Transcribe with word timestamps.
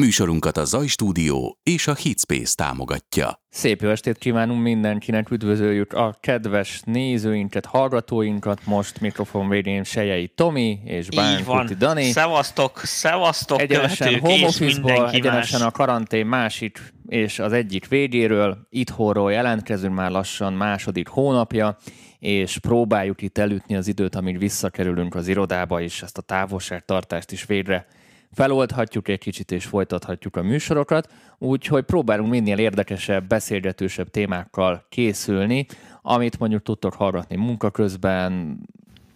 Műsorunkat 0.00 0.56
a 0.56 0.64
Zaj 0.64 0.86
Stúdió 0.86 1.58
és 1.62 1.86
a 1.86 1.94
Hitspace 1.94 2.54
támogatja. 2.54 3.42
Szép 3.48 3.80
jó 3.80 3.88
estét 3.88 4.18
kívánunk 4.18 4.62
mindenkinek, 4.62 5.30
üdvözöljük 5.30 5.92
a 5.92 6.16
kedves 6.20 6.82
nézőinket, 6.84 7.66
hallgatóinkat, 7.66 8.60
most 8.66 9.00
mikrofon 9.00 9.48
végén 9.48 9.84
Sejei 9.84 10.28
Tomi 10.28 10.80
és 10.84 11.08
Bánkuti 11.08 11.74
Dani. 11.74 12.02
Szevasztok, 12.02 12.80
szevasztok, 12.84 13.60
egyenesen 13.60 14.18
home 14.18 14.46
office 14.46 15.10
egyenesen 15.10 15.60
más. 15.60 15.68
a 15.68 15.70
karantén 15.70 16.26
másik 16.26 16.92
és 17.06 17.38
az 17.38 17.52
egyik 17.52 17.88
végéről, 17.88 18.66
itthonról 18.70 19.32
jelentkezünk 19.32 19.94
már 19.94 20.10
lassan 20.10 20.52
második 20.52 21.08
hónapja, 21.08 21.76
és 22.18 22.58
próbáljuk 22.58 23.22
itt 23.22 23.38
elütni 23.38 23.76
az 23.76 23.88
időt, 23.88 24.14
amíg 24.14 24.38
visszakerülünk 24.38 25.14
az 25.14 25.28
irodába, 25.28 25.80
és 25.80 26.02
ezt 26.02 26.18
a 26.18 26.22
távolságtartást 26.22 27.32
is 27.32 27.44
végre 27.44 27.86
feloldhatjuk 28.32 29.08
egy 29.08 29.18
kicsit 29.18 29.50
és 29.50 29.64
folytathatjuk 29.64 30.36
a 30.36 30.42
műsorokat, 30.42 31.12
úgyhogy 31.38 31.84
próbálunk 31.84 32.30
minél 32.30 32.58
érdekesebb, 32.58 33.26
beszélgetősebb 33.26 34.10
témákkal 34.10 34.86
készülni, 34.88 35.66
amit 36.02 36.38
mondjuk 36.38 36.62
tudtok 36.62 36.94
hallgatni 36.94 37.36
munka 37.36 37.70
közben, 37.70 38.58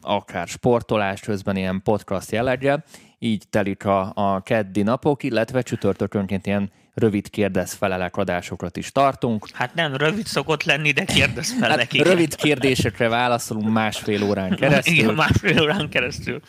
akár 0.00 0.46
sportolás 0.46 1.20
közben 1.20 1.56
ilyen 1.56 1.80
podcast 1.84 2.30
jelleggel, 2.30 2.84
így 3.18 3.45
telik 3.50 3.84
a, 3.84 4.12
a 4.14 4.40
keddi 4.40 4.82
napok, 4.82 5.23
illetve 5.23 5.62
csütörtökönként 5.62 6.46
ilyen 6.46 6.70
rövid 6.95 7.30
kérdez-felelek 7.30 8.16
adásokat 8.16 8.76
is 8.76 8.92
tartunk. 8.92 9.46
Hát 9.52 9.74
nem 9.74 9.96
rövid 9.96 10.26
szokott 10.26 10.65
lenni, 10.65 10.90
de 10.90 11.04
kérdez-felelek. 11.04 11.96
Hát 11.96 12.06
rövid 12.06 12.34
kérdésekre 12.34 13.09
válaszolunk 13.09 13.73
másfél 13.73 14.23
órán 14.23 14.56
keresztül. 14.56 14.95
Igen, 14.95 15.15
másfél 15.15 15.62
órán 15.62 15.88
keresztül. 15.88 16.40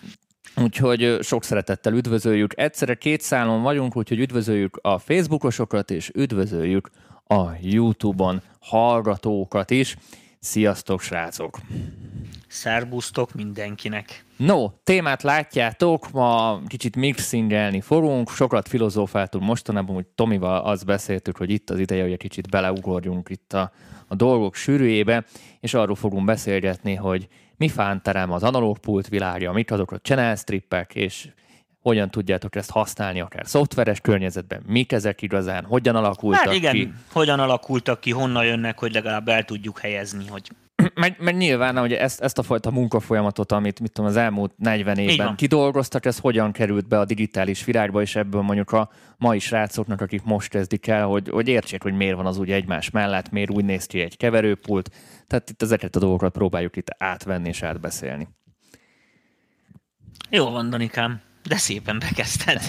Úgyhogy 0.64 1.18
sok 1.22 1.44
szeretettel 1.44 1.94
üdvözöljük. 1.94 2.60
Egyszerre 2.60 2.94
két 2.94 3.22
szálon 3.22 3.62
vagyunk, 3.62 3.96
úgyhogy 3.96 4.20
üdvözöljük 4.20 4.80
a 4.82 4.98
Facebookosokat, 4.98 5.92
és 5.92 6.12
üdvözöljük 6.14 6.90
a 7.28 7.44
YouTube-on 7.62 8.42
hallgatókat 8.60 9.72
is. 9.72 9.98
Sziasztok, 10.40 11.02
srácok! 11.02 11.60
Szerbusztok 12.48 13.34
mindenkinek! 13.34 14.26
No, 14.38 14.70
témát 14.84 15.24
látjátok, 15.24 16.12
ma 16.12 16.62
kicsit 16.68 16.96
mixingelni 16.96 17.82
fogunk, 17.82 18.30
sokat 18.30 18.68
filozófáltunk 18.68 19.44
mostanában, 19.44 19.96
hogy 19.96 20.06
Tomival 20.06 20.62
azt 20.66 20.86
beszéltük, 20.86 21.38
hogy 21.38 21.50
itt 21.50 21.70
az 21.70 21.80
ideje, 21.80 22.02
hogy 22.02 22.12
egy 22.12 22.18
kicsit 22.18 22.50
beleugorjunk 22.50 23.30
itt 23.30 23.54
a, 23.54 23.72
a 24.08 24.16
dolgok 24.16 24.56
sűrűjébe, 24.56 25.26
és 25.60 25.74
arról 25.74 25.96
fogunk 25.96 26.26
beszélgetni, 26.26 26.96
hogy 26.96 27.28
mi 27.58 27.68
fánterem 27.68 28.32
az 28.32 28.44
analóg 28.44 28.78
pult 28.78 29.08
világja, 29.08 29.52
mik 29.52 29.72
azok 29.72 29.92
a 29.92 30.00
channel 30.00 30.36
strippek, 30.36 30.96
és 30.96 31.30
hogyan 31.86 32.10
tudjátok 32.10 32.56
ezt 32.56 32.72
használni 32.72 33.20
akár 33.20 33.48
szoftveres 33.48 34.00
környezetben, 34.00 34.62
mik 34.68 34.92
ezek 34.92 35.22
igazán, 35.22 35.66
hogyan 35.66 35.96
alakultak 35.96 36.42
hát 36.42 36.54
igen, 36.54 36.74
ki. 36.74 36.94
hogyan 37.12 37.40
alakultak 37.40 38.00
ki, 38.00 38.12
honnan 38.12 38.46
jönnek, 38.46 38.80
hogy 38.80 38.94
legalább 38.94 39.28
el 39.28 39.44
tudjuk 39.44 39.80
helyezni, 39.80 40.28
hogy 40.28 40.52
meg, 40.94 41.16
meg 41.20 41.36
nyilván 41.36 41.78
hogy 41.78 41.94
ezt, 41.94 42.22
ezt 42.22 42.38
a 42.38 42.44
fajta 42.44 42.72
munkafolyamatot, 42.72 43.52
amit 43.52 43.80
mit 43.80 43.92
tudom, 43.92 44.10
az 44.10 44.16
elmúlt 44.16 44.52
40 44.58 44.98
évben 44.98 45.36
kidolgoztak, 45.36 46.06
ez 46.06 46.20
hogyan 46.20 46.52
került 46.52 46.88
be 46.88 47.00
a 47.00 47.06
digitális 47.06 47.64
világba, 47.64 48.02
és 48.02 48.16
ebből 48.16 48.42
mondjuk 48.42 48.72
a 48.72 48.90
mai 49.18 49.40
srácoknak, 49.40 50.02
akik 50.02 50.24
most 50.24 50.50
kezdik 50.50 50.88
el, 50.88 51.06
hogy, 51.06 51.30
hogy 51.30 51.48
értsék, 51.48 51.82
hogy 51.84 51.94
miért 51.94 52.16
van 52.16 52.26
az 52.26 52.38
úgy 52.38 52.52
egymás 52.52 52.90
mellett, 52.90 53.32
miért 53.32 53.52
úgy 53.52 53.66
néz 53.66 53.86
ki 53.86 54.00
egy 54.00 54.18
keverőpult. 54.18 54.90
Tehát 55.28 55.50
itt 55.50 55.62
ezeket 55.62 55.96
a 55.96 56.00
dolgokat 56.00 56.32
próbáljuk 56.32 56.76
itt 56.76 56.96
átvenni 56.98 57.48
és 57.48 57.62
átbeszélni. 57.62 58.28
Jó 60.30 60.50
van, 60.50 60.70
Danikám. 60.70 61.22
De 61.48 61.58
szépen 61.58 62.00
bekezdted. 62.00 62.62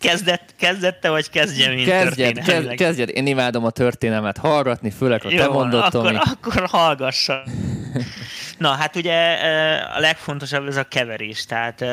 Kezdett, 0.00 0.54
kezdette, 0.56 1.10
vagy 1.10 1.30
kezdjem 1.30 1.72
én 1.72 1.84
kezdjed, 1.84 2.44
kezd, 2.44 2.74
kezdjed, 2.74 3.08
én 3.08 3.26
imádom 3.26 3.64
a 3.64 3.70
történelmet. 3.70 4.38
Hallgatni, 4.38 4.90
főleg 4.90 5.24
a 5.24 5.28
te 5.28 5.48
mondott, 5.48 5.94
akkor, 5.94 6.14
akkor 6.14 6.66
hallgassa. 6.68 7.42
Na, 8.58 8.70
hát 8.70 8.96
ugye 8.96 9.34
a 9.94 10.00
legfontosabb 10.00 10.66
ez 10.66 10.76
a 10.76 10.84
keverés, 10.84 11.44
tehát 11.44 11.84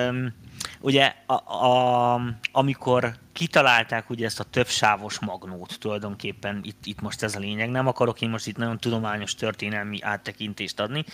ugye 0.80 1.14
a, 1.26 1.34
a, 1.66 2.22
amikor 2.52 3.14
kitalálták 3.34 4.10
ugye 4.10 4.26
ezt 4.26 4.40
a 4.40 4.44
többsávos 4.44 5.20
magnót 5.20 5.78
tulajdonképpen, 5.80 6.60
itt, 6.64 6.86
itt 6.86 7.02
most 7.02 7.24
ez 7.24 7.36
a 7.36 7.40
lényeg, 7.40 7.70
nem 7.70 7.88
akarok 7.88 8.22
én 8.22 8.30
most 8.30 8.48
itt 8.48 8.58
nagyon 8.58 8.78
tudományos 8.78 9.36
történelmi 9.36 10.02
áttekintést 10.02 10.80
adni, 10.80 11.06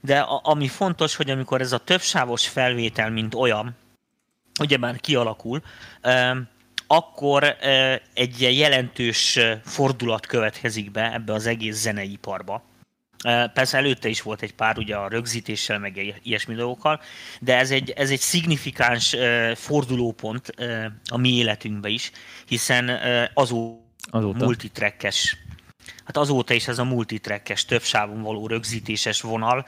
de 0.00 0.18
a, 0.18 0.40
ami 0.44 0.68
fontos, 0.68 1.16
hogy 1.16 1.30
amikor 1.30 1.60
ez 1.60 1.72
a 1.72 1.78
többsávos 1.78 2.48
felvétel, 2.48 3.10
mint 3.10 3.34
olyan, 3.34 3.76
ugyebár 4.60 5.00
kialakul, 5.00 5.62
akkor 6.86 7.56
egy 8.14 8.40
jelentős 8.40 9.38
fordulat 9.64 10.26
következik 10.26 10.90
be 10.90 11.12
ebbe 11.12 11.32
az 11.32 11.46
egész 11.46 11.76
zeneiparba. 11.76 12.64
Persze 13.52 13.76
előtte 13.76 14.08
is 14.08 14.22
volt 14.22 14.42
egy 14.42 14.54
pár 14.54 14.78
ugye 14.78 14.96
a 14.96 15.08
rögzítéssel, 15.08 15.78
meg 15.78 16.18
ilyesmi 16.22 16.54
dolgokkal, 16.54 17.00
de 17.40 17.56
ez 17.56 17.70
egy, 17.70 17.90
ez 17.90 18.10
egy 18.10 18.20
szignifikáns 18.20 19.16
fordulópont 19.54 20.52
a 21.08 21.16
mi 21.16 21.28
életünkben 21.28 21.90
is, 21.90 22.10
hiszen 22.46 22.90
azó 23.34 23.86
Azóta. 24.10 24.44
multitrackes 24.44 25.36
hát 26.06 26.16
azóta 26.16 26.54
is 26.54 26.68
ez 26.68 26.78
a 26.78 26.84
multitrackes, 26.84 27.64
több 27.64 27.82
sávon 27.82 28.22
való 28.22 28.46
rögzítéses 28.46 29.20
vonal, 29.20 29.66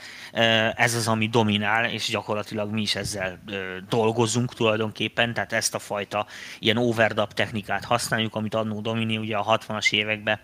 ez 0.75 0.95
az, 0.95 1.09
ami 1.09 1.29
dominál, 1.29 1.85
és 1.85 2.09
gyakorlatilag 2.09 2.73
mi 2.73 2.81
is 2.81 2.95
ezzel 2.95 3.41
dolgozunk 3.89 4.55
tulajdonképpen, 4.55 5.35
tehát 5.35 5.53
ezt 5.53 5.75
a 5.75 5.79
fajta 5.79 6.27
ilyen 6.59 6.77
overdub 6.77 7.33
technikát 7.33 7.85
használjuk, 7.85 8.35
amit 8.35 8.55
annó 8.55 8.81
Domini 8.81 9.17
ugye 9.17 9.37
a 9.37 9.59
60-as 9.59 9.93
években 9.93 10.41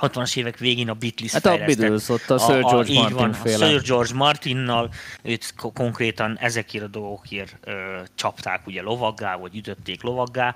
60-as 0.00 0.36
évek 0.36 0.58
végén 0.58 0.88
a 0.88 0.94
Beatles 0.94 1.32
Hát 1.32 1.46
a 1.46 1.56
Beatles, 1.56 2.08
ott 2.08 2.30
a 2.30 2.38
Sir 2.38 2.60
George 2.60 2.94
a, 2.94 2.96
a, 2.96 3.00
Martin 3.00 3.16
van, 3.16 3.32
féle. 3.32 3.68
Sir 3.68 3.82
George 3.82 4.14
Martinnal, 4.14 4.90
őt 5.22 5.54
konkrétan 5.74 6.38
ezekért 6.38 6.84
a 6.84 6.88
dolgokért 6.88 7.56
ö, 7.64 8.00
csapták 8.14 8.66
ugye 8.66 8.82
lovaggá, 8.82 9.36
vagy 9.36 9.56
ütötték 9.56 10.02
lovaggá. 10.02 10.54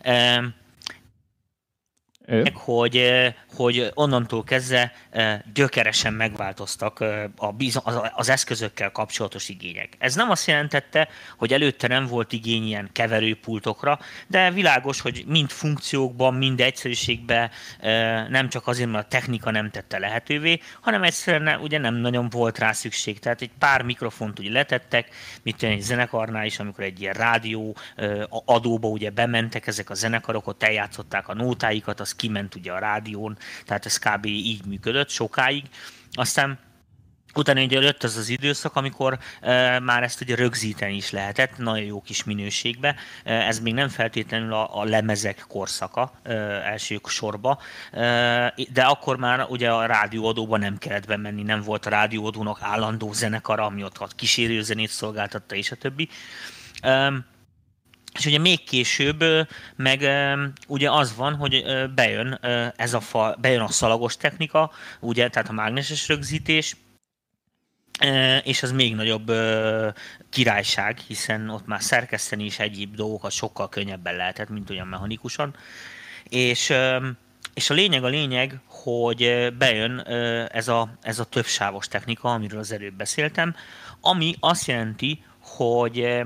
E, 0.00 0.42
ő? 2.30 2.50
hogy, 2.54 3.12
hogy 3.54 3.90
onnantól 3.94 4.44
kezdve 4.44 4.92
gyökeresen 5.54 6.12
megváltoztak 6.12 7.00
eh, 7.00 7.24
az 8.14 8.28
eszközökkel 8.28 8.90
kapcsolatos 8.90 9.48
igények. 9.48 9.88
Ez 9.98 10.14
nem 10.14 10.30
azt 10.30 10.46
jelentette, 10.46 11.08
hogy 11.38 11.52
előtte 11.52 11.88
nem 11.88 12.06
volt 12.06 12.32
igény 12.32 12.66
ilyen 12.66 12.88
keverőpultokra, 12.92 13.98
de 14.26 14.50
világos, 14.50 15.00
hogy 15.00 15.24
mind 15.26 15.50
funkciókban, 15.50 16.34
mind 16.34 16.60
egyszerűségben 16.60 17.50
nem 18.28 18.48
csak 18.48 18.66
azért, 18.66 18.90
mert 18.90 19.04
a 19.04 19.08
technika 19.08 19.50
nem 19.50 19.70
tette 19.70 19.98
lehetővé, 19.98 20.60
hanem 20.80 21.02
egyszerűen 21.02 21.60
ugye 21.60 21.78
nem 21.78 21.94
nagyon 21.94 22.28
volt 22.28 22.58
rá 22.58 22.72
szükség. 22.72 23.18
Tehát 23.18 23.40
egy 23.40 23.50
pár 23.58 23.82
mikrofont 23.82 24.38
ugye 24.38 24.52
letettek, 24.52 25.08
mint 25.42 25.62
egy 25.62 25.80
zenekarnál 25.80 26.46
is, 26.46 26.58
amikor 26.58 26.84
egy 26.84 27.00
ilyen 27.00 27.14
rádió 27.14 27.76
adóba 28.44 28.88
ugye 28.88 29.10
bementek 29.10 29.66
ezek 29.66 29.90
a 29.90 29.94
zenekarok, 29.94 30.46
ott 30.46 30.62
eljátszották 30.62 31.28
a 31.28 31.34
nótáikat, 31.34 32.00
az 32.00 32.14
kiment 32.20 32.54
ugye 32.54 32.72
a 32.72 32.78
rádión, 32.78 33.38
tehát 33.64 33.86
ez 33.86 33.98
kb. 33.98 34.26
így 34.26 34.64
működött 34.64 35.08
sokáig. 35.08 35.64
Aztán 36.12 36.58
Utána 37.34 37.62
ugye 37.62 37.80
jött 37.80 38.02
az 38.02 38.16
az 38.16 38.28
időszak, 38.28 38.76
amikor 38.76 39.18
e, 39.40 39.78
már 39.78 40.02
ezt 40.02 40.20
ugye 40.20 40.34
rögzíteni 40.34 40.96
is 40.96 41.10
lehetett, 41.10 41.56
nagyon 41.56 41.84
jó 41.84 42.00
kis 42.00 42.24
minőségbe. 42.24 42.94
E, 43.24 43.32
ez 43.32 43.58
még 43.60 43.74
nem 43.74 43.88
feltétlenül 43.88 44.52
a, 44.52 44.80
a 44.80 44.84
lemezek 44.84 45.44
korszaka 45.48 46.12
e, 46.22 46.32
első 46.32 47.00
sorba, 47.04 47.58
e, 47.92 48.54
de 48.72 48.82
akkor 48.82 49.16
már 49.16 49.46
ugye 49.48 49.70
a 49.70 49.86
rádióadóban 49.86 50.60
nem 50.60 50.78
kellett 50.78 51.06
bemenni, 51.06 51.42
nem 51.42 51.62
volt 51.62 51.86
a 51.86 51.90
rádióadónak 51.90 52.58
állandó 52.62 53.12
zenekara, 53.12 53.64
ami 53.64 53.84
ott 53.84 54.14
kísérőzenét 54.14 54.90
szolgáltatta, 54.90 55.54
és 55.54 55.70
a 55.70 55.76
többi. 55.76 56.08
E, 56.80 57.12
és 58.18 58.26
ugye 58.26 58.38
még 58.38 58.64
később 58.64 59.24
meg 59.76 60.08
ugye 60.66 60.90
az 60.90 61.16
van, 61.16 61.34
hogy 61.34 61.64
bejön 61.94 62.38
ez 62.76 62.94
a 62.94 63.00
fa, 63.00 63.36
bejön 63.40 63.60
a 63.60 63.68
szalagos 63.68 64.16
technika, 64.16 64.70
ugye, 65.00 65.28
tehát 65.28 65.48
a 65.48 65.52
mágneses 65.52 66.08
rögzítés, 66.08 66.76
és 68.42 68.62
az 68.62 68.72
még 68.72 68.94
nagyobb 68.94 69.32
királyság, 70.30 70.98
hiszen 70.98 71.48
ott 71.48 71.66
már 71.66 71.82
szerkeszteni 71.82 72.44
is 72.44 72.58
egyéb 72.58 72.94
dolgokat 72.94 73.30
sokkal 73.30 73.68
könnyebben 73.68 74.16
lehetett, 74.16 74.48
mint 74.48 74.70
olyan 74.70 74.86
mechanikusan. 74.86 75.56
És, 76.24 76.72
és 77.54 77.70
a 77.70 77.74
lényeg 77.74 78.04
a 78.04 78.08
lényeg, 78.08 78.60
hogy 78.66 79.52
bejön 79.58 79.98
ez 80.52 80.68
a, 80.68 80.94
ez 81.02 81.18
a 81.18 81.24
többsávos 81.24 81.88
technika, 81.88 82.32
amiről 82.32 82.58
az 82.58 82.72
előbb 82.72 82.94
beszéltem, 82.94 83.54
ami 84.00 84.34
azt 84.40 84.66
jelenti, 84.66 85.24
hogy 85.40 86.22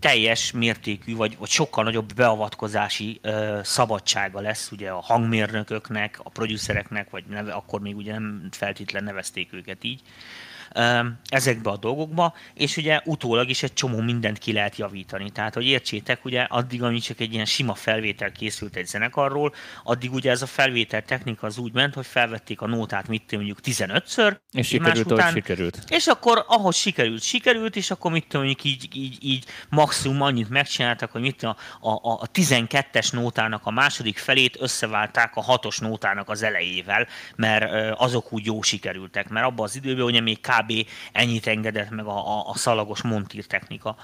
teljes 0.00 0.50
mértékű, 0.50 1.16
vagy, 1.16 1.36
vagy 1.38 1.48
sokkal 1.48 1.84
nagyobb 1.84 2.14
beavatkozási 2.14 3.18
ö, 3.22 3.60
szabadsága 3.62 4.40
lesz 4.40 4.70
ugye 4.70 4.90
a 4.90 5.00
hangmérnököknek, 5.00 6.20
a 6.22 6.28
producereknek, 6.30 7.10
vagy 7.10 7.24
neve, 7.28 7.52
akkor 7.52 7.80
még 7.80 7.96
ugye 7.96 8.12
nem 8.12 8.48
feltétlen 8.50 9.04
nevezték 9.04 9.52
őket 9.52 9.84
így, 9.84 10.00
ezekbe 11.28 11.70
a 11.70 11.76
dolgokba, 11.76 12.34
és 12.54 12.76
ugye 12.76 13.00
utólag 13.04 13.48
is 13.48 13.62
egy 13.62 13.72
csomó 13.72 14.00
mindent 14.00 14.38
ki 14.38 14.52
lehet 14.52 14.76
javítani. 14.76 15.30
Tehát, 15.30 15.54
hogy 15.54 15.66
értsétek, 15.66 16.24
ugye 16.24 16.42
addig, 16.42 16.82
amíg 16.82 17.02
csak 17.02 17.20
egy 17.20 17.32
ilyen 17.32 17.44
sima 17.44 17.74
felvétel 17.74 18.32
készült 18.32 18.76
egy 18.76 18.86
zenekarról, 18.86 19.54
addig 19.84 20.12
ugye 20.12 20.30
ez 20.30 20.42
a 20.42 20.46
felvétel 20.46 21.02
technika 21.02 21.46
az 21.46 21.58
úgy 21.58 21.72
ment, 21.72 21.94
hogy 21.94 22.06
felvették 22.06 22.60
a 22.60 22.66
nótát, 22.66 23.08
mit 23.08 23.32
mondjuk 23.32 23.58
15-ször, 23.64 24.36
és 24.52 24.66
sikerült, 24.66 25.10
után, 25.10 25.32
sikerült. 25.32 25.84
És 25.88 26.06
akkor 26.06 26.44
ahogy 26.46 26.74
sikerült, 26.74 27.22
sikerült, 27.22 27.76
és 27.76 27.90
akkor 27.90 28.10
mit 28.12 28.26
tudom, 28.28 28.46
mondjuk 28.46 28.64
így, 28.64 28.88
így, 28.96 29.24
így 29.24 29.44
maximum 29.68 30.22
annyit 30.22 30.48
megcsináltak, 30.48 31.10
hogy 31.10 31.20
mit 31.20 31.42
a, 31.42 31.56
a, 31.80 31.90
a 31.90 32.28
12-es 32.34 33.12
nótának 33.12 33.66
a 33.66 33.70
második 33.70 34.18
felét 34.18 34.56
összeválták 34.60 35.36
a 35.36 35.42
hatos 35.42 35.78
nótának 35.78 36.28
az 36.28 36.42
elejével, 36.42 37.06
mert 37.36 37.94
azok 37.98 38.32
úgy 38.32 38.46
jó 38.46 38.62
sikerültek, 38.62 39.28
mert 39.28 39.46
abban 39.46 39.64
az 39.64 39.76
időben 39.76 40.04
ugye 40.04 40.20
még 40.20 40.40
kb. 40.40 40.57
Ennyit 41.12 41.46
engedett 41.46 41.90
meg 41.90 42.06
a, 42.06 42.38
a, 42.38 42.48
a 42.48 42.56
szalagos 42.56 43.02
montír 43.02 43.46
technika. 43.46 43.96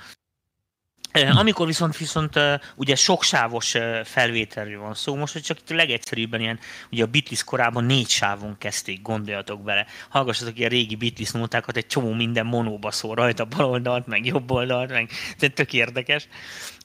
Amikor 1.30 1.66
viszont 1.66 1.96
viszont 1.96 2.40
ugye 2.74 2.94
soksávos 2.94 3.74
felvételről 4.04 4.80
van 4.80 4.94
szó, 4.94 5.14
most 5.16 5.32
hogy 5.32 5.42
csak 5.42 5.58
itt 5.58 5.70
a 5.70 5.74
legegyszerűbben 5.74 6.40
ilyen, 6.40 6.58
ugye 6.90 7.02
a 7.02 7.06
Beatles 7.06 7.44
korában 7.44 7.84
négy 7.84 8.08
sávon 8.08 8.58
kezdték, 8.58 9.02
gondoljatok 9.02 9.62
bele. 9.62 9.86
Hallgassatok 10.08 10.58
ilyen 10.58 10.70
régi 10.70 10.96
Beatles 10.96 11.30
nótákat, 11.30 11.76
egy 11.76 11.86
csomó 11.86 12.12
minden 12.12 12.46
monóba 12.46 12.90
szól 12.90 13.14
rajta, 13.14 13.44
bal 13.44 13.64
oldalt, 13.64 14.06
meg 14.06 14.26
jobb 14.26 14.50
oldalt, 14.50 14.90
meg 14.90 15.10
tök 15.54 15.72
érdekes. 15.72 16.28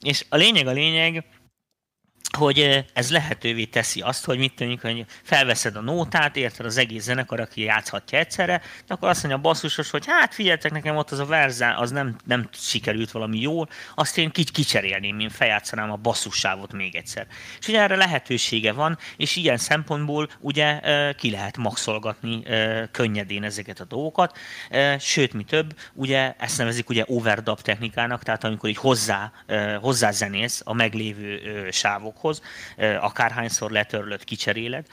És 0.00 0.24
a 0.28 0.36
lényeg 0.36 0.66
a 0.66 0.72
lényeg, 0.72 1.24
hogy 2.38 2.84
ez 2.92 3.10
lehetővé 3.10 3.64
teszi 3.64 4.00
azt, 4.00 4.24
hogy 4.24 4.38
mit 4.38 4.54
tűnik, 4.54 4.82
hogy 4.82 5.04
felveszed 5.22 5.76
a 5.76 5.80
nótát, 5.80 6.36
érted 6.36 6.66
az 6.66 6.76
egész 6.76 7.02
zenekar, 7.02 7.40
aki 7.40 7.62
játszhatja 7.62 8.18
egyszerre, 8.18 8.62
de 8.86 8.94
akkor 8.94 9.08
azt 9.08 9.22
mondja 9.22 9.38
a 9.38 9.42
basszusos, 9.42 9.90
hogy 9.90 10.04
hát 10.06 10.34
figyeljetek 10.34 10.72
nekem 10.72 10.96
ott 10.96 11.10
az 11.10 11.18
a 11.18 11.24
verzá, 11.24 11.74
az 11.74 11.90
nem, 11.90 12.16
nem 12.24 12.48
sikerült 12.52 13.10
valami 13.10 13.40
jól, 13.40 13.68
azt 13.94 14.18
én 14.18 14.30
kics 14.30 14.50
kicserélném, 14.50 15.20
én 15.20 15.28
feljátszanám 15.28 15.90
a 15.90 15.96
basszussávot 15.96 16.72
még 16.72 16.94
egyszer. 16.94 17.26
És 17.60 17.68
ugye 17.68 17.80
erre 17.80 17.96
lehetősége 17.96 18.72
van, 18.72 18.98
és 19.16 19.36
ilyen 19.36 19.56
szempontból 19.56 20.28
ugye 20.40 20.80
ki 21.14 21.30
lehet 21.30 21.56
maxolgatni 21.56 22.42
könnyedén 22.90 23.44
ezeket 23.44 23.80
a 23.80 23.84
dolgokat, 23.84 24.38
sőt, 24.98 25.32
mi 25.32 25.42
több, 25.42 25.78
ugye 25.92 26.34
ezt 26.38 26.58
nevezik 26.58 26.88
ugye 26.88 27.04
overdub 27.06 27.60
technikának, 27.60 28.22
tehát 28.22 28.44
amikor 28.44 28.68
így 28.68 28.76
hozzá, 28.76 29.32
hozzá 29.80 30.10
zenész 30.10 30.62
a 30.64 30.74
meglévő 30.74 31.68
sávok 31.70 32.19
dolgokhoz, 32.20 32.42
akárhányszor 33.00 33.70
letörlött, 33.70 34.24
kicseréled. 34.24 34.86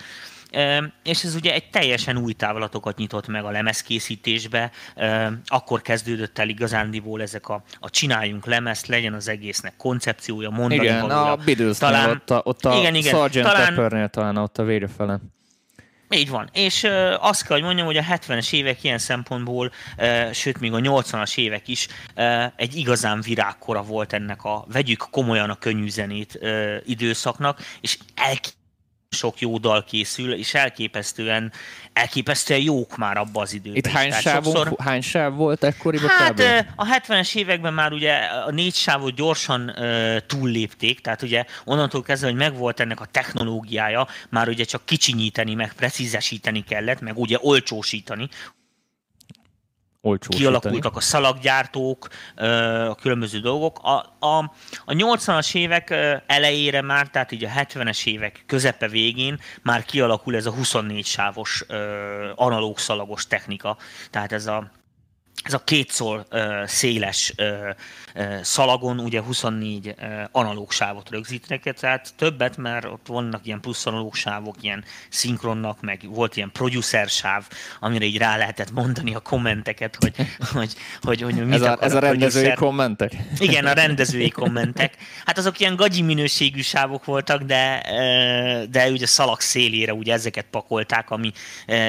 És 1.03 1.24
ez 1.24 1.35
ugye 1.35 1.53
egy 1.53 1.69
teljesen 1.69 2.18
új 2.18 2.33
távlatokat 2.33 2.97
nyitott 2.97 3.27
meg 3.27 3.44
a 3.44 3.50
lemezkészítésbe, 3.50 4.71
akkor 5.45 5.81
kezdődött 5.81 6.38
el 6.38 6.50
igazándiból 6.50 7.21
ezek 7.21 7.50
a, 7.50 7.63
a 7.79 7.89
csináljunk 7.89 8.45
lemezt, 8.45 8.88
legyen 8.88 9.13
az 9.13 9.27
egésznek 9.27 9.74
koncepciója, 9.77 10.50
mondani 10.50 10.81
Igen, 10.81 11.01
valója. 11.01 11.31
a 11.31 11.35
beatles 11.35 11.77
talán, 11.77 12.09
ott 12.09 12.29
a, 12.29 12.41
ott 12.44 12.65
a 12.65 12.77
igen, 12.77 12.95
igen, 12.95 13.27
Sgt. 13.27 13.41
Talán, 13.41 13.75
Peppernél 13.75 14.07
talán 14.07 14.38
ott 14.38 14.57
a 14.57 14.88
fele. 14.97 15.19
Így 16.09 16.30
van. 16.30 16.50
És 16.54 16.83
uh, 16.83 17.13
azt 17.19 17.44
kell, 17.44 17.56
hogy 17.57 17.65
mondjam, 17.65 17.86
hogy 17.86 17.98
a 17.98 18.04
70-es 18.04 18.54
évek 18.54 18.83
ilyen 18.83 18.98
szempontból, 18.98 19.71
uh, 19.98 20.31
sőt, 20.31 20.59
még 20.59 20.74
a 20.74 20.80
80-as 20.80 21.38
évek 21.38 21.68
is 21.68 21.88
uh, 22.15 22.44
egy 22.56 22.75
igazán 22.75 23.21
virágkora 23.21 23.83
volt 23.83 24.13
ennek 24.13 24.44
a 24.44 24.65
vegyük 24.71 25.07
komolyan 25.12 25.50
a 25.50 25.56
könnyű 25.56 25.89
zenét 25.89 26.39
uh, 26.42 26.75
időszaknak, 26.86 27.59
és 27.81 27.98
elk 28.15 28.39
sok 29.09 29.39
jó 29.39 29.57
dal 29.57 29.83
készül, 29.83 30.33
és 30.33 30.54
elképesztően, 30.54 31.51
elképesztően 31.94 32.62
jók 32.62 32.98
már 32.98 33.18
abban 33.18 33.44
az 33.44 33.54
időben. 33.54 33.75
Itt 33.75 33.88
hány, 33.88 34.12
sávunk, 34.12 34.56
sokszor... 34.56 34.86
hány 34.86 35.01
sáv 35.01 35.33
volt 35.33 35.63
ekkoriban? 35.63 36.09
Hát 36.09 36.33
kb? 36.33 36.42
a 36.75 36.86
70-es 36.86 37.36
években 37.36 37.74
már 37.74 37.92
ugye 37.92 38.13
a 38.45 38.51
négy 38.51 38.74
sávot 38.75 39.15
gyorsan 39.15 39.69
uh, 39.77 40.18
túllépték, 40.25 41.00
tehát 41.00 41.21
ugye 41.21 41.45
onnantól 41.63 42.01
kezdve, 42.01 42.27
hogy 42.27 42.38
megvolt 42.38 42.80
ennek 42.80 43.00
a 43.00 43.06
technológiája, 43.06 44.07
már 44.30 44.48
ugye 44.48 44.63
csak 44.63 44.86
kicsinyíteni, 44.86 45.54
meg 45.54 45.74
precízesíteni 45.74 46.63
kellett, 46.63 47.01
meg 47.01 47.18
ugye 47.18 47.38
olcsósítani, 47.42 48.30
kialakultak 50.27 50.95
a 50.95 51.00
szalaggyártók, 51.00 52.07
a 52.89 52.95
különböző 52.95 53.39
dolgok. 53.39 53.80
A, 53.83 53.95
a, 54.19 54.51
a 54.86 54.94
80-as 54.94 55.56
évek 55.56 55.95
elejére 56.27 56.81
már, 56.81 57.07
tehát 57.07 57.31
így 57.31 57.44
a 57.44 57.50
70-es 57.50 58.06
évek 58.06 58.44
közepe 58.45 58.88
végén 58.88 59.39
már 59.62 59.86
kialakul 59.86 60.36
ez 60.36 60.45
a 60.45 60.51
24 60.51 61.06
sávos 61.06 61.65
analóg 62.36 62.77
szalagos 62.77 63.27
technika. 63.27 63.77
Tehát 64.09 64.31
ez 64.31 64.48
a 64.48 64.71
ez 65.47 65.53
a 65.53 65.63
kétszor 65.63 66.25
uh, 66.31 66.65
széles 66.65 67.33
uh, 67.38 67.45
uh, 68.15 68.41
szalagon 68.41 68.99
ugye 68.99 69.21
24 69.21 69.88
uh, 69.88 69.94
analóg 70.31 70.71
sávot 70.71 71.09
rögzítenek, 71.09 71.73
tehát 71.73 72.13
többet, 72.15 72.57
mert 72.57 72.85
ott 72.85 73.07
vannak 73.07 73.45
ilyen 73.45 73.59
plusz 73.59 73.85
analóg 73.85 74.15
sávok, 74.15 74.55
ilyen 74.61 74.83
szinkronnak, 75.09 75.81
meg 75.81 76.01
volt 76.09 76.35
ilyen 76.35 76.51
producer 76.51 77.09
sáv, 77.09 77.47
amire 77.79 78.05
így 78.05 78.17
rá 78.17 78.38
lehetett 78.38 78.71
mondani 78.71 79.15
a 79.15 79.19
kommenteket, 79.19 79.97
hogy, 79.99 80.13
hogy, 80.53 80.73
hogy, 81.01 81.21
hogy 81.21 81.45
mit 81.45 81.53
ez 81.53 81.61
a, 81.61 81.77
ez 81.81 81.94
a, 81.94 81.97
a 81.97 81.99
rendezői 81.99 82.53
kommentek? 82.53 83.11
Igen, 83.39 83.65
a 83.65 83.73
rendezői 83.73 84.29
kommentek. 84.29 84.94
Hát 85.25 85.38
azok 85.38 85.59
ilyen 85.59 85.75
gagyi 85.75 86.01
minőségű 86.01 86.61
sávok 86.61 87.05
voltak, 87.05 87.41
de, 87.41 87.81
de 88.69 88.89
ugye 88.89 89.05
szalag 89.05 89.39
szélére 89.39 89.94
ugye 89.94 90.13
ezeket 90.13 90.45
pakolták, 90.51 91.09
ami 91.09 91.31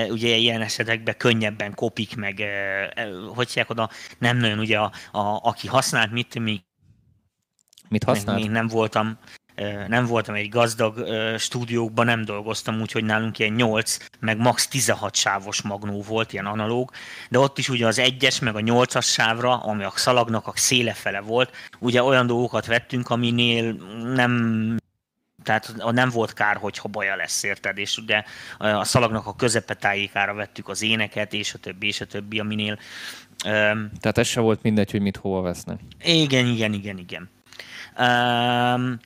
ugye 0.09 0.37
ilyen 0.37 0.61
esetekben 0.61 1.15
könnyebben 1.19 1.75
kopik, 1.75 2.17
meg 2.17 2.43
hogy 3.35 3.48
hívják 3.49 3.71
oda, 3.71 3.91
nem 4.19 4.37
nagyon 4.37 4.59
ugye, 4.59 4.79
a, 4.79 4.93
a, 5.13 5.41
aki 5.43 5.69
használt 5.69 6.11
mit, 6.11 6.39
még, 6.39 6.61
mit 7.89 8.05
használt? 8.05 8.39
Még 8.39 8.51
nem 8.51 8.67
voltam, 8.67 9.19
nem 9.89 10.07
voltam 10.07 10.35
egy 10.35 10.49
gazdag 10.49 11.09
stúdiókban, 11.39 12.07
nem 12.07 12.25
dolgoztam, 12.25 12.81
úgyhogy 12.81 13.05
nálunk 13.05 13.39
ilyen 13.39 13.53
8, 13.53 13.97
meg 14.21 14.39
max 14.39 14.69
16 14.69 15.15
sávos 15.15 15.63
magnó 15.63 16.03
volt, 16.03 16.33
ilyen 16.33 16.47
analóg, 16.47 16.91
de 17.31 17.39
ott 17.39 17.59
is 17.59 17.69
ugye 17.69 17.87
az 17.87 17.99
egyes, 17.99 18.39
meg 18.39 18.57
a 18.57 18.61
8-as 18.61 19.07
sávra, 19.07 19.57
ami 19.57 19.85
a 19.85 19.93
szalagnak 19.95 20.47
a 20.47 20.53
széle 20.55 20.93
fele 20.93 21.21
volt, 21.21 21.53
ugye 21.79 22.03
olyan 22.03 22.27
dolgokat 22.27 22.67
vettünk, 22.67 23.11
aminél 23.11 23.73
nem 24.15 24.77
tehát 25.43 25.75
nem 25.93 26.11
volt 26.11 26.33
kár, 26.33 26.57
hogyha 26.57 26.89
baja 26.89 27.17
lesz, 27.17 27.43
érted? 27.43 27.79
És 27.79 27.97
ugye 27.97 28.23
a 28.59 28.85
szalagnak 28.85 29.27
a 29.27 29.35
közepetájékára 29.35 30.35
vettük 30.35 30.69
az 30.69 30.83
éneket, 30.83 31.33
és 31.33 31.55
a 31.55 31.59
többi, 31.59 31.87
és 31.87 32.01
a 32.01 32.07
többi, 32.07 32.39
aminél 32.39 32.79
Um, 33.45 33.91
Tehát 34.01 34.19
ez 34.19 34.27
se 34.27 34.41
volt 34.41 34.63
mindegy, 34.63 34.91
hogy 34.91 35.01
mit 35.01 35.17
hova 35.17 35.41
vesznek. 35.41 35.81
Igen, 36.05 36.47
igen, 36.47 36.73
igen, 36.73 36.99
igen. 36.99 37.29
Um, 37.99 38.99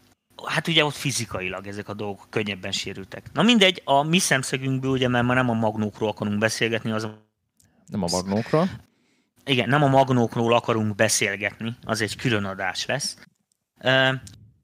hát 0.45 0.69
ugye 0.69 0.85
ott 0.85 0.95
fizikailag 0.95 1.67
ezek 1.67 1.89
a 1.89 1.95
dolgok 1.95 2.27
könnyebben 2.31 2.73
sérültek. 2.73 3.33
Na 3.33 3.43
mindegy, 3.43 3.83
a 3.85 4.03
mi 4.03 4.19
szemszögünkből 4.19 4.91
ugye, 4.91 5.09
mert 5.09 5.27
már 5.27 5.37
nem 5.37 5.51
a 5.51 5.55
magnókról 5.55 6.09
akarunk 6.09 6.39
beszélgetni, 6.39 6.91
az. 6.91 7.09
Nem 7.87 8.03
a 8.03 8.09
magnókról? 8.11 8.69
Igen, 9.45 9.69
nem 9.69 9.83
a 9.83 9.89
magnókról 9.89 10.55
akarunk 10.55 10.95
beszélgetni, 10.95 11.77
az 11.85 12.01
egy 12.01 12.17
külön 12.17 12.45
adás 12.45 12.87
lesz. 12.87 13.17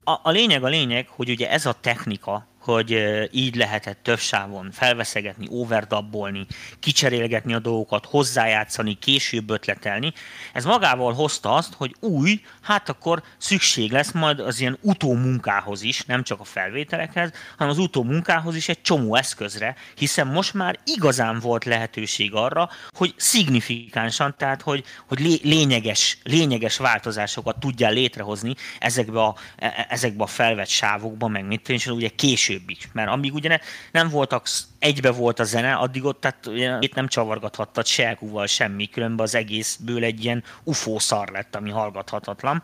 A, 0.03 0.19
a 0.23 0.29
lényeg 0.29 0.63
a 0.63 0.67
lényeg, 0.67 1.07
hogy 1.07 1.29
ugye 1.29 1.49
ez 1.49 1.65
a 1.65 1.73
technika, 1.73 2.47
hogy 2.59 3.03
így 3.31 3.55
lehetett 3.55 4.03
több 4.03 4.19
sávon 4.19 4.71
felveszegetni, 4.71 5.47
overdabbolni, 5.49 6.45
kicserélgetni 6.79 7.53
a 7.53 7.59
dolgokat, 7.59 8.05
hozzájátszani, 8.05 8.93
később 8.93 9.49
ötletelni. 9.49 10.13
Ez 10.53 10.65
magával 10.65 11.13
hozta 11.13 11.53
azt, 11.53 11.73
hogy 11.73 11.95
új, 11.99 12.41
hát 12.61 12.89
akkor 12.89 13.23
szükség 13.37 13.91
lesz 13.91 14.11
majd 14.11 14.39
az 14.39 14.59
ilyen 14.59 14.77
utómunkához 14.81 15.81
is, 15.81 16.05
nem 16.05 16.23
csak 16.23 16.39
a 16.39 16.43
felvételekhez, 16.43 17.31
hanem 17.57 17.73
az 17.73 17.79
utómunkához 17.79 18.55
is 18.55 18.69
egy 18.69 18.81
csomó 18.81 19.15
eszközre, 19.15 19.75
hiszen 19.95 20.27
most 20.27 20.53
már 20.53 20.79
igazán 20.83 21.39
volt 21.39 21.65
lehetőség 21.65 22.33
arra, 22.33 22.69
hogy 22.91 23.13
szignifikánsan, 23.17 24.35
tehát 24.37 24.61
hogy, 24.61 24.83
hogy 25.07 25.39
lényeges, 25.43 26.17
lényeges 26.23 26.77
változásokat 26.77 27.59
tudjál 27.59 27.93
létrehozni 27.93 28.55
ezekbe 28.79 29.21
a, 29.21 29.35
e, 29.55 29.65
e, 29.65 29.85
ezekbe 29.89 30.23
a 30.23 30.27
felvett 30.27 30.67
sávokba, 30.67 31.27
meg 31.27 31.45
mit 31.45 31.69
és 31.69 31.87
ugye 31.87 32.09
később 32.09 32.48
később 32.49 32.69
is. 32.69 32.89
Mert 32.93 33.09
amíg 33.09 33.33
ugye 33.33 33.49
ne, 33.49 33.57
nem 33.91 34.09
voltak, 34.09 34.47
egybe 34.79 35.11
volt 35.11 35.39
a 35.39 35.43
zene, 35.43 35.73
addig 35.73 36.03
ott 36.03 36.21
tehát 36.21 36.49
itt 36.83 36.93
nem 36.93 37.07
csavargathattad 37.07 37.85
se 37.85 38.07
elkúval 38.07 38.47
semmi, 38.47 38.87
különben 38.87 39.25
az 39.25 39.35
egészből 39.35 40.03
egy 40.03 40.23
ilyen 40.23 40.43
ufó 40.63 40.99
szar 40.99 41.29
lett, 41.29 41.55
ami 41.55 41.69
hallgathatatlan. 41.69 42.63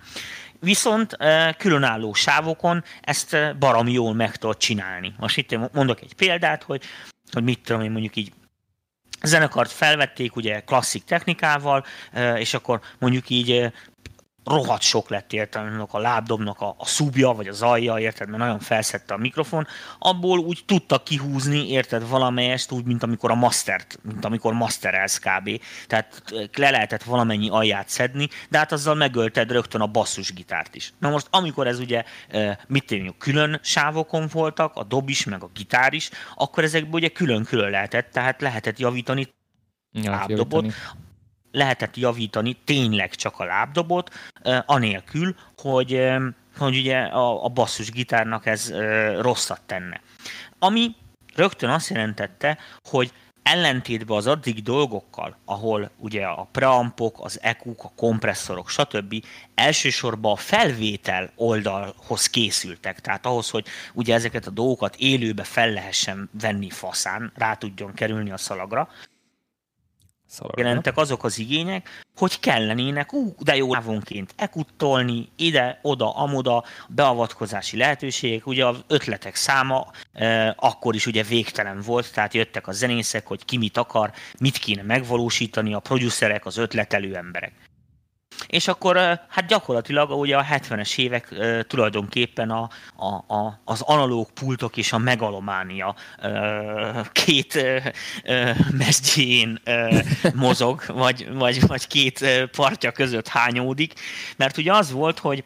Viszont 0.60 1.18
különálló 1.58 2.14
sávokon 2.14 2.84
ezt 3.02 3.58
barom 3.60 3.88
jól 3.88 4.14
meg 4.14 4.36
tudod 4.36 4.58
csinálni. 4.58 5.14
Most 5.18 5.38
itt 5.38 5.74
mondok 5.74 6.02
egy 6.02 6.14
példát, 6.14 6.64
hogy, 6.64 6.84
hogy 7.32 7.44
mit 7.44 7.60
tudom 7.60 7.82
én 7.82 7.92
mondjuk 7.92 8.16
így 8.16 8.32
zenekart 9.22 9.72
felvették 9.72 10.36
ugye 10.36 10.60
klasszik 10.60 11.04
technikával, 11.04 11.86
és 12.36 12.54
akkor 12.54 12.82
mondjuk 13.00 13.30
így 13.30 13.72
rohadt 14.46 14.82
sok 14.82 15.10
lett 15.10 15.34
érted, 15.34 15.86
a 15.90 16.00
lábdobnak 16.00 16.62
a, 16.62 16.76
a 16.78 16.86
szubja, 16.86 17.32
vagy 17.32 17.48
az 17.48 17.62
alja, 17.62 17.98
érted, 17.98 18.28
mert 18.28 18.40
nagyon 18.40 18.60
felszette 18.60 19.14
a 19.14 19.18
mikrofon, 19.18 19.68
abból 20.00 20.40
úgy 20.40 20.64
tudtak 20.66 21.04
kihúzni, 21.04 21.70
érted, 21.70 22.10
valamelyest 22.10 22.72
úgy, 22.72 22.86
mint 22.86 23.04
amikor 23.04 23.32
a 23.32 23.36
mastert, 23.36 24.00
mint 24.02 24.26
amikor 24.26 24.54
masterelsz 24.54 25.20
kb. 25.20 25.62
Tehát 25.88 26.24
le 26.56 26.70
lehetett 26.70 27.04
valamennyi 27.04 27.50
alját 27.50 27.90
szedni, 27.90 28.30
de 28.50 28.58
hát 28.58 28.72
azzal 28.72 28.96
megölted 28.96 29.52
rögtön 29.52 29.82
a 29.82 29.88
basszusgitárt 29.88 30.76
is. 30.76 30.94
Na 31.00 31.10
most, 31.10 31.28
amikor 31.30 31.68
ez 31.68 31.80
ugye, 31.80 32.04
mit 32.68 32.86
tényleg, 32.86 33.14
külön 33.18 33.60
sávokon 33.64 34.28
voltak, 34.32 34.76
a 34.76 34.84
dob 34.84 35.10
is, 35.10 35.26
meg 35.26 35.44
a 35.44 35.50
gitár 35.54 35.94
is, 35.94 36.10
akkor 36.36 36.64
ezekből 36.64 36.94
ugye 36.94 37.10
külön-külön 37.10 37.70
lehetett, 37.70 38.12
tehát 38.12 38.42
lehetett 38.42 38.80
javítani 38.80 39.34
ja, 39.92 40.12
lábdobot, 40.12 40.74
lehetett 41.56 41.98
javítani 41.98 42.58
tényleg 42.64 43.16
csak 43.16 43.40
a 43.40 43.44
lábdobot, 43.44 44.10
anélkül, 44.66 45.36
hogy, 45.58 46.10
hogy 46.58 46.78
ugye 46.78 46.98
a, 46.98 47.44
a 47.44 47.48
basszusgitárnak 47.48 48.46
ez 48.46 48.74
rosszat 49.20 49.62
tenne. 49.66 50.02
Ami 50.60 50.96
rögtön 51.36 51.70
azt 51.70 51.90
jelentette, 51.90 52.58
hogy 52.84 53.12
ellentétben 53.44 54.18
az 54.18 54.28
addig 54.28 54.64
dolgokkal, 54.64 55.38
ahol 55.46 55.92
ugye 55.98 56.26
a 56.26 56.48
preampok, 56.52 57.24
az 57.24 57.40
EQ-k, 57.42 57.84
a 57.84 57.92
kompresszorok, 57.96 58.70
stb. 58.70 59.26
elsősorban 59.56 60.32
a 60.32 60.36
felvétel 60.36 61.32
oldalhoz 61.36 62.28
készültek, 62.28 63.00
tehát 63.00 63.26
ahhoz, 63.26 63.50
hogy 63.50 63.66
ugye 63.94 64.14
ezeket 64.14 64.48
a 64.48 64.52
dolgokat 64.52 64.96
élőbe 64.96 65.44
fel 65.44 65.72
lehessen 65.72 66.30
venni 66.42 66.70
faszán, 66.70 67.32
rá 67.36 67.54
tudjon 67.54 67.94
kerülni 67.94 68.32
a 68.32 68.38
szalagra, 68.38 68.90
Szalagra. 70.28 70.64
jelentek 70.64 70.98
azok 70.98 71.24
az 71.24 71.40
igények, 71.40 72.04
hogy 72.16 72.40
kellenének, 72.40 73.14
ú, 73.14 73.36
de 73.40 73.56
jó 73.56 73.72
távonként 73.72 74.34
ekuttolni, 74.38 75.30
ide, 75.36 75.80
oda, 75.82 76.16
amoda, 76.16 76.64
beavatkozási 76.88 77.78
lehetőségek, 77.78 78.48
ugye 78.48 78.66
az 78.66 78.84
ötletek 78.88 79.36
száma 79.36 79.92
e, 80.14 80.56
akkor 80.60 80.96
is 80.96 81.06
ugye 81.06 81.24
végtelen 81.24 81.82
volt, 81.82 82.14
tehát 82.14 82.34
jöttek 82.34 82.68
a 82.68 82.72
zenészek, 82.72 83.28
hogy 83.28 83.46
ki 83.46 83.58
mit 83.58 83.78
akar, 83.78 84.12
mit 84.40 84.58
kéne 84.58 84.82
megvalósítani, 84.82 85.74
a 85.74 85.80
producerek, 85.80 86.46
az 86.46 86.58
ötletelő 86.58 87.16
emberek. 87.16 87.54
És 88.48 88.68
akkor 88.68 88.98
hát 89.30 89.48
gyakorlatilag 89.48 90.10
ugye 90.10 90.38
a 90.38 90.44
70-es 90.44 90.98
évek 90.98 91.36
tulajdonképpen 91.68 92.50
a, 92.50 92.70
a, 92.96 93.34
a, 93.36 93.62
az 93.64 93.82
analóg 93.82 94.32
pultok 94.32 94.78
és 94.78 94.94
a 94.94 94.98
megalománia 94.98 95.96
két 97.12 97.66
mesdjén 98.72 99.62
mozog, 100.34 100.84
vagy, 100.88 101.34
vagy, 101.34 101.68
vagy 101.68 101.88
két 101.88 102.26
partja 102.52 102.92
között 102.92 103.28
hányódik, 103.28 103.94
mert 104.38 104.58
ugye 104.58 104.74
az 104.74 104.92
volt, 104.92 105.20
hogy 105.20 105.44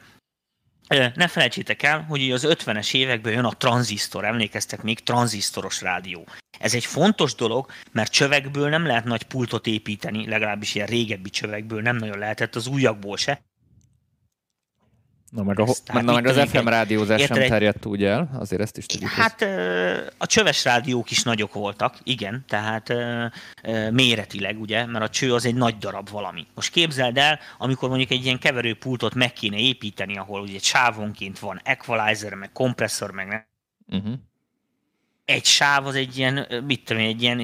ne 0.89 1.27
felejtsétek 1.27 1.83
el, 1.83 2.01
hogy 2.01 2.31
az 2.31 2.45
50-es 2.49 2.93
években 2.93 3.33
jön 3.33 3.45
a 3.45 3.57
tranzisztor, 3.57 4.25
emlékeztek 4.25 4.81
még, 4.81 4.99
tranzisztoros 4.99 5.81
rádió. 5.81 6.27
Ez 6.59 6.73
egy 6.73 6.85
fontos 6.85 7.35
dolog, 7.35 7.71
mert 7.91 8.11
csövekből 8.11 8.69
nem 8.69 8.85
lehet 8.85 9.03
nagy 9.03 9.23
pultot 9.23 9.67
építeni, 9.67 10.27
legalábbis 10.27 10.75
ilyen 10.75 10.87
régebbi 10.87 11.29
csövekből 11.29 11.81
nem 11.81 11.95
nagyon 11.95 12.17
lehetett, 12.17 12.55
az 12.55 12.67
újakból 12.67 13.17
se. 13.17 13.41
Na 15.29 15.43
meg, 15.43 15.59
a, 15.59 15.65
meg, 15.93 16.03
na, 16.03 16.13
meg 16.13 16.25
az 16.25 16.49
FM 16.49 16.67
rádiózás 16.67 17.21
sem 17.21 17.37
terjedt 17.37 17.85
úgy 17.85 18.03
el, 18.03 18.29
azért 18.33 18.61
ezt 18.61 18.77
is 18.77 18.85
tudjuk. 18.85 19.09
Hát 19.09 19.41
a 20.17 20.25
csöves 20.25 20.63
rádiók 20.63 21.11
is 21.11 21.23
nagyok 21.23 21.53
voltak, 21.53 21.99
igen, 22.03 22.45
tehát 22.47 22.93
méretileg, 23.91 24.59
ugye, 24.59 24.85
mert 24.85 25.03
a 25.03 25.09
cső 25.09 25.33
az 25.33 25.45
egy 25.45 25.55
nagy 25.55 25.77
darab 25.77 26.09
valami. 26.09 26.47
Most 26.55 26.71
képzeld 26.71 27.17
el, 27.17 27.39
amikor 27.57 27.89
mondjuk 27.89 28.11
egy 28.11 28.25
ilyen 28.25 28.39
keverőpultot 28.39 29.13
meg 29.13 29.33
kéne 29.33 29.57
építeni, 29.57 30.17
ahol 30.17 30.41
ugye 30.41 30.59
sávonként 30.59 31.39
van 31.39 31.61
equalizer, 31.63 32.33
meg 32.33 32.51
kompresszor, 32.51 33.11
meg 33.11 33.27
nem. 33.27 33.45
Uh-huh. 33.87 34.19
Egy 35.25 35.45
sáv 35.45 35.85
az 35.85 35.95
egy 35.95 36.17
ilyen, 36.17 36.63
mit 36.65 36.83
tudom 36.83 37.03
egy 37.03 37.21
ilyen 37.21 37.41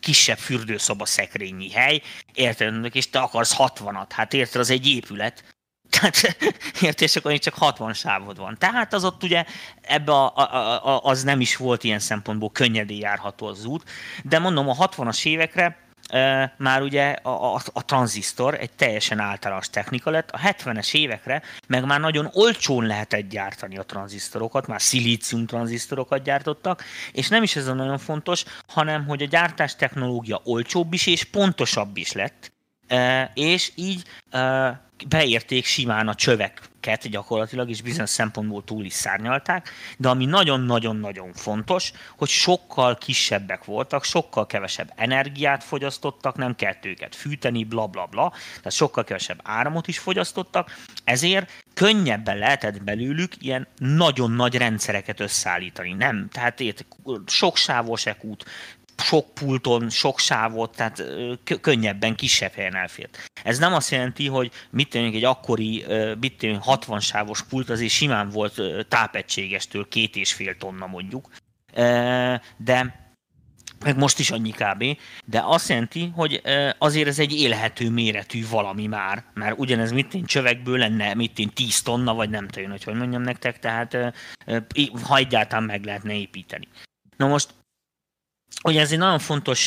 kisebb 0.00 0.38
fürdőszoba 0.38 1.06
szekrényi 1.06 1.70
hely, 1.70 2.02
érted, 2.34 2.96
és 2.96 3.10
te 3.10 3.18
akarsz 3.18 3.54
60-at, 3.58 4.06
hát 4.08 4.34
érted, 4.34 4.60
az 4.60 4.70
egy 4.70 4.86
épület, 4.86 5.55
tehát 6.00 6.36
értés, 6.80 7.16
akkor 7.16 7.38
csak 7.38 7.54
60 7.54 7.92
sávod 7.92 8.38
van. 8.38 8.56
Tehát 8.58 8.92
az 8.94 9.04
ott 9.04 9.22
ugye 9.22 9.44
ebbe 9.80 10.12
a, 10.12 10.36
a, 10.36 10.86
a, 10.86 11.00
az 11.02 11.22
nem 11.22 11.40
is 11.40 11.56
volt 11.56 11.84
ilyen 11.84 11.98
szempontból 11.98 12.50
könnyedén 12.50 13.00
járható 13.00 13.46
az 13.46 13.64
út, 13.64 13.90
de 14.22 14.38
mondom, 14.38 14.68
a 14.68 14.74
60-as 14.74 15.26
évekre 15.26 15.76
e, 16.08 16.54
már 16.58 16.82
ugye 16.82 17.10
a, 17.10 17.54
a, 17.54 17.60
a 17.72 17.84
tranzisztor 17.84 18.54
egy 18.54 18.70
teljesen 18.70 19.18
általános 19.18 19.70
technika 19.70 20.10
lett, 20.10 20.30
a 20.30 20.38
70-es 20.38 20.94
évekre 20.94 21.42
meg 21.68 21.84
már 21.84 22.00
nagyon 22.00 22.30
olcsón 22.32 22.86
lehetett 22.86 23.28
gyártani 23.28 23.78
a 23.78 23.82
tranzisztorokat, 23.82 24.66
már 24.66 24.82
szilícium 24.82 25.46
tranzisztorokat 25.46 26.22
gyártottak, 26.22 26.84
és 27.12 27.28
nem 27.28 27.42
is 27.42 27.56
ez 27.56 27.66
a 27.66 27.74
nagyon 27.74 27.98
fontos, 27.98 28.44
hanem 28.66 29.06
hogy 29.06 29.22
a 29.22 29.26
gyártás 29.26 29.76
technológia 29.76 30.40
olcsóbb 30.44 30.92
is 30.92 31.06
és 31.06 31.24
pontosabb 31.24 31.96
is 31.96 32.12
lett, 32.12 32.54
és 33.34 33.72
így 33.74 34.02
beérték 35.08 35.64
simán 35.64 36.08
a 36.08 36.14
csöveket 36.14 37.08
gyakorlatilag, 37.08 37.70
és 37.70 37.82
bizonyos 37.82 38.10
szempontból 38.10 38.64
túl 38.64 38.84
is 38.84 38.92
szárnyalták, 38.92 39.70
de 39.98 40.08
ami 40.08 40.24
nagyon-nagyon-nagyon 40.24 41.32
fontos, 41.32 41.92
hogy 42.16 42.28
sokkal 42.28 42.98
kisebbek 42.98 43.64
voltak, 43.64 44.04
sokkal 44.04 44.46
kevesebb 44.46 44.92
energiát 44.96 45.64
fogyasztottak, 45.64 46.36
nem 46.36 46.54
kellett 46.54 46.84
őket 46.84 47.14
fűteni, 47.14 47.64
bla 47.64 47.86
bla 47.86 48.06
bla, 48.06 48.32
tehát 48.56 48.72
sokkal 48.72 49.04
kevesebb 49.04 49.40
áramot 49.42 49.88
is 49.88 49.98
fogyasztottak, 49.98 50.76
ezért 51.04 51.50
könnyebben 51.74 52.38
lehetett 52.38 52.82
belőlük 52.82 53.32
ilyen 53.38 53.66
nagyon 53.78 54.30
nagy 54.30 54.54
rendszereket 54.54 55.20
összeállítani. 55.20 55.92
Nem, 55.92 56.28
tehát 56.32 56.62
sok 57.26 57.56
sávos 57.56 58.06
ekút, 58.06 58.44
sok 59.02 59.34
pulton, 59.34 59.90
sok 59.90 60.18
sávot, 60.18 60.76
tehát 60.76 61.02
könnyebben 61.60 62.14
kisebb 62.14 62.52
helyen 62.52 62.76
elfért. 62.76 63.24
Ez 63.42 63.58
nem 63.58 63.74
azt 63.74 63.90
jelenti, 63.90 64.26
hogy 64.26 64.50
mit 64.70 64.88
tenni, 64.88 65.16
egy 65.16 65.24
akkori 65.24 65.84
mit 66.20 66.36
tenni, 66.36 66.58
60 66.60 67.00
sávos 67.00 67.42
pult 67.42 67.70
azért 67.70 67.90
simán 67.90 68.28
volt 68.28 68.60
tápegységestől 68.88 69.88
két 69.88 70.16
és 70.16 70.32
fél 70.32 70.56
tonna 70.56 70.86
mondjuk, 70.86 71.30
de 72.56 73.04
meg 73.84 73.96
most 73.96 74.18
is 74.18 74.30
annyi 74.30 74.50
kb. 74.50 74.84
De 75.24 75.42
azt 75.44 75.68
jelenti, 75.68 76.12
hogy 76.14 76.42
azért 76.78 77.08
ez 77.08 77.18
egy 77.18 77.32
élhető 77.32 77.90
méretű 77.90 78.48
valami 78.48 78.86
már, 78.86 79.24
mert 79.34 79.58
ugyanez 79.58 79.92
mit 79.92 80.14
én 80.14 80.24
csövekből 80.24 80.78
lenne, 80.78 81.14
mit 81.14 81.38
én 81.38 81.50
10 81.50 81.82
tonna, 81.82 82.14
vagy 82.14 82.30
nem 82.30 82.48
tudom, 82.48 82.70
hogy 82.70 82.84
hogy 82.84 82.94
mondjam 82.94 83.22
nektek, 83.22 83.58
tehát 83.58 83.96
ha 85.02 85.16
egyáltalán 85.16 85.64
meg 85.64 85.84
lehetne 85.84 86.14
építeni. 86.14 86.68
Na 87.16 87.26
most 87.26 87.50
Ugye 88.66 88.80
ez 88.80 88.92
egy 88.92 88.98
nagyon 88.98 89.18
fontos 89.18 89.66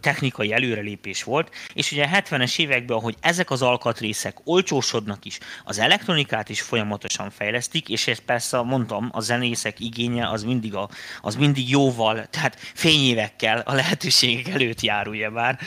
technikai 0.00 0.52
előrelépés 0.52 1.22
volt, 1.22 1.50
és 1.72 1.92
ugye 1.92 2.04
a 2.04 2.20
70-es 2.20 2.58
években, 2.58 2.98
hogy 2.98 3.16
ezek 3.20 3.50
az 3.50 3.62
alkatrészek 3.62 4.36
olcsósodnak 4.44 5.24
is, 5.24 5.38
az 5.64 5.78
elektronikát 5.78 6.48
is 6.48 6.60
folyamatosan 6.60 7.30
fejlesztik, 7.30 7.88
és 7.88 8.06
ezt 8.06 8.20
persze 8.20 8.60
mondtam, 8.60 9.08
a 9.12 9.20
zenészek 9.20 9.80
igénye 9.80 10.28
az 10.28 10.42
mindig, 10.42 10.74
a, 10.74 10.88
az 11.20 11.36
mindig 11.36 11.70
jóval, 11.70 12.26
tehát 12.26 12.56
fényévekkel 12.74 13.58
a 13.58 13.74
lehetőségek 13.74 14.54
előtt 14.54 14.80
jár, 14.80 15.08
ugye 15.08 15.30
már. 15.30 15.58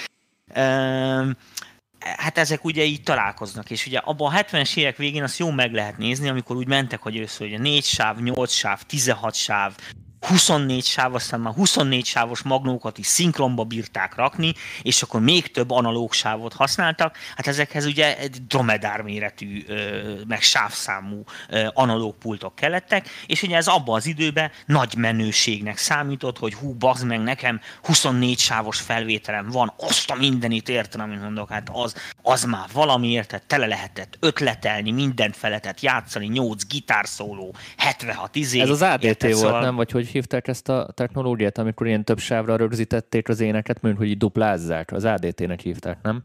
hát 2.00 2.38
ezek 2.38 2.64
ugye 2.64 2.84
így 2.84 3.04
találkoznak, 3.04 3.70
és 3.70 3.86
ugye 3.86 3.98
abban 3.98 4.34
a 4.34 4.42
70-es 4.42 4.78
évek 4.78 4.98
végén 4.98 5.24
azt 5.24 5.40
jó 5.40 5.52
meg 5.52 5.74
lehet 5.74 5.98
nézni, 5.98 6.30
amikor 6.30 6.56
úgy 6.56 6.68
mentek, 6.68 7.02
hogy 7.02 7.16
először 7.16 7.50
hogy 7.50 7.60
4 7.60 7.84
sáv, 7.84 8.20
8 8.20 8.52
sáv, 8.52 8.82
16 8.82 9.36
sáv, 9.36 9.76
24 10.22 10.86
sáv, 10.86 11.16
aztán 11.16 11.40
már 11.40 11.54
24 11.54 12.06
sávos 12.06 12.42
magnókat 12.42 12.98
is 12.98 13.06
szinkronba 13.06 13.64
bírták 13.64 14.16
rakni, 14.16 14.54
és 14.82 15.02
akkor 15.02 15.22
még 15.22 15.52
több 15.52 15.72
analóg 15.72 16.14
sávot 16.14 16.54
használtak. 16.54 17.18
Hát 17.36 17.48
ezekhez 17.48 17.86
ugye 17.86 18.18
egy 18.18 18.48
dromedár 18.48 19.02
méretű, 19.02 19.66
meg 20.28 20.42
sávszámú 20.42 21.24
analóg 21.74 22.18
pultok 22.18 22.56
kellettek, 22.56 23.10
és 23.26 23.42
ugye 23.42 23.56
ez 23.56 23.68
abban 23.68 23.96
az 23.96 24.06
időben 24.06 24.52
nagy 24.66 24.96
menőségnek 24.96 25.78
számított, 25.78 26.38
hogy 26.38 26.54
hú, 26.54 26.74
bazd 26.74 27.06
meg, 27.06 27.20
nekem 27.22 27.62
24 27.84 28.40
sávos 28.40 28.80
felvételem 28.80 29.50
van, 29.50 29.74
azt 29.78 30.10
a 30.10 30.16
mindenit 30.16 30.70
értem, 30.70 31.02
amit 31.02 31.22
mondok, 31.22 31.50
hát 31.50 31.70
az, 31.72 31.96
az 32.22 32.44
már 32.44 32.68
valami 32.74 33.08
érted, 33.08 33.42
tele 33.42 33.66
lehetett 33.66 34.18
ötletelni, 34.20 34.92
mindent 34.92 35.36
feletett 35.36 35.82
játszani, 35.82 36.28
8 36.28 36.66
gitárszóló, 36.68 37.56
76 37.78 38.36
izé. 38.36 38.60
Ez 38.60 38.70
az 38.70 38.82
ADT 38.82 39.22
volt, 39.22 39.36
szóval... 39.36 39.62
nem? 39.62 39.76
Vagy 39.76 39.92
hogy 39.92 40.09
hívták 40.10 40.48
ezt 40.48 40.70
a 40.70 40.92
technológiát, 40.94 41.58
amikor 41.58 41.88
ilyen 41.88 42.04
több 42.04 42.20
sávra 42.20 42.56
rögzítették 42.56 43.30
az 43.30 43.40
éneket, 43.40 43.82
mint 43.82 43.98
hogy 43.98 44.08
így 44.08 44.18
duplázzák? 44.18 44.92
Az 44.92 45.06
ADT-nek 45.06 45.60
hívták, 45.60 45.98
nem? 46.02 46.24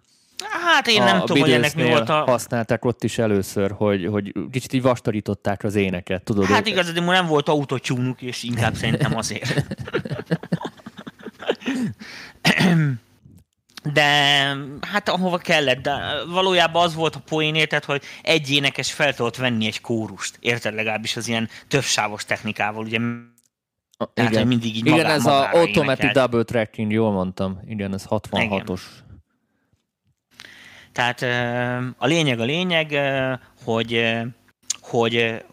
Hát 0.65 0.87
én 0.87 1.03
nem 1.03 1.21
a 1.21 1.25
tudom, 1.25 1.43
hogy 1.43 1.53
ennek 1.53 1.75
mi 1.75 1.85
volt 1.85 2.09
a... 2.09 2.13
használták 2.25 2.85
ott 2.85 3.05
is 3.05 3.19
először, 3.19 3.71
hogy, 3.71 4.07
hogy 4.07 4.33
kicsit 4.51 4.73
így 4.73 4.83
vastarították 4.83 5.65
az 5.65 5.75
éneket, 5.75 6.23
tudod? 6.23 6.45
Hát 6.45 6.67
igaz, 6.67 6.93
de 6.93 7.01
nem 7.01 7.27
volt 7.27 7.49
autotyúnuk, 7.49 8.23
és 8.23 8.43
inkább 8.43 8.75
szerintem 8.75 9.17
azért. 9.17 9.67
de 13.93 14.03
hát 14.81 15.09
ahova 15.09 15.39
kellett, 15.39 15.83
de 15.83 16.01
valójában 16.29 16.85
az 16.85 16.95
volt 16.95 17.15
a 17.15 17.23
poén, 17.29 17.55
érted, 17.55 17.85
hogy 17.85 18.03
egy 18.23 18.51
énekes 18.51 18.93
fel 18.93 19.15
tudott 19.15 19.37
venni 19.37 19.67
egy 19.67 19.81
kórust, 19.81 20.37
érted 20.41 20.75
legalábbis 20.75 21.17
az 21.17 21.29
ilyen 21.29 21.49
többsávos 21.69 22.25
technikával, 22.25 22.85
ugye 22.85 22.99
tehát, 24.15 24.31
igen. 24.31 24.47
mindig 24.47 24.77
így 24.77 24.87
Igen, 24.87 25.07
ez 25.07 25.27
a 25.27 25.51
Automatic 25.51 26.13
Double 26.13 26.43
Tracking, 26.43 26.93
jól 26.93 27.13
mondtam. 27.13 27.61
Igen, 27.67 27.95
ez 27.95 28.07
66-os. 28.11 28.81
Tehát 30.93 31.23
a 31.99 32.07
lényeg 32.07 32.41
a 32.41 32.45
lényeg, 32.45 32.99
hogy, 33.65 34.15
hogy, 34.81 35.45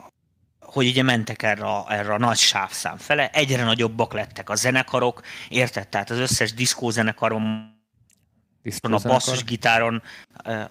hogy 0.60 0.88
ugye 0.88 1.03
mentek 1.03 1.43
erre 1.43 1.65
a, 1.65 1.86
erre 1.89 2.13
a 2.13 2.17
nagy 2.17 2.38
sávszám 2.38 2.98
fele, 2.98 3.29
egyre 3.29 3.63
nagyobbak 3.63 4.13
lettek 4.13 4.50
a 4.50 4.55
zenekarok, 4.55 5.22
érted? 5.50 5.88
Tehát 5.88 6.10
az 6.10 6.17
összes 6.17 6.53
diszkózenekarom 6.53 7.71
a 8.82 9.00
basszusgitáron, 9.03 10.01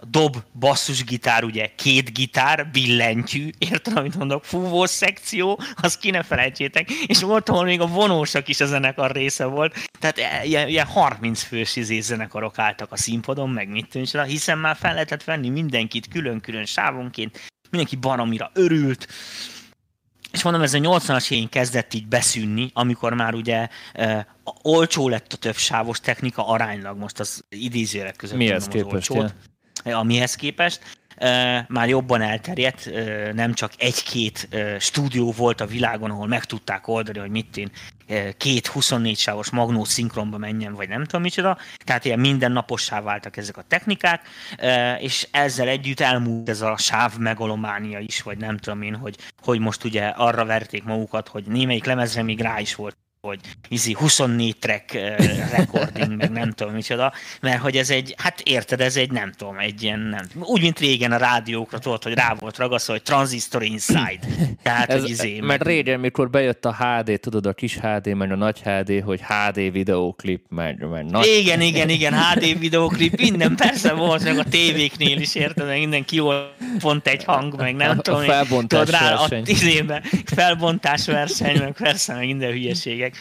dob, 0.00 0.37
basszusgitár, 0.59 1.44
ugye 1.44 1.70
két 1.75 2.14
gitár, 2.14 2.70
billentyű, 2.70 3.50
érted, 3.59 3.97
amit 3.97 4.16
mondok, 4.16 4.44
fúvós 4.44 4.90
szekció, 4.90 5.61
azt 5.76 5.99
ki 5.99 6.11
ne 6.11 6.23
felejtsétek, 6.23 6.90
és 6.90 7.20
volt, 7.20 7.49
ahol 7.49 7.64
még 7.64 7.80
a 7.80 7.87
vonósak 7.87 8.49
is 8.49 8.61
a 8.61 8.66
zenekar 8.66 9.12
része 9.12 9.44
volt, 9.44 9.75
tehát 9.99 10.18
e, 10.18 10.44
ilyen, 10.44 10.68
ilyen 10.68 10.87
30 10.87 11.42
fős 11.42 11.76
izé 11.76 12.00
zenekarok 12.00 12.59
álltak 12.59 12.92
a 12.92 12.97
színpadon, 12.97 13.50
meg 13.50 13.68
mit 13.68 13.88
tűncse, 13.88 14.25
hiszen 14.25 14.59
már 14.59 14.76
fel 14.76 14.92
lehetett 14.92 15.25
venni 15.25 15.49
mindenkit 15.49 16.09
külön-külön 16.09 16.64
sávonként, 16.64 17.40
mindenki 17.70 17.97
baromira 17.97 18.50
örült, 18.54 19.09
és 20.32 20.42
mondom, 20.42 20.62
ez 20.62 20.75
a 20.75 20.78
80-as 20.78 21.30
évén 21.30 21.49
kezdett 21.49 21.94
így 21.94 22.06
beszűnni, 22.06 22.70
amikor 22.75 23.14
már 23.14 23.34
ugye 23.34 23.68
e, 23.92 24.26
olcsó 24.62 25.08
lett 25.08 25.32
a 25.32 25.37
többsávos 25.37 26.00
technika 26.00 26.46
aránylag, 26.46 26.99
most 26.99 27.20
az 27.20 27.44
idézőjelek 27.49 28.16
között 28.16 28.37
mihez 28.37 28.68
képest, 28.68 29.10
olcsót, 29.10 29.34
ja. 29.84 29.99
amihez 29.99 30.34
képest, 30.34 30.99
már 31.68 31.88
jobban 31.88 32.22
elterjedt, 32.22 32.90
nem 33.34 33.54
csak 33.54 33.72
egy-két 33.78 34.48
stúdió 34.78 35.32
volt 35.32 35.60
a 35.60 35.66
világon, 35.66 36.10
ahol 36.10 36.26
meg 36.26 36.44
tudták 36.44 36.88
oldani, 36.88 37.18
hogy 37.18 37.30
mit 37.30 37.56
én 37.56 37.70
két 38.36 38.66
24 38.66 39.18
sávos 39.18 39.50
magnó 39.50 39.84
szinkronba 39.84 40.38
menjen, 40.38 40.74
vagy 40.74 40.88
nem 40.88 41.04
tudom 41.04 41.20
micsoda. 41.20 41.58
Tehát 41.84 42.04
ilyen 42.04 42.18
mindennapossá 42.18 43.00
váltak 43.00 43.36
ezek 43.36 43.56
a 43.56 43.64
technikák, 43.68 44.28
és 44.98 45.28
ezzel 45.30 45.68
együtt 45.68 46.00
elmúlt 46.00 46.48
ez 46.48 46.60
a 46.60 46.76
sáv 46.76 47.16
megalománia 47.18 47.98
is, 47.98 48.22
vagy 48.22 48.38
nem 48.38 48.56
tudom 48.56 48.82
én, 48.82 48.94
hogy, 48.94 49.16
hogy 49.42 49.58
most 49.58 49.84
ugye 49.84 50.06
arra 50.06 50.44
verték 50.44 50.84
magukat, 50.84 51.28
hogy 51.28 51.44
némelyik 51.44 51.84
lemezre 51.84 52.22
még 52.22 52.40
rá 52.40 52.60
is 52.60 52.74
volt 52.74 52.96
hogy 53.20 53.40
izi 53.68 53.96
24 53.98 54.56
track 54.58 54.92
recording, 55.50 56.16
meg 56.16 56.30
nem 56.30 56.50
tudom 56.50 56.72
micsoda, 56.72 57.12
mert 57.40 57.60
hogy 57.60 57.76
ez 57.76 57.90
egy, 57.90 58.14
hát 58.18 58.40
érted, 58.40 58.80
ez 58.80 58.96
egy 58.96 59.10
nem 59.10 59.32
tudom, 59.32 59.58
egy 59.58 59.82
ilyen, 59.82 59.98
nem, 59.98 60.28
úgy, 60.42 60.60
mint 60.60 60.78
régen 60.78 61.12
a 61.12 61.16
rádiókra 61.16 61.78
tudod, 61.78 62.02
hogy 62.02 62.14
rá 62.14 62.34
volt 62.38 62.56
ragaszva, 62.56 62.92
hogy 62.92 63.02
Transistor 63.02 63.62
Inside. 63.62 64.18
Tehát, 64.62 64.90
ez, 64.90 65.00
hogy 65.00 65.10
izé, 65.10 65.40
mert 65.40 65.62
régen, 65.62 66.00
mikor 66.00 66.30
bejött 66.30 66.64
a 66.64 66.74
HD, 66.74 67.20
tudod, 67.20 67.46
a 67.46 67.52
kis 67.52 67.78
HD, 67.78 68.14
meg 68.14 68.32
a 68.32 68.36
nagy 68.36 68.60
HD, 68.64 69.02
hogy 69.04 69.20
HD 69.20 69.72
videóklip, 69.72 70.44
meg, 70.48 70.88
meg 70.88 71.04
nagy... 71.04 71.26
Igen, 71.26 71.60
igen, 71.60 71.88
igen, 71.88 72.14
HD 72.14 72.58
videóklip, 72.58 73.20
minden 73.20 73.56
persze 73.56 73.92
volt, 73.92 74.24
meg 74.24 74.38
a 74.38 74.44
tévéknél 74.44 75.20
is, 75.20 75.34
érted, 75.34 75.66
meg 75.66 75.78
minden 75.78 76.04
ki 76.04 76.22
pont 76.78 77.06
egy 77.06 77.24
hang, 77.24 77.56
meg 77.56 77.74
nem 77.74 77.98
a, 77.98 78.00
tudom. 78.00 78.20
A 78.20 78.24
felbontás 78.24 78.86
tudod, 78.86 79.00
rá, 79.00 79.16
verseny. 79.16 79.42
A, 79.46 79.50
izébe, 79.50 80.02
felbontás 80.24 81.06
verseny, 81.06 81.58
meg 81.58 81.72
persze, 81.72 82.14
meg 82.14 82.26
minden 82.26 82.50
hülyeségek. 82.50 83.16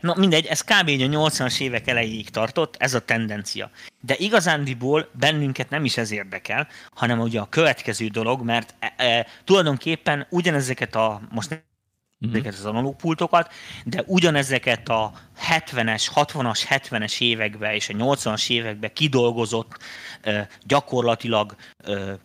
Na 0.00 0.14
mindegy, 0.16 0.46
ez 0.46 0.60
kb. 0.60 0.88
a 0.88 1.28
80-as 1.30 1.60
évek 1.60 1.88
elejéig 1.88 2.30
tartott, 2.30 2.76
ez 2.78 2.94
a 2.94 3.04
tendencia. 3.04 3.70
De 4.00 4.14
igazándiból 4.18 5.08
bennünket 5.12 5.70
nem 5.70 5.84
is 5.84 5.96
ez 5.96 6.10
érdekel, 6.10 6.68
hanem 6.94 7.20
ugye 7.20 7.40
a 7.40 7.48
következő 7.48 8.06
dolog, 8.06 8.42
mert 8.42 8.74
e, 8.78 8.94
e, 8.96 9.26
tulajdonképpen 9.44 10.26
ugyanezeket 10.30 10.94
a, 10.94 11.20
most 11.30 11.50
mm-hmm. 11.50 12.34
ezeket 12.34 12.54
az 12.54 12.64
analóg 12.64 12.96
pultokat, 12.96 13.52
de 13.84 14.02
ugyanezeket 14.06 14.88
a 14.88 15.12
70-es, 15.50 16.06
60-as, 16.14 16.60
70-es 16.68 17.20
években 17.20 17.74
és 17.74 17.88
a 17.88 17.92
80-as 17.92 18.50
években 18.50 18.92
kidolgozott 18.92 19.78
e, 20.20 20.48
gyakorlatilag 20.62 21.56
e, 21.84 22.18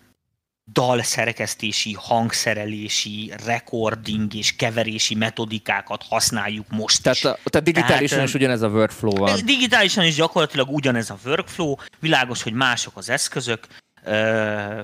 dalszerkesztési, 0.71 1.93
hangszerelési, 1.99 3.33
recording 3.45 4.33
és 4.33 4.55
keverési 4.55 5.15
metodikákat 5.15 6.03
használjuk 6.09 6.65
most 6.69 7.03
tehát, 7.03 7.23
a, 7.23 7.49
tehát 7.49 7.67
digitálisan 7.67 8.07
tehát, 8.07 8.27
is 8.27 8.33
ugyanez 8.33 8.61
a 8.61 8.67
workflow 8.67 9.15
van. 9.15 9.45
Digitálisan 9.45 10.05
is 10.05 10.15
gyakorlatilag 10.15 10.69
ugyanez 10.69 11.09
a 11.09 11.17
workflow, 11.25 11.75
világos, 11.99 12.43
hogy 12.43 12.53
mások 12.53 12.97
az 12.97 13.09
eszközök. 13.09 13.67
Uh, 14.05 14.79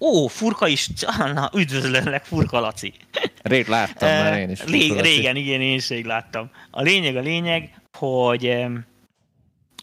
ó, 0.00 0.26
Furka 0.26 0.66
is, 0.66 0.88
na, 1.34 1.50
üdvözlőleg, 1.54 2.24
Furka 2.24 2.60
Laci. 2.60 2.92
Rég 3.42 3.66
láttam 3.66 4.08
már 4.08 4.38
én 4.38 4.50
is. 4.50 4.64
Rég, 4.64 5.00
régen, 5.00 5.36
igen, 5.36 5.60
én 5.60 5.74
is 5.74 5.88
rég 5.88 6.04
láttam. 6.04 6.50
A 6.70 6.82
lényeg 6.82 7.16
a 7.16 7.20
lényeg, 7.20 7.70
hogy 7.98 8.44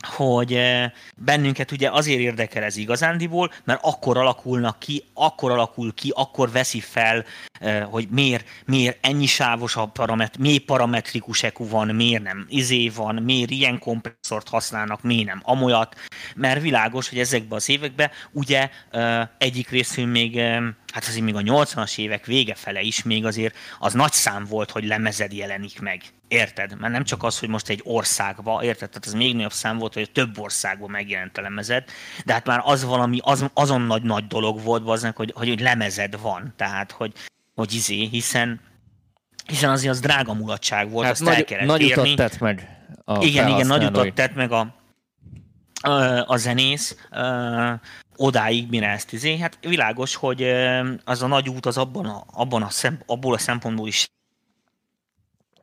hogy 0.07 0.53
eh, 0.53 0.91
bennünket 1.15 1.71
ugye 1.71 1.89
azért 1.89 2.19
érdekel 2.19 2.63
ez 2.63 2.77
igazándiból, 2.77 3.51
mert 3.63 3.79
akkor 3.83 4.17
alakulnak 4.17 4.79
ki, 4.79 5.03
akkor 5.13 5.51
alakul 5.51 5.93
ki, 5.93 6.11
akkor 6.15 6.51
veszi 6.51 6.79
fel, 6.79 7.25
eh, 7.59 7.85
hogy 7.89 8.07
miért, 8.11 8.47
miért 8.65 9.05
ennyi 9.05 9.25
sávos 9.25 9.75
a 9.75 9.85
paramet, 9.85 10.37
miért 10.37 10.63
parametrikus 10.63 11.43
EQ 11.43 11.67
van, 11.67 11.87
miért 11.87 12.23
nem 12.23 12.45
izé 12.49 12.89
van, 12.89 13.15
miért 13.15 13.49
ilyen 13.49 13.79
kompresszort 13.79 14.49
használnak, 14.49 15.01
miért 15.01 15.27
nem 15.27 15.41
amolyat, 15.43 15.95
mert 16.35 16.61
világos, 16.61 17.09
hogy 17.09 17.19
ezekben 17.19 17.57
az 17.57 17.69
években 17.69 18.09
ugye 18.31 18.69
eh, 18.91 19.27
egyik 19.37 19.69
részül 19.69 20.05
még 20.05 20.41
hát 20.93 21.05
azért 21.05 21.23
még 21.23 21.35
a 21.35 21.39
80-as 21.39 21.97
évek 21.97 22.25
vége 22.25 22.55
fele 22.55 22.81
is 22.81 23.03
még 23.03 23.25
azért 23.25 23.55
az 23.79 23.93
nagy 23.93 24.11
szám 24.11 24.45
volt, 24.45 24.71
hogy 24.71 24.85
lemezed 24.85 25.33
jelenik 25.33 25.79
meg. 25.79 26.01
Érted? 26.27 26.79
Mert 26.79 26.93
nem 26.93 27.03
csak 27.03 27.23
az, 27.23 27.39
hogy 27.39 27.49
most 27.49 27.69
egy 27.69 27.81
országba, 27.83 28.63
érted? 28.63 28.89
Tehát 28.89 29.05
ez 29.05 29.13
még 29.13 29.35
nagyobb 29.35 29.51
szám 29.51 29.77
volt, 29.77 29.93
hogy 29.93 30.11
több 30.11 30.39
országban 30.39 30.89
megjelent 30.89 31.37
a 31.37 31.41
lemezed, 31.41 31.83
de 32.25 32.33
hát 32.33 32.45
már 32.45 32.61
az 32.63 32.83
valami, 32.83 33.19
az, 33.21 33.45
azon 33.53 33.81
nagy-nagy 33.81 34.27
dolog 34.27 34.63
volt, 34.63 34.83
baznak, 34.83 35.15
hogy, 35.15 35.31
hogy, 35.35 35.47
hogy 35.47 35.59
lemezed 35.59 36.19
van. 36.21 36.53
Tehát, 36.55 36.91
hogy, 36.91 37.13
hogy 37.55 37.73
izé, 37.73 38.05
hiszen 38.05 38.67
hiszen 39.45 39.69
azért 39.69 39.91
az 39.91 39.99
drága 39.99 40.33
mulatság 40.33 40.89
volt, 40.89 41.03
hát 41.03 41.13
azt 41.13 41.23
nagy, 41.23 41.33
el 41.33 41.43
kellett 41.43 41.65
nagy 41.65 41.81
érni. 41.81 42.13
tett 42.13 42.39
meg 42.39 42.79
a 43.05 43.23
Igen, 43.23 43.47
igen, 43.47 43.67
nagy 43.67 43.83
utat 43.83 44.13
tett 44.13 44.35
meg 44.35 44.51
a, 44.51 44.75
a, 45.81 45.91
a 46.27 46.37
zenész, 46.37 46.95
odáig, 48.19 48.69
mire 48.69 48.87
ezt 48.87 49.13
izé. 49.13 49.37
Hát 49.37 49.57
világos, 49.61 50.15
hogy 50.15 50.43
az 51.03 51.21
a 51.21 51.27
nagy 51.27 51.49
út 51.49 51.65
az 51.65 51.77
abban 51.77 52.05
a, 52.05 52.23
abban 52.31 52.61
a 52.61 52.69
szemp, 52.69 53.03
abból 53.05 53.33
a 53.33 53.37
szempontból 53.37 53.87
is 53.87 54.07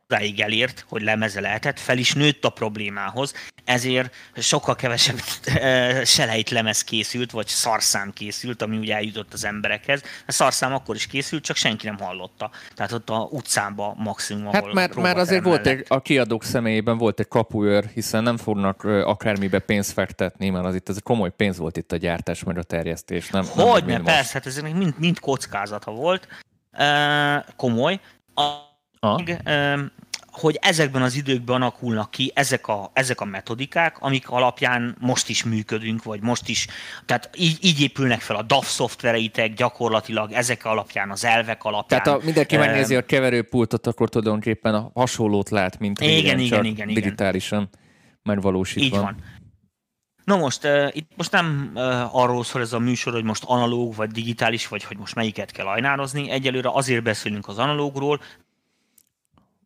odáig 0.08 0.40
elért, 0.40 0.84
hogy 0.88 1.02
lemeze 1.02 1.40
lehetett, 1.40 1.78
fel 1.78 1.98
is 1.98 2.12
nőtt 2.12 2.44
a 2.44 2.50
problémához, 2.50 3.34
ezért 3.64 4.14
sokkal 4.36 4.74
kevesebb 4.74 5.18
selejt 6.04 6.50
lemez 6.50 6.84
készült, 6.84 7.30
vagy 7.30 7.46
szarszám 7.46 8.12
készült, 8.12 8.62
ami 8.62 8.76
ugye 8.76 8.94
eljutott 8.94 9.32
az 9.32 9.44
emberekhez. 9.44 10.02
A 10.26 10.32
szarszám 10.32 10.74
akkor 10.74 10.94
is 10.94 11.06
készült, 11.06 11.44
csak 11.44 11.56
senki 11.56 11.86
nem 11.86 11.98
hallotta. 11.98 12.50
Tehát 12.74 12.92
ott 12.92 13.10
a 13.10 13.28
utcába 13.30 13.94
maximum, 13.96 14.52
Hát 14.52 14.72
mert, 14.72 14.94
mert 14.94 15.18
azért 15.18 15.44
volt 15.44 15.66
egy, 15.66 15.84
a 15.88 16.02
kiadók 16.02 16.44
személyében 16.44 16.98
volt 16.98 17.20
egy 17.20 17.28
kapuőr, 17.28 17.90
hiszen 17.94 18.22
nem 18.22 18.36
fognak 18.36 18.84
akármibe 18.84 19.58
pénzt 19.58 19.92
fektetni, 19.92 20.50
mert 20.50 20.64
az 20.64 20.74
itt 20.74 20.88
ez 20.88 20.96
komoly 21.02 21.30
pénz 21.36 21.58
volt 21.58 21.76
itt 21.76 21.92
a 21.92 21.96
gyártás, 21.96 22.44
meg 22.44 22.58
a 22.58 22.62
terjesztés. 22.62 23.30
Nem, 23.30 23.44
hogy, 23.44 23.84
nem, 23.84 24.04
persze, 24.04 24.32
hát 24.32 24.46
ez 24.46 24.60
mind, 24.60 24.94
mind 24.98 25.18
kockázata 25.20 25.90
volt. 25.90 26.28
Komoly. 27.56 28.00
A 28.34 28.74
hogy 30.40 30.58
ezekben 30.60 31.02
az 31.02 31.14
időkben 31.14 31.56
alakulnak 31.56 32.10
ki 32.10 32.32
ezek 32.34 32.68
a, 32.68 32.90
ezek 32.92 33.20
a 33.20 33.24
metodikák, 33.24 33.96
amik 33.98 34.30
alapján 34.30 34.96
most 35.00 35.28
is 35.28 35.44
működünk, 35.44 36.02
vagy 36.02 36.20
most 36.20 36.48
is, 36.48 36.66
tehát 37.04 37.30
így, 37.36 37.58
így 37.60 37.80
épülnek 37.80 38.20
fel 38.20 38.36
a 38.36 38.42
DAF 38.42 38.68
szoftvereitek 38.68 39.54
gyakorlatilag 39.54 40.32
ezek 40.32 40.64
alapján, 40.64 41.10
az 41.10 41.24
elvek 41.24 41.64
alapján. 41.64 42.02
Tehát 42.02 42.20
ha 42.20 42.24
mindenki 42.24 42.56
megnézi 42.56 42.96
a 42.96 43.02
keverőpultot, 43.02 43.86
akkor 43.86 44.08
tulajdonképpen 44.08 44.74
a 44.74 44.90
hasonlót 44.94 45.50
lát, 45.50 45.78
mint 45.78 46.00
igen, 46.00 46.14
régen, 46.14 46.38
igen, 46.38 46.64
igen, 46.64 46.88
igen, 46.88 47.02
digitálisan 47.02 47.68
megvalósítva. 48.22 48.96
Így 48.96 49.02
van. 49.02 49.16
Na 50.24 50.36
most, 50.36 50.64
uh, 50.64 50.88
itt 50.92 51.10
most 51.16 51.32
nem 51.32 51.70
uh, 51.74 52.16
arról 52.16 52.44
szól 52.44 52.62
ez 52.62 52.72
a 52.72 52.78
műsor, 52.78 53.12
hogy 53.12 53.24
most 53.24 53.44
analóg 53.44 53.94
vagy 53.94 54.10
digitális, 54.10 54.68
vagy 54.68 54.84
hogy 54.84 54.96
most 54.98 55.14
melyiket 55.14 55.50
kell 55.50 55.66
ajnározni. 55.66 56.30
Egyelőre 56.30 56.70
azért 56.72 57.02
beszélünk 57.02 57.48
az 57.48 57.58
analógról, 57.58 58.20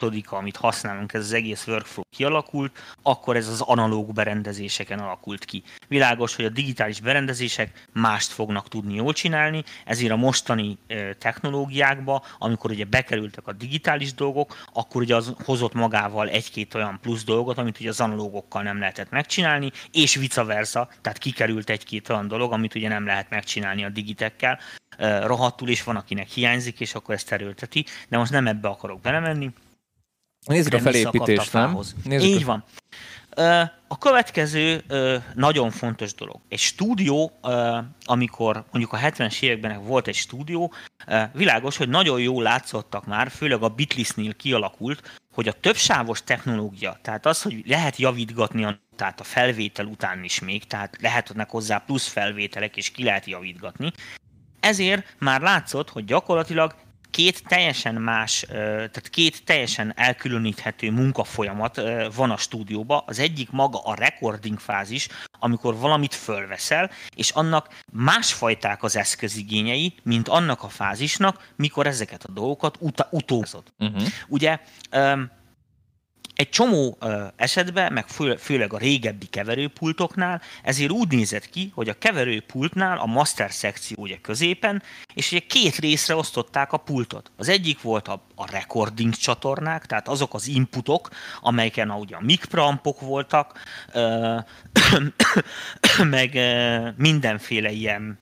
metodika, 0.01 0.37
amit 0.37 0.57
használunk, 0.57 1.13
ez 1.13 1.25
az 1.25 1.33
egész 1.33 1.67
workflow 1.67 2.05
kialakult, 2.17 2.79
akkor 3.03 3.37
ez 3.37 3.49
az 3.49 3.61
analóg 3.61 4.13
berendezéseken 4.13 4.99
alakult 4.99 5.45
ki. 5.45 5.63
Világos, 5.89 6.37
hogy 6.37 6.45
a 6.45 6.49
digitális 6.49 7.01
berendezések 7.01 7.87
mást 7.93 8.31
fognak 8.31 8.69
tudni 8.69 8.95
jól 8.95 9.13
csinálni, 9.13 9.65
ezért 9.85 10.13
a 10.13 10.17
mostani 10.17 10.79
technológiákba, 11.19 12.25
amikor 12.39 12.71
ugye 12.71 12.85
bekerültek 12.85 13.47
a 13.47 13.53
digitális 13.53 14.15
dolgok, 14.15 14.57
akkor 14.73 15.03
ugye 15.03 15.17
az 15.17 15.35
hozott 15.45 15.75
magával 15.75 16.29
egy-két 16.29 16.75
olyan 16.75 16.99
plusz 17.03 17.25
dolgot, 17.25 17.59
amit 17.59 17.81
ugye 17.81 17.89
az 17.89 18.01
analógokkal 18.01 18.63
nem 18.63 18.79
lehetett 18.79 19.11
megcsinálni, 19.11 19.71
és 19.93 20.15
vice 20.15 20.45
versa, 20.45 20.89
tehát 21.01 21.19
kikerült 21.19 21.71
egy-két 21.71 22.09
olyan 22.09 22.29
dolog, 22.29 22.53
amit 22.53 22.75
ugye 22.75 22.89
nem 22.89 23.07
lehet 23.07 23.31
megcsinálni 23.31 23.85
a 23.85 23.89
digitekkel, 23.89 24.59
rohadtul, 25.23 25.69
és 25.69 25.83
van, 25.83 25.97
akinek 25.97 26.29
hiányzik, 26.29 26.81
és 26.81 26.95
akkor 26.95 27.15
ezt 27.15 27.33
erőlteti, 27.33 27.85
de 28.09 28.19
most 28.19 28.31
nem 28.31 28.47
ebbe 28.47 28.69
akarok 28.69 29.01
belemenni. 29.01 29.51
Nézzük 30.47 30.73
a 30.73 30.79
felépítést, 30.79 31.53
nem? 31.53 31.79
Nézzük 32.05 32.29
Így 32.29 32.45
van. 32.45 32.65
A 33.89 33.99
következő 33.99 34.85
nagyon 35.35 35.71
fontos 35.71 36.15
dolog. 36.15 36.41
Egy 36.49 36.59
stúdió, 36.59 37.33
amikor 38.05 38.65
mondjuk 38.73 38.93
a 38.93 38.99
70-es 38.99 39.43
években 39.43 39.85
volt 39.85 40.07
egy 40.07 40.15
stúdió, 40.15 40.73
világos, 41.33 41.77
hogy 41.77 41.89
nagyon 41.89 42.21
jól 42.21 42.43
látszottak 42.43 43.07
már, 43.07 43.31
főleg 43.31 43.63
a 43.63 43.69
Bitlisnél 43.69 44.35
kialakult, 44.35 45.21
hogy 45.35 45.49
a 45.49 45.53
többsávos 45.53 46.23
technológia, 46.25 46.99
tehát 47.03 47.27
az, 47.27 47.43
hogy 47.43 47.63
lehet 47.67 47.97
javítgatni 47.97 48.65
a, 48.65 48.79
tehát 48.97 49.21
a 49.21 49.25
felvétel 49.25 49.87
után 49.87 50.25
is 50.25 50.41
még, 50.41 50.65
tehát 50.65 50.97
lehetnek 51.01 51.51
hozzá 51.51 51.79
plusz 51.79 52.07
felvételek, 52.07 52.77
és 52.77 52.91
ki 52.91 53.05
lehet 53.05 53.27
javítgatni. 53.27 53.93
Ezért 54.61 55.15
már 55.19 55.41
látszott, 55.41 55.91
hogy 55.91 56.05
gyakorlatilag 56.05 56.75
két 57.11 57.43
teljesen 57.49 57.95
más, 57.95 58.45
tehát 58.49 59.09
két 59.11 59.45
teljesen 59.45 59.93
elkülöníthető 59.97 60.91
munkafolyamat 60.91 61.81
van 62.15 62.31
a 62.31 62.37
stúdióban. 62.37 63.03
Az 63.07 63.19
egyik 63.19 63.51
maga 63.51 63.79
a 63.79 63.95
recording 63.95 64.59
fázis, 64.59 65.09
amikor 65.39 65.77
valamit 65.77 66.15
fölveszel, 66.15 66.91
és 67.15 67.31
annak 67.31 67.83
másfajták 67.93 68.83
az 68.83 68.97
eszközigényei, 68.97 69.95
mint 70.03 70.29
annak 70.29 70.63
a 70.63 70.69
fázisnak, 70.69 71.53
mikor 71.57 71.87
ezeket 71.87 72.25
a 72.25 72.33
dolgokat 72.33 72.77
ut- 72.81 73.07
utózod. 73.11 73.63
Uh-huh. 73.79 74.03
Ugye 74.29 74.59
egy 76.41 76.49
csomó 76.49 76.99
esetben, 77.37 77.93
meg 77.93 78.09
fő, 78.09 78.37
főleg 78.37 78.73
a 78.73 78.79
régebbi 78.79 79.27
keverőpultoknál, 79.27 80.41
ezért 80.63 80.91
úgy 80.91 81.09
nézett 81.09 81.51
ki, 81.51 81.73
hogy 81.75 81.89
a 81.89 81.99
keverőpultnál 81.99 82.99
a 82.99 83.07
master 83.07 83.53
szekció 83.53 83.97
ugye 84.03 84.17
középen, 84.21 84.83
és 85.15 85.33
ugye 85.33 85.41
két 85.41 85.77
részre 85.77 86.15
osztották 86.15 86.73
a 86.73 86.77
pultot. 86.77 87.31
Az 87.37 87.49
egyik 87.49 87.83
volt 87.83 88.09
a, 88.09 88.23
a 88.35 88.51
recording 88.51 89.15
csatornák, 89.15 89.87
tehát 89.87 90.09
azok 90.09 90.35
az 90.35 90.49
inputok, 90.49 91.09
amelyeken 91.41 91.91
ugye 91.91 92.17
a 92.17 92.21
mikprampok 92.23 93.01
voltak, 93.01 93.61
meg 96.17 96.39
mindenféle 96.97 97.71
ilyen 97.71 98.19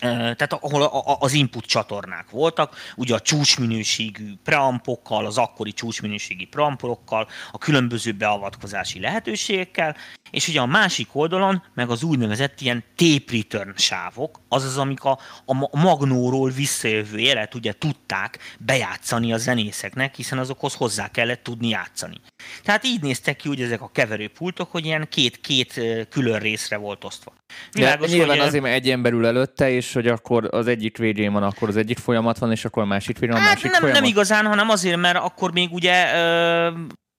tehát 0.00 0.52
ahol 0.52 0.82
az 1.20 1.32
input 1.32 1.64
csatornák 1.64 2.30
voltak, 2.30 2.76
ugye 2.96 3.14
a 3.14 3.20
csúcsminőségű 3.20 4.32
preampokkal, 4.44 5.26
az 5.26 5.38
akkori 5.38 5.72
csúcsminőségi 5.72 6.44
preamporokkal, 6.44 7.28
a 7.52 7.58
különböző 7.58 8.12
beavatkozási 8.12 9.00
lehetőségekkel, 9.00 9.96
és 10.30 10.48
ugye 10.48 10.60
a 10.60 10.66
másik 10.66 11.08
oldalon 11.12 11.62
meg 11.74 11.90
az 11.90 12.02
úgynevezett 12.02 12.60
ilyen 12.60 12.84
tape 12.94 13.32
return 13.32 13.72
sávok, 13.76 14.40
azaz 14.48 14.78
amik 14.78 15.04
a, 15.04 15.18
a 15.44 15.78
magnóról 15.78 16.50
visszajövő 16.50 17.18
jelet 17.18 17.54
ugye 17.54 17.72
tudták 17.72 18.38
bejátszani 18.58 19.32
a 19.32 19.38
zenészeknek, 19.38 20.14
hiszen 20.14 20.38
azokhoz 20.38 20.74
hozzá 20.74 21.10
kellett 21.10 21.42
tudni 21.42 21.68
játszani. 21.68 22.20
Tehát 22.62 22.84
így 22.84 23.00
néztek 23.00 23.36
ki 23.36 23.48
ugye 23.48 23.64
ezek 23.64 23.82
a 23.82 23.90
keverőpultok, 23.92 24.70
hogy 24.70 24.84
ilyen 24.84 25.06
két-két 25.10 25.80
külön 26.10 26.38
részre 26.38 26.76
volt 26.76 27.04
osztva. 27.04 27.32
Világos, 27.72 28.10
De 28.10 28.16
nyilván 28.16 28.38
hogy, 28.38 28.46
azért, 28.46 28.62
mert 28.62 28.74
egy 28.74 28.90
ember 28.90 29.12
ül 29.12 29.26
előtte, 29.26 29.70
és 29.70 29.92
hogy 29.92 30.06
akkor 30.06 30.48
az 30.50 30.66
egyik 30.66 30.96
végén 30.96 31.32
van, 31.32 31.42
akkor 31.42 31.68
az 31.68 31.76
egyik 31.76 31.98
folyamat 31.98 32.38
van, 32.38 32.50
és 32.50 32.64
akkor 32.64 32.82
a 32.82 32.86
másik 32.86 33.18
végén 33.18 33.36
a 33.36 33.38
hát 33.38 33.48
másik 33.48 33.70
nem, 33.70 33.80
folyamat. 33.80 34.00
Nem 34.00 34.10
igazán, 34.10 34.46
hanem 34.46 34.68
azért, 34.68 34.96
mert 34.96 35.16
akkor 35.16 35.52
még 35.52 35.72
ugye 35.72 36.04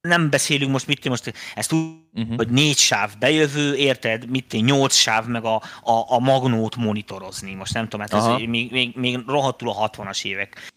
nem 0.08 0.30
beszélünk 0.30 0.72
most, 0.72 0.88
mit 0.88 1.10
most 1.10 1.34
ezt 1.56 1.72
úgy, 1.72 1.82
uh-huh. 2.14 2.36
hogy 2.36 2.48
négy 2.50 2.78
sáv 2.78 3.12
bejövő, 3.20 3.76
érted, 3.76 4.30
mit 4.30 4.58
nyolc 4.66 4.96
sáv, 4.96 5.26
meg 5.26 5.44
a, 5.44 5.56
a, 5.82 6.14
a 6.14 6.20
magnót 6.20 6.76
monitorozni. 6.76 7.54
Most 7.54 7.74
nem 7.74 7.84
tudom, 7.88 8.06
hát 8.10 8.14
ez 8.14 8.48
még, 8.48 8.72
még, 8.72 8.96
még 8.96 9.20
rohadtul 9.28 9.70
a 9.70 9.90
60-as 9.90 10.26
évek 10.26 10.72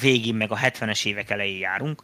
végén, 0.00 0.34
meg 0.34 0.50
a 0.50 0.56
70-es 0.56 1.06
évek 1.06 1.30
elején 1.30 1.58
járunk. 1.58 2.02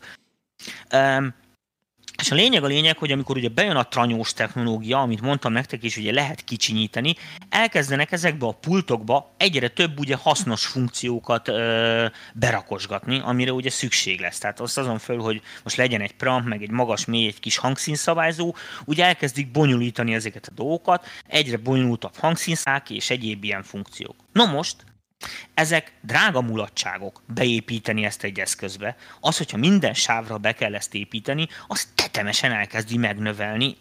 És 2.22 2.30
a 2.30 2.34
lényeg 2.34 2.64
a 2.64 2.66
lényeg, 2.66 2.98
hogy 2.98 3.12
amikor 3.12 3.36
ugye 3.36 3.48
bejön 3.48 3.76
a 3.76 3.88
tranyós 3.88 4.32
technológia, 4.32 5.00
amit 5.00 5.20
mondtam 5.20 5.52
nektek 5.52 5.82
is, 5.82 5.96
ugye 5.96 6.12
lehet 6.12 6.44
kicsinyíteni, 6.44 7.14
elkezdenek 7.48 8.12
ezekbe 8.12 8.46
a 8.46 8.52
pultokba 8.52 9.34
egyre 9.36 9.68
több 9.68 9.98
ugye 9.98 10.16
hasznos 10.16 10.66
funkciókat 10.66 11.48
ö, 11.48 12.06
berakosgatni, 12.34 13.20
amire 13.24 13.52
ugye 13.52 13.70
szükség 13.70 14.20
lesz. 14.20 14.38
Tehát 14.38 14.60
azt 14.60 14.78
azon 14.78 14.98
föl, 14.98 15.18
hogy 15.18 15.42
most 15.62 15.76
legyen 15.76 16.00
egy 16.00 16.14
preamp, 16.14 16.46
meg 16.46 16.62
egy 16.62 16.70
magas, 16.70 17.04
mély, 17.04 17.26
egy 17.26 17.40
kis 17.40 17.56
hangszínszabályzó, 17.56 18.54
ugye 18.84 19.04
elkezdik 19.04 19.50
bonyolítani 19.50 20.14
ezeket 20.14 20.46
a 20.46 20.54
dolgokat, 20.54 21.06
egyre 21.26 21.56
bonyolultabb 21.56 22.16
hangszínszák 22.16 22.90
és 22.90 23.10
egyéb 23.10 23.44
ilyen 23.44 23.62
funkciók. 23.62 24.16
No 24.32 24.46
most, 24.46 24.76
ezek 25.54 25.92
drága 26.00 26.40
mulatságok 26.40 27.22
beépíteni 27.26 28.04
ezt 28.04 28.22
egy 28.22 28.40
eszközbe. 28.40 28.96
Az, 29.20 29.36
hogyha 29.36 29.56
minden 29.56 29.94
sávra 29.94 30.38
be 30.38 30.52
kell 30.52 30.74
ezt 30.74 30.94
építeni, 30.94 31.48
az 31.66 31.88
tetemesen 31.94 32.52
elkezdi 32.52 32.96
megnövelni 32.96 33.76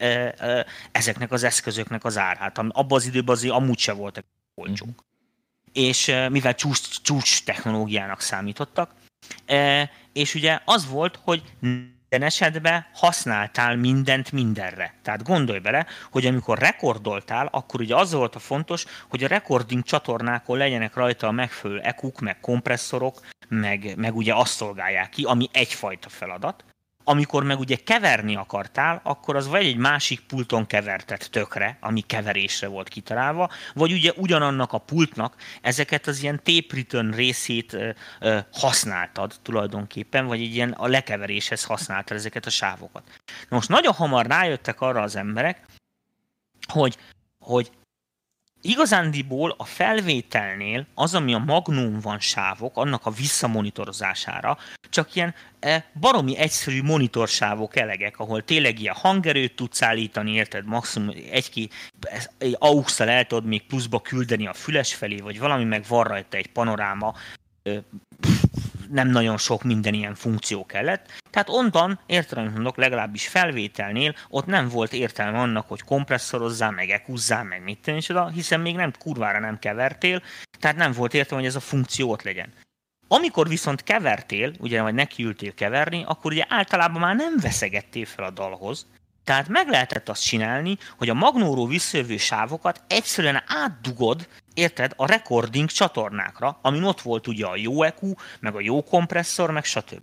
ezeknek 0.92 1.32
az 1.32 1.44
eszközöknek 1.44 2.04
az 2.04 2.18
árát. 2.18 2.58
Abban 2.58 2.98
az 2.98 3.06
időben 3.06 3.36
azért 3.36 3.54
amúgy 3.54 3.80
se 3.80 3.92
voltak 3.92 4.26
olcsók. 4.56 4.90
Mm. 4.90 4.94
És 5.74 6.16
mivel 6.30 6.56
csúcs, 6.56 7.02
csúcs 7.02 7.44
technológiának 7.44 8.22
számítottak, 8.22 8.92
és 10.14 10.36
ugye 10.36 10.60
az 10.66 10.90
volt, 10.90 11.20
hogy 11.24 11.44
minden 12.10 12.28
esetben 12.28 12.86
használtál 12.94 13.76
mindent 13.76 14.32
mindenre. 14.32 14.94
Tehát 15.02 15.24
gondolj 15.24 15.60
bele, 15.60 15.86
hogy 16.12 16.26
amikor 16.26 16.58
rekordoltál, 16.58 17.50
akkor 17.52 17.82
ugye 17.82 17.96
az 17.96 18.14
volt 18.14 18.36
a 18.36 18.40
fontos, 18.40 18.86
hogy 19.10 19.24
a 19.24 19.28
recording 19.28 19.84
csatornákon 19.84 20.58
legyenek 20.58 20.96
rajta 20.96 21.28
a 21.28 21.32
megfelelő 21.32 21.80
ekuk, 21.80 22.20
meg 22.20 22.40
kompresszorok, 22.40 23.20
meg, 23.48 23.94
meg 23.98 24.16
ugye 24.16 24.34
azt 24.34 24.54
szolgálják 24.54 25.10
ki, 25.10 25.24
ami 25.24 25.50
egyfajta 25.52 26.10
feladat 26.10 26.64
amikor 27.10 27.44
meg 27.44 27.60
ugye 27.60 27.76
keverni 27.76 28.36
akartál, 28.36 29.00
akkor 29.04 29.36
az 29.36 29.48
vagy 29.48 29.66
egy 29.66 29.78
másik 29.78 30.20
pulton 30.20 30.66
kevertet 30.66 31.30
tökre, 31.32 31.78
ami 31.82 32.02
keverésre 32.02 32.68
volt 32.68 32.88
kitalálva, 32.88 33.50
vagy 33.74 33.92
ugye 33.92 34.12
ugyanannak 34.16 34.74
a 34.74 34.78
pultnak 34.78 35.36
ezeket 35.62 36.08
az 36.08 36.22
ilyen 36.22 36.42
tape 36.44 36.76
return 36.76 37.12
részét 37.12 37.78
használtad 38.52 39.34
tulajdonképpen, 39.42 40.26
vagy 40.26 40.42
egy 40.42 40.56
ilyen 40.56 40.72
a 40.72 40.88
lekeveréshez 40.88 41.64
használtad 41.64 42.18
ezeket 42.18 42.46
a 42.46 42.50
sávokat. 42.50 43.04
Na 43.50 43.56
most 43.56 43.70
nagyon 43.70 43.94
hamar 43.94 44.26
rájöttek 44.26 44.82
arra 44.82 45.02
az 45.02 45.16
emberek, 45.16 45.66
hogy, 46.68 46.98
hogy 47.40 47.72
Igazándiból 48.68 49.56
a 49.58 49.66
felvételnél 49.66 50.86
az, 50.94 51.16
ami 51.16 51.34
a 51.34 51.38
magnum 51.38 52.00
van 52.00 52.20
sávok, 52.20 52.78
annak 52.78 53.06
a 53.06 53.12
visszamonitorozására, 53.12 54.58
csak 54.90 55.16
ilyen 55.16 55.36
e, 55.60 55.86
baromi 56.00 56.38
egyszerű 56.38 56.82
monitorsávok 56.82 57.76
elegek, 57.76 58.20
ahol 58.20 58.44
tényleg 58.44 58.80
ilyen 58.80 58.96
hangerőt 58.96 59.56
tudsz 59.56 59.82
állítani, 59.82 60.32
érted, 60.32 60.66
maximum 60.66 61.16
egy-ki 61.32 61.70
egy 62.38 62.56
aux 62.60 63.00
el 63.00 63.26
tudod 63.26 63.46
még 63.46 63.66
pluszba 63.66 64.02
küldeni 64.02 64.48
a 64.48 64.54
füles 64.54 64.94
felé, 64.94 65.18
vagy 65.18 65.40
valami, 65.40 65.64
meg 65.64 65.86
van 65.88 66.04
rajta 66.04 66.38
egy 66.38 66.48
panoráma, 66.48 67.14
nem 68.92 69.08
nagyon 69.08 69.38
sok 69.38 69.64
minden 69.64 69.94
ilyen 69.94 70.16
funkció 70.16 70.66
kellett. 70.66 71.22
Tehát 71.30 71.50
onnan 71.50 72.00
értelemben 72.06 72.54
mondok, 72.54 72.78
legalábbis 72.78 73.28
felvételnél 73.28 74.16
ott 74.30 74.46
nem 74.46 74.70
volt 74.70 74.94
értelme 74.94 75.40
annak, 75.40 75.68
hogy 75.68 75.82
kompresszorozzál, 75.82 76.72
meg 76.72 76.90
ekuzzál, 76.90 77.44
meg 77.44 77.64
mit 77.64 77.80
tenni, 77.82 78.02
hiszen 78.34 78.60
még 78.60 78.76
nem 78.76 78.94
kurvára 79.00 79.40
nem 79.40 79.60
kevertél, 79.60 80.22
tehát 80.60 80.78
nem 80.78 80.92
volt 80.92 81.14
értelme, 81.14 81.44
hogy 81.44 81.52
ez 81.52 81.58
a 81.58 81.66
funkció 81.66 82.10
ott 82.10 82.24
legyen. 82.24 82.54
Amikor 83.08 83.48
viszont 83.48 83.84
kevertél, 83.84 84.54
ugye, 84.60 84.82
vagy 84.82 84.94
nekiültél 84.94 85.54
keverni, 85.54 86.04
akkor 86.08 86.32
ugye 86.32 86.46
általában 86.50 87.02
már 87.02 87.16
nem 87.16 87.36
veszegettél 87.42 88.06
fel 88.06 88.26
a 88.26 88.30
dalhoz, 88.30 88.86
tehát 89.28 89.48
meg 89.48 89.70
lehetett 89.70 90.10
azt 90.10 90.24
csinálni, 90.24 90.78
hogy 90.98 91.10
a 91.10 91.14
magnóról 91.14 91.68
visszajövő 91.68 92.18
sávokat 92.18 92.82
egyszerűen 92.88 93.44
átdugod 93.48 94.28
érted, 94.58 94.94
a 94.96 95.08
recording 95.08 95.70
csatornákra, 95.70 96.60
amin 96.62 96.84
ott 96.84 97.02
volt 97.02 97.28
ugye 97.28 97.46
a 97.46 97.56
jó 97.56 97.84
EQ, 97.84 98.14
meg 98.40 98.56
a 98.56 98.62
jó 98.62 98.84
kompresszor, 98.84 99.52
meg 99.52 99.64
stb. 99.64 100.02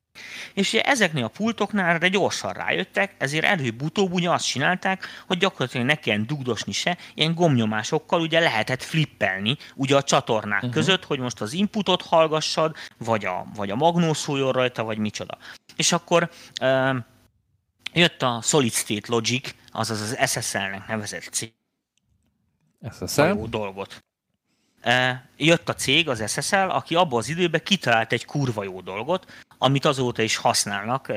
És 0.55 0.73
ugye 0.73 0.83
ezeknél 0.83 1.25
a 1.25 1.29
pultoknál 1.29 1.95
erre 1.95 2.09
gyorsan 2.09 2.53
rájöttek, 2.53 3.14
ezért 3.19 3.45
előbb-utóbb 3.45 4.12
ugye 4.12 4.31
azt 4.31 4.47
csinálták, 4.47 5.07
hogy 5.27 5.38
gyakorlatilag 5.38 5.87
ne 5.87 5.95
kelljen 5.95 6.27
dugdosni 6.27 6.73
se, 6.73 6.99
ilyen 7.14 7.35
gomnyomásokkal 7.35 8.21
ugye 8.21 8.40
lehetett 8.40 8.83
flippelni 8.83 9.57
ugye 9.75 9.97
a 9.97 10.03
csatornák 10.03 10.62
uh-huh. 10.62 10.73
között, 10.73 11.05
hogy 11.05 11.19
most 11.19 11.40
az 11.40 11.53
inputot 11.53 12.03
hallgassad, 12.03 12.77
vagy 12.99 13.25
a, 13.25 13.47
vagy 13.55 13.71
a 13.71 13.77
magnó 13.77 14.12
szóljon 14.12 14.53
rajta, 14.53 14.85
vagy 14.85 14.99
micsoda. 14.99 15.38
és 15.77 15.93
akkor 15.93 16.31
jött 17.93 18.23
a 18.23 18.40
Solid 18.43 18.73
State 18.73 19.07
Logic, 19.09 19.55
azaz 19.71 20.01
az 20.01 20.31
SSL-nek 20.31 20.87
nevezett 20.87 21.23
cég. 21.23 21.53
SSL? 22.93 23.23
Jó 23.23 23.47
dolgot. 23.47 24.05
Jött 25.37 25.68
a 25.68 25.75
cég, 25.75 26.09
az 26.09 26.31
SSL, 26.31 26.57
aki 26.57 26.94
abban 26.94 27.18
az 27.18 27.29
időben 27.29 27.61
kitalált 27.64 28.12
egy 28.12 28.25
kurva 28.25 28.64
jó 28.64 28.81
dolgot, 28.81 29.33
amit 29.59 29.85
azóta 29.85 30.23
is 30.23 30.37
használnak 30.37 31.09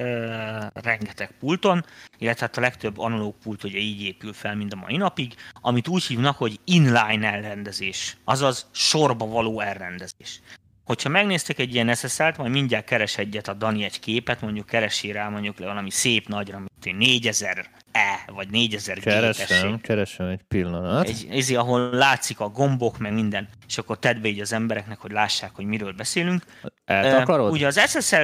rengeteg 0.73 1.31
pulton, 1.39 1.85
illetve 2.17 2.45
hát 2.45 2.57
a 2.57 2.61
legtöbb 2.61 2.99
analóg 2.99 3.35
pult 3.43 3.63
ugye 3.63 3.77
így 3.79 4.01
épül 4.01 4.33
fel 4.33 4.55
mind 4.55 4.73
a 4.73 4.75
mai 4.75 4.97
napig, 4.97 5.35
amit 5.61 5.87
úgy 5.87 6.03
hívnak, 6.03 6.37
hogy 6.37 6.59
inline 6.63 7.31
elrendezés, 7.31 8.17
azaz 8.23 8.65
sorba 8.71 9.25
való 9.25 9.59
elrendezés. 9.59 10.41
Hogyha 10.87 11.09
megnéztek 11.09 11.59
egy 11.59 11.73
ilyen 11.73 11.95
SSL-t, 11.95 12.37
majd 12.37 12.51
mindjárt 12.51 12.85
keres 12.85 13.17
egyet 13.17 13.47
a 13.47 13.53
Dani 13.53 13.83
egy 13.83 13.99
képet, 13.99 14.41
mondjuk 14.41 14.65
keresi 14.65 15.11
rá 15.11 15.29
mondjuk 15.29 15.57
valami 15.57 15.89
szép 15.89 16.27
nagyra, 16.27 16.57
mint 16.57 16.97
4000 16.97 17.69
E, 17.91 18.31
vagy 18.33 18.49
4000 18.49 18.99
Keresem, 18.99 19.75
G 19.75 19.81
keresem 19.81 20.27
egy 20.27 20.41
pillanat. 20.47 21.07
Egy, 21.07 21.27
ez, 21.31 21.49
ahol 21.49 21.89
látszik 21.89 22.39
a 22.39 22.49
gombok, 22.49 22.97
meg 22.97 23.13
minden, 23.13 23.47
és 23.67 23.77
akkor 23.77 23.99
tedd 23.99 24.21
be 24.21 24.27
így 24.27 24.39
az 24.39 24.53
embereknek, 24.53 24.99
hogy 24.99 25.11
lássák, 25.11 25.51
hogy 25.55 25.65
miről 25.65 25.91
beszélünk. 25.91 26.43
Eltakarod? 26.85 27.47
Uh, 27.47 27.53
ugye 27.53 27.67
az 27.67 27.79
SSL, 27.79 28.23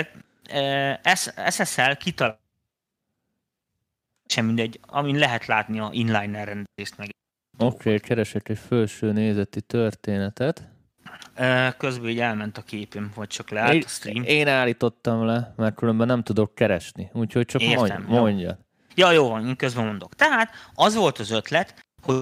uh, 0.53 1.49
SSL 1.49 1.91
kitalál 1.99 2.39
sem 4.25 4.45
mindegy, 4.45 4.79
amin 4.81 5.15
lehet 5.15 5.45
látni 5.45 5.79
a 5.79 5.89
inline 5.91 6.43
rendezést 6.43 6.97
meg. 6.97 7.09
Oké, 7.57 7.75
okay, 7.75 7.99
keresek 7.99 8.49
egy 8.49 8.59
felső 8.67 9.11
nézeti 9.11 9.61
történetet. 9.61 10.72
Közben 11.77 12.09
így 12.09 12.19
elment 12.19 12.57
a 12.57 12.61
képem, 12.61 13.11
vagy 13.15 13.27
csak 13.27 13.49
leállt 13.49 13.83
a 13.83 13.87
stream. 13.87 14.23
Én 14.23 14.47
állítottam 14.47 15.25
le, 15.25 15.53
mert 15.57 15.75
különben 15.75 16.07
nem 16.07 16.23
tudok 16.23 16.55
keresni, 16.55 17.09
úgyhogy 17.13 17.45
csak 17.45 17.61
Értem, 17.61 18.01
mondj, 18.01 18.13
mondja. 18.13 18.57
Ja, 18.95 19.11
jó 19.11 19.29
van, 19.29 19.47
én 19.47 19.55
közben 19.55 19.85
mondok. 19.85 20.15
Tehát 20.15 20.51
az 20.73 20.95
volt 20.95 21.19
az 21.19 21.31
ötlet, 21.31 21.85
hogy 22.01 22.15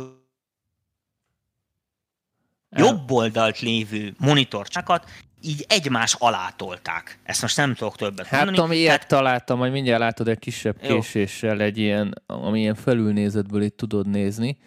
jobb 2.69 3.11
oldalt 3.11 3.59
lévő 3.59 4.13
monitorcsákat 4.17 5.09
így 5.41 5.65
egymás 5.69 6.15
alá 6.19 6.49
tolták. 6.55 7.19
Ezt 7.23 7.41
most 7.41 7.57
nem 7.57 7.73
tudok 7.73 7.95
többet 7.95 8.25
hát, 8.25 8.45
mondani. 8.45 8.67
Hát 8.67 8.75
ilyet 8.77 8.93
Tehát... 8.93 9.07
találtam, 9.07 9.59
hogy 9.59 9.71
mindjárt 9.71 9.99
látod 9.99 10.27
egy 10.27 10.39
kisebb 10.39 10.79
késéssel 10.79 11.61
egy 11.61 11.77
ilyen, 11.77 12.21
ami 12.25 12.59
ilyen 12.59 12.75
felülnézetből 12.75 13.61
itt 13.61 13.77
tudod 13.77 14.07
nézni. 14.07 14.57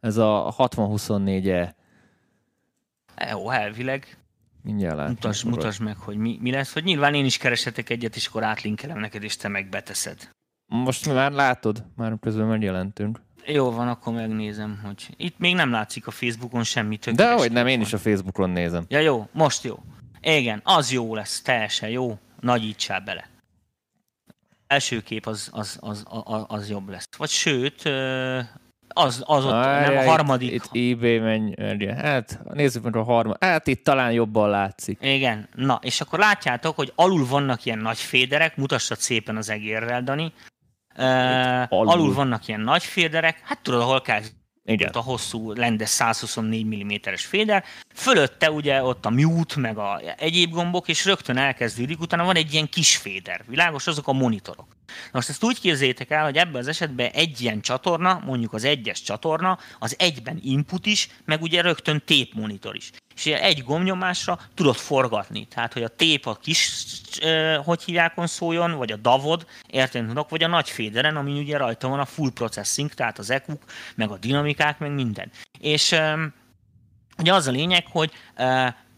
Ez 0.00 0.16
a 0.16 0.54
6024E 0.58 1.72
jó, 3.30 3.50
elvileg. 3.50 4.16
Mindjárt 4.62 4.96
látom. 4.96 5.12
Mutasd, 5.12 5.46
mutasd 5.46 5.82
meg, 5.82 5.96
hogy 5.96 6.16
mi, 6.16 6.38
mi 6.40 6.50
lesz. 6.50 6.72
Hogy 6.72 6.84
nyilván 6.84 7.14
én 7.14 7.24
is 7.24 7.36
kereshetek 7.36 7.90
egyet, 7.90 8.16
és 8.16 8.26
akkor 8.26 8.42
átlinkelem 8.42 8.98
neked, 8.98 9.22
és 9.22 9.36
te 9.36 9.48
meg 9.48 9.68
beteszed. 9.68 10.30
Most 10.66 11.12
már 11.12 11.32
látod, 11.32 11.84
már 11.96 12.12
közben 12.20 12.46
megjelentünk. 12.46 13.20
Jó 13.46 13.70
van, 13.70 13.88
akkor 13.88 14.12
megnézem, 14.12 14.80
hogy 14.84 15.14
itt 15.16 15.38
még 15.38 15.54
nem 15.54 15.70
látszik 15.70 16.06
a 16.06 16.10
Facebookon 16.10 16.64
semmi 16.64 16.96
De 16.96 17.32
hogy 17.32 17.52
nem, 17.52 17.66
én 17.66 17.80
is 17.80 17.92
a 17.92 17.98
Facebookon 17.98 18.50
nézem. 18.50 18.84
Ja 18.88 18.98
jó, 18.98 19.28
most 19.32 19.64
jó. 19.64 19.78
Igen, 20.20 20.60
az 20.64 20.92
jó 20.92 21.14
lesz, 21.14 21.42
teljesen 21.42 21.88
jó, 21.88 22.18
nagyítsál 22.40 23.00
bele. 23.00 23.28
Első 24.66 25.00
kép 25.00 25.26
az, 25.26 25.48
az, 25.52 25.78
az, 25.80 26.04
az, 26.06 26.44
az 26.48 26.70
jobb 26.70 26.88
lesz. 26.88 27.08
Vagy 27.16 27.28
sőt, 27.28 27.82
az, 28.94 29.22
az 29.26 29.44
ott, 29.44 29.52
Aj, 29.52 29.88
nem 29.88 29.96
a 29.96 30.10
harmadik. 30.10 30.52
Itt, 30.52 30.68
itt 30.72 30.92
eBay 30.92 31.18
menj, 31.18 31.54
hát 31.96 32.40
nézzük 32.52 32.82
meg 32.82 32.96
a 32.96 33.02
harmadik. 33.02 33.44
Hát 33.44 33.66
itt 33.66 33.84
talán 33.84 34.12
jobban 34.12 34.50
látszik. 34.50 34.98
Igen, 35.02 35.48
na, 35.54 35.78
és 35.82 36.00
akkor 36.00 36.18
látjátok, 36.18 36.76
hogy 36.76 36.92
alul 36.94 37.26
vannak 37.26 37.64
ilyen 37.64 37.78
nagy 37.78 37.98
féderek, 37.98 38.56
mutassad 38.56 38.98
szépen 38.98 39.36
az 39.36 39.50
egérrel, 39.50 40.02
Dani. 40.02 40.32
Uh, 40.96 41.72
alul. 41.72 41.88
alul 41.88 42.14
vannak 42.14 42.48
ilyen 42.48 42.60
nagy 42.60 42.84
féderek, 42.84 43.40
hát 43.44 43.58
tudod, 43.62 43.80
ahol 43.80 44.00
kell 44.00 44.20
igen. 44.72 44.90
a 44.92 45.00
hosszú 45.00 45.52
lendes 45.52 45.88
124 45.88 46.64
mm-es 46.64 47.24
féder, 47.24 47.64
fölötte 47.94 48.50
ugye 48.50 48.82
ott 48.82 49.06
a 49.06 49.10
mute, 49.10 49.60
meg 49.60 49.78
a 49.78 50.00
egyéb 50.16 50.50
gombok, 50.50 50.88
és 50.88 51.04
rögtön 51.04 51.36
elkezdődik, 51.36 52.00
utána 52.00 52.24
van 52.24 52.36
egy 52.36 52.52
ilyen 52.52 52.68
kis 52.68 52.96
féder, 52.96 53.44
világos, 53.46 53.86
azok 53.86 54.08
a 54.08 54.12
monitorok. 54.12 54.66
Na 54.86 55.10
most 55.12 55.28
ezt 55.28 55.44
úgy 55.44 55.60
képzeljétek 55.60 56.10
el, 56.10 56.24
hogy 56.24 56.36
ebben 56.36 56.60
az 56.60 56.68
esetben 56.68 57.10
egy 57.10 57.40
ilyen 57.40 57.60
csatorna, 57.60 58.22
mondjuk 58.24 58.52
az 58.52 58.64
egyes 58.64 59.02
csatorna, 59.02 59.58
az 59.78 59.94
egyben 59.98 60.40
input 60.42 60.86
is, 60.86 61.08
meg 61.24 61.42
ugye 61.42 61.62
rögtön 61.62 62.02
tép 62.04 62.34
monitor 62.34 62.76
is. 62.76 62.90
És 63.20 63.26
egy 63.26 63.62
gombnyomásra 63.64 64.38
tudod 64.54 64.76
forgatni. 64.76 65.46
Tehát, 65.46 65.72
hogy 65.72 65.82
a 65.82 65.88
tép 65.88 66.26
a 66.26 66.34
kis, 66.34 66.86
hogy 67.64 67.82
hívjákon 67.82 68.26
szóljon, 68.26 68.72
vagy 68.72 68.92
a 68.92 68.96
davod, 68.96 69.46
érteni 69.66 70.06
tudok, 70.06 70.28
vagy 70.28 70.42
a 70.42 70.48
nagy 70.48 70.70
féderen, 70.70 71.16
ami 71.16 71.38
ugye 71.38 71.56
rajta 71.56 71.88
van 71.88 72.00
a 72.00 72.04
full 72.04 72.30
processing, 72.30 72.94
tehát 72.94 73.18
az 73.18 73.30
eq 73.30 73.52
meg 73.94 74.10
a 74.10 74.18
dinamikák, 74.18 74.78
meg 74.78 74.90
minden. 74.92 75.30
És 75.58 75.96
ugye 77.18 77.34
az 77.34 77.46
a 77.46 77.50
lényeg, 77.50 77.86
hogy 77.86 78.12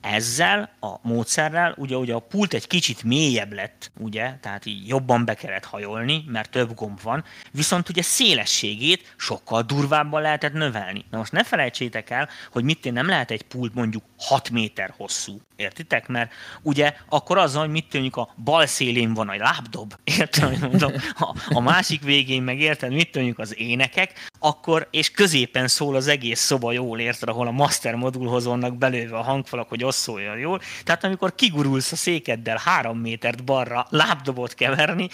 ezzel 0.02 0.70
a 0.80 0.94
módszerrel, 1.02 1.74
ugye, 1.76 1.96
ugye 1.96 2.14
a 2.14 2.18
pult 2.18 2.54
egy 2.54 2.66
kicsit 2.66 3.02
mélyebb 3.02 3.52
lett, 3.52 3.90
ugye, 3.98 4.34
tehát 4.40 4.66
így 4.66 4.88
jobban 4.88 5.24
be 5.24 5.34
kellett 5.34 5.64
hajolni, 5.64 6.24
mert 6.26 6.50
több 6.50 6.74
gomb 6.74 7.02
van, 7.02 7.24
viszont 7.50 7.88
ugye 7.88 8.02
szélességét 8.02 9.14
sokkal 9.16 9.62
durvábban 9.62 10.22
lehetett 10.22 10.52
növelni. 10.52 11.04
Na 11.10 11.18
most 11.18 11.32
ne 11.32 11.44
felejtsétek 11.44 12.10
el, 12.10 12.28
hogy 12.50 12.64
mit 12.64 12.92
nem 12.92 13.06
lehet 13.06 13.30
egy 13.30 13.42
pult 13.42 13.74
mondjuk 13.74 14.02
6 14.18 14.50
méter 14.50 14.94
hosszú, 14.96 15.40
értitek? 15.56 16.08
Mert 16.08 16.32
ugye 16.62 16.94
akkor 17.08 17.38
az, 17.38 17.54
hogy 17.54 17.68
mit 17.68 17.88
tűnik 17.88 18.16
a 18.16 18.34
bal 18.44 18.66
szélén 18.66 19.14
van 19.14 19.30
egy 19.30 19.40
lábdob, 19.40 19.94
érted, 20.18 20.58
mondom, 20.60 20.92
a, 21.18 21.36
a 21.48 21.60
másik 21.60 22.02
végén 22.02 22.42
meg 22.42 22.60
érted, 22.60 22.92
mit 22.92 23.10
tűnik 23.10 23.38
az 23.38 23.58
énekek, 23.58 24.28
akkor, 24.38 24.88
és 24.90 25.10
középen 25.10 25.68
szól 25.68 25.96
az 25.96 26.06
egész 26.06 26.40
szoba 26.40 26.72
jól, 26.72 27.00
érted, 27.00 27.28
ahol 27.28 27.46
a 27.46 27.50
master 27.50 27.94
modulhoz 27.94 28.44
vannak 28.44 28.76
belőve 28.76 29.16
a 29.16 29.22
hangfalak, 29.22 29.68
hogy 29.68 29.82
osszoljon 29.92 30.38
jól. 30.38 30.60
Tehát 30.84 31.04
amikor 31.04 31.34
kigurulsz 31.34 31.92
a 31.92 31.96
székeddel 31.96 32.60
három 32.64 32.98
métert 32.98 33.44
balra 33.44 33.86
lábdobot 33.90 34.54
keverni, 34.54 35.08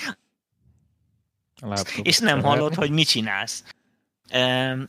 és 2.02 2.18
nem 2.18 2.42
hallod, 2.42 2.74
hogy 2.74 2.90
mit 2.90 3.08
csinálsz 3.08 3.64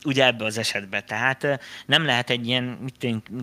ugye 0.04 0.24
ebbe 0.24 0.44
az 0.44 0.58
esetben. 0.58 1.06
Tehát 1.06 1.60
nem 1.86 2.04
lehet 2.04 2.30
egy 2.30 2.46
ilyen 2.46 2.92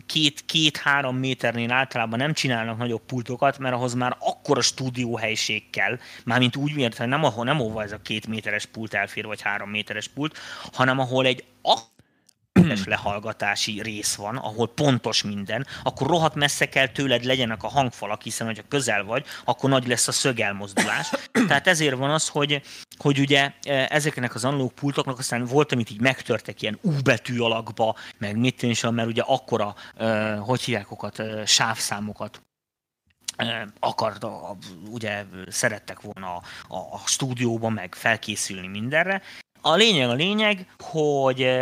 két, 0.05 0.45
két-három 0.45 1.17
méternél 1.17 1.71
általában 1.71 2.19
nem 2.19 2.33
csinálnak 2.33 2.77
nagyobb 2.77 3.01
pultokat, 3.05 3.57
mert 3.57 3.75
ahhoz 3.75 3.93
már 3.93 4.15
akkora 4.19 4.61
stúdióhelység 4.61 5.69
kell, 5.69 5.99
mármint 6.25 6.55
úgy 6.55 6.73
miért, 6.75 6.97
hogy 6.97 7.07
nem 7.07 7.23
ahol 7.23 7.45
nem 7.45 7.61
ahol 7.61 7.83
ez 7.83 7.91
a 7.91 8.01
két 8.01 8.27
méteres 8.27 8.65
pult 8.65 8.93
elfér, 8.93 9.25
vagy 9.25 9.41
három 9.41 9.69
méteres 9.69 10.07
pult, 10.07 10.37
hanem 10.73 10.99
ahol 10.99 11.25
egy 11.25 11.43
lehallgatási 12.85 13.81
rész 13.81 14.15
van, 14.15 14.35
ahol 14.35 14.67
pontos 14.67 15.23
minden, 15.23 15.67
akkor 15.83 16.07
rohadt 16.07 16.35
messze 16.35 16.69
kell 16.69 16.87
tőled 16.87 17.23
legyenek 17.23 17.63
a 17.63 17.67
hangfalak, 17.67 18.21
hiszen 18.21 18.47
hogyha 18.47 18.63
közel 18.67 19.03
vagy, 19.03 19.25
akkor 19.45 19.69
nagy 19.69 19.87
lesz 19.87 20.07
a 20.07 20.11
szögelmozdulás. 20.11 21.09
Tehát 21.47 21.67
ezért 21.67 21.95
van 21.95 22.09
az, 22.09 22.27
hogy, 22.27 22.61
hogy 22.97 23.19
ugye 23.19 23.51
e, 23.63 23.87
ezeknek 23.89 24.35
az 24.35 24.45
analóg 24.45 24.73
pultoknak 24.73 25.19
aztán 25.19 25.45
volt, 25.45 25.71
amit 25.71 25.89
így 25.89 26.01
megtörtek 26.01 26.61
ilyen 26.61 26.77
U 26.81 27.01
betű 27.03 27.39
alakba, 27.39 27.95
meg 28.17 28.37
mit 28.37 28.63
is, 28.63 28.81
mert 28.81 29.07
ugye 29.07 29.21
akkora, 29.25 29.75
e, 29.97 30.35
hogy 30.35 30.61
hívják 30.61 30.91
okat, 30.91 31.19
e, 31.19 31.45
sávszámokat 31.45 32.41
akart, 33.79 34.25
ugye 34.89 35.25
szerettek 35.47 36.01
volna 36.01 36.35
a, 36.35 36.41
a, 36.75 36.77
a 36.77 37.01
stúdióban 37.05 37.73
meg 37.73 37.95
felkészülni 37.95 38.67
mindenre. 38.67 39.21
A 39.61 39.75
lényeg 39.75 40.09
a 40.09 40.13
lényeg, 40.13 40.67
hogy 40.79 41.61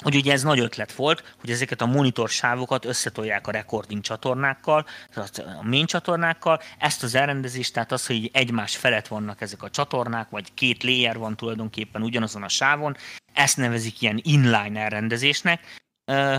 hogy 0.00 0.16
ugye 0.16 0.32
ez 0.32 0.42
nagy 0.42 0.58
ötlet 0.58 0.92
volt, 0.92 1.34
hogy 1.40 1.50
ezeket 1.50 1.80
a 1.80 1.86
monitorsávokat 1.86 2.84
összetolják 2.84 3.46
a 3.46 3.50
recording 3.50 4.02
csatornákkal, 4.02 4.86
a 5.14 5.62
main 5.62 5.86
csatornákkal, 5.86 6.60
ezt 6.78 7.02
az 7.02 7.14
elrendezést, 7.14 7.72
tehát 7.72 7.92
az, 7.92 8.06
hogy 8.06 8.30
egymás 8.32 8.76
felett 8.76 9.06
vannak 9.06 9.40
ezek 9.40 9.62
a 9.62 9.70
csatornák, 9.70 10.30
vagy 10.30 10.54
két 10.54 10.82
layer 10.82 11.18
van 11.18 11.36
tulajdonképpen 11.36 12.02
ugyanazon 12.02 12.42
a 12.42 12.48
sávon, 12.48 12.96
ezt 13.32 13.56
nevezik 13.56 14.02
ilyen 14.02 14.20
inline 14.22 14.80
elrendezésnek, 14.80 15.78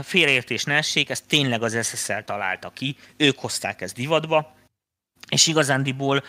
félreértés 0.04 0.64
ne 0.64 0.74
essék, 0.74 1.10
ezt 1.10 1.28
tényleg 1.28 1.64
az 1.64 1.88
SSL 1.88 2.20
találta 2.26 2.70
ki, 2.70 2.96
ők 3.18 3.40
hozták 3.40 3.82
ezt 3.82 3.96
divatba, 3.96 4.54
és 5.32 5.48
igazándiból 5.48 6.24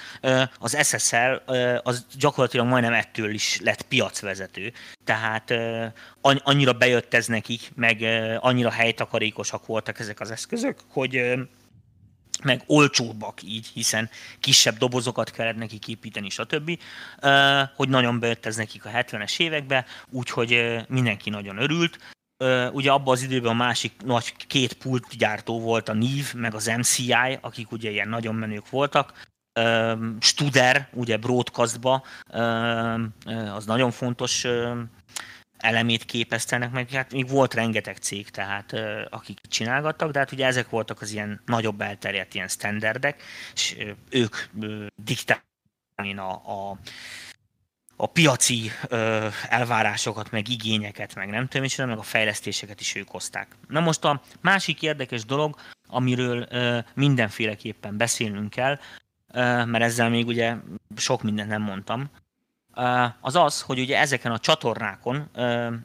az 0.59 0.87
SSL 0.87 1.53
az 1.83 2.07
gyakorlatilag 2.19 2.67
majdnem 2.67 2.93
ettől 2.93 3.31
is 3.31 3.61
lett 3.61 3.83
piacvezető. 3.83 4.73
Tehát 5.05 5.55
annyira 6.23 6.73
bejött 6.73 7.15
ez 7.15 7.27
nekik, 7.27 7.71
meg 7.75 8.03
annyira 8.41 8.71
helytakarékosak 8.71 9.67
voltak 9.67 9.99
ezek 9.99 10.21
az 10.21 10.31
eszközök, 10.31 10.79
hogy 10.89 11.35
meg 12.43 12.63
olcsóbbak 12.67 13.43
így, 13.43 13.67
hiszen 13.75 14.11
kisebb 14.41 14.77
dobozokat 14.77 15.31
kellett 15.31 15.57
nekik 15.57 15.89
építeni, 15.89 16.29
stb., 16.29 16.79
hogy 17.77 17.89
nagyon 17.89 18.21
bejött 18.21 18.47
ez 18.47 18.57
nekik 18.57 18.85
a 18.85 18.91
70-es 18.91 19.41
évekbe, 19.41 19.87
úgyhogy 20.11 20.81
mindenki 20.89 21.31
nagyon 21.31 21.59
örült 21.59 21.99
ugye 22.73 22.91
abban 22.91 23.15
az 23.15 23.23
időben 23.23 23.51
a 23.51 23.55
másik 23.55 23.93
nagy 24.05 24.37
két 24.47 24.73
pultgyártó 24.73 25.61
volt 25.61 25.89
a 25.89 25.93
NIV, 25.93 26.35
meg 26.35 26.55
az 26.55 26.67
MCI, 26.77 27.39
akik 27.41 27.73
ugye 27.73 27.91
ilyen 27.91 28.09
nagyon 28.09 28.35
menők 28.35 28.71
voltak, 28.71 29.31
Studer, 30.21 30.89
ugye 30.93 31.17
broadcastba, 31.17 32.05
az 33.55 33.65
nagyon 33.65 33.91
fontos 33.91 34.47
elemét 35.57 36.05
képeztenek 36.05 36.71
meg, 36.71 36.91
hát 36.91 37.13
még 37.13 37.29
volt 37.29 37.55
rengeteg 37.55 37.97
cég, 37.97 38.31
tehát 38.31 38.73
akik 39.11 39.41
csinálgattak, 39.49 40.11
de 40.11 40.19
hát 40.19 40.33
ugye 40.33 40.47
ezek 40.47 40.71
voltak 40.71 41.01
az 41.01 41.13
ilyen 41.13 41.41
nagyobb 41.47 41.81
elterjedt 41.81 42.35
ilyen 42.35 42.49
standardek, 42.49 43.23
és 43.55 43.77
ők 44.11 44.37
diktálni 44.97 46.17
a, 46.17 46.31
a 46.31 46.79
a 48.03 48.07
piaci 48.07 48.71
ö, 48.89 49.29
elvárásokat, 49.49 50.31
meg 50.31 50.49
igényeket, 50.49 51.15
meg 51.15 51.31
nem 51.31 51.47
tudom, 51.47 51.65
és 51.67 51.77
meg 51.77 51.99
a 51.99 52.03
fejlesztéseket 52.03 52.81
is 52.81 52.95
ők 52.95 53.09
hozták. 53.09 53.57
Na 53.69 53.81
most 53.81 54.05
a 54.05 54.23
másik 54.41 54.83
érdekes 54.83 55.25
dolog, 55.25 55.57
amiről 55.89 56.47
ö, 56.51 56.79
mindenféleképpen 56.95 57.97
beszélnünk 57.97 58.51
kell, 58.51 58.79
ö, 59.33 59.65
mert 59.65 59.85
ezzel 59.85 60.09
még 60.09 60.27
ugye 60.27 60.57
sok 60.97 61.23
mindent 61.23 61.49
nem 61.49 61.63
mondtam, 61.63 62.11
az 63.21 63.37
az, 63.37 63.61
hogy 63.61 63.79
ugye 63.79 63.99
ezeken 63.99 64.33
a 64.33 64.39
csatornákon 64.39 65.31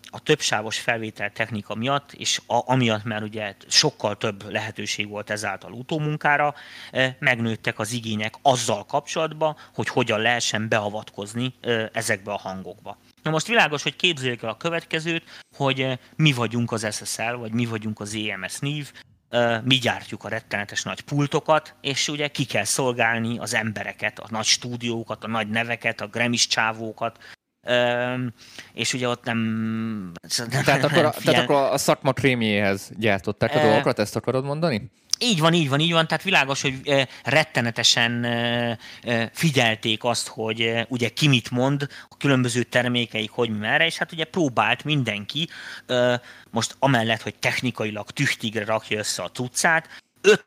a 0.10 0.20
többsávos 0.24 0.80
felvétel 0.80 1.32
technika 1.32 1.76
miatt, 1.76 2.14
és 2.14 2.42
a, 2.48 2.72
amiatt, 2.72 3.04
mert 3.04 3.24
ugye 3.24 3.56
sokkal 3.68 4.18
több 4.18 4.52
lehetőség 4.52 5.10
volt 5.10 5.30
ezáltal 5.30 5.72
utómunkára, 5.72 6.54
megnőttek 7.20 7.80
az 7.80 7.92
igények 7.92 8.34
azzal 8.42 8.86
kapcsolatban, 8.86 9.56
hogy 9.74 9.88
hogyan 9.88 10.20
lehessen 10.20 10.68
beavatkozni 10.68 11.54
ezekbe 11.94 12.32
a 12.32 12.38
hangokba. 12.38 12.98
Na 13.24 13.32
most 13.32 13.48
világos, 13.48 13.84
hogy 13.84 13.96
képzeljük 13.96 14.44
el 14.44 14.50
a 14.50 14.58
következőt, 14.58 15.24
hogy 15.56 16.00
mi 16.16 16.34
vagyunk 16.34 16.72
az 16.72 16.88
SSL, 16.96 17.36
vagy 17.36 17.52
mi 17.52 17.66
vagyunk 17.66 18.00
az 18.00 18.16
EMS 18.16 18.60
NIV, 18.60 18.92
mi 19.64 19.76
gyártjuk 19.76 20.24
a 20.24 20.28
rettenetes 20.28 20.84
nagy 20.84 21.02
pultokat, 21.02 21.76
és 21.82 22.08
ugye 22.08 22.28
ki 22.28 22.46
kell 22.46 22.64
szolgálni 22.64 23.38
az 23.40 23.54
embereket, 23.54 24.20
a 24.20 24.28
nagy 24.30 24.46
stúdiókat, 24.46 25.24
a 25.24 25.28
nagy 25.28 25.50
neveket, 25.50 26.02
a 26.02 26.08
Grammys 26.08 26.48
csávókat, 26.48 27.18
és 28.74 28.94
ugye 28.94 29.08
ott 29.08 29.24
nem... 29.24 29.38
nem 30.38 30.64
tehát, 30.64 30.84
akkor, 30.84 31.06
a, 31.06 31.14
tehát 31.24 31.44
akkor 31.44 31.56
a 31.56 31.78
szakma 31.78 32.14
krémjéhez 32.14 32.92
gyártották 32.98 33.56
a 33.56 33.60
dolgokat, 33.62 34.00
ezt 34.00 34.16
akarod 34.16 34.46
mondani? 34.46 34.92
Így 35.20 35.40
van, 35.40 35.54
így 35.54 35.70
van, 35.70 35.80
így 35.80 35.92
van. 35.92 36.08
Tehát 36.08 36.24
világos, 36.24 36.62
hogy 36.62 37.08
rettenetesen 37.24 38.28
figyelték 39.34 40.04
azt, 40.04 40.28
hogy 40.28 40.86
ugye 40.88 41.10
ki 41.10 41.28
mit 41.28 41.52
mond, 41.52 41.88
a 42.10 42.18
különböző 42.18 42.64
termékeik, 42.64 43.32
hogy 43.32 43.58
merre, 43.58 43.86
és 43.86 43.98
hát 43.98 44.12
ugye 44.12 44.24
próbált 44.24 44.84
mindenki, 44.84 45.50
most 46.50 46.76
amellett, 46.80 47.22
hogy 47.22 47.36
technikailag 47.36 48.12
tüchtigre 48.12 48.66
rakja 48.66 48.98
össze 48.98 49.24
a 49.24 49.32
öt 50.22 50.46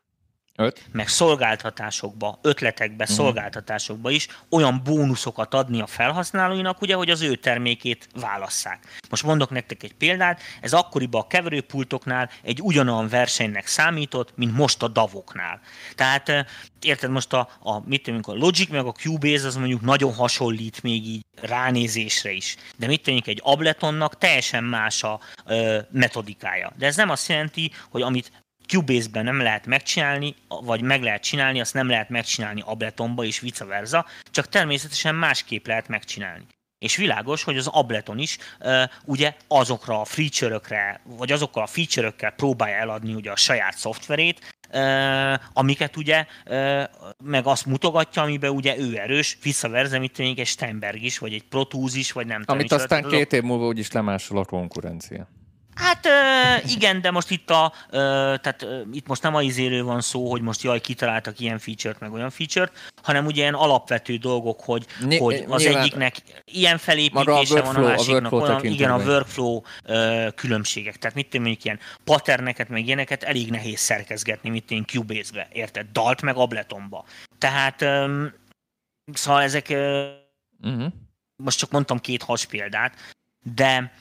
Öt. 0.55 0.85
meg 0.91 1.07
szolgáltatásokba, 1.07 2.39
ötletekbe, 2.41 3.03
uh-huh. 3.03 3.17
szolgáltatásokba 3.17 4.09
is 4.09 4.27
olyan 4.49 4.81
bónuszokat 4.83 5.53
adni 5.53 5.81
a 5.81 5.87
felhasználóinak, 5.87 6.81
ugye, 6.81 6.95
hogy 6.95 7.09
az 7.09 7.21
ő 7.21 7.35
termékét 7.35 8.07
válasszák. 8.19 8.99
Most 9.09 9.23
mondok 9.23 9.49
nektek 9.49 9.83
egy 9.83 9.93
példát, 9.93 10.41
ez 10.61 10.73
akkoriban 10.73 11.21
a 11.21 11.27
keverőpultoknál 11.27 12.29
egy 12.43 12.61
ugyanolyan 12.61 13.07
versenynek 13.07 13.67
számított, 13.67 14.33
mint 14.35 14.57
most 14.57 14.83
a 14.83 14.87
davoknál. 14.87 15.59
Tehát 15.95 16.45
érted, 16.81 17.09
most 17.09 17.33
a, 17.33 17.49
a, 17.59 17.87
mit 17.87 18.03
tudjuk, 18.03 18.27
a 18.27 18.33
Logic 18.33 18.69
meg 18.69 18.85
a 18.85 18.91
Cubase 18.91 19.47
az 19.47 19.55
mondjuk 19.55 19.81
nagyon 19.81 20.13
hasonlít 20.13 20.83
még 20.83 21.07
így 21.07 21.25
ránézésre 21.41 22.31
is. 22.31 22.55
De 22.77 22.87
mit 22.87 23.03
tudjuk, 23.03 23.27
egy 23.27 23.39
Abletonnak 23.43 24.17
teljesen 24.17 24.63
más 24.63 25.03
a 25.03 25.19
ö, 25.45 25.79
metodikája. 25.91 26.73
De 26.77 26.85
ez 26.85 26.95
nem 26.95 27.09
azt 27.09 27.27
jelenti, 27.29 27.71
hogy 27.89 28.01
amit 28.01 28.31
Cubase-ben 28.71 29.23
nem 29.23 29.41
lehet 29.41 29.65
megcsinálni, 29.65 30.35
vagy 30.47 30.81
meg 30.81 31.03
lehet 31.03 31.23
csinálni, 31.23 31.59
azt 31.59 31.73
nem 31.73 31.89
lehet 31.89 32.09
megcsinálni 32.09 32.63
Abletonba 32.65 33.23
és 33.23 33.39
vice 33.39 33.65
versa, 33.65 34.05
csak 34.31 34.49
természetesen 34.49 35.15
másképp 35.15 35.67
lehet 35.67 35.87
megcsinálni. 35.87 36.45
És 36.79 36.95
világos, 36.95 37.43
hogy 37.43 37.57
az 37.57 37.67
Ableton 37.67 38.17
is 38.19 38.37
uh, 38.59 38.83
ugye 39.05 39.33
azokra 39.47 40.01
a 40.01 40.05
feature-ökre, 40.05 41.01
vagy 41.03 41.31
azokkal 41.31 41.63
a 41.63 41.67
feature-ökkel 41.67 42.31
próbálja 42.31 42.75
eladni 42.75 43.13
ugye 43.13 43.31
a 43.31 43.35
saját 43.35 43.77
szoftverét, 43.77 44.55
uh, 44.73 45.33
amiket 45.53 45.97
ugye 45.97 46.25
uh, 46.45 46.83
meg 47.23 47.45
azt 47.45 47.65
mutogatja, 47.65 48.21
amiben 48.21 48.51
ugye 48.51 48.77
ő 48.77 48.97
erős, 48.97 49.37
visszaverze, 49.43 49.99
mint 49.99 50.19
egy 50.19 50.47
Steinberg 50.47 51.03
is, 51.03 51.17
vagy 51.17 51.33
egy 51.33 51.43
Pro 51.43 51.63
Tools 51.63 51.95
is, 51.95 52.11
vagy 52.11 52.25
nem 52.25 52.39
tudom. 52.39 52.55
Amit 52.57 52.71
aztán 52.71 53.03
két 53.03 53.33
év 53.33 53.41
múlva 53.41 53.65
úgyis 53.65 53.91
lemásol 53.91 54.37
a 54.37 54.45
konkurencia. 54.45 55.27
Hát 55.81 56.07
igen, 56.65 57.01
de 57.01 57.11
most 57.11 57.29
itt 57.29 57.49
a, 57.49 57.73
tehát 57.89 58.65
itt 58.91 59.07
most 59.07 59.21
nem 59.21 59.35
a 59.35 59.41
izéről 59.41 59.83
van 59.83 60.01
szó, 60.01 60.29
hogy 60.29 60.41
most 60.41 60.61
jaj, 60.61 60.79
kitaláltak 60.79 61.39
ilyen 61.39 61.59
feature-t, 61.59 61.99
meg 61.99 62.11
olyan 62.11 62.29
feature-t, 62.29 62.91
hanem 63.03 63.25
ugye 63.25 63.41
ilyen 63.41 63.53
alapvető 63.53 64.15
dolgok, 64.15 64.61
hogy, 64.61 64.85
Ny- 64.99 65.19
hogy 65.19 65.45
az 65.47 65.61
nyilván, 65.61 65.81
egyiknek 65.81 66.15
ilyen 66.45 66.77
felépítése 66.77 67.59
a 67.59 67.63
van, 67.63 67.75
a 67.75 67.79
másiknak 67.79 68.31
a 68.31 68.35
olyan, 68.35 68.65
igen, 68.65 68.91
a 68.91 68.97
workflow 68.97 69.61
különbségek. 70.35 70.97
Tehát 70.97 71.15
mit 71.15 71.25
tudom, 71.25 71.41
mondjuk 71.41 71.65
ilyen 71.65 71.79
patterneket, 72.03 72.69
meg 72.69 72.85
ilyeneket 72.85 73.23
elég 73.23 73.49
nehéz 73.49 73.79
szerkezgetni, 73.79 74.49
mint 74.49 74.71
én 74.71 74.85
Cubase-be, 74.85 75.47
érted? 75.51 75.87
Dalt 75.91 76.21
meg 76.21 76.35
Abletonba. 76.35 77.05
Tehát 77.37 77.85
szóval 79.13 79.41
ezek, 79.41 79.67
uh-huh. 80.61 80.91
most 81.35 81.57
csak 81.57 81.71
mondtam 81.71 81.99
két 81.99 82.23
has 82.23 82.45
példát, 82.45 82.93
de 83.55 83.91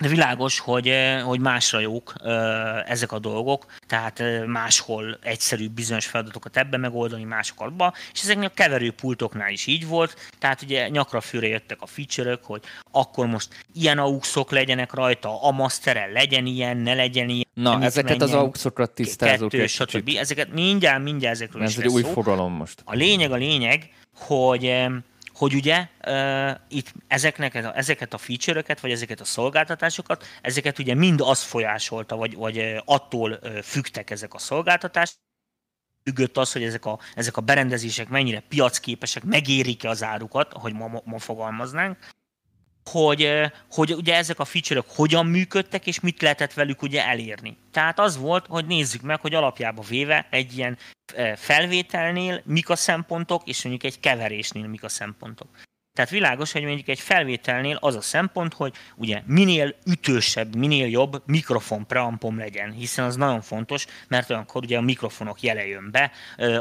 de 0.00 0.08
világos, 0.08 0.58
hogy, 0.58 0.88
eh, 0.88 1.22
hogy 1.22 1.40
másra 1.40 1.80
jók 1.80 2.12
eh, 2.24 2.90
ezek 2.90 3.12
a 3.12 3.18
dolgok, 3.18 3.66
tehát 3.86 4.20
eh, 4.20 4.44
máshol 4.44 5.18
egyszerűbb 5.22 5.70
bizonyos 5.70 6.06
feladatokat 6.06 6.56
ebben 6.56 6.80
megoldani, 6.80 7.24
mások 7.24 7.60
abban, 7.60 7.92
és 8.12 8.22
ezeknek 8.22 8.50
a 8.50 8.54
keverőpultoknál 8.54 9.52
is 9.52 9.66
így 9.66 9.86
volt, 9.86 10.30
tehát 10.38 10.62
ugye 10.62 10.88
nyakra 10.88 11.20
főre 11.20 11.46
jöttek 11.46 11.82
a 11.82 11.86
feature 11.86 12.38
hogy 12.42 12.62
akkor 12.90 13.26
most 13.26 13.64
ilyen 13.74 13.98
auxok 13.98 14.50
legyenek 14.50 14.92
rajta, 14.92 15.42
a 15.42 15.50
masteren 15.50 16.12
legyen 16.12 16.46
ilyen, 16.46 16.76
ne 16.76 16.94
legyen 16.94 17.28
ilyen. 17.28 17.46
Na, 17.54 17.82
ezeket 17.82 18.22
az 18.22 18.32
auxokat 18.32 18.90
tisztázunk 18.90 19.50
kettő, 19.50 19.66
stb. 19.66 20.10
Ezeket 20.18 20.52
mindjárt, 20.52 21.02
mindjárt 21.02 21.34
ezekről 21.34 21.62
Ez 21.62 21.78
egy 21.78 21.86
új 21.86 22.02
fogalom 22.02 22.52
most. 22.52 22.82
A 22.84 22.94
lényeg, 22.94 23.32
a 23.32 23.36
lényeg, 23.36 23.90
hogy 24.14 24.88
hogy 25.38 25.54
ugye 25.54 25.86
uh, 26.06 26.50
itt 26.68 26.92
ezeknek, 27.06 27.54
ezeket 27.54 28.14
a 28.14 28.18
feature-öket, 28.18 28.80
vagy 28.80 28.90
ezeket 28.90 29.20
a 29.20 29.24
szolgáltatásokat, 29.24 30.26
ezeket 30.42 30.78
ugye 30.78 30.94
mind 30.94 31.20
az 31.20 31.42
folyásolta, 31.42 32.16
vagy, 32.16 32.34
vagy 32.34 32.82
attól 32.84 33.40
fügtek 33.62 34.10
ezek 34.10 34.34
a 34.34 34.38
szolgáltatások, 34.38 35.18
függött 36.04 36.36
az, 36.36 36.52
hogy 36.52 36.62
ezek 36.62 36.84
a, 36.84 36.98
ezek 37.14 37.36
a 37.36 37.40
berendezések 37.40 38.08
mennyire 38.08 38.40
piacképesek, 38.40 39.24
megérik-e 39.24 39.88
az 39.88 40.02
árukat, 40.02 40.54
ahogy 40.54 40.72
ma, 40.72 41.02
ma 41.04 41.18
fogalmaznánk, 41.18 41.98
hogy, 42.90 43.30
hogy 43.70 43.92
ugye 43.92 44.14
ezek 44.14 44.38
a 44.38 44.44
feature 44.44 44.82
hogyan 44.86 45.26
működtek, 45.26 45.86
és 45.86 46.00
mit 46.00 46.22
lehetett 46.22 46.52
velük 46.52 46.82
ugye 46.82 47.06
elérni. 47.06 47.56
Tehát 47.72 47.98
az 47.98 48.16
volt, 48.16 48.46
hogy 48.48 48.66
nézzük 48.66 49.02
meg, 49.02 49.20
hogy 49.20 49.34
alapjába 49.34 49.82
véve 49.82 50.26
egy 50.30 50.56
ilyen 50.56 50.78
felvételnél 51.36 52.42
mik 52.44 52.68
a 52.68 52.76
szempontok, 52.76 53.48
és 53.48 53.62
mondjuk 53.62 53.92
egy 53.92 54.00
keverésnél 54.00 54.66
mik 54.66 54.84
a 54.84 54.88
szempontok. 54.88 55.48
Tehát 55.98 56.12
világos, 56.12 56.52
hogy 56.52 56.62
mondjuk 56.62 56.88
egy 56.88 57.00
felvételnél 57.00 57.76
az 57.80 57.94
a 57.94 58.00
szempont, 58.00 58.54
hogy 58.54 58.74
ugye 58.96 59.22
minél 59.26 59.74
ütősebb, 59.86 60.56
minél 60.56 60.86
jobb 60.86 61.22
mikrofon 61.26 61.86
preampom 61.86 62.38
legyen, 62.38 62.72
hiszen 62.72 63.04
az 63.04 63.16
nagyon 63.16 63.40
fontos, 63.40 63.86
mert 64.08 64.30
olyankor 64.30 64.62
ugye 64.62 64.76
a 64.78 64.80
mikrofonok 64.80 65.42
jele 65.42 65.66
jön 65.66 65.90
be, 65.90 66.10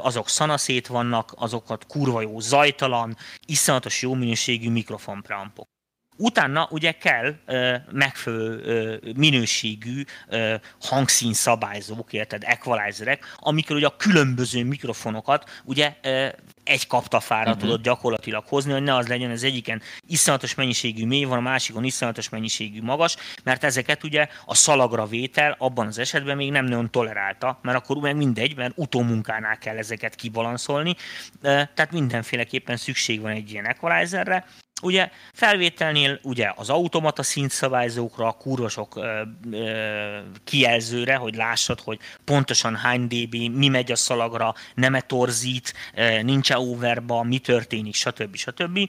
azok 0.02 0.30
szanaszét 0.30 0.88
vannak, 0.88 1.34
azokat 1.36 1.86
kurva 1.86 2.22
jó, 2.22 2.40
zajtalan, 2.40 3.18
iszonyatos 3.46 4.02
jó 4.02 4.14
minőségű 4.14 4.70
mikrofon 4.70 5.22
preampok. 5.22 5.68
Utána 6.18 6.68
ugye 6.72 6.92
kell 6.92 7.34
ö, 7.46 7.76
megfelelő 7.92 8.62
ö, 8.64 8.96
minőségű 9.16 10.04
ö, 10.28 10.56
hangszín 10.82 11.34
szabályzók, 11.34 12.14
érted, 12.14 12.44
equalizerek, 12.46 13.36
amikor 13.36 13.76
ugye 13.76 13.86
a 13.86 13.96
különböző 13.96 14.64
mikrofonokat 14.64 15.62
ugye 15.64 15.94
ö, 16.02 16.28
egy 16.64 16.88
kaptafára 16.88 17.50
uh-huh. 17.50 17.62
tudod 17.62 17.82
gyakorlatilag 17.82 18.44
hozni, 18.48 18.72
hogy 18.72 18.84
ne 18.84 18.96
az 18.96 19.08
legyen 19.08 19.32
az 19.32 19.44
egyiken 19.44 19.82
iszonyatos 20.08 20.56
mennyiségű 20.56 21.06
mély 21.06 21.24
van, 21.24 21.38
a 21.38 21.42
másikon 21.42 21.84
iszonyatos 21.84 22.30
mennyiségű 22.30 22.82
magas, 22.82 23.16
mert 23.44 23.64
ezeket 23.64 24.04
ugye 24.04 24.28
a 24.46 24.56
szalagra 24.56 25.06
vétel 25.06 25.56
abban 25.58 25.88
az 25.88 25.98
esetben 25.98 26.36
még 26.36 26.52
nem 26.52 26.66
nagyon 26.66 26.92
tolerálta, 26.92 27.60
mert 27.62 27.78
akkor 27.78 27.98
meg 27.98 28.16
mindegy, 28.16 28.56
mert 28.56 28.74
utómunkánál 28.76 29.58
kell 29.58 29.78
ezeket 29.78 30.16
kibalanszolni, 30.16 30.96
tehát 31.42 31.92
mindenféleképpen 31.92 32.78
szükség 32.78 33.22
van 33.22 33.32
egy 33.32 33.52
ilyen 33.52 33.68
equalizerre, 33.68 34.46
Ugye 34.82 35.10
felvételnél 35.34 36.20
ugye 36.24 36.54
az 36.56 36.70
automata 36.70 37.24
szintszabályzókra, 37.24 38.28
a 38.28 38.32
kurvasok 38.32 38.96
ö, 38.96 39.22
ö, 39.52 40.20
kijelzőre, 40.44 41.16
hogy 41.16 41.36
lássad, 41.36 41.80
hogy 41.80 42.00
pontosan 42.24 42.76
hány 42.76 43.08
dB, 43.08 43.36
mi 43.36 43.68
megy 43.68 43.92
a 43.92 43.96
szalagra, 43.96 44.56
nem 44.76 44.96
-e 44.96 45.02
torzít, 45.02 45.74
nincs-e 46.22 46.58
overba, 46.58 47.24
mi 47.24 47.40
történik, 47.40 47.96
stb. 47.96 48.36
stb. 48.36 48.80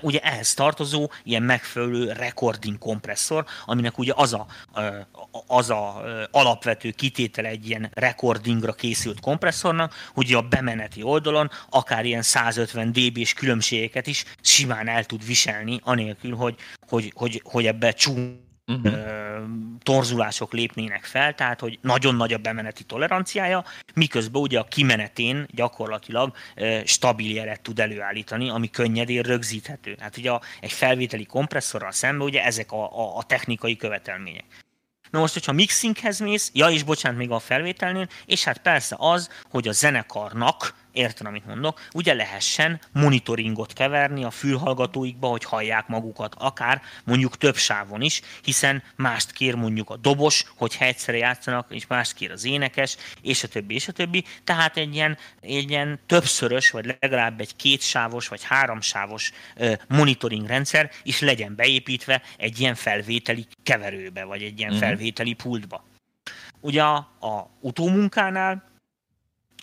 Ugye 0.00 0.18
ehhez 0.18 0.54
tartozó 0.54 1.10
ilyen 1.22 1.42
megfelelő 1.42 2.12
recording 2.12 2.78
kompresszor, 2.78 3.44
aminek 3.66 3.98
ugye 3.98 4.12
az 4.16 4.32
a, 4.32 4.46
az 5.46 5.70
a 5.70 6.02
alapvető 6.30 6.90
kitétele 6.90 7.48
egy 7.48 7.68
ilyen 7.68 7.90
recordingra 7.94 8.72
készült 8.72 9.20
kompresszornak, 9.20 9.94
hogy 10.14 10.32
a 10.32 10.42
bemeneti 10.42 11.02
oldalon 11.02 11.50
akár 11.70 12.04
ilyen 12.04 12.22
150 12.22 12.92
dB-s 12.92 13.32
különbségeket 13.32 14.06
is 14.06 14.24
simán 14.40 14.88
el 14.88 15.04
tud 15.04 15.26
viselni, 15.26 15.80
anélkül, 15.82 16.34
hogy, 16.34 16.56
hogy, 16.88 17.12
hogy, 17.14 17.42
hogy 17.44 17.66
ebbe 17.66 17.92
csúny 17.92 18.42
uh-huh. 18.66 18.94
torzulások 19.82 20.52
lépnének 20.52 21.04
fel, 21.04 21.34
tehát 21.34 21.60
hogy 21.60 21.78
nagyon 21.80 22.14
nagy 22.14 22.32
a 22.32 22.38
bemeneti 22.38 22.84
toleranciája, 22.84 23.64
miközben 23.94 24.42
ugye 24.42 24.58
a 24.58 24.64
kimenetén 24.64 25.46
gyakorlatilag 25.50 26.36
stabil 26.84 27.34
jelet 27.34 27.60
tud 27.60 27.80
előállítani, 27.80 28.48
ami 28.48 28.70
könnyedén 28.70 29.22
rögzíthető. 29.22 29.96
Hát 30.00 30.16
ugye 30.16 30.30
a, 30.30 30.40
egy 30.60 30.72
felvételi 30.72 31.24
kompresszorral 31.24 31.92
szemben 31.92 32.26
ugye 32.26 32.44
ezek 32.44 32.72
a, 32.72 32.98
a, 32.98 33.16
a 33.16 33.22
technikai 33.22 33.76
követelmények. 33.76 34.44
Na 35.10 35.20
most, 35.20 35.32
hogyha 35.32 35.52
mixinghez 35.52 36.18
mész, 36.18 36.50
ja 36.54 36.70
és 36.70 36.82
bocsánat, 36.82 37.18
még 37.18 37.30
a 37.30 37.38
felvételnél, 37.38 38.08
és 38.26 38.44
hát 38.44 38.58
persze 38.58 38.96
az, 38.98 39.30
hogy 39.50 39.68
a 39.68 39.72
zenekarnak 39.72 40.74
érted, 40.94 41.26
amit 41.26 41.46
mondok, 41.46 41.80
ugye 41.92 42.14
lehessen 42.14 42.80
monitoringot 42.92 43.72
keverni 43.72 44.24
a 44.24 44.30
fülhallgatóikba, 44.30 45.28
hogy 45.28 45.44
hallják 45.44 45.88
magukat, 45.88 46.34
akár 46.38 46.82
mondjuk 47.04 47.36
több 47.36 47.56
sávon 47.56 48.00
is, 48.00 48.20
hiszen 48.42 48.82
mást 48.96 49.32
kér 49.32 49.54
mondjuk 49.54 49.90
a 49.90 49.96
dobos, 49.96 50.44
hogy 50.56 50.76
egyszerre 50.78 51.18
játszanak, 51.18 51.66
és 51.70 51.86
mást 51.86 52.14
kér 52.14 52.30
az 52.30 52.44
énekes, 52.44 52.96
és 53.22 53.42
a 53.42 53.48
többi, 53.48 53.74
és 53.74 53.88
a 53.88 53.92
többi. 53.92 54.24
Tehát 54.44 54.76
egy 54.76 54.94
ilyen, 54.94 55.18
egy 55.40 55.70
ilyen 55.70 56.00
többszörös, 56.06 56.70
vagy 56.70 56.96
legalább 57.00 57.40
egy 57.40 57.56
kétsávos, 57.56 58.28
vagy 58.28 58.44
háromsávos 58.44 59.32
monitoring 59.88 60.46
rendszer 60.46 60.90
is 61.02 61.20
legyen 61.20 61.54
beépítve 61.54 62.22
egy 62.38 62.60
ilyen 62.60 62.74
felvételi 62.74 63.46
keverőbe, 63.62 64.24
vagy 64.24 64.42
egy 64.42 64.58
ilyen 64.58 64.70
mm-hmm. 64.70 64.80
felvételi 64.80 65.32
pultba. 65.32 65.84
Ugye 66.60 66.82
a, 66.82 66.96
a 67.20 67.50
utómunkánál 67.60 68.73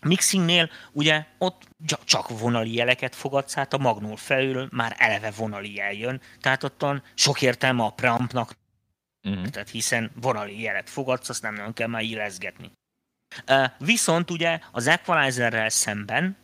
Mixingnél 0.06 0.70
ugye 0.92 1.26
ott 1.38 1.68
csak 2.04 2.40
vonali 2.40 2.74
jeleket 2.74 3.16
fogadsz, 3.16 3.54
hát 3.54 3.74
a 3.74 3.78
magnól 3.78 4.18
felül 4.18 4.68
már 4.72 4.96
eleve 4.98 5.32
vonali 5.32 5.76
jel 5.76 5.94
jön, 5.94 6.22
tehát 6.40 6.64
ottan 6.64 7.04
sok 7.14 7.42
értelme 7.42 7.84
a 7.84 7.90
preampnak, 7.90 8.56
uh-huh. 9.24 9.48
tehát 9.48 9.70
hiszen 9.70 10.12
vonali 10.22 10.62
jelet 10.62 10.90
fogadsz, 10.90 11.30
azt 11.30 11.42
nem 11.42 11.54
nagyon 11.54 11.74
kell 11.74 11.88
már 11.88 12.02
illeszgetni. 12.02 12.72
Viszont 13.78 14.32
ugye 14.32 14.60
az 14.72 14.88
equalizerrel 14.88 15.70
szemben 15.70 16.38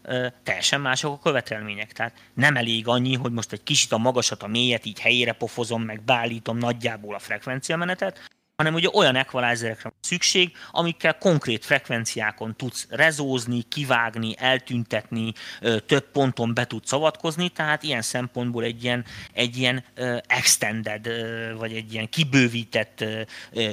teljesen 0.43 0.81
mások 0.81 1.13
a 1.13 1.19
követelmények, 1.19 1.91
tehát 1.91 2.29
nem 2.33 2.55
elég 2.55 2.87
annyi, 2.87 3.15
hogy 3.15 3.31
most 3.31 3.51
egy 3.51 3.63
kicsit 3.63 3.91
a 3.91 3.97
magasat, 3.97 4.43
a 4.43 4.47
mélyet 4.47 4.85
így 4.85 4.99
helyére 4.99 5.31
pofozom, 5.31 5.83
meg 5.83 6.01
beállítom 6.01 6.57
nagyjából 6.57 7.15
a 7.15 7.19
frekvenciamenetet, 7.19 8.29
hanem 8.57 8.73
ugye 8.73 8.89
olyan 8.93 9.15
equalizerekre 9.15 9.89
van 9.89 9.99
szükség, 10.01 10.51
amikkel 10.71 11.17
konkrét 11.17 11.65
frekvenciákon 11.65 12.55
tudsz 12.55 12.87
rezózni, 12.89 13.61
kivágni, 13.61 14.35
eltüntetni, 14.37 15.33
több 15.85 16.11
ponton 16.11 16.53
be 16.53 16.65
tudsz 16.65 16.87
szavatkozni, 16.87 17.49
tehát 17.49 17.83
ilyen 17.83 18.01
szempontból 18.01 18.63
egy 18.63 18.83
ilyen, 18.83 19.05
egy 19.33 19.57
ilyen 19.57 19.83
extended, 20.27 21.09
vagy 21.57 21.73
egy 21.73 21.93
ilyen 21.93 22.09
kibővített 22.09 23.05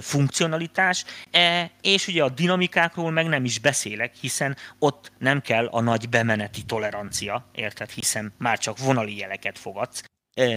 funkcionalitás, 0.00 1.04
e, 1.30 1.70
és 1.80 2.06
ugye 2.06 2.22
a 2.22 2.28
dinamikákról 2.28 3.10
meg 3.10 3.26
nem 3.26 3.44
is 3.44 3.58
beszélek, 3.58 4.14
hiszen 4.20 4.56
ott 4.78 5.12
nem 5.18 5.40
kell 5.40 5.66
a 5.66 5.80
nagy 5.80 6.08
bemeneti 6.08 6.62
tolerancia, 6.62 7.48
érted, 7.52 7.90
hiszen 7.90 8.32
már 8.38 8.58
csak 8.58 8.78
vonali 8.78 9.16
jeleket 9.16 9.58
fogadsz, 9.58 10.02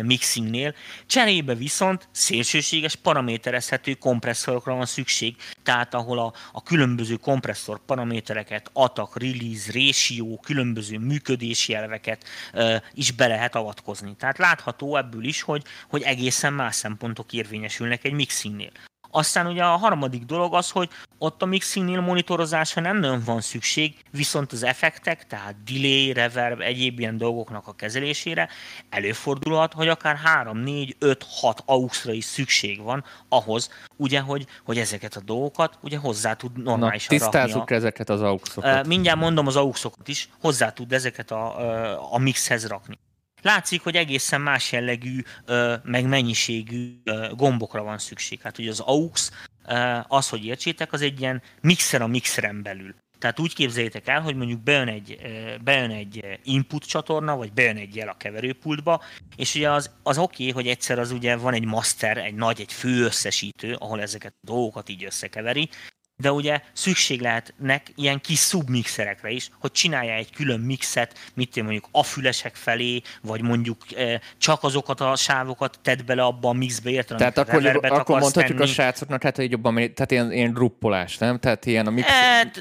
mixingnél. 0.04 0.76
Cserébe 1.06 1.56
viszont 1.56 2.08
szélsőséges 2.12 2.96
paraméterezhető 2.96 3.94
kompresszorokra 3.94 4.74
van 4.74 4.86
szükség, 4.86 5.36
tehát 5.64 5.94
ahol 5.94 6.20
a, 6.20 6.34
a 6.52 6.64
különböző 6.64 7.16
kompresszor 7.16 7.80
paramétereket, 7.86 8.70
attack, 8.74 9.20
release, 9.20 9.72
ratio, 9.72 10.38
különböző 10.38 10.98
működési 10.98 11.74
elveket 11.74 12.24
e, 12.54 12.84
is 12.94 13.12
be 13.12 13.28
lehet 13.28 13.56
avatkozni. 13.56 14.16
Tehát 14.16 14.38
látható 14.38 14.98
ebből 14.98 15.24
is, 15.24 15.42
hogy, 15.42 15.64
hogy 15.90 16.02
egészen 16.02 16.54
más 16.54 16.76
szempontok 16.76 17.34
érvényesülnek 17.34 18.04
egy 18.04 18.14
mixingnél. 18.14 18.72
Aztán 19.18 19.48
ugye 19.48 19.64
a 19.64 19.76
harmadik 19.76 20.24
dolog 20.24 20.54
az, 20.54 20.70
hogy 20.70 20.90
ott 21.18 21.42
a 21.42 21.46
mixingnél 21.46 22.02
monitorozásra 22.02 22.82
nem 22.82 23.00
nagyon 23.00 23.22
van 23.26 23.42
szükség, 23.42 23.96
viszont 24.12 24.52
az 24.52 24.64
effektek, 24.64 25.28
tehát 25.28 25.56
delay, 25.64 26.14
reverb, 26.14 26.62
egyéb 26.62 27.00
ilyen 27.00 27.18
dolgoknak 27.18 27.68
a 27.68 27.74
kezelésére 27.74 28.50
előfordulhat, 28.90 29.74
hogy 29.74 29.88
akár 29.88 30.16
3, 30.16 30.58
4, 30.58 30.96
5, 31.00 31.26
6 31.30 31.64
AUX-ra 31.66 32.12
is 32.12 32.26
szükség 32.26 32.82
van 32.82 33.04
ahhoz, 33.30 33.70
ugye, 33.96 34.20
hogy, 34.20 34.46
hogy 34.66 34.78
ezeket 34.78 35.16
a 35.16 35.22
dolgokat 35.22 35.78
ugye 35.82 35.98
hozzá 35.98 36.34
tud 36.34 36.64
normálisan 36.64 37.18
Na, 37.18 37.24
tisztázzuk 37.24 37.72
ezeket 37.72 38.10
az 38.10 38.22
AUX-okat. 38.22 38.88
Mindjárt 38.88 39.20
mondom 39.20 39.48
az 39.48 39.56
AUX-okat 39.56 40.08
is, 40.08 40.30
hozzá 40.42 40.72
tud 40.72 40.94
ezeket 40.94 41.32
a, 41.32 42.14
a 42.14 42.18
mixhez 42.18 42.68
rakni. 42.68 42.98
Látszik, 43.42 43.82
hogy 43.82 43.96
egészen 43.96 44.42
más 44.42 44.72
jellegű, 44.72 45.22
meg 45.84 46.06
mennyiségű 46.06 47.02
gombokra 47.32 47.84
van 47.84 47.98
szükség. 47.98 48.42
Hát 48.42 48.58
ugye 48.58 48.70
az 48.70 48.80
AUX, 48.80 49.32
az, 50.08 50.30
hogy 50.30 50.46
értsétek, 50.46 50.94
az 50.94 51.02
egy 51.02 51.20
ilyen 51.22 51.42
mixer 51.62 52.02
a 52.02 52.08
mixeren 52.08 52.64
belül. 52.64 52.96
Tehát 53.20 53.40
úgy 53.40 53.54
képzeljétek 53.54 54.08
el, 54.08 54.22
hogy 54.22 54.36
mondjuk 54.36 54.60
bejön 54.60 54.88
egy, 54.88 55.20
bejön 55.64 55.92
egy 55.92 56.40
input 56.44 56.84
csatorna, 56.84 57.36
vagy 57.36 57.54
bejön 57.54 57.78
egy 57.78 57.96
jel 57.96 58.08
a 58.08 58.18
keverőpultba, 58.18 59.04
és 59.36 59.56
ugye 59.56 59.72
az, 59.72 59.92
az 60.04 60.18
oké, 60.18 60.50
okay, 60.50 60.54
hogy 60.54 60.72
egyszer 60.72 61.00
az 61.00 61.12
ugye 61.12 61.36
van 61.36 61.54
egy 61.54 61.66
master, 61.66 62.18
egy 62.18 62.36
nagy, 62.36 62.62
egy 62.62 62.74
fő 62.74 63.04
összesítő, 63.04 63.74
ahol 63.74 64.02
ezeket 64.02 64.34
a 64.42 64.46
dolgokat 64.46 64.90
így 64.90 65.04
összekeveri, 65.04 65.70
de 66.24 66.32
ugye 66.32 66.62
szükség 66.74 67.22
lehetnek 67.22 67.92
ilyen 67.96 68.22
kis 68.22 68.40
submixerekre 68.40 69.30
is, 69.30 69.50
hogy 69.60 69.72
csinálja 69.72 70.14
egy 70.14 70.32
külön 70.32 70.60
mixet, 70.60 71.18
mit 71.34 71.58
én 71.58 71.64
mondjuk 71.64 71.88
a 71.92 72.04
fülesek 72.04 72.56
felé, 72.56 73.02
vagy 73.22 73.42
mondjuk 73.42 73.78
e, 73.96 74.22
csak 74.38 74.64
azokat 74.64 75.02
a 75.02 75.16
sávokat 75.16 75.80
tedd 75.82 76.06
bele 76.06 76.24
abban 76.24 76.56
a 76.56 76.58
mixbe, 76.58 76.90
érted? 76.90 77.18
Tehát 77.18 77.38
akkor, 77.38 77.66
akkor 77.84 78.20
mondhatjuk 78.20 78.58
tenni. 78.58 78.70
a 78.70 78.74
srácoknak, 78.74 79.24
hát, 79.24 79.36
hogy 79.36 79.52
jobban, 79.52 79.76
tehát 79.76 80.12
ilyen, 80.12 80.32
ilyen 80.32 80.54
gruppolás, 80.54 81.18
nem? 81.18 81.40
Tehát 81.40 81.66
ilyen 81.66 81.88
a 81.88 81.90
mix... 81.90 82.08
E, 82.08 82.52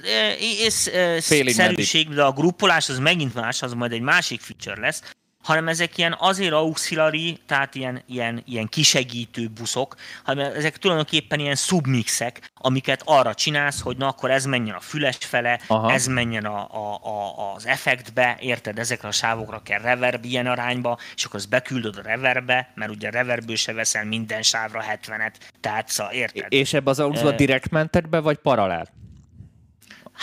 e, 0.93 0.99
e, 0.99 1.21
szerűség, 1.21 2.09
de 2.09 2.23
a 2.23 2.33
gruppolás 2.33 2.89
az 2.89 2.99
megint 2.99 3.35
más, 3.35 3.63
az 3.63 3.73
majd 3.73 3.93
egy 3.93 4.01
másik 4.01 4.41
feature 4.41 4.81
lesz, 4.81 5.03
hanem 5.47 5.69
ezek 5.69 5.99
ilyen 5.99 6.17
azért 6.19 6.53
auxiliary, 6.53 7.39
tehát 7.47 7.75
ilyen, 7.75 8.03
ilyen, 8.07 8.43
ilyen 8.47 8.69
kisegítő 8.69 9.49
buszok, 9.49 9.95
hanem 10.25 10.53
ezek 10.53 10.77
tulajdonképpen 10.77 11.39
ilyen 11.39 11.55
submixek, 11.55 12.51
amiket 12.55 13.03
arra 13.05 13.35
csinálsz, 13.35 13.81
hogy 13.81 13.97
na 13.97 14.09
akkor 14.09 14.31
ez 14.31 14.45
menjen 14.45 14.75
a 14.75 14.81
füles 14.81 15.17
fele, 15.21 15.61
Aha. 15.67 15.93
ez 15.93 16.07
menjen 16.07 16.45
a, 16.45 16.69
a, 16.73 17.01
a, 17.03 17.55
az 17.55 17.67
effektbe, 17.67 18.37
érted, 18.41 18.79
ezekre 18.79 19.09
a 19.09 19.13
sávokra 19.13 19.63
kell 19.63 19.81
reverb 19.81 20.25
ilyen 20.25 20.47
arányba, 20.47 20.99
és 21.17 21.25
akkor 21.25 21.39
azt 21.39 21.49
beküldöd 21.49 21.97
a 21.97 22.03
reverbe, 22.03 22.73
mert 22.75 22.91
ugye 22.91 23.11
reverből 23.11 23.57
se 23.57 23.73
veszel 23.73 24.05
minden 24.05 24.43
sávra 24.43 24.85
70-et, 24.93 25.35
tehát 25.61 25.89
szóval, 25.89 26.13
érted? 26.13 26.53
És 26.53 26.73
ebbe 26.73 26.91
az 26.91 27.01
auxba 27.01 27.33
direkt 27.33 27.71
mentek 27.71 28.09
be, 28.09 28.21
vagy 28.21 28.37
paralel? 28.37 29.06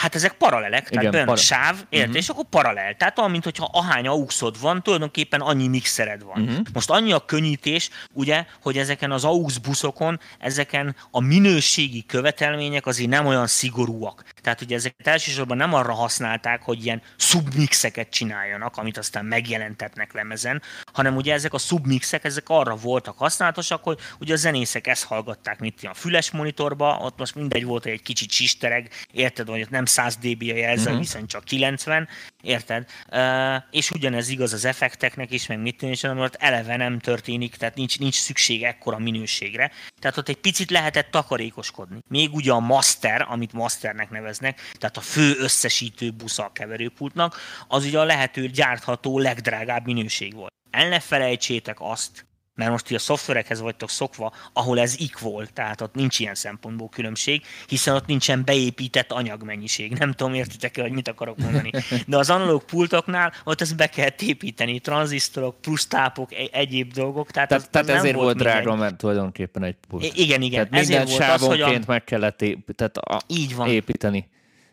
Hát 0.04 0.16
ezek 0.16 0.34
paralelek, 0.34 0.90
tehát 0.90 1.12
bejön 1.12 1.26
para... 1.26 1.38
sáv, 1.38 1.76
érted, 1.90 2.08
uh-huh. 2.08 2.16
és 2.16 2.30
akkor 2.30 2.46
paralel. 2.50 2.96
Tehát 2.96 3.20
olyan, 3.20 3.32
mint 3.32 3.44
hogyha 3.44 3.70
ahány 3.72 4.08
auxod 4.08 4.60
van, 4.60 4.84
tulajdonképpen 4.84 5.42
annyi 5.42 5.68
mixered 5.68 6.24
van. 6.24 6.42
Uh-huh. 6.42 6.66
Most 6.74 6.90
annyi 6.90 7.12
a 7.12 7.26
könnyítés, 7.26 7.90
ugye, 8.14 8.46
hogy 8.62 8.78
ezeken 8.78 9.12
az 9.12 9.24
aux 9.24 9.60
buszokon, 9.60 10.20
ezeken 10.40 10.96
a 11.12 11.22
minőségi 11.22 12.06
követelmények 12.06 12.86
azért 12.86 13.10
nem 13.10 13.26
olyan 13.26 13.48
szigorúak. 13.48 14.24
Tehát 14.42 14.62
ugye 14.62 14.76
ezeket 14.76 15.08
elsősorban 15.08 15.58
nem 15.58 15.74
arra 15.74 15.94
használták, 15.94 16.62
hogy 16.62 16.86
ilyen 16.86 17.02
submixeket 17.18 18.10
csináljanak, 18.10 18.78
amit 18.78 18.98
aztán 18.98 19.26
megjelentetnek 19.26 20.14
lemezen, 20.14 20.62
hanem 20.94 21.16
ugye 21.16 21.34
ezek 21.34 21.54
a 21.54 21.58
submixek, 21.58 22.24
ezek 22.24 22.50
arra 22.50 22.76
voltak 22.76 23.18
használatosak, 23.18 23.84
hogy 23.84 24.00
ugye 24.20 24.34
a 24.34 24.38
zenészek 24.38 24.88
ezt 24.88 25.04
hallgatták, 25.04 25.60
mint 25.60 25.80
a 25.84 25.94
füles 25.94 26.32
monitorba, 26.32 26.98
ott 27.02 27.18
most 27.18 27.36
mindegy 27.36 27.66
volt, 27.66 27.84
hogy 27.84 27.92
egy 27.92 28.02
kicsit 28.02 28.32
sistereg, 28.32 28.90
érted, 29.12 29.48
hogy 29.48 29.62
ott 29.62 29.70
nem 29.70 29.92
100 29.94 30.16
dB 30.18 30.42
a 30.42 30.56
jelző, 30.56 30.84
uh-huh. 30.84 31.00
hiszen 31.00 31.28
csak 31.28 31.44
90, 31.44 32.08
érted? 32.42 32.90
Uh, 33.12 33.56
és 33.72 33.92
ugyanez 33.92 34.30
igaz 34.30 34.54
az 34.54 34.66
effekteknek 34.66 35.32
is, 35.32 35.48
meg 35.48 35.60
mit 35.60 35.78
tűnik, 35.78 36.02
hanem 36.02 36.20
ott 36.20 36.36
eleve 36.36 36.76
nem 36.76 37.00
történik, 37.00 37.56
tehát 37.56 37.76
nincs, 37.76 38.00
nincs 38.00 38.16
szükség 38.16 38.64
ekkora 38.64 38.98
minőségre. 38.98 39.72
Tehát 40.00 40.18
ott 40.18 40.30
egy 40.30 40.38
picit 40.38 40.72
lehetett 40.72 41.12
takarékoskodni. 41.12 42.00
Még 42.08 42.34
ugye 42.34 42.52
a 42.52 42.60
master, 42.60 43.26
amit 43.30 43.54
masternek 43.54 44.10
neveznek, 44.10 44.62
tehát 44.80 44.98
a 44.98 45.02
fő 45.02 45.36
összesítő 45.38 46.12
busza 46.12 46.44
a 46.44 46.52
keverőpultnak, 46.52 47.38
az 47.68 47.86
ugye 47.86 48.00
a 48.00 48.04
lehető 48.04 48.48
gyártható 48.48 49.20
legdrágább 49.20 49.86
minőség 49.86 50.34
volt. 50.36 50.54
El 50.72 50.90
ne 50.90 51.00
felejtsétek 51.00 51.78
azt, 51.80 52.26
mert 52.56 52.72
most 52.72 52.86
ti 52.86 52.96
a 52.96 53.00
szoftverekhez 53.00 53.62
vagytok 53.62 53.90
szokva, 53.90 54.34
ahol 54.54 54.80
ez 54.80 54.98
equal, 55.00 55.48
tehát 55.48 55.82
ott 55.82 55.94
nincs 55.96 56.20
ilyen 56.20 56.36
szempontból 56.36 56.90
különbség, 56.90 57.42
hiszen 57.68 57.96
ott 57.96 58.06
nincsen 58.06 58.44
beépített 58.46 59.12
anyagmennyiség. 59.12 59.92
Nem 59.92 60.12
tudom, 60.12 60.34
értitek-e, 60.34 60.82
hogy 60.82 60.92
mit 60.92 61.08
akarok 61.08 61.38
mondani. 61.38 61.72
De 62.08 62.18
az 62.18 62.30
analóg 62.30 62.64
pultoknál 62.64 63.34
ott 63.44 63.62
ezt 63.62 63.76
be 63.76 63.88
kell 63.88 64.10
építeni, 64.20 64.80
tranzisztorok, 64.80 65.62
plusz 65.62 65.88
tápok, 65.88 66.34
egy- 66.34 66.50
egyéb 66.54 66.94
dolgok. 66.94 67.32
Tehát, 67.32 67.50
Tehát, 67.50 67.64
az, 67.64 67.70
tehát 67.72 67.90
az 67.90 67.96
ezért 67.96 68.14
nem 68.16 68.24
volt 68.24 68.36
mindegy. 68.36 68.54
drága, 68.54 68.76
mert 68.76 68.98
tulajdonképpen 68.98 69.64
egy 69.64 69.76
pult. 69.88 70.04
I- 70.04 70.12
igen, 70.16 70.42
igen. 70.42 70.70
Tehát 70.70 70.86
minden 70.88 71.02
Ezért 71.02 71.20
volt 71.20 71.32
az, 71.42 71.48
hogy 71.48 71.62
a... 71.62 71.80
meg 71.88 72.04
kellett 72.04 72.42
ép- 72.42 72.76
tehát 72.76 72.98
a, 72.98 73.22
Így 73.28 73.56
van. 73.56 73.68
építeni. 73.70 74.30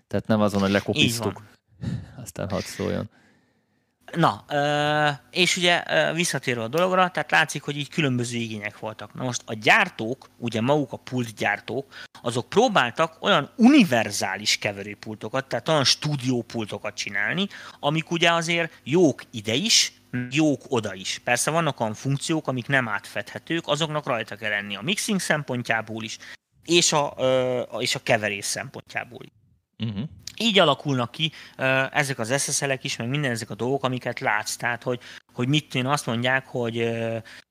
Tehát 0.09 0.27
nem 0.27 0.41
azon, 0.41 0.61
hogy 0.61 0.69
Így 0.69 0.75
lekopisztuk. 0.75 1.43
Aztán 2.23 2.49
hadd 2.49 2.61
szóljon. 2.61 3.11
Na, 4.17 4.45
és 5.31 5.57
ugye 5.57 5.83
visszatérve 6.13 6.63
a 6.63 6.69
dologra, 6.69 7.11
tehát 7.11 7.31
látszik, 7.31 7.63
hogy 7.63 7.77
így 7.77 7.89
különböző 7.89 8.37
igények 8.37 8.79
voltak. 8.79 9.15
Na 9.15 9.25
most 9.25 9.43
a 9.47 9.55
gyártók, 9.55 10.31
ugye 10.37 10.61
maguk 10.61 10.93
a 10.93 10.97
pultgyártók, 10.97 11.95
azok 12.23 12.49
próbáltak 12.49 13.17
olyan 13.21 13.51
univerzális 13.57 14.59
keverőpultokat, 14.59 15.47
tehát 15.47 15.69
olyan 15.69 15.85
stúdiópultokat 15.85 16.95
csinálni, 16.95 17.47
amik 17.81 18.11
ugye 18.11 18.33
azért 18.33 18.81
jók 18.85 19.23
ide 19.31 19.55
is, 19.55 19.93
jók 20.31 20.63
oda 20.69 20.95
is. 20.95 21.21
Persze 21.25 21.51
vannak 21.51 21.81
olyan 21.81 21.95
funkciók, 21.95 22.49
amik 22.49 22.67
nem 22.67 22.89
átfedhetők, 22.89 23.67
azoknak 23.67 24.07
rajta 24.07 24.37
kell 24.37 24.51
lenni 24.51 24.77
a 24.77 24.83
mixing 24.83 25.21
szempontjából 25.21 26.05
is, 26.05 26.19
és 26.65 26.93
a, 26.93 27.17
és 27.79 27.95
a 27.95 28.03
keverés 28.03 28.45
szempontjából 28.45 29.23
is 29.23 29.31
Uh-huh. 29.81 30.09
így 30.37 30.59
alakulnak 30.59 31.11
ki 31.11 31.33
ezek 31.91 32.19
az 32.19 32.43
SSL-ek 32.43 32.85
is, 32.85 32.97
meg 32.97 33.09
minden 33.09 33.31
ezek 33.31 33.51
a 33.51 33.55
dolgok, 33.55 33.85
amiket 33.85 34.21
látsz. 34.21 34.57
Tehát, 34.57 34.83
hogy, 34.83 35.01
hogy 35.33 35.49
mit 35.49 35.69
tűn, 35.69 35.87
azt 35.87 36.07
mondják, 36.07 36.47
hogy, 36.47 36.91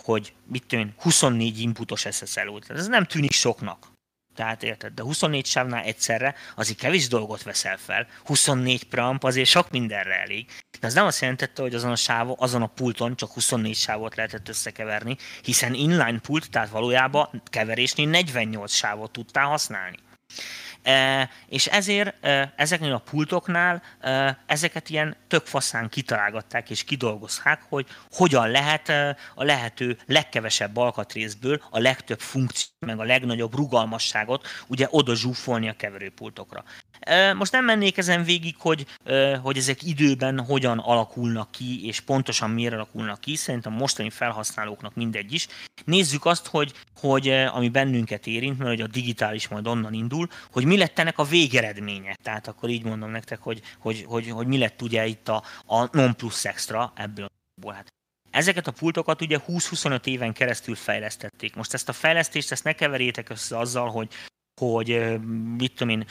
hogy 0.04 0.34
mit 0.46 0.66
tűn, 0.66 0.94
24 0.98 1.60
inputos 1.60 2.06
SSL 2.12 2.48
volt. 2.50 2.70
Ez 2.70 2.88
nem 2.88 3.06
tűnik 3.06 3.32
soknak. 3.32 3.88
Tehát 4.36 4.64
érted, 4.64 4.94
de 4.94 5.02
24 5.02 5.46
sávnál 5.46 5.84
egyszerre 5.84 6.36
azért 6.56 6.80
kevés 6.80 7.08
dolgot 7.08 7.44
veszel 7.44 7.78
fel. 7.78 8.08
24 8.26 8.84
preamp 8.84 9.24
azért 9.24 9.50
sok 9.50 9.70
mindenre 9.70 10.22
elég. 10.22 10.50
De 10.80 10.88
az 10.88 10.94
nem 10.94 11.06
azt 11.06 11.22
jelentette, 11.22 11.62
hogy 11.62 11.76
azon 11.76 11.92
a 11.92 11.96
sávon, 11.96 12.36
azon 12.40 12.62
a 12.62 12.68
pulton 12.68 13.16
csak 13.16 13.32
24 13.32 13.76
sávot 13.76 14.16
lehetett 14.16 14.50
összekeverni, 14.50 15.18
hiszen 15.44 15.74
inline 15.74 16.20
pult, 16.20 16.50
tehát 16.50 16.70
valójában 16.70 17.42
keverésnél 17.46 18.08
48 18.08 18.74
sávot 18.74 19.12
tudtál 19.12 19.46
használni. 19.46 19.98
E, 20.84 21.30
és 21.48 21.68
ezért 21.68 22.26
e, 22.26 22.54
ezeknél 22.56 22.94
a 22.94 22.98
pultoknál 23.10 23.82
e, 24.00 24.38
ezeket 24.46 24.90
ilyen 24.90 25.16
tök 25.28 25.46
faszán 25.46 25.90
kitalálgatták 25.90 26.70
és 26.70 26.84
kidolgozták, 26.84 27.62
hogy 27.70 27.88
hogyan 28.12 28.50
lehet 28.50 28.90
a 29.36 29.44
lehető 29.44 29.98
legkevesebb 30.06 30.78
alkatrészből 30.78 31.62
a 31.70 31.80
legtöbb 31.80 32.20
funkció, 32.20 32.68
meg 32.86 33.00
a 33.00 33.04
legnagyobb 33.04 33.56
rugalmasságot 33.56 34.48
ugye 34.68 34.88
oda 34.90 35.16
zsúfolni 35.16 35.70
a 35.70 35.76
keverőpultokra. 35.76 36.64
Most 37.36 37.52
nem 37.52 37.66
mennék 37.66 37.98
ezen 37.98 38.24
végig, 38.24 38.56
hogy, 38.60 38.86
hogy 39.42 39.58
ezek 39.58 39.84
időben 39.84 40.40
hogyan 40.40 40.78
alakulnak 40.78 41.52
ki, 41.52 41.88
és 41.88 42.00
pontosan 42.00 42.50
miért 42.50 42.74
alakulnak 42.74 43.22
ki, 43.22 43.36
szerintem 43.36 43.74
mostani 43.74 44.10
felhasználóknak 44.10 44.96
mindegy 44.96 45.34
is. 45.34 45.48
Nézzük 45.86 46.26
azt, 46.26 46.48
hogy, 46.48 46.74
hogy 47.00 47.30
ami 47.30 47.70
bennünket 47.70 48.28
érint, 48.28 48.58
mert 48.58 48.70
hogy 48.70 48.82
a 48.82 48.88
digitális 48.88 49.48
majd 49.48 49.68
onnan 49.68 49.94
indul, 49.94 50.28
hogy 50.52 50.66
mi 50.70 50.78
lett 50.78 51.00
ennek 51.00 51.18
a 51.18 51.24
végeredménye. 51.24 52.16
Tehát 52.24 52.48
akkor 52.48 52.70
így 52.70 52.84
mondom 52.84 53.10
nektek, 53.10 53.40
hogy, 53.40 53.62
hogy, 53.80 54.04
hogy, 54.08 54.30
hogy 54.30 54.48
mi 54.48 54.58
lett 54.58 54.82
ugye 54.82 55.06
itt 55.06 55.28
a, 55.28 55.44
a 55.66 55.98
non 55.98 56.16
plus 56.16 56.46
extra 56.46 56.94
ebből 56.96 57.26
a 57.26 57.72
hát 57.72 57.88
Ezeket 58.30 58.68
a 58.68 58.72
pultokat 58.72 59.22
ugye 59.22 59.40
20-25 59.48 60.06
éven 60.06 60.34
keresztül 60.34 60.76
fejlesztették. 60.76 61.56
Most 61.56 61.74
ezt 61.74 61.90
a 61.90 61.94
fejlesztést 61.94 62.52
ezt 62.52 62.64
ne 62.64 62.74
keverjétek 62.74 63.30
össze 63.30 63.58
azzal, 63.58 63.90
hogy 63.90 64.14
hogy 64.60 65.20
mit 65.58 65.74
tudom 65.76 65.90
én, 65.90 66.06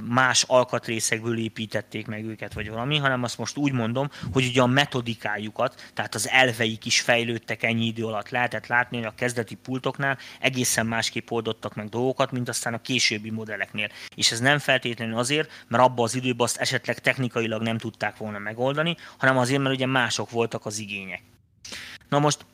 más 0.00 0.42
alkatrészekből 0.42 1.38
építették 1.38 2.06
meg 2.06 2.24
őket, 2.24 2.52
vagy 2.52 2.68
valami, 2.68 2.96
hanem 2.98 3.22
azt 3.22 3.38
most 3.38 3.56
úgy 3.56 3.72
mondom, 3.72 4.08
hogy 4.32 4.46
ugye 4.46 4.62
a 4.62 4.66
metodikájukat, 4.66 5.90
tehát 5.94 6.14
az 6.14 6.28
elveik 6.28 6.84
is 6.84 7.00
fejlődtek 7.00 7.62
ennyi 7.62 7.86
idő 7.86 8.04
alatt. 8.04 8.28
Lehetett 8.28 8.66
látni, 8.66 8.96
hogy 8.96 9.06
a 9.06 9.14
kezdeti 9.14 9.54
pultoknál 9.54 10.18
egészen 10.40 10.86
másképp 10.86 11.30
oldottak 11.30 11.74
meg 11.74 11.88
dolgokat, 11.88 12.30
mint 12.32 12.48
aztán 12.48 12.74
a 12.74 12.80
későbbi 12.80 13.30
modelleknél. 13.30 13.88
És 14.14 14.32
ez 14.32 14.40
nem 14.40 14.58
feltétlenül 14.58 15.18
azért, 15.18 15.64
mert 15.68 15.82
abban 15.82 16.04
az 16.04 16.14
időben 16.14 16.46
azt 16.46 16.56
esetleg 16.56 17.00
technikailag 17.00 17.62
nem 17.62 17.78
tudták 17.78 18.16
volna 18.16 18.38
megoldani, 18.38 18.96
hanem 19.18 19.38
azért, 19.38 19.60
mert 19.62 19.74
ugye 19.74 19.86
mások 19.86 20.30
voltak 20.30 20.66
az 20.66 20.78
igények. 20.78 21.22
Na 22.08 22.18
most 22.18 22.46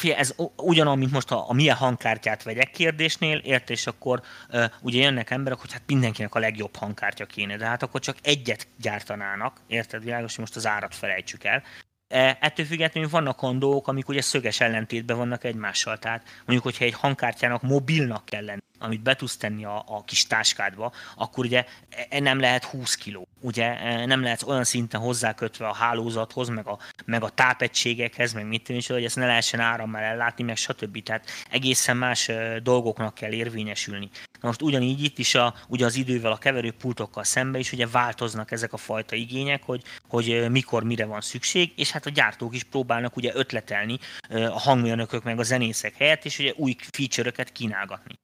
Fie, 0.00 0.16
ez 0.16 0.34
ugyanaz, 0.56 0.98
mint 0.98 1.12
most 1.12 1.30
a, 1.30 1.48
a 1.48 1.52
milyen 1.52 1.76
hangkártyát 1.76 2.42
vegyek 2.42 2.70
kérdésnél, 2.70 3.36
ért, 3.36 3.70
és 3.70 3.86
akkor 3.86 4.22
uh, 4.52 4.64
ugye 4.80 5.02
jönnek 5.02 5.30
emberek, 5.30 5.58
hogy 5.58 5.72
hát 5.72 5.82
mindenkinek 5.86 6.34
a 6.34 6.38
legjobb 6.38 6.76
hangkártya 6.76 7.26
kéne, 7.26 7.56
de 7.56 7.66
hát 7.66 7.82
akkor 7.82 8.00
csak 8.00 8.16
egyet 8.22 8.68
gyártanának, 8.76 9.60
érted, 9.66 10.04
világos, 10.04 10.30
hogy 10.30 10.44
most 10.44 10.56
az 10.56 10.66
árat 10.66 10.94
felejtsük 10.94 11.44
el. 11.44 11.62
E, 12.08 12.38
ettől 12.40 12.66
függetlenül 12.66 13.10
vannak 13.10 13.42
olyan 13.42 13.82
amik 13.84 14.08
ugye 14.08 14.20
szöges 14.20 14.60
ellentétben 14.60 15.16
vannak 15.16 15.44
egymással. 15.44 15.98
Tehát 15.98 16.22
mondjuk, 16.38 16.62
hogyha 16.62 16.84
egy 16.84 16.94
hangkártyának 16.94 17.62
mobilnak 17.62 18.24
kell 18.24 18.44
lenni, 18.44 18.60
amit 18.80 19.02
be 19.02 19.14
tudsz 19.14 19.36
tenni 19.36 19.64
a, 19.64 19.84
a 19.86 20.04
kis 20.04 20.26
táskádba, 20.26 20.92
akkor 21.16 21.44
ugye 21.44 21.64
e, 22.08 22.20
nem 22.20 22.40
lehet 22.40 22.64
20 22.64 22.94
kiló. 22.94 23.28
Ugye 23.40 23.78
e, 23.78 24.06
nem 24.06 24.22
lehet 24.22 24.42
olyan 24.42 24.64
szinten 24.64 25.00
hozzákötve 25.00 25.66
a 25.66 25.74
hálózathoz, 25.74 26.48
meg 26.48 26.66
a, 26.66 26.78
meg 27.04 27.22
a 27.22 27.28
tápegységekhez, 27.28 28.32
meg 28.32 28.46
mit 28.46 28.62
tűnik, 28.62 28.88
hogy 28.88 29.04
ezt 29.04 29.16
ne 29.16 29.26
lehessen 29.26 29.60
árammal 29.60 30.00
ellátni, 30.00 30.44
meg 30.44 30.56
stb. 30.56 31.02
Tehát 31.02 31.26
egészen 31.50 31.96
más 31.96 32.28
e, 32.28 32.60
dolgoknak 32.60 33.14
kell 33.14 33.32
érvényesülni. 33.32 34.10
Na 34.40 34.48
most 34.48 34.62
ugyanígy 34.62 35.02
itt 35.02 35.18
is 35.18 35.34
a, 35.34 35.54
ugye 35.68 35.84
az 35.84 35.96
idővel 35.96 36.32
a 36.32 36.38
keverőpultokkal 36.38 37.24
szembe 37.24 37.58
is 37.58 37.72
ugye 37.72 37.86
változnak 37.86 38.50
ezek 38.50 38.72
a 38.72 38.76
fajta 38.76 39.16
igények, 39.16 39.62
hogy, 39.62 39.82
hogy 40.08 40.50
mikor 40.50 40.82
mire 40.82 41.04
van 41.04 41.20
szükség, 41.20 41.72
és 41.76 41.90
hát 41.90 42.06
a 42.06 42.10
gyártók 42.10 42.54
is 42.54 42.62
próbálnak 42.62 43.16
ugye 43.16 43.30
ötletelni 43.34 43.98
a 44.28 44.58
hangmérnökök 44.60 45.22
meg 45.22 45.38
a 45.38 45.42
zenészek 45.42 45.96
helyett, 45.96 46.24
és 46.24 46.38
ugye 46.38 46.52
új 46.56 46.76
feature-öket 46.90 47.52
kínálgatni. 47.52 48.18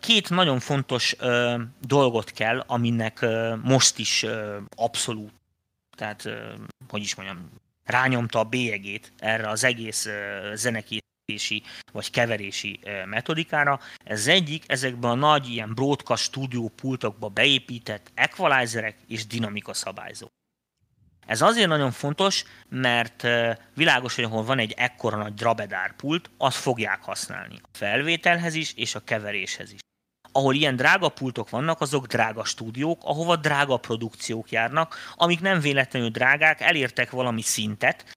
Két 0.00 0.30
nagyon 0.30 0.60
fontos 0.60 1.16
dolgot 1.80 2.30
kell, 2.30 2.64
aminek 2.66 3.26
most 3.62 3.98
is 3.98 4.26
abszolút, 4.76 5.32
tehát 5.96 6.28
hogy 6.88 7.02
is 7.02 7.14
mondjam, 7.14 7.50
rányomta 7.84 8.38
a 8.38 8.44
bélyegét 8.44 9.12
erre 9.18 9.48
az 9.48 9.64
egész 9.64 10.08
zenekészítési 10.54 11.62
vagy 11.92 12.10
keverési 12.10 12.80
metodikára. 13.04 13.80
Ez 14.04 14.26
egyik 14.26 14.64
ezekben 14.66 15.10
a 15.10 15.14
nagy 15.14 15.48
ilyen 15.48 15.74
broadcast 15.74 16.24
stúdió 16.24 16.68
pultokba 16.68 17.28
beépített 17.28 18.10
equalizerek 18.14 18.96
és 19.06 19.26
dinamika 19.26 19.74
szabályzók. 19.74 20.30
Ez 21.26 21.40
azért 21.40 21.68
nagyon 21.68 21.90
fontos, 21.90 22.44
mert 22.68 23.26
világos, 23.74 24.14
hogy 24.14 24.24
ahol 24.24 24.44
van 24.44 24.58
egy 24.58 24.74
ekkora 24.76 25.16
nagy 25.16 25.34
drabedár 25.34 25.96
pult, 25.96 26.30
azt 26.38 26.56
fogják 26.56 27.02
használni 27.02 27.60
a 27.62 27.68
felvételhez 27.72 28.54
is, 28.54 28.72
és 28.74 28.94
a 28.94 29.04
keveréshez 29.04 29.72
is. 29.72 29.78
Ahol 30.32 30.54
ilyen 30.54 30.76
drága 30.76 31.08
pultok 31.08 31.50
vannak, 31.50 31.80
azok 31.80 32.06
drága 32.06 32.44
stúdiók, 32.44 33.04
ahova 33.04 33.36
drága 33.36 33.76
produkciók 33.76 34.50
járnak, 34.50 34.96
amik 35.14 35.40
nem 35.40 35.60
véletlenül 35.60 36.08
drágák, 36.08 36.60
elértek 36.60 37.10
valami 37.10 37.42
szintet, 37.42 38.15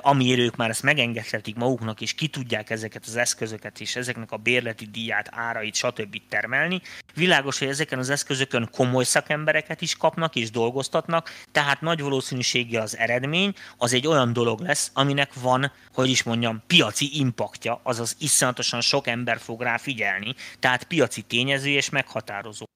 amiért 0.00 0.38
ők 0.38 0.56
már 0.56 0.70
ezt 0.70 0.82
megengedhetik 0.82 1.56
maguknak, 1.56 2.00
és 2.00 2.14
ki 2.14 2.28
tudják 2.28 2.70
ezeket 2.70 3.04
az 3.06 3.16
eszközöket 3.16 3.80
és 3.80 3.96
ezeknek 3.96 4.32
a 4.32 4.36
bérleti 4.36 4.86
díját, 4.86 5.28
árait, 5.30 5.74
stb. 5.74 6.16
termelni. 6.28 6.80
Világos, 7.14 7.58
hogy 7.58 7.68
ezeken 7.68 7.98
az 7.98 8.10
eszközökön 8.10 8.68
komoly 8.72 9.04
szakembereket 9.04 9.80
is 9.80 9.96
kapnak 9.96 10.36
és 10.36 10.50
dolgoztatnak, 10.50 11.30
tehát 11.52 11.80
nagy 11.80 12.00
valószínűséggel 12.00 12.82
az 12.82 12.96
eredmény 12.96 13.54
az 13.76 13.92
egy 13.92 14.06
olyan 14.06 14.32
dolog 14.32 14.60
lesz, 14.60 14.90
aminek 14.94 15.34
van, 15.34 15.72
hogy 15.92 16.08
is 16.08 16.22
mondjam, 16.22 16.62
piaci 16.66 17.18
impaktja, 17.18 17.80
azaz 17.82 18.16
iszonyatosan 18.18 18.80
sok 18.80 19.06
ember 19.06 19.38
fog 19.38 19.62
rá 19.62 19.76
figyelni, 19.76 20.34
tehát 20.58 20.84
piaci 20.84 21.22
tényező 21.22 21.68
és 21.68 21.90
meghatározó. 21.90 22.66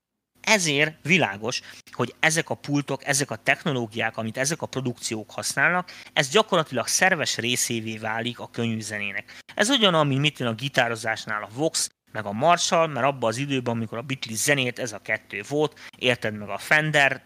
Ezért 0.43 0.95
világos, 1.03 1.61
hogy 1.93 2.14
ezek 2.20 2.51
a 2.51 2.55
pultok, 2.55 3.07
ezek 3.07 3.30
a 3.30 3.36
technológiák, 3.36 4.16
amit 4.16 4.36
ezek 4.36 4.62
a 4.62 4.66
produkciók 4.66 5.30
használnak, 5.30 5.90
ez 6.12 6.28
gyakorlatilag 6.28 6.86
szerves 6.86 7.36
részévé 7.36 7.97
válik 7.97 8.38
a 8.38 8.51
könnyű 8.51 8.80
zenének. 8.80 9.38
Ez 9.55 9.68
ugyanaz, 9.68 10.07
mint 10.07 10.20
mit 10.20 10.40
a 10.40 10.53
gitározásnál 10.53 11.43
a 11.43 11.49
Vox, 11.55 11.90
meg 12.12 12.26
a 12.26 12.32
Marshall, 12.32 12.86
mert 12.86 13.06
abban 13.06 13.28
az 13.28 13.36
időben, 13.36 13.74
amikor 13.74 13.98
a 13.98 14.02
Beatles 14.02 14.36
zenét, 14.36 14.78
ez 14.78 14.92
a 14.92 14.98
kettő 14.98 15.42
volt, 15.48 15.78
érted 15.98 16.38
meg 16.38 16.48
a 16.48 16.58
Fender, 16.58 17.22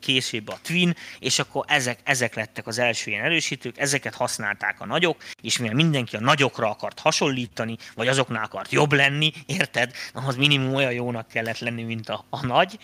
később 0.00 0.48
a 0.48 0.58
Twin, 0.62 0.94
és 1.18 1.38
akkor 1.38 1.64
ezek, 1.68 1.98
ezek 2.04 2.34
lettek 2.34 2.66
az 2.66 2.78
első 2.78 3.10
ilyen 3.10 3.24
erősítők, 3.24 3.78
ezeket 3.78 4.14
használták 4.14 4.80
a 4.80 4.86
nagyok, 4.86 5.22
és 5.42 5.58
mivel 5.58 5.74
mindenki 5.74 6.16
a 6.16 6.20
nagyokra 6.20 6.70
akart 6.70 6.98
hasonlítani, 6.98 7.76
vagy 7.94 8.08
azoknál 8.08 8.44
akart 8.44 8.72
jobb 8.72 8.92
lenni, 8.92 9.32
érted? 9.46 9.92
Az 10.12 10.36
minimum 10.36 10.74
olyan 10.74 10.92
jónak 10.92 11.28
kellett 11.28 11.58
lenni, 11.58 11.82
mint 11.82 12.08
a, 12.08 12.24
a 12.30 12.46
nagy, 12.46 12.78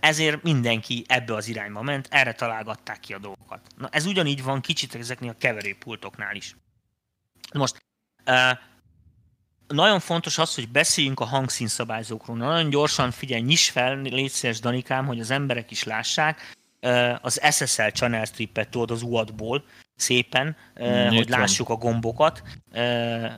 ezért 0.00 0.42
mindenki 0.42 1.04
ebbe 1.08 1.34
az 1.34 1.48
irányba 1.48 1.82
ment, 1.82 2.08
erre 2.10 2.32
találgatták 2.32 3.00
ki 3.00 3.12
a 3.12 3.18
dolgokat. 3.18 3.60
Na 3.76 3.88
ez 3.90 4.06
ugyanígy 4.06 4.42
van 4.42 4.60
kicsit 4.60 4.94
ezeknél 4.94 5.30
a 5.30 5.38
keverőpultoknál 5.38 6.36
is. 6.36 6.56
Most 7.52 7.82
nagyon 9.68 10.00
fontos 10.00 10.38
az, 10.38 10.54
hogy 10.54 10.68
beszéljünk 10.68 11.20
a 11.20 11.24
hangszínszabályzókról. 11.24 12.36
Nagyon 12.36 12.70
gyorsan 12.70 13.10
figyelj, 13.10 13.42
nyis 13.42 13.70
fel, 13.70 14.00
légy 14.02 14.30
szíves, 14.30 14.60
Danikám, 14.60 15.06
hogy 15.06 15.20
az 15.20 15.30
emberek 15.30 15.70
is 15.70 15.84
lássák. 15.84 16.56
Az 17.20 17.40
SSL 17.50 17.82
channel 17.82 18.24
strippet 18.24 18.68
tudod 18.68 18.90
az 18.90 19.02
UAD-ból 19.02 19.64
szépen, 19.96 20.56
Nyitrom. 20.76 21.14
hogy 21.14 21.28
lássuk 21.28 21.68
a 21.68 21.76
gombokat, 21.76 22.42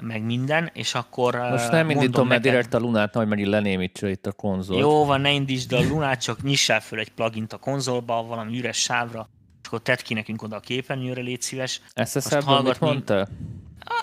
meg 0.01 0.23
minden, 0.23 0.71
és 0.73 0.95
akkor 0.95 1.35
Most 1.35 1.71
nem 1.71 1.91
indítom, 1.91 2.27
mert 2.27 2.43
direkt 2.43 2.75
a 2.75 2.79
Lunát 2.79 3.15
nagy 3.15 3.27
megint 3.27 3.49
lenémítsa 3.49 4.09
itt 4.09 4.27
a 4.27 4.33
konzol. 4.33 4.79
Jó 4.79 5.05
van, 5.05 5.21
ne 5.21 5.31
indítsd 5.31 5.73
a 5.73 5.81
Lunát, 5.81 6.21
csak 6.21 6.43
nyissál 6.43 6.81
föl 6.81 6.99
egy 6.99 7.13
plugint 7.13 7.53
a 7.53 7.57
konzolba, 7.57 8.23
valami 8.23 8.59
üres 8.59 8.79
sávra, 8.79 9.29
és 9.63 9.67
akkor 9.67 9.83
tedd 9.83 9.99
ki 10.03 10.15
nekünk 10.15 10.43
oda 10.43 10.57
a 10.57 10.61
képernyőre, 10.61 11.21
légy 11.21 11.43
szíves. 11.43 11.81
SSL-ből 12.05 12.63
mit 12.63 12.81
mondtál? 12.81 13.29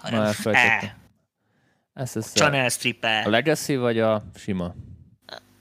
Ah, 0.01 0.33
e. 0.43 1.01
SSL. 2.05 2.19
Channel 2.19 2.69
stripper. 2.69 3.27
A 3.27 3.29
Legacy 3.29 3.75
vagy 3.75 3.99
a 3.99 4.23
sima? 4.35 4.75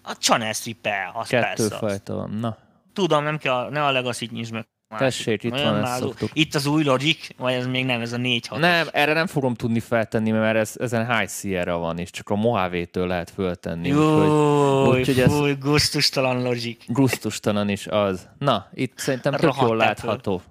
A 0.03 0.13
Channel 0.13 0.53
stripper, 0.53 1.11
az 1.15 1.29
Kettő 1.29 1.63
persze. 1.69 1.77
fajta 1.77 2.15
van. 2.15 2.31
Na. 2.31 2.57
Tudom, 2.93 3.25
nem 3.25 3.39
kell, 3.39 3.69
ne 3.71 3.85
a 3.85 3.91
Legacy-t 3.91 4.31
nyisd 4.31 4.53
meg. 4.53 4.67
Tessék, 4.99 5.43
itt 5.43 5.51
van, 5.51 5.85
ezt 5.85 5.99
szoktuk. 5.99 6.31
Itt 6.33 6.55
az 6.55 6.67
új 6.67 6.85
Logic, 6.85 7.29
vagy 7.37 7.53
ez 7.53 7.67
még 7.67 7.85
nem, 7.85 8.01
ez 8.01 8.13
a 8.13 8.17
4 8.17 8.47
6 8.47 8.59
Nem, 8.61 8.89
erre 8.93 9.13
nem 9.13 9.27
fogom 9.27 9.55
tudni 9.55 9.81
feltenni, 9.81 10.31
mert 10.31 10.57
ez, 10.57 10.75
ezen 10.79 11.17
High 11.17 11.31
Sierra 11.31 11.77
van, 11.77 11.99
és 11.99 12.11
csak 12.11 12.29
a 12.29 12.35
Mojave-től 12.35 13.07
lehet 13.07 13.31
föltenni. 13.31 13.89
Jó, 13.89 14.87
úgyhogy 14.87 15.21
ez 15.21 15.59
gusztustalan 15.59 16.43
Logic. 16.43 16.85
Gusztustalan 16.87 17.69
is 17.69 17.87
az. 17.87 18.29
Na, 18.39 18.69
itt 18.75 18.99
szerintem 18.99 19.33
tök 19.33 19.55
jól 19.61 19.77
látható. 19.77 20.43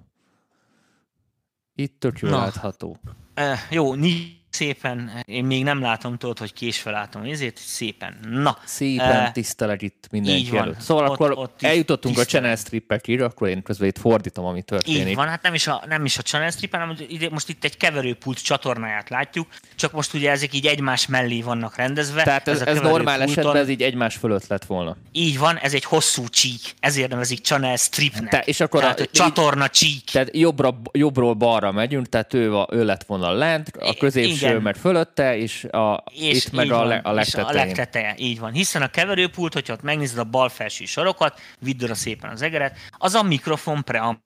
Itt 1.74 2.00
tök 2.00 2.18
jól 2.18 2.30
látható. 2.30 2.96
Uh, 3.36 3.58
jó, 3.70 3.94
szépen, 4.54 5.10
én 5.24 5.44
még 5.44 5.64
nem 5.64 5.80
látom, 5.80 6.18
tudod, 6.18 6.38
hogy 6.38 6.52
késve 6.52 6.90
látom, 6.90 7.22
ezért 7.22 7.58
szépen. 7.58 8.16
Na. 8.30 8.58
Szépen 8.64 9.24
uh, 9.24 9.32
tisztelet 9.32 9.82
itt 9.82 10.06
mindenki 10.10 10.56
előtt. 10.56 10.80
Szóval 10.80 11.04
ott, 11.04 11.12
akkor 11.12 11.32
ott 11.38 11.62
eljutottunk 11.62 12.14
tisztelet. 12.14 12.28
a 12.28 12.30
channel 12.30 12.56
strippekig, 12.56 13.20
akkor 13.20 13.48
én 13.48 13.62
közben 13.62 13.88
itt 13.88 13.98
fordítom, 13.98 14.44
ami 14.44 14.62
történik. 14.62 15.08
Így 15.08 15.14
van, 15.14 15.28
hát 15.28 15.42
nem 15.42 15.54
is 15.54 15.66
a, 15.66 15.82
nem 15.88 16.04
is 16.04 16.18
a 16.18 16.22
channel 16.22 16.50
strip, 16.50 16.72
hanem 16.72 16.96
most 17.30 17.48
itt 17.48 17.64
egy 17.64 17.76
keverőpult 17.76 18.42
csatornáját 18.42 19.08
látjuk, 19.08 19.48
csak 19.74 19.92
most 19.92 20.14
ugye 20.14 20.30
ezek 20.30 20.54
így 20.54 20.66
egymás 20.66 21.06
mellé 21.06 21.42
vannak 21.42 21.76
rendezve. 21.76 22.22
Tehát 22.22 22.48
ez, 22.48 22.60
ez, 22.60 22.76
ez 22.76 22.82
normál 22.82 23.22
esetben 23.22 23.56
ez 23.56 23.68
így 23.68 23.82
egymás 23.82 24.16
fölött 24.16 24.46
lett 24.46 24.64
volna. 24.64 24.96
Így 25.12 25.38
van, 25.38 25.58
ez 25.58 25.74
egy 25.74 25.84
hosszú 25.84 26.28
csík, 26.28 26.60
ezért 26.80 27.10
nevezik 27.10 27.40
channel 27.40 27.76
stripnek. 27.76 28.30
Te, 28.30 28.42
és 28.44 28.60
akkor 28.60 28.80
tehát, 28.80 29.00
a, 29.00 29.06
csatorna 29.12 29.68
csík. 29.68 30.04
Tehát 30.04 30.36
jobbra, 30.36 30.80
jobbról 30.92 31.34
balra 31.34 31.72
megyünk, 31.72 32.08
tehát 32.08 32.34
ő, 32.34 32.56
a, 32.56 32.68
ő 32.70 32.84
lett 32.84 33.04
volna 33.04 33.32
lent, 33.32 33.68
a 33.80 33.94
középső 33.94 34.41
igen. 34.50 34.62
meg 34.62 34.76
fölötte, 34.76 35.36
és, 35.36 35.64
a, 35.64 36.04
és 36.10 36.44
itt 36.44 36.52
meg 36.52 36.70
a, 36.70 36.84
le, 36.84 36.96
a 36.96 37.12
legtetején. 37.12 37.48
A 37.48 37.52
legteteje, 37.52 38.14
így 38.18 38.38
van. 38.38 38.52
Hiszen 38.52 38.82
a 38.82 38.88
keverőpult, 38.88 39.52
hogyha 39.52 39.72
ott 39.72 39.82
megnézed 39.82 40.18
a 40.18 40.24
bal 40.24 40.48
felső 40.48 40.84
sorokat, 40.84 41.40
vidd 41.58 41.84
oda 41.84 41.94
szépen 41.94 42.30
az 42.30 42.42
egeret, 42.42 42.78
az 42.98 43.14
a 43.14 43.22
mikrofon 43.22 43.84
preambil. 43.84 44.20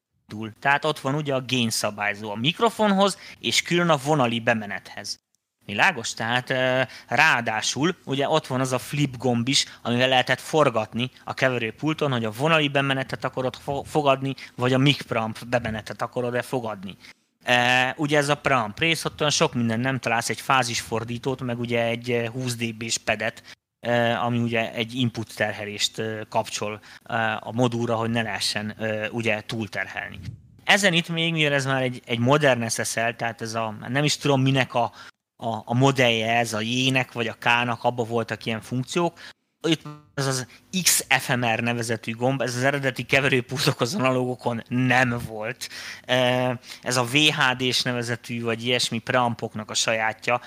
Tehát 0.60 0.84
ott 0.84 0.98
van 0.98 1.14
ugye 1.14 1.34
a 1.34 1.44
gain 1.46 1.70
szabályzó 1.70 2.30
a 2.30 2.36
mikrofonhoz, 2.36 3.18
és 3.40 3.62
külön 3.62 3.88
a 3.88 3.96
vonali 3.96 4.40
bemenethez. 4.40 5.18
Világos? 5.66 6.14
Tehát 6.14 6.54
ráadásul 7.08 7.96
ugye 8.04 8.28
ott 8.28 8.46
van 8.46 8.60
az 8.60 8.72
a 8.72 8.78
flip 8.78 9.16
gomb 9.16 9.48
is, 9.48 9.64
amivel 9.82 10.08
lehetett 10.08 10.40
forgatni 10.40 11.10
a 11.24 11.34
keverőpulton, 11.34 12.12
hogy 12.12 12.24
a 12.24 12.30
vonali 12.30 12.68
bemenetet 12.68 13.24
akarod 13.24 13.56
fogadni, 13.84 14.34
vagy 14.56 14.72
a 14.72 14.78
mic 14.78 15.02
preamp 15.02 15.46
bemenetet 15.46 16.02
akarod-e 16.02 16.42
fogadni. 16.42 16.96
E, 17.46 17.94
ugye 17.96 18.18
ez 18.18 18.28
a 18.28 18.34
preamp 18.34 18.78
rész, 18.78 19.04
ott 19.04 19.20
olyan 19.20 19.32
sok 19.32 19.54
minden 19.54 19.80
nem 19.80 19.98
találsz, 19.98 20.28
egy 20.28 20.40
fázisfordítót, 20.40 21.40
meg 21.40 21.58
ugye 21.58 21.82
egy 21.82 22.28
20 22.32 22.52
e, 22.52 22.56
dB-s 22.56 22.98
pedet, 22.98 23.42
e, 23.80 24.20
ami 24.20 24.38
ugye 24.38 24.72
egy 24.72 24.94
input 24.94 25.36
terhelést 25.36 25.98
e, 25.98 26.26
kapcsol 26.28 26.80
a 27.40 27.52
modulra, 27.52 27.96
hogy 27.96 28.10
ne 28.10 28.22
lehessen 28.22 28.76
ugye 29.10 29.40
túlterhelni. 29.40 30.18
Ezen 30.64 30.92
itt 30.92 31.08
még, 31.08 31.32
mivel 31.32 31.52
ez 31.52 31.66
már 31.66 31.82
egy, 31.82 32.02
egy 32.06 32.18
modern 32.18 32.68
SSL, 32.68 33.10
tehát 33.16 33.40
ez 33.40 33.54
a, 33.54 33.76
nem 33.88 34.04
is 34.04 34.16
tudom 34.16 34.42
minek 34.42 34.74
a, 34.74 34.92
a, 35.36 35.62
a 35.64 35.74
modellje 35.74 36.36
ez, 36.36 36.52
a 36.52 36.60
J-nek 36.60 37.12
vagy 37.12 37.28
a 37.28 37.36
K-nak, 37.38 37.84
abban 37.84 38.06
voltak 38.06 38.44
ilyen 38.44 38.60
funkciók, 38.60 39.18
itt 39.66 39.82
ez 40.14 40.26
az 40.26 40.46
XFMR 40.82 41.60
nevezetű 41.60 42.12
gomb, 42.12 42.40
ez 42.40 42.56
az 42.56 42.62
eredeti 42.62 43.02
keverőpultok 43.02 43.80
az 43.80 43.94
analógokon 43.94 44.62
nem 44.68 45.20
volt. 45.28 45.68
Ez 46.82 46.96
a 46.96 47.04
VHD-s 47.04 47.82
nevezetű, 47.82 48.42
vagy 48.42 48.64
ilyesmi 48.64 48.98
preampoknak 48.98 49.70
a 49.70 49.74
sajátja. 49.74 50.40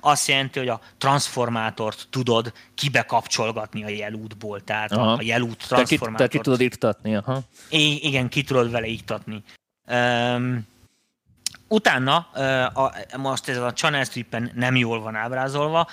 Azt 0.00 0.28
jelenti, 0.28 0.58
hogy 0.58 0.68
a 0.68 0.80
transformátort 0.98 2.06
tudod 2.10 2.52
kibekapcsolgatni 2.74 3.84
a 3.84 3.88
jelútból, 3.88 4.60
tehát 4.60 4.92
aha. 4.92 5.12
a 5.12 5.22
jelút 5.22 5.66
transformátort. 5.66 6.16
Tehát 6.16 6.32
ki, 6.32 6.36
ki 6.36 6.42
tudod 6.44 6.60
iktatni, 6.60 7.16
aha. 7.16 7.42
I- 7.68 8.06
igen, 8.06 8.28
ki 8.28 8.42
tudod 8.42 8.70
vele 8.70 8.86
iktatni. 8.86 9.42
Um, 9.90 10.70
Utána, 11.72 12.16
a, 12.66 12.92
most 13.16 13.48
ez 13.48 13.56
a 13.56 13.72
channel 13.72 14.04
stripen 14.04 14.50
nem 14.54 14.76
jól 14.76 15.00
van 15.00 15.14
ábrázolva, 15.14 15.88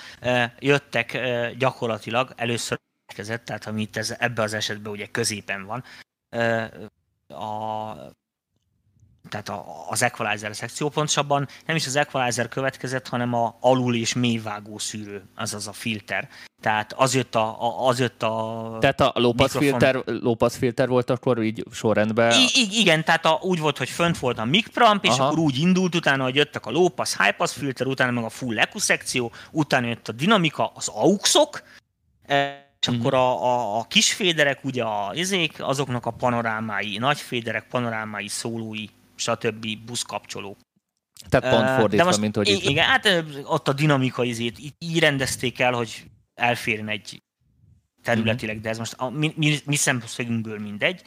jöttek 0.58 1.18
gyakorlatilag 1.56 2.32
először 2.36 2.78
kezett, 3.14 3.44
tehát 3.44 3.66
ami 3.66 3.80
itt 3.80 3.96
ez, 3.96 4.14
ebbe 4.18 4.42
az 4.42 4.52
esetben 4.52 4.92
ugye 4.92 5.06
középen 5.06 5.64
van, 5.64 5.84
a 7.28 7.94
tehát 9.28 9.48
a, 9.48 9.88
az 9.88 10.02
equalizer 10.02 10.56
szekció, 10.56 10.88
pontosabban 10.88 11.48
nem 11.66 11.76
is 11.76 11.86
az 11.86 11.96
equalizer 11.96 12.48
következett, 12.48 13.08
hanem 13.08 13.34
a 13.34 13.56
alul 13.60 13.94
és 13.94 14.14
mélyvágó 14.14 14.78
szűrő, 14.78 15.22
azaz 15.34 15.66
a 15.66 15.72
filter. 15.72 16.28
Tehát 16.60 16.92
az 16.92 17.14
jött 17.14 17.34
a... 17.34 17.62
a 17.62 17.88
az 17.88 17.98
jött 17.98 18.22
a 18.22 18.76
tehát 18.80 19.00
a 19.00 19.12
lópasz 19.14 19.56
filter, 19.56 20.02
lópasz 20.04 20.56
filter 20.56 20.88
volt 20.88 21.10
akkor 21.10 21.42
így 21.42 21.64
sorrendben? 21.72 22.40
I, 22.40 22.60
I, 22.60 22.80
igen, 22.80 23.04
tehát 23.04 23.24
a, 23.24 23.38
úgy 23.42 23.58
volt, 23.58 23.78
hogy 23.78 23.88
fönt 23.88 24.18
volt 24.18 24.38
a 24.38 24.44
mic 24.44 24.68
preamp, 24.68 25.04
és 25.04 25.10
Aha. 25.10 25.24
akkor 25.24 25.38
úgy 25.38 25.58
indult 25.58 25.94
utána, 25.94 26.22
hogy 26.22 26.34
jöttek 26.34 26.66
a 26.66 26.70
lópasz, 26.70 27.16
high 27.16 27.46
filter, 27.46 27.86
utána 27.86 28.10
meg 28.10 28.24
a 28.24 28.28
full 28.28 28.58
EQ 28.58 28.78
szekció, 28.78 29.32
utána 29.50 29.86
jött 29.86 30.08
a 30.08 30.12
dinamika, 30.12 30.72
az 30.74 30.88
auxok, 30.88 31.62
e, 32.26 32.68
és 32.80 32.90
mm. 32.90 32.98
akkor 32.98 33.14
a, 33.14 33.44
a, 33.44 33.78
a 33.78 33.84
kis 33.88 34.12
féderek, 34.12 34.64
ugye 34.64 34.82
a 34.82 35.10
izék, 35.14 35.62
azoknak 35.62 36.06
a 36.06 36.10
panorámái, 36.10 36.98
nagy 36.98 37.18
féderek, 37.18 37.66
panorámái, 37.70 38.28
szólói, 38.28 38.84
stb. 39.14 39.66
buszkapcsoló. 39.86 40.56
Tehát 41.28 41.56
pont 41.56 41.80
fordítva, 41.80 42.04
most, 42.04 42.20
mint 42.20 42.36
hogy 42.36 42.48
itt... 42.48 42.62
Igen, 42.62 42.86
hát 42.86 43.24
ott 43.44 43.68
a 43.68 43.72
dinamika 43.72 44.24
izét 44.24 44.58
így 44.78 44.98
rendezték 44.98 45.60
el, 45.60 45.72
hogy 45.72 46.04
elférjen 46.40 46.88
egy 46.88 47.22
területileg, 48.02 48.60
de 48.60 48.68
ez 48.68 48.78
most 48.78 48.94
a 48.96 49.10
mi, 49.10 49.32
mi, 49.36 49.58
mi 49.64 49.76
szemszögünkből 49.76 50.58
mindegy. 50.58 51.02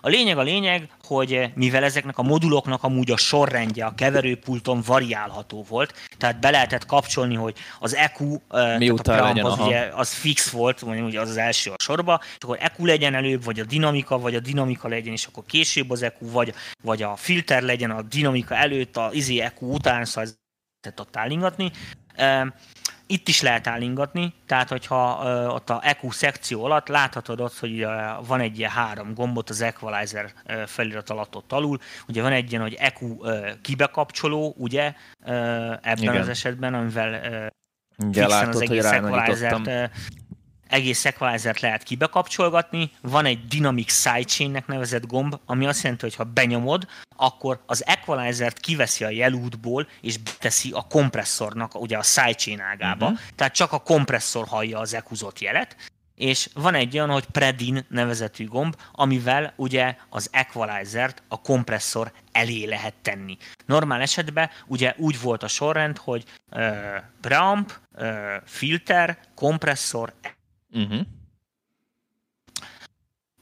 A 0.00 0.08
lényeg 0.08 0.38
a 0.38 0.42
lényeg, 0.42 0.88
hogy 1.02 1.50
mivel 1.54 1.84
ezeknek 1.84 2.18
a 2.18 2.22
moduloknak 2.22 2.82
amúgy 2.82 3.10
a 3.10 3.16
sorrendje 3.16 3.84
a 3.84 3.94
keverőpulton 3.94 4.82
variálható 4.86 5.64
volt, 5.68 5.94
tehát 6.18 6.40
be 6.40 6.50
lehetett 6.50 6.86
kapcsolni, 6.86 7.34
hogy 7.34 7.56
az 7.78 7.94
EQ, 7.94 8.40
eh, 8.50 8.78
Mi 8.78 8.88
a 8.88 8.94
legyen, 9.04 9.44
az, 9.44 9.58
ugye, 9.58 9.90
az 9.94 10.12
fix 10.12 10.50
volt, 10.50 10.84
mondjuk 10.84 11.06
ugye 11.06 11.20
az 11.20 11.28
az 11.28 11.36
első 11.36 11.70
a 11.70 11.82
sorba, 11.82 12.20
és 12.22 12.44
akkor 12.44 12.58
EQ 12.60 12.84
legyen 12.84 13.14
előbb, 13.14 13.44
vagy 13.44 13.60
a 13.60 13.64
dinamika, 13.64 14.18
vagy 14.18 14.34
a 14.34 14.40
dinamika 14.40 14.88
legyen, 14.88 15.12
és 15.12 15.26
akkor 15.26 15.44
később 15.46 15.90
az 15.90 16.02
EQ, 16.02 16.30
vagy, 16.30 16.54
vagy 16.82 17.02
a 17.02 17.16
filter 17.16 17.62
legyen 17.62 17.90
a 17.90 18.02
dinamika 18.02 18.54
előtt, 18.54 18.96
a 18.96 19.10
izi 19.12 19.40
EQ 19.40 19.66
után, 19.66 20.04
szóval 20.04 20.30
ezt 20.80 21.00
ott 21.00 21.16
állingatni. 21.16 21.70
Itt 23.12 23.28
is 23.28 23.40
lehet 23.40 23.66
állingatni, 23.66 24.34
tehát 24.46 24.68
hogyha 24.68 25.20
uh, 25.22 25.54
ott 25.54 25.70
a 25.70 25.80
EQ 25.84 26.10
szekció 26.10 26.64
alatt 26.64 26.88
láthatod 26.88 27.40
ott, 27.40 27.58
hogy 27.58 27.84
uh, 27.84 27.90
van 28.26 28.40
egy 28.40 28.58
ilyen 28.58 28.70
három 28.70 29.14
gombot 29.14 29.50
az 29.50 29.60
Equalizer 29.60 30.32
uh, 30.48 30.62
felirat 30.62 31.10
alatt 31.10 31.36
ott 31.36 31.52
alul. 31.52 31.78
Ugye 32.08 32.22
van 32.22 32.32
egy 32.32 32.50
ilyen, 32.50 32.62
hogy 32.62 32.74
EQ 32.74 33.06
uh, 33.06 33.50
kibekapcsoló, 33.62 34.54
ugye, 34.58 34.94
uh, 35.20 35.34
ebben 35.70 36.02
Igen. 36.02 36.16
az 36.16 36.28
esetben, 36.28 36.74
amivel 36.74 37.10
uh, 37.12 38.08
Igen, 38.08 38.28
látod, 38.28 38.54
az 38.54 38.60
egész 38.60 38.84
Equalizer-t 38.84 39.66
uh, 39.66 39.84
egész 40.72 41.04
equalizer 41.04 41.56
lehet 41.60 41.82
kibekapcsolgatni, 41.82 42.90
van 43.00 43.24
egy 43.24 43.46
Dynamic 43.46 43.92
Sidechain-nek 43.92 44.66
nevezett 44.66 45.06
gomb, 45.06 45.38
ami 45.46 45.66
azt 45.66 45.82
jelenti, 45.82 46.04
hogy 46.04 46.14
ha 46.14 46.24
benyomod, 46.24 46.86
akkor 47.16 47.62
az 47.66 47.86
equalizert 47.86 48.58
kiveszi 48.58 49.04
a 49.04 49.10
jelútból, 49.10 49.88
és 50.00 50.18
beteszi 50.18 50.70
a 50.70 50.86
kompresszornak 50.86 51.80
ugye 51.80 51.96
a 51.96 52.02
sidechain 52.02 52.60
ágába. 52.60 53.04
Uh-huh. 53.04 53.20
Tehát 53.36 53.54
csak 53.54 53.72
a 53.72 53.78
kompresszor 53.78 54.46
hallja 54.46 54.78
az 54.78 54.94
ekuzott 54.94 55.40
jelet, 55.40 55.76
és 56.14 56.48
van 56.54 56.74
egy 56.74 56.94
olyan, 56.94 57.10
hogy 57.10 57.24
Predin 57.24 57.86
nevezetű 57.88 58.46
gomb, 58.46 58.76
amivel 58.92 59.52
ugye 59.56 59.96
az 60.08 60.28
equalizert 60.32 61.22
a 61.28 61.40
kompresszor 61.40 62.12
elé 62.32 62.64
lehet 62.64 62.94
tenni. 63.02 63.36
Normál 63.66 64.00
esetben 64.00 64.50
ugye 64.66 64.94
úgy 64.96 65.20
volt 65.20 65.42
a 65.42 65.48
sorrend, 65.48 65.98
hogy 65.98 66.24
uh, 66.50 66.96
preamp, 67.20 67.72
uh, 67.98 68.08
filter, 68.44 69.18
kompresszor. 69.34 70.12
Uh-huh. 70.72 71.00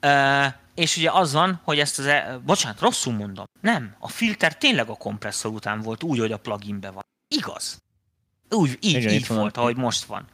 Uh, 0.02 0.52
és 0.74 0.96
ugye 0.96 1.10
az 1.10 1.32
van, 1.32 1.60
hogy 1.64 1.78
ezt 1.78 1.98
az, 1.98 2.06
e- 2.06 2.40
bocsánat, 2.44 2.80
rosszul 2.80 3.12
mondom. 3.12 3.44
Nem, 3.60 3.96
a 3.98 4.08
filter 4.08 4.56
tényleg 4.56 4.88
a 4.88 4.94
kompresszor 4.94 5.52
után 5.52 5.80
volt 5.80 6.02
úgy, 6.02 6.18
hogy 6.18 6.32
a 6.32 6.36
pluginbe 6.36 6.90
van. 6.90 7.04
Igaz. 7.28 7.82
Úgy, 8.50 8.78
így, 8.80 8.94
Igen, 8.94 9.12
így 9.12 9.26
volt, 9.26 9.56
ahogy 9.56 9.76
most 9.76 10.04
van. 10.04 10.28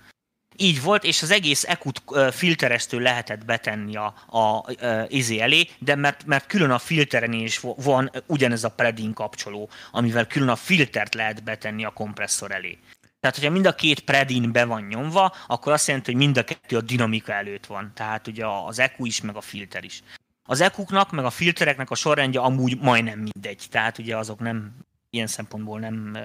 Így 0.57 0.83
volt, 0.83 1.05
és 1.05 1.23
az 1.23 1.31
egész 1.31 1.65
ekut 1.65 2.03
filteresztő 2.31 2.99
lehetett 2.99 3.45
betenni 3.45 3.97
a, 3.97 4.15
a, 4.27 4.39
a, 4.39 4.65
izé 5.09 5.39
elé, 5.39 5.69
de 5.79 5.95
mert, 5.95 6.25
mert 6.25 6.47
külön 6.47 6.71
a 6.71 6.79
filteren 6.79 7.33
is 7.33 7.59
van 7.77 8.11
ugyanez 8.27 8.65
a 8.65 8.71
predin 8.71 9.13
kapcsoló, 9.13 9.71
amivel 9.91 10.27
külön 10.27 10.49
a 10.49 10.57
filtert 10.57 11.15
lehet 11.15 11.43
betenni 11.43 11.85
a 11.85 11.91
kompresszor 11.91 12.51
elé. 12.51 12.79
Tehát, 13.27 13.41
hogyha 13.41 13.55
mind 13.55 13.67
a 13.67 13.75
két 13.75 14.01
predin 14.01 14.53
be 14.53 14.65
van 14.65 14.83
nyomva, 14.83 15.35
akkor 15.47 15.73
azt 15.73 15.87
jelenti, 15.87 16.13
hogy 16.13 16.21
mind 16.21 16.37
a 16.37 16.45
kettő 16.45 16.77
a 16.77 16.81
dinamika 16.81 17.33
előtt 17.33 17.67
van. 17.67 17.93
Tehát 17.95 18.27
ugye 18.27 18.47
az 18.47 18.79
EQ 18.79 19.05
is, 19.05 19.21
meg 19.21 19.37
a 19.37 19.41
filter 19.41 19.85
is. 19.85 20.03
Az 20.45 20.61
EQ-knak, 20.61 21.11
meg 21.11 21.25
a 21.25 21.31
filtereknek 21.31 21.91
a 21.91 21.95
sorrendje 21.95 22.41
amúgy 22.41 22.79
majdnem 22.81 23.19
mindegy. 23.19 23.67
Tehát 23.71 23.99
ugye 23.99 24.17
azok 24.17 24.39
nem, 24.39 24.77
ilyen 25.11 25.27
szempontból 25.27 25.81
nem 25.81 26.19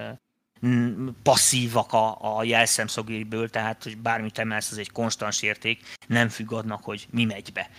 passzívak 1.22 1.92
a, 1.92 2.36
a 2.36 2.44
jelszemszögéből, 2.44 3.48
tehát 3.48 3.82
hogy 3.82 3.98
bármit 3.98 4.38
emelsz, 4.38 4.70
az 4.70 4.78
egy 4.78 4.90
konstans 4.90 5.42
érték, 5.42 5.96
nem 6.06 6.28
függ 6.28 6.52
annak, 6.52 6.84
hogy 6.84 7.06
mi 7.10 7.24
megy 7.24 7.52
be. 7.52 7.70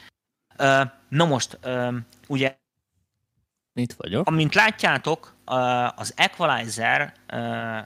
Na 1.09 1.25
most, 1.25 1.59
ugye 2.27 2.55
Itt 3.73 3.93
vagyok. 3.93 4.27
Amint 4.27 4.55
látjátok, 4.55 5.35
az 5.95 6.13
equalizer, 6.15 7.13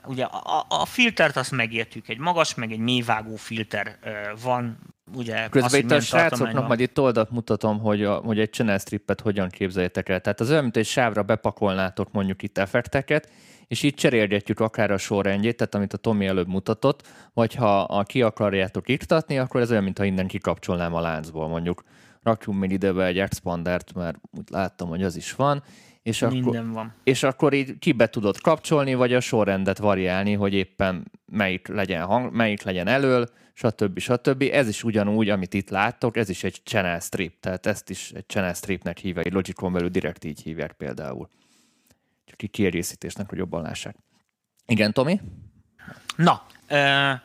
ugye 0.06 0.24
a, 0.24 0.66
a 0.70 0.86
filtert 0.86 1.36
azt 1.36 1.52
megértjük, 1.52 2.08
egy 2.08 2.18
magas, 2.18 2.56
meg 2.56 2.72
egy 2.72 2.80
mélyvágó 2.80 3.36
filter 3.36 3.98
van, 4.42 4.78
ugye... 5.16 5.48
Közben 5.50 5.80
itt 5.80 5.92
a 5.92 6.00
srácoknak 6.00 6.68
majd 6.68 6.80
itt 6.80 7.00
oldalt 7.00 7.30
mutatom, 7.30 7.80
hogy, 7.80 8.04
a, 8.04 8.16
hogy 8.16 8.40
egy 8.40 8.52
channel 8.52 8.78
strippet 8.78 9.22
hogyan 9.22 9.50
képzeljétek 9.50 10.10
el. 10.10 10.22
Tehát 10.22 10.40
az 10.40 10.50
olyan, 10.50 10.64
mint 10.64 10.78
egy 10.78 10.86
sávra 10.86 11.24
bepakolnátok 11.24 12.12
mondjuk 12.12 12.44
itt 12.44 12.58
effekteket, 12.58 13.30
és 13.68 13.84
így 13.84 13.94
cserélgetjük 13.94 14.60
akár 14.60 14.92
a 14.92 14.98
sorrendjét, 14.98 15.58
tehát 15.58 15.76
amit 15.76 15.94
a 15.94 15.98
Tomi 15.98 16.26
előbb 16.26 16.48
mutatott, 16.48 17.08
vagy 17.34 17.56
ha 17.56 17.82
a 17.82 18.04
ki 18.04 18.22
akarjátok 18.22 18.90
iktatni, 18.90 19.38
akkor 19.40 19.62
ez 19.62 19.72
olyan, 19.72 19.84
mintha 19.84 20.04
innen 20.04 20.28
kikapcsolnám 20.28 20.94
a 20.94 21.02
láncból, 21.02 21.48
mondjuk 21.48 21.84
rakjunk 22.28 22.60
még 22.60 22.72
ide 22.72 22.92
be 22.92 23.06
egy 23.06 23.20
expandert, 23.20 23.94
mert 23.94 24.18
úgy 24.32 24.50
láttam, 24.50 24.88
hogy 24.88 25.04
az 25.04 25.16
is 25.16 25.36
van, 25.36 25.64
és 26.04 26.20
Minden 26.20 26.42
akkor, 26.42 26.72
van. 26.74 26.94
És 27.04 27.24
akkor 27.24 27.54
így 27.54 27.80
ki 27.80 27.92
be 27.92 28.10
tudod 28.10 28.42
kapcsolni, 28.42 28.94
vagy 28.94 29.14
a 29.14 29.20
sorrendet 29.20 29.78
variálni, 29.78 30.34
hogy 30.34 30.54
éppen 30.54 31.12
melyik 31.26 31.68
legyen, 31.68 32.06
hang, 32.06 32.34
melyik 32.34 32.62
legyen 32.62 32.88
elől, 32.88 33.30
stb. 33.54 34.00
stb. 34.00 34.42
Ez 34.52 34.68
is 34.68 34.84
ugyanúgy, 34.84 35.30
amit 35.30 35.54
itt 35.54 35.70
láttok, 35.70 36.18
ez 36.18 36.30
is 36.30 36.44
egy 36.44 36.62
channel 36.64 37.00
strip, 37.00 37.40
tehát 37.40 37.66
ezt 37.66 37.90
is 37.90 38.12
egy 38.12 38.26
channel 38.28 38.54
stripnek 38.54 38.98
hívják, 38.98 39.26
egy 39.26 39.34
Logicon 39.34 39.74
belül 39.74 39.90
direkt 39.90 40.24
így 40.24 40.42
hívják 40.42 40.72
például 40.72 41.30
ki 42.38 42.48
kiegészítésnek, 42.48 43.30
hogy 43.30 43.38
jobban 43.38 43.62
lássák. 43.62 43.96
Igen, 44.66 44.94
Tomi? 44.94 45.22
Na, 46.16 46.46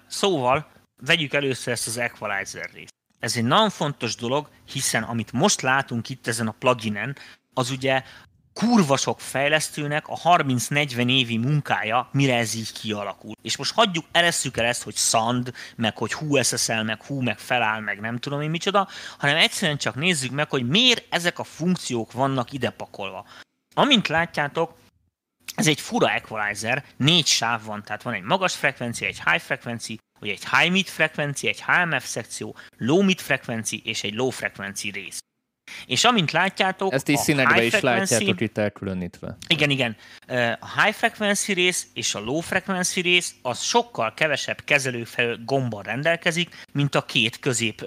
szóval 0.06 0.66
vegyük 1.06 1.32
először 1.32 1.72
ezt 1.72 1.86
az 1.86 1.98
equalizer 1.98 2.70
részt. 2.72 2.94
Ez 3.22 3.36
egy 3.36 3.44
nagyon 3.44 3.70
fontos 3.70 4.14
dolog, 4.16 4.48
hiszen 4.72 5.02
amit 5.02 5.32
most 5.32 5.60
látunk 5.60 6.08
itt 6.08 6.26
ezen 6.26 6.48
a 6.48 6.54
pluginen, 6.58 7.16
az 7.54 7.70
ugye 7.70 8.02
kurva 8.52 8.96
sok 8.96 9.20
fejlesztőnek 9.20 10.08
a 10.08 10.16
30-40 10.16 11.10
évi 11.10 11.36
munkája, 11.36 12.08
mire 12.12 12.36
ez 12.36 12.54
így 12.54 12.72
kialakul. 12.72 13.34
És 13.42 13.56
most 13.56 13.74
hagyjuk, 13.74 14.04
eresszük 14.12 14.56
el 14.56 14.64
ezt, 14.64 14.82
hogy 14.82 14.96
Sand, 14.96 15.52
meg 15.76 15.96
hogy 15.96 16.12
hú 16.12 16.42
SSL, 16.42 16.82
meg 16.82 17.02
hú, 17.02 17.20
meg 17.20 17.38
feláll, 17.38 17.80
meg 17.80 18.00
nem 18.00 18.18
tudom 18.18 18.40
én 18.40 18.50
micsoda, 18.50 18.88
hanem 19.18 19.36
egyszerűen 19.36 19.78
csak 19.78 19.94
nézzük 19.94 20.30
meg, 20.30 20.50
hogy 20.50 20.68
miért 20.68 21.14
ezek 21.14 21.38
a 21.38 21.44
funkciók 21.44 22.12
vannak 22.12 22.52
ide 22.52 22.70
pakolva. 22.70 23.26
Amint 23.74 24.08
látjátok, 24.08 24.74
ez 25.54 25.66
egy 25.66 25.80
fura 25.80 26.10
equalizer, 26.10 26.84
négy 26.96 27.26
sáv 27.26 27.64
van, 27.64 27.82
tehát 27.82 28.02
van 28.02 28.14
egy 28.14 28.22
magas 28.22 28.54
frekvencia, 28.54 29.06
egy 29.06 29.22
high 29.24 29.42
frekvenci, 29.42 29.98
vagy 30.20 30.28
egy 30.28 30.48
high 30.50 30.70
mid 30.70 30.86
frekvenci, 30.86 31.48
egy 31.48 31.62
HMF 31.66 32.06
szekció, 32.06 32.56
low 32.76 33.02
mid 33.02 33.20
frekvenci 33.20 33.82
és 33.84 34.02
egy 34.02 34.14
low 34.14 34.30
frekvenci 34.30 34.90
rész. 34.90 35.18
És 35.86 36.04
amint 36.04 36.30
látjátok, 36.30 36.92
Ezt 36.92 37.08
is 37.08 37.18
színekbe 37.18 37.64
is 37.64 37.80
látjátok 37.80 38.40
itt 38.40 38.58
elkülönítve. 38.58 39.36
Igen, 39.46 39.70
igen. 39.70 39.96
A 40.60 40.82
high 40.82 40.94
frequency 40.94 41.52
rész 41.52 41.86
és 41.94 42.14
a 42.14 42.20
low 42.20 42.40
frequency 42.40 43.00
rész 43.00 43.34
az 43.42 43.62
sokkal 43.62 44.14
kevesebb 44.14 44.64
kezelőfel 44.64 45.38
gombbal 45.44 45.82
rendelkezik, 45.82 46.64
mint 46.72 46.94
a 46.94 47.04
két 47.04 47.38
közép 47.38 47.84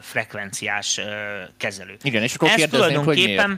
frekvenciás 0.00 1.00
kezelő. 1.56 1.96
Igen, 2.02 2.22
és 2.22 2.34
akkor 2.34 2.50
kérdeznénk, 2.50 3.04
hogy 3.04 3.16
miért? 3.24 3.48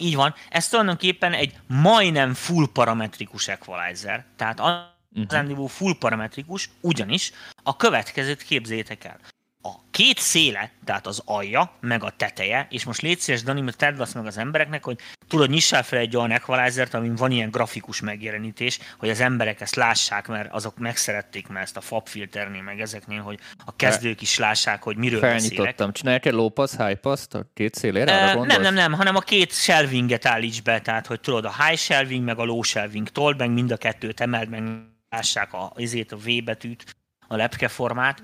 Így 0.00 0.14
van. 0.14 0.34
Ez 0.48 0.68
tulajdonképpen 0.68 1.32
egy 1.32 1.54
majdnem 1.66 2.34
full 2.34 2.66
parametrikus 2.72 3.48
equalizer. 3.48 4.24
Tehát 4.36 4.60
az 4.60 4.74
uh-huh. 5.14 5.68
full 5.68 5.96
parametrikus, 5.98 6.70
ugyanis 6.80 7.32
a 7.62 7.76
következőt 7.76 8.42
képzétek 8.42 9.04
el 9.04 9.18
a 9.62 9.70
két 9.90 10.18
széle, 10.18 10.70
tehát 10.84 11.06
az 11.06 11.22
alja, 11.24 11.72
meg 11.80 12.04
a 12.04 12.12
teteje, 12.16 12.66
és 12.70 12.84
most 12.84 13.00
légy 13.00 13.18
szíves, 13.18 13.42
Dani, 13.42 13.60
mert 13.60 13.76
tedd 13.76 14.00
azt 14.00 14.14
meg 14.14 14.26
az 14.26 14.38
embereknek, 14.38 14.84
hogy 14.84 14.98
tudod, 15.28 15.50
nyissál 15.50 15.82
fel 15.82 15.98
egy 15.98 16.16
olyan 16.16 16.30
equalizert, 16.30 16.94
amin 16.94 17.14
van 17.14 17.30
ilyen 17.30 17.50
grafikus 17.50 18.00
megjelenítés, 18.00 18.78
hogy 18.98 19.08
az 19.08 19.20
emberek 19.20 19.60
ezt 19.60 19.74
lássák, 19.74 20.26
mert 20.26 20.52
azok 20.52 20.78
megszerették 20.78 21.48
már 21.48 21.62
ezt 21.62 21.76
a 21.76 21.80
FAB 21.80 22.08
filternél, 22.08 22.62
meg 22.62 22.80
ezeknél, 22.80 23.20
hogy 23.20 23.38
a 23.64 23.76
kezdők 23.76 24.20
is 24.20 24.38
lássák, 24.38 24.82
hogy 24.82 24.96
miről 24.96 25.20
Felnyitottam. 25.20 25.64
beszélek. 25.64 25.92
Csinálják 25.92 26.26
egy 26.26 26.32
low 26.32 26.48
pass, 26.48 26.76
high 26.76 27.00
pass 27.00 27.26
a 27.30 27.44
két 27.54 27.74
szélére? 27.74 28.34
Uh, 28.34 28.46
nem, 28.46 28.60
nem, 28.60 28.74
nem, 28.74 28.92
hanem 28.92 29.16
a 29.16 29.20
két 29.20 29.52
shelvinget 29.52 30.26
állíts 30.26 30.62
be, 30.62 30.80
tehát 30.80 31.06
hogy 31.06 31.20
tudod, 31.20 31.44
a 31.44 31.64
high 31.64 31.78
shelving, 31.78 32.24
meg 32.24 32.38
a 32.38 32.44
low 32.44 32.62
shelving 32.62 33.08
told, 33.08 33.38
meg 33.38 33.50
mind 33.50 33.70
a 33.70 33.76
kettőt 33.76 34.20
emeld, 34.20 34.48
meg 34.48 34.62
lássák 35.10 35.52
a, 35.52 35.72
azért 35.76 36.12
a 36.12 36.16
V 36.16 36.44
betűt, 36.44 36.96
a 37.28 37.36
lepkeformát. 37.36 38.22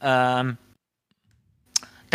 Um, 0.00 0.58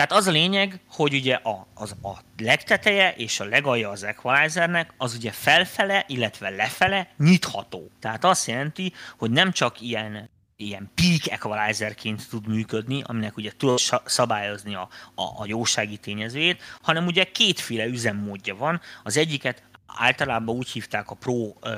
tehát 0.01 0.15
az 0.15 0.27
a 0.27 0.31
lényeg, 0.31 0.79
hogy 0.89 1.13
ugye 1.13 1.35
a, 1.35 1.67
az, 1.73 1.95
a 2.03 2.17
legteteje 2.37 3.13
és 3.13 3.39
a 3.39 3.45
legalja 3.45 3.89
az 3.89 4.03
equalizernek 4.03 4.93
az 4.97 5.15
ugye 5.15 5.31
felfele, 5.31 6.05
illetve 6.07 6.49
lefele 6.49 7.07
nyitható. 7.17 7.91
Tehát 7.99 8.23
azt 8.23 8.47
jelenti, 8.47 8.93
hogy 9.17 9.31
nem 9.31 9.51
csak 9.51 9.81
ilyen 9.81 10.29
ilyen 10.55 10.91
peak 10.95 11.31
equalizerként 11.31 12.29
tud 12.29 12.47
működni, 12.47 13.01
aminek 13.05 13.37
ugye 13.37 13.51
tudod 13.57 13.79
szabályozni 14.05 14.75
a, 14.75 14.89
a, 15.15 15.23
a 15.23 15.45
jósági 15.45 15.97
tényezőjét, 15.97 16.61
hanem 16.81 17.05
ugye 17.05 17.23
kétféle 17.23 17.85
üzemmódja 17.85 18.55
van. 18.55 18.81
Az 19.03 19.17
egyiket 19.17 19.63
általában 19.85 20.55
úgy 20.55 20.69
hívták 20.69 21.09
a 21.09 21.15
pro, 21.15 21.53
ö, 21.61 21.75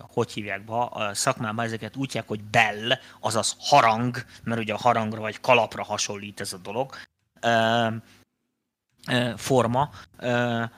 hogy 0.00 0.32
hívják 0.32 0.64
be, 0.64 0.74
a 0.74 1.14
szakmában 1.14 1.64
ezeket 1.64 1.96
úgy 1.96 2.06
hívják, 2.06 2.28
hogy 2.28 2.44
bell, 2.44 2.98
azaz 3.20 3.56
harang, 3.58 4.24
mert 4.42 4.60
ugye 4.60 4.72
a 4.72 4.78
harangra 4.78 5.20
vagy 5.20 5.40
kalapra 5.40 5.84
hasonlít 5.84 6.40
ez 6.40 6.52
a 6.52 6.58
dolog 6.58 6.96
forma, 9.36 9.90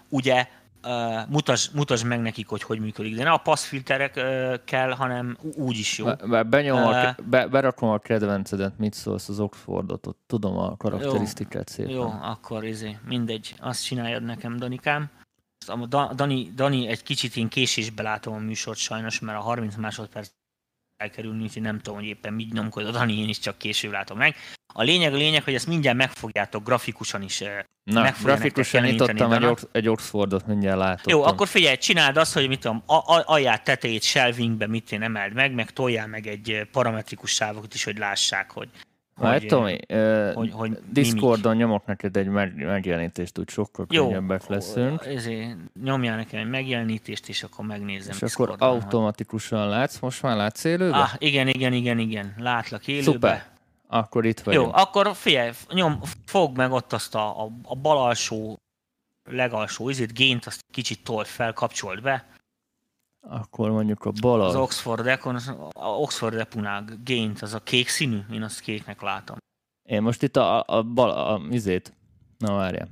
ugye 0.09 0.49
mutasd, 1.29 1.75
mutasd 1.75 2.07
meg 2.07 2.21
nekik, 2.21 2.49
hogy 2.49 2.63
hogy 2.63 2.81
működik. 2.81 3.17
De 3.17 3.23
ne 3.23 3.31
a 3.31 3.37
passzfilterek 3.37 4.13
kell, 4.65 4.91
hanem 4.91 5.39
úgy 5.55 5.79
is 5.79 5.99
jó. 5.99 6.07
Benyom 6.49 6.83
a, 6.83 7.15
be, 7.25 7.47
berakom 7.47 7.89
a 7.89 7.99
kedvencedet, 7.99 8.79
mit 8.79 8.95
szólsz 8.95 9.29
az 9.29 9.41
Oxfordot, 9.41 10.07
ott 10.07 10.19
tudom 10.27 10.57
a 10.59 10.77
karakterisztikát 10.77 11.69
szépen. 11.69 11.93
Jó, 11.93 12.13
akkor 12.23 12.65
izé, 12.65 12.99
mindegy, 13.07 13.55
azt 13.61 13.85
csináljad 13.85 14.23
nekem, 14.23 14.57
Danikám. 14.57 15.11
A 15.67 15.87
Dani, 16.15 16.53
Dani 16.55 16.89
egy 16.89 17.03
kicsit 17.03 17.37
én 17.37 17.49
késésbe 17.49 18.03
látom 18.03 18.35
a 18.35 18.39
műsort 18.39 18.79
sajnos, 18.79 19.21
mert 19.21 19.39
a 19.39 19.43
30 19.43 19.77
másodperc 19.77 20.31
elkerülni, 21.01 21.43
úgyhogy 21.43 21.63
nem 21.63 21.79
tudom, 21.79 21.99
hogy 21.99 22.09
éppen 22.09 22.33
mit 22.33 22.53
nyomkod 22.53 22.87
a 22.87 22.91
Dani, 22.91 23.19
én 23.19 23.29
is 23.29 23.39
csak 23.39 23.59
később 23.59 23.93
látom 23.93 24.19
meg. 24.19 24.37
A 24.73 24.83
lényeg 24.83 25.13
a 25.13 25.17
lényeg, 25.17 25.43
hogy 25.43 25.55
ezt 25.55 25.67
mindjárt 25.67 25.97
megfogjátok 25.97 26.65
grafikusan 26.65 27.23
is. 27.23 27.43
Na, 27.85 28.13
grafikusan 28.23 28.83
nyitottam 28.83 29.33
egy, 29.33 29.59
egy 29.73 29.89
Oxfordot, 29.89 30.47
mindjárt 30.47 30.79
látottam. 30.79 31.13
Jó, 31.13 31.23
akkor 31.23 31.49
figyelj, 31.49 31.77
csináld 31.77 32.17
azt, 32.17 32.33
hogy 32.33 32.49
mit 32.49 32.61
tudom, 32.61 32.83
alját 33.25 33.65
tetejét 33.65 34.03
shelvingbe 34.03 34.67
mit 34.67 34.93
én 34.93 35.03
emeld 35.03 35.33
meg, 35.33 35.53
meg 35.53 35.71
toljál 35.71 36.07
meg 36.07 36.27
egy 36.27 36.69
parametrikus 36.73 37.31
sávokat 37.31 37.75
is, 37.75 37.85
hogy 37.85 37.99
lássák, 37.99 38.51
hogy, 38.51 38.69
hogy, 39.29 39.47
Tomi, 39.47 39.79
uh, 39.89 40.33
hogy, 40.35 40.51
hogy 40.53 40.79
Discordon 40.93 41.41
mimik. 41.41 41.59
nyomok 41.59 41.87
neked 41.87 42.17
egy 42.17 42.29
megjelenítést, 42.57 43.39
úgy 43.39 43.49
sokkal 43.49 43.87
Jó, 43.89 44.07
könnyebbek 44.07 44.47
leszünk. 44.47 45.07
Ezért 45.07 45.57
nyomjál 45.83 46.17
nekem 46.17 46.41
egy 46.41 46.49
megjelenítést, 46.49 47.29
és 47.29 47.43
akkor 47.43 47.65
megnézem. 47.65 48.17
És 48.21 48.33
akkor 48.33 48.55
automatikusan 48.59 49.69
látsz, 49.69 49.99
most 49.99 50.23
már 50.23 50.37
látsz 50.37 50.65
élőbe? 50.65 50.97
Ah, 50.97 51.11
igen, 51.19 51.49
igen, 51.49 51.73
igen, 51.73 51.99
igen, 51.99 52.35
látlak 52.39 52.89
élőbe. 52.89 53.11
Szuper. 53.13 53.47
Akkor 53.87 54.25
itt 54.25 54.41
vagyunk. 54.41 54.67
Jó, 54.67 54.73
akkor 54.83 55.11
figyelj, 55.15 55.51
nyom, 55.73 56.01
fog 56.27 56.57
meg 56.57 56.73
ott 56.73 56.93
azt 56.93 57.15
a, 57.15 57.43
a, 57.45 57.51
a 57.63 57.77
bal 57.77 57.99
alsó, 57.99 58.59
legalsó 59.31 59.89
izét, 59.89 60.13
gént, 60.13 60.47
azt 60.47 60.65
kicsit 60.73 61.05
tolt 61.05 61.27
fel, 61.27 61.53
kapcsolt 61.53 62.03
be. 62.03 62.27
Akkor 63.21 63.71
mondjuk 63.71 64.05
a 64.05 64.11
bal 64.21 64.41
Az 64.41 64.55
Oxford 64.55 65.07
Econ, 65.07 65.35
az, 65.35 65.49
a 65.73 65.89
Oxford 65.89 66.35
Epunag 66.35 67.03
gént, 67.03 67.43
az 67.43 67.55
a 67.55 67.61
kék 67.61 67.89
színű, 67.89 68.19
én 68.33 68.43
azt 68.43 68.61
kéknek 68.61 69.01
látom. 69.01 69.37
Én 69.89 70.03
most 70.03 70.23
itt 70.23 70.37
a, 70.37 70.65
a 70.67 70.83
bal, 70.83 71.11
a, 71.11 71.43
izét, 71.51 71.93
na 72.39 72.55
várjál. 72.55 72.89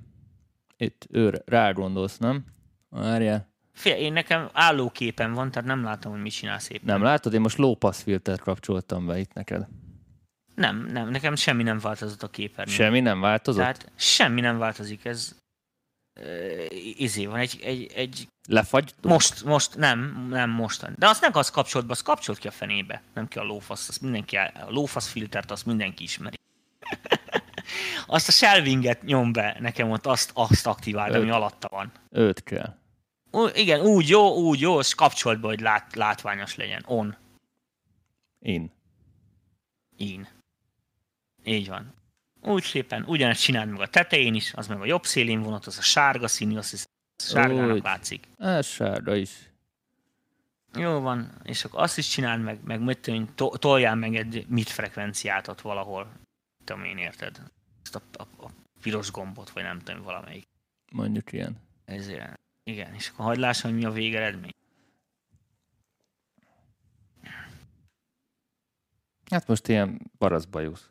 Itt 0.76 1.06
ő 1.10 1.42
rá 1.46 1.72
gondolsz, 1.72 2.18
nem? 2.18 2.44
Várjál. 2.88 3.48
Fél, 3.72 3.94
én 3.94 4.12
nekem 4.12 4.48
állóképen 4.52 5.32
van, 5.32 5.50
tehát 5.50 5.68
nem 5.68 5.84
látom, 5.84 6.12
hogy 6.12 6.20
mit 6.20 6.32
csinálsz 6.32 6.70
éppen. 6.70 6.84
Nem 6.84 7.02
látod? 7.02 7.34
Én 7.34 7.40
most 7.40 7.58
low 7.58 7.74
pass 7.74 8.02
filtert 8.02 8.40
kapcsoltam 8.40 9.06
be 9.06 9.18
itt 9.18 9.32
neked. 9.32 9.68
Nem, 10.54 10.88
nem, 10.92 11.08
nekem 11.08 11.34
semmi 11.34 11.62
nem 11.62 11.78
változott 11.78 12.22
a 12.22 12.28
képernyőn. 12.28 12.74
Semmi 12.74 13.00
nem 13.00 13.20
változott? 13.20 13.60
Tehát 13.60 13.92
semmi 13.94 14.40
nem 14.40 14.58
változik, 14.58 15.04
ez 15.04 15.36
izé 16.96 17.26
van, 17.26 17.38
egy, 17.38 17.60
egy, 17.62 17.92
egy 17.94 18.28
Lefagy? 18.48 18.94
Most, 19.02 19.44
most, 19.44 19.76
nem, 19.76 20.26
nem 20.30 20.50
mostan. 20.50 20.94
De 20.98 21.08
azt 21.08 21.20
nem 21.20 21.30
az 21.34 21.50
kapcsolt 21.50 21.86
be, 21.86 21.92
azt 21.92 22.02
kapcsolt 22.02 22.38
ki 22.38 22.46
a 22.46 22.50
fenébe. 22.50 23.02
Nem 23.14 23.28
ki 23.28 23.38
a 23.38 23.42
lófasz, 23.42 23.88
azt 23.88 24.00
mindenki, 24.00 24.36
a 24.36 24.52
lófasz 24.68 25.08
filtert 25.08 25.50
azt 25.50 25.66
mindenki 25.66 26.02
ismeri. 26.02 26.36
azt 28.06 28.28
a 28.28 28.32
shelvinget 28.32 29.02
nyom 29.02 29.32
be 29.32 29.56
nekem 29.60 29.90
ott, 29.90 30.06
azt, 30.06 30.30
azt 30.34 30.66
aktiváld, 30.66 31.14
ami 31.14 31.30
alatta 31.30 31.68
van. 31.70 31.92
Őt 32.10 32.42
kell. 32.42 32.76
Ú, 33.30 33.46
igen, 33.54 33.80
úgy 33.80 34.08
jó, 34.08 34.34
úgy 34.34 34.60
jó, 34.60 34.78
és 34.78 34.94
kapcsolt 34.94 35.40
be, 35.40 35.46
hogy 35.46 35.60
lát, 35.60 35.94
látványos 35.94 36.56
legyen. 36.56 36.82
On. 36.86 37.16
In. 38.38 38.72
In. 39.96 40.28
Így 41.44 41.68
van. 41.68 41.94
Úgy 42.48 42.62
szépen, 42.62 43.04
ugyanezt 43.06 43.42
csináld 43.42 43.70
meg 43.70 43.80
a 43.80 43.88
tetején 43.88 44.34
is, 44.34 44.54
az 44.54 44.66
meg 44.66 44.80
a 44.80 44.84
jobb 44.84 45.04
szélén 45.04 45.42
vonat, 45.42 45.66
az 45.66 45.78
a 45.78 45.82
sárga 45.82 46.28
színű, 46.28 46.56
azt 46.56 46.70
hiszem, 46.70 46.86
sárgának 47.16 47.74
Úgy. 47.74 47.82
látszik. 47.82 48.28
Ez 48.38 48.66
sárga 48.66 49.14
is. 49.14 49.30
Jó 50.74 51.00
van, 51.00 51.40
és 51.42 51.64
akkor 51.64 51.80
azt 51.80 51.98
is 51.98 52.08
csináld 52.08 52.42
meg, 52.42 52.58
meg 52.64 52.80
mit 52.80 52.98
tudom, 52.98 53.34
to, 53.34 53.48
toljál 53.48 53.94
meg 53.94 54.14
egy 54.16 54.46
mit 54.48 54.68
frekvenciát 54.68 55.48
ott 55.48 55.60
valahol. 55.60 56.12
Tudom 56.64 56.84
én 56.84 56.96
érted. 56.96 57.42
Ezt 57.82 57.94
a, 57.94 58.02
a, 58.12 58.44
a 58.44 58.50
piros 58.82 59.10
gombot, 59.10 59.50
vagy 59.50 59.62
nem 59.62 59.78
tudom, 59.78 60.02
valamelyik. 60.02 60.46
Mondjuk 60.92 61.32
ilyen. 61.32 61.56
Ezért. 61.84 62.40
Igen, 62.64 62.94
és 62.94 63.08
akkor 63.08 63.24
hagyd 63.24 63.40
lássam, 63.40 63.70
hogy 63.70 63.80
mi 63.80 63.86
a 63.86 63.90
végeredmény. 63.90 64.54
Hát 69.30 69.46
most 69.46 69.68
ilyen 69.68 70.10
paraszbajusz. 70.18 70.90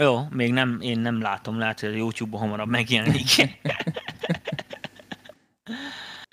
Jó, 0.00 0.26
még 0.30 0.52
nem, 0.52 0.80
én 0.80 0.98
nem 0.98 1.20
látom, 1.20 1.58
lehet, 1.58 1.80
hogy 1.80 1.88
a 1.88 1.96
YouTube-on 1.96 2.40
hamarabb 2.40 2.68
megjelenik. 2.68 3.28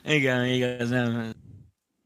Igen, 0.03 0.41
még 0.41 0.61
ez 0.61 0.89
nem... 0.89 1.33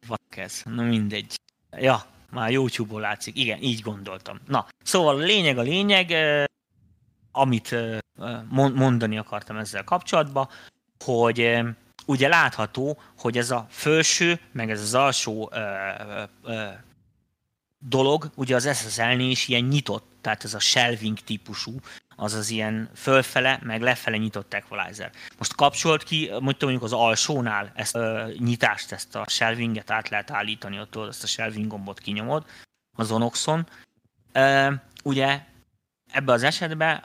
Fuck 0.02 0.38
ez. 0.38 0.62
Na 0.66 0.84
mindegy. 0.84 1.40
Ja, 1.72 2.06
már 2.32 2.52
YouTube-on 2.52 3.02
látszik. 3.02 3.38
Igen, 3.38 3.62
így 3.62 3.82
gondoltam. 3.82 4.40
Na, 4.48 4.68
szóval 4.84 5.16
a 5.16 5.20
lényeg 5.20 5.58
a 5.58 5.62
lényeg, 5.62 6.14
amit 7.32 7.76
mondani 8.74 9.18
akartam 9.18 9.58
ezzel 9.58 9.84
kapcsolatban, 9.84 10.50
hogy 11.06 11.60
ugye 12.06 12.28
látható, 12.28 13.00
hogy 13.18 13.38
ez 13.38 13.52
a 13.52 13.66
felső, 13.70 14.40
meg 14.52 14.72
ez 14.72 14.82
az 14.82 14.94
alsó 14.94 15.52
dolog, 17.80 18.30
ugye 18.36 18.56
az 18.56 18.78
SSL-nél 18.78 19.30
is 19.30 19.48
ilyen 19.48 19.64
nyitott, 19.64 20.09
tehát 20.30 20.44
ez 20.44 20.54
a 20.54 20.60
shelving 20.60 21.20
típusú, 21.20 21.80
az 22.16 22.34
az 22.34 22.50
ilyen 22.50 22.90
fölfele, 22.96 23.60
meg 23.64 23.82
lefele 23.82 24.18
nyitott 24.18 24.54
equalizer. 24.54 25.12
Most 25.38 25.56
kapcsolt 25.56 26.04
ki, 26.04 26.32
mondjuk 26.40 26.84
az 26.84 26.94
alsónál 26.94 27.72
ezt 27.76 27.96
a 27.96 28.28
nyitást, 28.38 28.92
ezt 28.92 29.16
a 29.16 29.26
shelvinget 29.28 29.92
át 29.92 30.10
lehet 30.10 30.32
állítani, 30.32 30.80
ott 30.80 31.08
ezt 31.08 31.24
a 31.24 31.28
shelving 31.28 31.68
gombot 31.68 32.00
kinyomod 32.00 32.46
az 32.98 33.12
Onoxon. 33.12 33.68
Ugye 35.04 35.40
ebben 36.12 36.36
az 36.36 36.44
esetben 36.44 37.04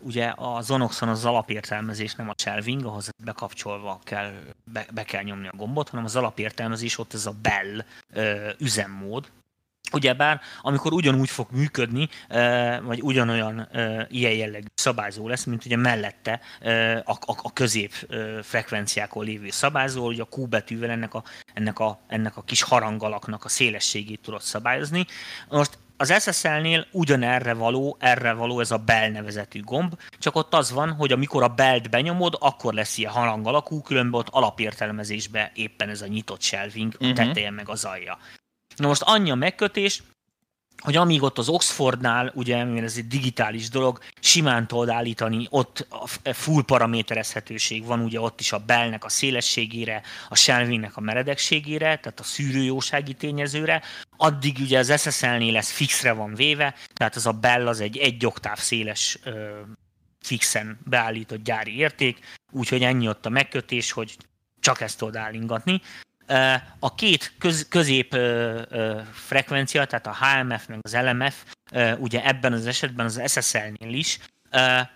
ugye 0.00 0.26
a 0.26 0.60
Zonoxon 0.60 1.08
az 1.08 1.24
alapértelmezés, 1.24 2.14
nem 2.14 2.28
a 2.28 2.34
shelving, 2.36 2.84
ahhoz 2.84 3.10
bekapcsolva 3.24 4.00
kell, 4.04 4.32
be, 4.64 4.86
be 4.94 5.04
kell 5.04 5.22
nyomni 5.22 5.48
a 5.48 5.56
gombot, 5.56 5.88
hanem 5.88 6.04
az 6.04 6.16
alapértelmezés 6.16 6.98
ott 6.98 7.14
ez 7.14 7.26
a 7.26 7.34
bell 7.42 7.84
e, 8.12 8.54
üzemmód, 8.58 9.30
Ugyebár, 9.92 10.40
amikor 10.62 10.92
ugyanúgy 10.92 11.30
fog 11.30 11.46
működni, 11.50 12.08
vagy 12.82 13.02
ugyanolyan 13.02 13.68
ilyen 14.08 14.32
jellegű 14.32 14.66
szabályzó 14.74 15.28
lesz, 15.28 15.44
mint 15.44 15.64
ugye 15.64 15.76
mellette 15.76 16.40
a, 17.04 17.12
a, 17.12 17.36
a 17.42 17.52
közép 17.52 17.92
frekvenciákon 18.42 19.24
lévő 19.24 19.50
szabályzó, 19.50 20.04
hogy 20.04 20.20
a 20.20 20.28
Q 20.36 20.46
betűvel 20.46 20.90
ennek 20.90 21.14
a, 21.14 21.22
ennek, 21.54 21.78
a, 21.78 22.00
ennek 22.06 22.36
a 22.36 22.42
kis 22.42 22.62
harangalaknak 22.62 23.44
a 23.44 23.48
szélességét 23.48 24.20
tudod 24.22 24.42
szabályozni. 24.42 25.06
Most 25.48 25.78
az 26.00 26.22
SSL-nél 26.22 26.86
ugyanerre 26.92 27.54
való, 27.54 27.96
erre 28.00 28.32
való 28.32 28.60
ez 28.60 28.70
a 28.70 28.76
bell 28.76 29.10
nevezetű 29.10 29.62
gomb, 29.62 29.98
csak 30.18 30.36
ott 30.36 30.54
az 30.54 30.72
van, 30.72 30.92
hogy 30.92 31.12
amikor 31.12 31.42
a 31.42 31.48
belt 31.48 31.90
benyomod, 31.90 32.36
akkor 32.40 32.74
lesz 32.74 32.98
ilyen 32.98 33.12
harang 33.12 33.46
alakú, 33.46 33.82
különben 33.82 34.20
ott 34.20 34.28
alapértelmezésbe 34.28 35.50
éppen 35.54 35.88
ez 35.88 36.02
a 36.02 36.06
nyitott 36.06 36.42
shelving, 36.42 36.92
uh-huh. 36.94 37.12
teteje 37.12 37.50
meg 37.50 37.68
az 37.68 37.84
alja. 37.84 38.18
Na 38.78 38.86
most 38.86 39.02
annyi 39.02 39.30
a 39.30 39.34
megkötés, 39.34 40.02
hogy 40.78 40.96
amíg 40.96 41.22
ott 41.22 41.38
az 41.38 41.48
Oxfordnál, 41.48 42.32
ugye, 42.34 42.64
mivel 42.64 42.84
ez 42.84 42.96
egy 42.96 43.06
digitális 43.06 43.68
dolog, 43.68 43.98
simán 44.20 44.66
tudod 44.66 44.88
állítani, 44.88 45.46
ott 45.50 45.86
a 45.90 46.32
full 46.32 46.62
paraméterezhetőség 46.64 47.84
van, 47.84 48.00
ugye 48.00 48.20
ott 48.20 48.40
is 48.40 48.52
a 48.52 48.58
belnek 48.58 49.04
a 49.04 49.08
szélességére, 49.08 50.02
a 50.28 50.36
shelvingnek 50.36 50.96
a 50.96 51.00
meredekségére, 51.00 51.96
tehát 51.96 52.20
a 52.20 52.22
szűrőjósági 52.22 53.14
tényezőre, 53.14 53.82
addig 54.16 54.56
ugye 54.60 54.78
az 54.78 55.00
SSL-nél 55.00 55.56
ez 55.56 55.70
fixre 55.70 56.12
van 56.12 56.34
véve, 56.34 56.74
tehát 56.92 57.16
az 57.16 57.26
a 57.26 57.32
bell 57.32 57.66
az 57.66 57.80
egy 57.80 57.96
egy 57.96 58.26
oktáv 58.26 58.58
széles 58.58 59.18
ö, 59.24 59.60
fixen 60.20 60.78
beállított 60.84 61.42
gyári 61.42 61.76
érték, 61.76 62.18
úgyhogy 62.50 62.82
ennyi 62.82 63.08
ott 63.08 63.26
a 63.26 63.30
megkötés, 63.30 63.92
hogy 63.92 64.16
csak 64.60 64.80
ezt 64.80 64.98
tudod 64.98 65.16
állingatni. 65.16 65.80
A 66.78 66.94
két 66.94 67.32
köz, 67.38 67.66
közép 67.68 68.16
frekvencia, 69.12 69.84
tehát 69.84 70.06
a 70.06 70.16
HMF 70.16 70.66
meg 70.66 70.78
az 70.82 70.94
LMF, 70.94 71.44
ugye 71.98 72.24
ebben 72.26 72.52
az 72.52 72.66
esetben 72.66 73.06
az 73.06 73.22
SSL-nél 73.26 73.94
is 73.94 74.18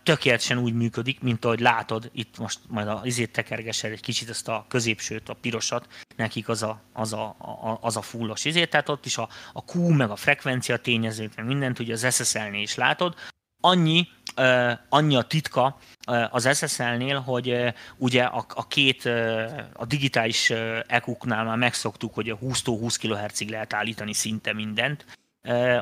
tökéletesen 0.03 0.59
úgy 0.59 0.75
működik, 0.75 1.21
mint 1.21 1.45
ahogy 1.45 1.61
látod, 1.61 2.11
itt 2.13 2.39
most 2.39 2.59
majd 2.69 2.89
a 2.89 3.01
izét 3.05 3.33
tekergesed 3.33 3.93
egy 3.93 4.01
kicsit 4.01 4.29
ezt 4.29 4.49
a 4.49 4.65
középsőt, 4.69 5.29
a 5.29 5.35
pirosat, 5.35 5.87
nekik 6.17 6.49
az 6.49 6.63
a, 6.63 6.81
az 6.93 7.13
a, 7.13 7.25
a, 7.39 7.79
az 7.81 7.97
a 7.97 8.03
fullos 8.03 8.45
izét, 8.45 8.71
tehát 8.71 8.89
ott 8.89 9.07
is 9.07 9.19
a, 9.19 9.29
a 9.53 9.65
Q 9.73 9.89
meg 9.89 10.11
a 10.11 10.17
frekvencia 10.17 10.77
tényezők, 10.77 11.37
meg 11.37 11.47
mindent 11.47 11.79
ugye 11.79 11.93
az 11.93 12.15
SSL-nél 12.15 12.63
is 12.63 12.75
látod, 12.75 13.15
annyi, 13.63 14.09
annyi 14.89 15.17
a 15.17 15.23
titka 15.23 15.79
az 16.31 16.57
SSL-nél, 16.57 17.21
hogy 17.21 17.75
ugye 17.97 18.23
a, 18.23 18.45
a 18.55 18.67
két, 18.67 19.05
a 19.73 19.87
digitális 19.87 20.51
EQ-knál 20.87 21.45
már 21.45 21.57
megszoktuk, 21.57 22.15
hogy 22.15 22.31
a 22.31 22.39
20-20 22.39 22.97
kHz-ig 23.01 23.51
lehet 23.51 23.73
állítani 23.73 24.13
szinte 24.13 24.53
mindent, 24.53 25.05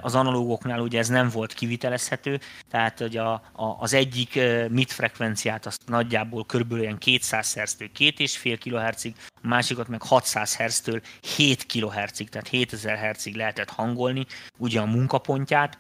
az 0.00 0.14
analógoknál 0.14 0.80
ugye 0.80 0.98
ez 0.98 1.08
nem 1.08 1.28
volt 1.28 1.52
kivitelezhető, 1.52 2.40
tehát 2.70 2.98
hogy 2.98 3.16
a, 3.16 3.32
a, 3.32 3.76
az 3.78 3.92
egyik 3.92 4.40
mid 4.68 4.90
frekvenciát 4.90 5.66
azt 5.66 5.82
nagyjából 5.86 6.46
körülbelül 6.46 6.82
ilyen 6.82 6.98
200 6.98 7.54
Hz-től 7.54 7.88
2,5 7.98 8.58
kHz-ig, 8.60 9.14
a 9.42 9.48
másikat 9.48 9.88
meg 9.88 10.02
600 10.02 10.56
Hz-től 10.56 11.00
7 11.36 11.66
kHz-ig, 11.66 12.28
tehát 12.28 12.48
7000 12.48 12.98
Hz-ig 12.98 13.36
lehetett 13.36 13.70
hangolni 13.70 14.26
ugye 14.58 14.80
a 14.80 14.86
munkapontját, 14.86 15.78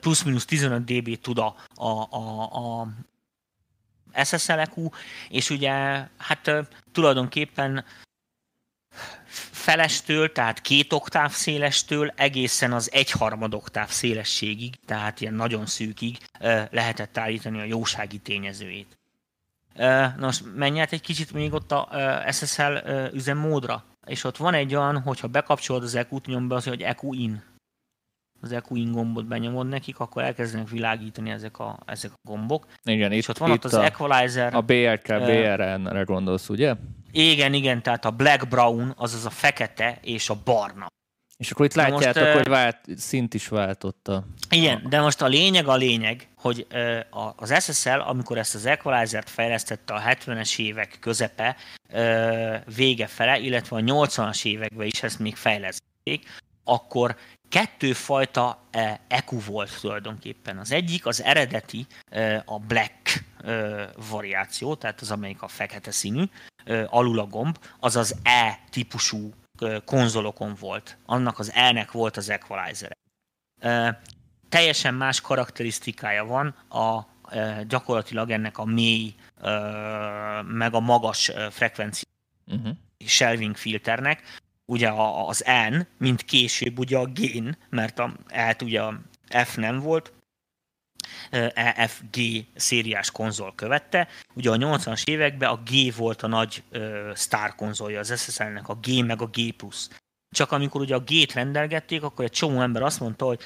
plusz-minusz 0.00 0.44
15 0.44 0.84
dB 0.84 1.20
tud 1.20 1.38
a, 1.38 1.56
a, 1.74 2.06
a, 2.10 2.42
a 2.52 2.88
SSL-EQ, 4.24 4.90
és 5.28 5.50
ugye 5.50 5.70
hát 6.16 6.50
tulajdonképpen 6.92 7.84
felestől, 9.50 10.32
tehát 10.32 10.60
két 10.60 10.92
oktáv 10.92 11.30
szélestől 11.30 12.12
egészen 12.16 12.72
az 12.72 12.92
egyharmad 12.92 13.54
oktáv 13.54 13.88
szélességig, 13.88 14.74
tehát 14.86 15.20
ilyen 15.20 15.34
nagyon 15.34 15.66
szűkig 15.66 16.18
lehetett 16.70 17.18
állítani 17.18 17.60
a 17.60 17.64
jósági 17.64 18.18
tényezőjét. 18.18 18.98
Na 19.76 20.14
most 20.16 20.44
menj 20.54 20.80
át 20.80 20.92
egy 20.92 21.00
kicsit 21.00 21.32
még 21.32 21.52
ott 21.52 21.72
a 21.72 22.22
SSL 22.32 22.88
üzemmódra, 23.12 23.84
és 24.06 24.24
ott 24.24 24.36
van 24.36 24.54
egy 24.54 24.74
olyan, 24.74 25.00
hogyha 25.00 25.26
bekapcsolod 25.26 25.82
az 25.82 25.94
EQ-t, 25.94 26.26
nyom 26.26 26.48
be 26.48 26.54
az, 26.54 26.64
hogy 26.64 26.82
EQ 26.82 27.12
in 27.12 27.42
az 28.42 28.52
EQ 28.52 28.90
gombot 28.90 29.26
benyomod 29.26 29.68
nekik, 29.68 29.98
akkor 29.98 30.22
elkezdenek 30.22 30.68
világítani 30.68 31.30
ezek 31.30 31.58
a, 31.58 31.78
ezek 31.86 32.12
a 32.12 32.18
gombok. 32.28 32.66
Igen, 32.82 33.12
és 33.12 33.22
itt, 33.22 33.28
ott 33.28 33.38
van 33.38 33.50
itt 33.50 33.54
ott 33.54 33.64
az 33.64 33.74
a, 33.74 33.84
Equalizer. 33.84 34.54
A 34.54 34.60
BRK, 34.60 35.06
BRN-re 35.06 36.02
gondolsz, 36.02 36.48
ugye? 36.48 36.74
Igen, 37.12 37.52
igen, 37.52 37.82
tehát 37.82 38.04
a 38.04 38.10
black 38.10 38.48
brown, 38.48 38.94
azaz 38.96 39.26
a 39.26 39.30
fekete 39.30 39.98
és 40.02 40.30
a 40.30 40.40
barna. 40.44 40.86
És 41.36 41.50
akkor 41.50 41.66
itt 41.66 41.74
látjátok, 41.74 42.22
most, 42.22 42.36
hogy 42.36 42.48
vált, 42.48 42.78
szint 42.96 43.34
is 43.34 43.48
váltotta. 43.48 44.24
Igen, 44.50 44.86
de 44.88 45.00
most 45.00 45.22
a 45.22 45.26
lényeg 45.26 45.68
a 45.68 45.76
lényeg, 45.76 46.28
hogy 46.36 46.66
az 47.36 47.62
SSL, 47.62 47.98
amikor 47.98 48.38
ezt 48.38 48.54
az 48.54 48.66
Equalizer-t 48.66 49.30
fejlesztette 49.30 49.94
a 49.94 50.00
70-es 50.00 50.58
évek 50.58 50.96
közepe 51.00 51.56
vége 52.76 53.06
fele, 53.06 53.38
illetve 53.38 53.76
a 53.76 53.80
80-as 53.80 54.44
években 54.44 54.86
is 54.86 55.02
ezt 55.02 55.18
még 55.18 55.36
fejlesztették, 55.36 56.26
akkor 56.64 57.16
kettőfajta 57.52 58.58
EQ 59.08 59.40
volt 59.40 59.80
tulajdonképpen. 59.80 60.58
Az 60.58 60.72
egyik, 60.72 61.06
az 61.06 61.22
eredeti, 61.22 61.86
a 62.44 62.58
black 62.58 63.24
variáció, 64.10 64.74
tehát 64.74 65.00
az, 65.00 65.10
amelyik 65.10 65.42
a 65.42 65.48
fekete 65.48 65.90
színű, 65.90 66.24
alul 66.86 67.18
a 67.18 67.26
gomb, 67.26 67.58
az 67.80 67.96
az 67.96 68.16
E 68.22 68.60
típusú 68.70 69.32
konzolokon 69.84 70.54
volt. 70.60 70.96
Annak 71.06 71.38
az 71.38 71.52
E-nek 71.54 71.92
volt 71.92 72.16
az 72.16 72.28
equalizer 72.28 72.90
Teljesen 74.48 74.94
más 74.94 75.20
karakterisztikája 75.20 76.24
van 76.24 76.54
a 76.68 77.06
gyakorlatilag 77.66 78.30
ennek 78.30 78.58
a 78.58 78.64
mély 78.64 79.14
meg 80.46 80.74
a 80.74 80.80
magas 80.80 81.32
frekvencia 81.50 82.08
uh-huh. 82.46 82.76
shelving 83.06 83.56
filternek. 83.56 84.40
Ugye 84.66 84.90
az 85.26 85.44
N, 85.70 85.76
mint 85.98 86.22
később 86.22 86.78
ugye 86.78 86.98
a 86.98 87.12
gain, 87.14 87.56
mert 87.70 87.98
a 87.98 88.16
e 88.28 88.56
ugye 88.62 88.82
a 88.82 89.00
F 89.44 89.56
nem 89.56 89.78
volt, 89.78 90.12
EFG 91.54 92.16
szériás 92.54 93.10
konzol 93.10 93.52
követte. 93.54 94.08
Ugye 94.34 94.50
a 94.50 94.56
80-as 94.56 95.08
években 95.08 95.50
a 95.50 95.62
G 95.70 95.96
volt 95.96 96.22
a 96.22 96.26
nagy 96.26 96.62
uh, 96.72 97.14
sztár 97.14 97.54
konzolja 97.54 97.98
az 97.98 98.20
SSL-nek, 98.20 98.68
a 98.68 98.74
G 98.74 99.04
meg 99.04 99.22
a 99.22 99.26
G+. 99.26 99.54
Csak 100.30 100.52
amikor 100.52 100.80
ugye 100.80 100.94
a 100.94 101.04
G-t 101.06 101.32
rendelgették, 101.32 102.02
akkor 102.02 102.24
egy 102.24 102.30
csomó 102.30 102.60
ember 102.60 102.82
azt 102.82 103.00
mondta, 103.00 103.24
hogy 103.24 103.40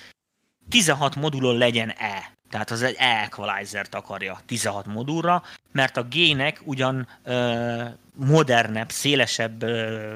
16 0.69 1.15
modulon 1.15 1.57
legyen 1.57 1.91
E. 1.91 2.33
Tehát 2.51 2.71
az 2.71 2.83
egy 2.83 2.97
E-equalizer-t 2.99 3.95
akarja 3.95 4.41
16 4.47 4.87
modulra, 4.87 5.43
mert 5.73 5.97
a 5.97 6.07
G-nek 6.11 6.61
ugyan 6.65 7.09
uh, 7.25 7.87
modernebb, 8.15 8.91
szélesebb, 8.91 9.63
uh, 9.63 10.13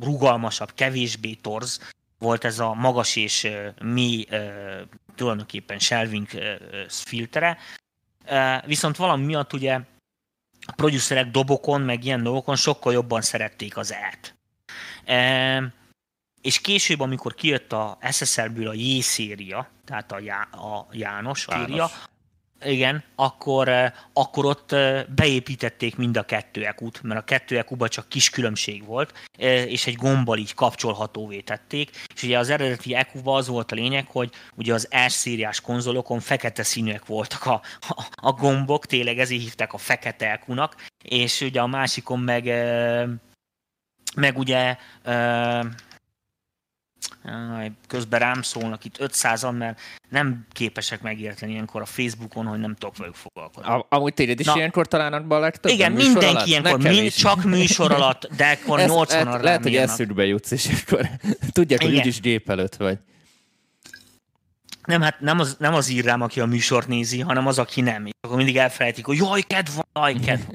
rugalmasabb, 0.00 0.72
kevésbé 0.74 1.34
torz 1.34 1.80
volt 2.18 2.44
ez 2.44 2.58
a 2.58 2.74
magas 2.74 3.16
és 3.16 3.48
mély 3.82 4.26
tulajdonképpen 5.14 5.78
shelving 5.78 6.26
filtere, 6.88 7.58
viszont 8.64 8.96
valami 8.96 9.24
miatt 9.24 9.52
ugye 9.52 9.80
a 10.66 10.72
producerek 10.72 11.30
dobokon, 11.30 11.80
meg 11.80 12.04
ilyen 12.04 12.22
dolgokon 12.22 12.56
sokkal 12.56 12.92
jobban 12.92 13.20
szerették 13.20 13.76
az 13.76 13.92
E-t. 13.92 14.34
És 16.40 16.60
később, 16.60 17.00
amikor 17.00 17.34
kijött 17.34 17.72
a 17.72 17.98
SSL-ből 18.10 18.68
a 18.68 18.72
J 18.72 19.00
széria, 19.00 19.68
tehát 19.84 20.12
a, 20.12 20.18
Já, 20.18 20.40
a 20.42 20.86
János, 20.92 21.46
János. 21.48 21.66
széria, 21.66 21.90
igen, 22.64 23.02
akkor, 23.14 23.68
eh, 23.68 23.92
akkor 24.12 24.44
ott 24.44 24.72
eh, 24.72 25.04
beépítették 25.14 25.96
mind 25.96 26.16
a 26.16 26.22
kettő 26.22 26.66
ekut, 26.66 27.02
mert 27.02 27.20
a 27.20 27.24
kettő 27.24 27.58
ekuba 27.58 27.88
csak 27.88 28.08
kis 28.08 28.30
különbség 28.30 28.84
volt, 28.84 29.12
eh, 29.38 29.70
és 29.70 29.86
egy 29.86 29.96
gombbal 29.96 30.38
így 30.38 30.54
kapcsolhatóvé 30.54 31.40
tették. 31.40 31.90
És 32.14 32.22
ugye 32.22 32.38
az 32.38 32.50
eredeti 32.50 32.94
ekuba 32.94 33.36
az 33.36 33.48
volt 33.48 33.72
a 33.72 33.74
lényeg, 33.74 34.06
hogy 34.06 34.30
ugye 34.54 34.74
az 34.74 34.88
S-szériás 35.08 35.60
konzolokon 35.60 36.20
fekete 36.20 36.62
színűek 36.62 37.06
voltak 37.06 37.46
a, 37.46 37.60
a, 37.80 38.04
a 38.14 38.32
gombok, 38.32 38.86
tényleg 38.86 39.18
ezért 39.18 39.42
hívták 39.42 39.72
a 39.72 39.78
fekete 39.78 40.30
ekunak, 40.30 40.76
és 41.04 41.40
ugye 41.40 41.60
a 41.60 41.66
másikon 41.66 42.18
meg 42.18 42.44
meg 44.16 44.38
ugye 44.38 44.76
közben 47.86 48.20
rám 48.20 48.42
szólnak 48.42 48.84
itt 48.84 48.96
500-an, 48.98 49.58
mert 49.58 49.80
nem 50.08 50.46
képesek 50.52 51.02
megérteni 51.02 51.52
ilyenkor 51.52 51.80
a 51.82 51.84
Facebookon, 51.84 52.46
hogy 52.46 52.58
nem 52.58 52.74
tudok 52.74 52.96
velük 52.96 53.14
foglalkozni. 53.14 53.70
A, 53.70 53.86
amúgy 53.88 54.14
tényleg 54.14 54.40
is 54.40 54.46
Na, 54.46 54.56
ilyenkor 54.56 54.86
találnak 54.88 55.26
be 55.26 55.34
a 55.34 55.38
legtöbb 55.38 55.72
Igen, 55.72 55.92
mindenki 55.92 56.26
alatt? 56.26 56.46
ilyenkor, 56.46 56.78
mind, 56.78 57.12
csak 57.12 57.44
műsor 57.44 57.92
alatt, 57.92 58.28
de 58.36 58.58
akkor 58.62 58.80
80 58.80 59.26
arra 59.26 59.42
Lehet, 59.42 59.62
hogy 59.62 59.76
eszükbe 59.76 60.26
jutsz, 60.26 60.50
és 60.50 60.82
akkor 60.86 61.08
tudják, 61.52 61.82
hogy 61.82 61.94
úgyis 61.94 62.20
gép 62.20 62.50
előtt 62.50 62.76
vagy. 62.76 62.98
Nem, 64.84 65.00
hát 65.00 65.20
nem 65.20 65.40
az, 65.40 65.56
nem 65.58 65.74
az 65.74 65.88
ír 65.88 66.04
rám, 66.04 66.22
aki 66.22 66.40
a 66.40 66.46
műsort 66.46 66.88
nézi, 66.88 67.20
hanem 67.20 67.46
az, 67.46 67.58
aki 67.58 67.80
nem. 67.80 68.06
És 68.06 68.12
akkor 68.20 68.36
mindig 68.36 68.56
elfelejtik, 68.56 69.06
hogy 69.06 69.16
jaj, 69.16 69.40
kedv 69.40 69.70
van, 69.74 69.86
jaj, 69.94 70.14
kedv. 70.24 70.42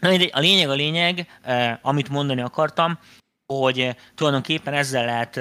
Na, 0.00 0.08
a 0.30 0.40
lényeg 0.40 0.68
a 0.68 0.74
lényeg, 0.74 1.26
eh, 1.42 1.78
amit 1.82 2.08
mondani 2.08 2.40
akartam, 2.40 2.98
hogy 3.60 3.78
eh, 3.78 3.94
tulajdonképpen 4.14 4.74
ezzel 4.74 5.04
lehet 5.04 5.40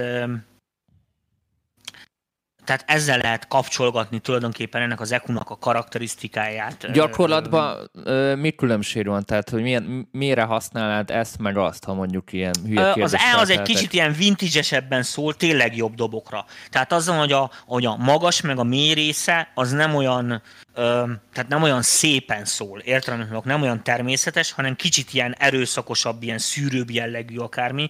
tehát 2.66 2.84
ezzel 2.88 3.18
lehet 3.18 3.48
kapcsolgatni 3.48 4.20
tulajdonképpen 4.20 4.82
ennek 4.82 5.00
az 5.02 5.12
EQ-nak 5.12 5.50
a 5.50 5.58
karakterisztikáját. 5.58 6.92
Gyakorlatban 6.92 7.90
ö, 8.04 8.36
mi 8.36 8.52
különbség 8.52 9.08
van? 9.08 9.26
Tehát, 9.26 9.50
hogy 9.50 9.62
milyen, 9.62 10.08
mire 10.12 10.44
használnád 10.44 11.10
ezt 11.10 11.38
meg 11.38 11.58
azt, 11.58 11.84
ha 11.84 11.94
mondjuk 11.94 12.34
ilyen 12.34 12.54
hülye 12.66 12.94
Az 13.04 13.14
E 13.14 13.38
az 13.38 13.50
egy 13.50 13.62
kicsit 13.62 13.94
ilyen 13.94 14.14
vintage 14.14 15.02
szól, 15.02 15.34
tényleg 15.34 15.76
jobb 15.76 15.96
dobokra. 15.96 16.46
Tehát 16.70 16.92
az, 16.92 17.08
hogy 17.08 17.32
a, 17.32 17.52
hogy 17.66 17.86
a 17.86 17.96
magas 17.96 18.42
meg 18.42 18.60
a 18.60 18.64
mély 18.64 18.94
része, 18.94 19.52
az 19.54 19.72
nem 19.72 19.96
olyan 19.96 20.42
Ö, 20.74 21.04
tehát 21.34 21.50
nem 21.50 21.62
olyan 21.62 21.82
szépen 21.82 22.46
szól, 22.46 22.80
értelemben 22.80 23.42
nem 23.44 23.62
olyan 23.62 23.84
természetes, 23.84 24.52
hanem 24.52 24.76
kicsit 24.76 25.14
ilyen 25.14 25.36
erőszakosabb, 25.40 26.24
ilyen 26.24 26.38
szűrőbb 26.38 26.90
jellegű 26.90 27.38
akármi. 27.38 27.90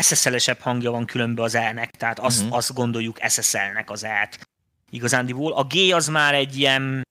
SSL-esebb 0.00 0.60
hangja 0.60 0.90
van 0.90 1.04
különben 1.06 1.44
az 1.44 1.54
E-nek, 1.54 1.90
tehát 1.90 2.18
azt, 2.18 2.40
uh-huh. 2.40 2.56
azt 2.56 2.74
gondoljuk 2.74 3.18
SSL-nek 3.28 3.90
az 3.90 4.04
E-t 4.06 4.48
igazándiból. 4.90 5.52
A 5.52 5.64
G 5.64 5.92
az 5.92 6.08
már 6.08 6.34
egy 6.34 6.58
ilyen 6.58 7.02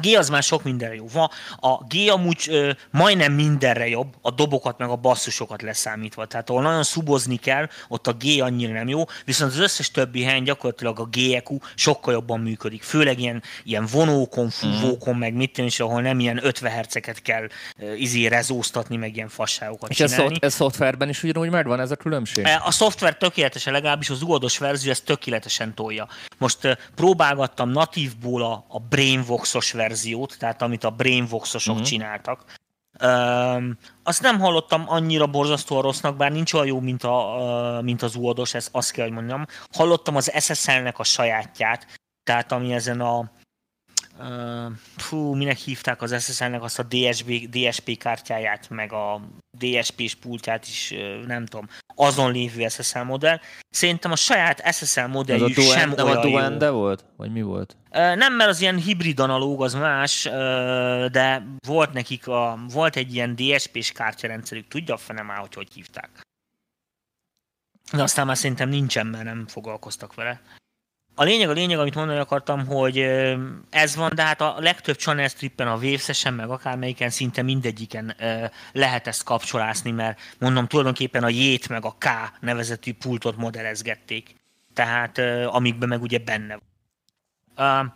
G 0.00 0.16
az 0.16 0.28
már 0.28 0.42
sok 0.42 0.62
mindenre 0.62 0.94
jó. 0.94 1.06
van. 1.12 1.30
A 1.56 1.84
G 1.84 2.08
amúgy 2.10 2.46
ö, 2.48 2.70
majdnem 2.90 3.32
mindenre 3.32 3.88
jobb, 3.88 4.14
a 4.20 4.30
dobokat 4.30 4.78
meg 4.78 4.88
a 4.88 4.96
basszusokat 4.96 5.62
leszámítva. 5.62 6.26
Tehát 6.26 6.50
ahol 6.50 6.62
nagyon 6.62 6.82
szubozni 6.82 7.36
kell, 7.36 7.68
ott 7.88 8.06
a 8.06 8.12
G 8.12 8.40
annyira 8.40 8.72
nem 8.72 8.88
jó, 8.88 9.04
viszont 9.24 9.52
az 9.52 9.58
összes 9.58 9.90
többi 9.90 10.22
helyen 10.22 10.44
gyakorlatilag 10.44 11.00
a 11.00 11.04
GEQ 11.04 11.58
sokkal 11.74 12.12
jobban 12.12 12.40
működik. 12.40 12.82
Főleg 12.82 13.20
ilyen, 13.20 13.42
ilyen 13.64 13.86
vonókon, 13.92 14.50
fúvókon, 14.50 15.14
mm. 15.14 15.18
meg 15.18 15.34
mit 15.34 15.58
is, 15.58 15.80
ahol 15.80 16.02
nem 16.02 16.20
ilyen 16.20 16.40
50 16.42 16.70
herceket 16.70 17.22
kell 17.22 17.46
uh, 17.78 18.00
izé 18.00 18.26
rezóztatni, 18.26 18.96
meg 18.96 19.16
ilyen 19.16 19.28
fasságokat 19.28 19.90
És 19.90 19.96
csinálni. 19.96 20.34
És 20.40 20.46
a 20.46 20.50
szoftverben 20.50 21.08
is 21.08 21.22
ugyanúgy 21.22 21.50
megvan 21.50 21.80
ez 21.80 21.90
a 21.90 21.96
különbség? 21.96 22.46
A 22.64 22.70
szoftver 22.70 23.16
tökéletesen, 23.16 23.72
legalábbis 23.72 24.10
az 24.10 24.22
uados 24.22 24.58
verzió 24.58 24.90
ezt 24.90 25.04
tökéletesen 25.04 25.74
tolja. 25.74 26.08
Most 26.38 26.64
uh, 26.64 26.72
próbálgattam 26.94 27.70
natívból 27.70 28.42
a, 28.42 28.64
a 28.68 28.78
Brainvox-os 28.78 29.72
verziót, 29.88 30.36
tehát 30.38 30.62
amit 30.62 30.84
a 30.84 30.90
Brainvoxosok 30.90 31.74
uh-huh. 31.74 31.88
csináltak. 31.88 32.44
Um, 33.02 33.78
azt 34.02 34.22
nem 34.22 34.40
hallottam 34.40 34.84
annyira 34.86 35.26
borzasztóan 35.26 35.82
rossznak, 35.82 36.16
bár 36.16 36.32
nincs 36.32 36.52
olyan 36.52 36.66
jó, 36.66 36.80
mint, 36.80 37.02
a, 37.02 37.36
uh, 37.36 37.84
mint 37.84 38.02
az 38.02 38.14
uados, 38.14 38.54
ezt 38.54 38.68
azt 38.72 38.90
kell, 38.90 39.04
hogy 39.04 39.14
mondjam. 39.14 39.46
Hallottam 39.72 40.16
az 40.16 40.32
SSL-nek 40.38 40.98
a 40.98 41.04
sajátját, 41.04 41.86
tehát 42.24 42.52
ami 42.52 42.72
ezen 42.72 43.00
a 43.00 43.30
Uh, 44.18 44.72
fú, 44.96 45.34
minek 45.34 45.56
hívták 45.56 46.02
az 46.02 46.22
SSL-nek 46.22 46.62
azt 46.62 46.78
a 46.78 46.82
DSB, 46.82 47.30
DSP 47.50 47.98
kártyáját, 47.98 48.68
meg 48.68 48.92
a 48.92 49.20
DSP-s 49.58 50.14
pultját 50.14 50.66
is, 50.66 50.94
nem 51.26 51.46
tudom, 51.46 51.68
azon 51.94 52.32
lévő 52.32 52.68
SSL 52.68 53.02
modell. 53.02 53.40
Szerintem 53.70 54.12
a 54.12 54.16
saját 54.16 54.74
SSL 54.74 55.06
modelljük 55.06 55.56
az 55.56 55.66
a 55.66 55.70
sem 55.70 55.92
olyan 55.92 56.16
a 56.16 56.20
Duende 56.20 56.66
jó. 56.66 56.72
volt? 56.72 57.04
Vagy 57.16 57.32
mi 57.32 57.42
volt? 57.42 57.76
Uh, 57.90 58.16
nem, 58.16 58.34
mert 58.34 58.50
az 58.50 58.60
ilyen 58.60 58.76
hibrid 58.76 59.20
analóg, 59.20 59.62
az 59.62 59.74
más, 59.74 60.24
uh, 60.26 60.32
de 61.06 61.46
volt 61.66 61.92
nekik, 61.92 62.28
a, 62.28 62.58
volt 62.72 62.96
egy 62.96 63.14
ilyen 63.14 63.34
DSP-s 63.36 63.92
kártyarendszerük, 63.92 64.68
tudja 64.68 64.94
a 64.94 64.98
fene 64.98 65.22
már, 65.22 65.38
hogy 65.38 65.54
hogy 65.54 65.68
hívták. 65.74 66.10
De 67.92 68.02
aztán 68.02 68.26
már 68.26 68.36
szerintem 68.36 68.68
nincsen, 68.68 69.06
mert 69.06 69.24
nem 69.24 69.46
foglalkoztak 69.46 70.14
vele. 70.14 70.40
A 71.16 71.22
lényeg, 71.22 71.48
a 71.48 71.52
lényeg, 71.52 71.78
amit 71.78 71.94
mondani 71.94 72.18
akartam, 72.18 72.66
hogy 72.66 72.98
ez 73.70 73.96
van, 73.96 74.10
de 74.14 74.22
hát 74.22 74.40
a 74.40 74.56
legtöbb 74.58 74.96
channel 74.96 75.28
strippen, 75.28 75.68
a 75.68 75.76
waves 75.76 76.22
meg 76.22 76.50
akármelyiken 76.50 77.10
szinte 77.10 77.42
mindegyiken 77.42 78.16
lehet 78.72 79.06
ezt 79.06 79.22
kapcsolászni, 79.22 79.90
mert 79.90 80.20
mondom, 80.38 80.66
tulajdonképpen 80.66 81.24
a 81.24 81.28
J-t 81.28 81.68
meg 81.68 81.84
a 81.84 81.96
K 81.98 82.06
nevezetű 82.40 82.92
pultot 82.94 83.36
modellezgették. 83.36 84.34
Tehát 84.72 85.18
amikben 85.46 85.88
meg 85.88 86.02
ugye 86.02 86.18
benne 86.18 86.58
van. 87.54 87.94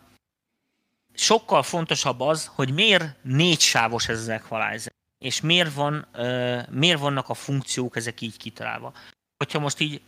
Sokkal 1.13 1.63
fontosabb 1.63 2.19
az, 2.19 2.51
hogy 2.55 2.73
miért 2.73 3.23
négy 3.23 3.59
sávos 3.59 4.07
ez 4.07 4.19
az 4.19 4.29
equalizer, 4.29 4.93
és 5.17 5.41
miért, 5.41 5.73
van, 5.73 6.07
miért 6.69 6.99
vannak 6.99 7.29
a 7.29 7.33
funkciók 7.33 7.95
ezek 7.95 8.21
így 8.21 8.37
kitalálva. 8.37 8.93
Hogyha 9.37 9.59
most 9.59 9.79
így 9.79 10.01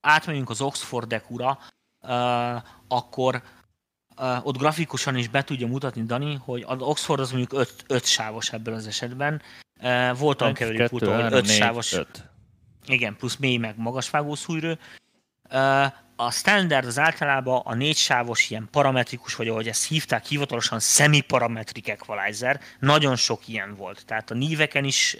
átmegyünk 0.00 0.50
az 0.50 0.60
Oxford 0.60 1.08
Decura, 1.08 1.50
uh, 1.50 1.56
akkor 2.88 3.42
ott 4.42 4.56
grafikusan 4.56 5.16
is 5.16 5.28
be 5.28 5.44
tudja 5.44 5.66
mutatni 5.66 6.02
Dani, 6.02 6.38
hogy 6.44 6.64
az 6.66 6.80
Oxford 6.80 7.20
az 7.20 7.30
mondjuk 7.30 7.60
5, 7.60 7.84
5 7.86 8.04
sávos 8.04 8.52
ebben 8.52 8.74
az 8.74 8.86
esetben. 8.86 9.42
Uh, 9.80 10.18
voltam 10.18 10.52
keverő 10.52 10.86
futó, 10.86 11.12
hogy 11.12 11.32
5 11.32 11.46
sávos. 11.46 11.92
Öt. 11.92 12.28
Igen, 12.86 13.16
plusz 13.16 13.36
mély 13.36 13.56
meg 13.56 13.74
magasvágó 13.76 14.34
szúrő. 14.34 14.78
Uh, 15.50 15.86
a 16.16 16.30
standard 16.30 16.86
az 16.86 16.98
általában 16.98 17.62
a 17.64 17.74
négy 17.74 17.96
sávos 17.96 18.50
ilyen 18.50 18.68
parametrikus, 18.70 19.34
vagy 19.34 19.48
ahogy 19.48 19.68
ezt 19.68 19.88
hívták 19.88 20.24
hivatalosan 20.24 20.80
semi-parametric 20.80 21.88
equalizer, 21.88 22.60
nagyon 22.78 23.16
sok 23.16 23.48
ilyen 23.48 23.74
volt. 23.74 24.04
Tehát 24.06 24.30
a 24.30 24.34
níveken 24.34 24.84
is 24.84 25.16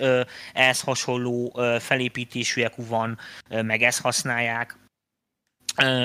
ehhez 0.53 0.81
hasonló 0.81 1.59
felépítésű 1.81 2.63
EQ 2.63 2.87
van, 2.87 3.19
meg 3.49 3.83
ezt 3.83 4.01
használják 4.01 4.79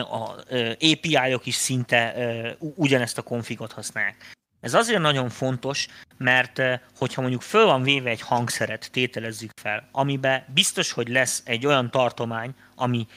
a 0.10 0.36
API-ok 0.74 1.46
is 1.46 1.56
szinte 1.56 2.16
ugyanezt 2.60 3.18
a 3.18 3.22
konfigot 3.22 3.72
használják. 3.72 4.36
Ez 4.60 4.74
azért 4.74 5.02
nagyon 5.02 5.30
fontos, 5.30 5.88
mert 6.18 6.62
hogyha 6.98 7.22
mondjuk 7.22 7.42
föl 7.42 7.66
van 7.66 7.84
véve 7.84 8.10
egy 8.10 8.22
hangszeret, 8.22 8.90
tételezzük 8.92 9.52
fel, 9.62 9.90
amiben 9.92 10.46
biztos, 10.54 10.92
hogy 10.92 11.08
lesz 11.08 11.42
egy 11.46 11.66
olyan 11.66 11.92
tartomány, 11.92 12.54
ami, 12.76 13.08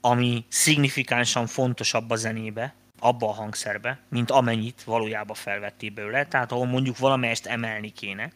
ami 0.00 0.44
szignifikánsan 0.48 1.46
fontosabb 1.46 2.10
a 2.10 2.16
zenébe, 2.16 2.74
abba 2.98 3.28
a 3.28 3.32
hangszerbe, 3.32 3.98
mint 4.08 4.30
amennyit 4.30 4.82
valójában 4.84 5.36
felvették 5.36 5.94
belőle, 5.94 6.26
tehát 6.26 6.52
ahol 6.52 6.66
mondjuk 6.66 6.98
valamelyest 6.98 7.46
emelni 7.46 7.90
kéne. 7.90 8.32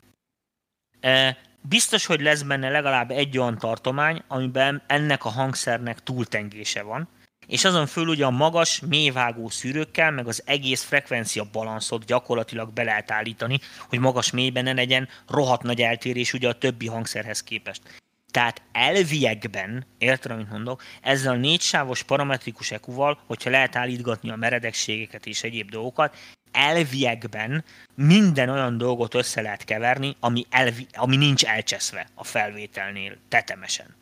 Biztos, 1.61 2.07
hogy 2.07 2.21
lesz 2.21 2.43
benne 2.43 2.69
legalább 2.69 3.11
egy 3.11 3.39
olyan 3.39 3.59
tartomány, 3.59 4.23
amiben 4.27 4.83
ennek 4.87 5.25
a 5.25 5.29
hangszernek 5.29 6.03
túltengése 6.03 6.83
van, 6.83 7.09
és 7.51 7.65
azon 7.65 7.87
föl 7.87 8.07
ugye 8.07 8.25
a 8.25 8.31
magas, 8.31 8.81
mélyvágó 8.81 9.49
szűrőkkel, 9.49 10.11
meg 10.11 10.29
az 10.29 10.43
egész 10.47 10.83
frekvencia 10.83 11.49
balanszot 11.53 12.05
gyakorlatilag 12.05 12.73
be 12.73 12.83
lehet 12.83 13.11
állítani, 13.11 13.61
hogy 13.89 13.99
magas 13.99 14.31
mélyben 14.31 14.65
ne 14.65 14.73
legyen 14.73 15.09
rohadt 15.29 15.63
nagy 15.63 15.81
eltérés 15.81 16.33
ugye 16.33 16.49
a 16.49 16.53
többi 16.53 16.87
hangszerhez 16.87 17.43
képest. 17.43 17.83
Tehát 18.31 18.63
elviekben, 18.73 19.87
érted, 19.99 20.31
amit 20.31 20.51
mondok, 20.51 20.83
ezzel 21.01 21.33
a 21.33 21.37
négysávos 21.37 22.03
parametrikus 22.03 22.71
EQ-val, 22.71 23.19
hogyha 23.27 23.51
lehet 23.51 23.77
állítgatni 23.77 24.31
a 24.31 24.37
meredekségeket 24.37 25.27
és 25.27 25.43
egyéb 25.43 25.71
dolgokat, 25.71 26.17
elviekben 26.53 27.65
minden 27.95 28.49
olyan 28.49 28.79
dolgot 28.79 29.15
össze 29.15 29.41
lehet 29.41 29.65
keverni, 29.65 30.17
ami, 30.21 30.47
elvi, 30.51 30.87
ami 30.93 31.17
nincs 31.17 31.45
elcseszve 31.45 32.07
a 32.15 32.25
felvételnél 32.25 33.17
tetemesen. 33.29 33.97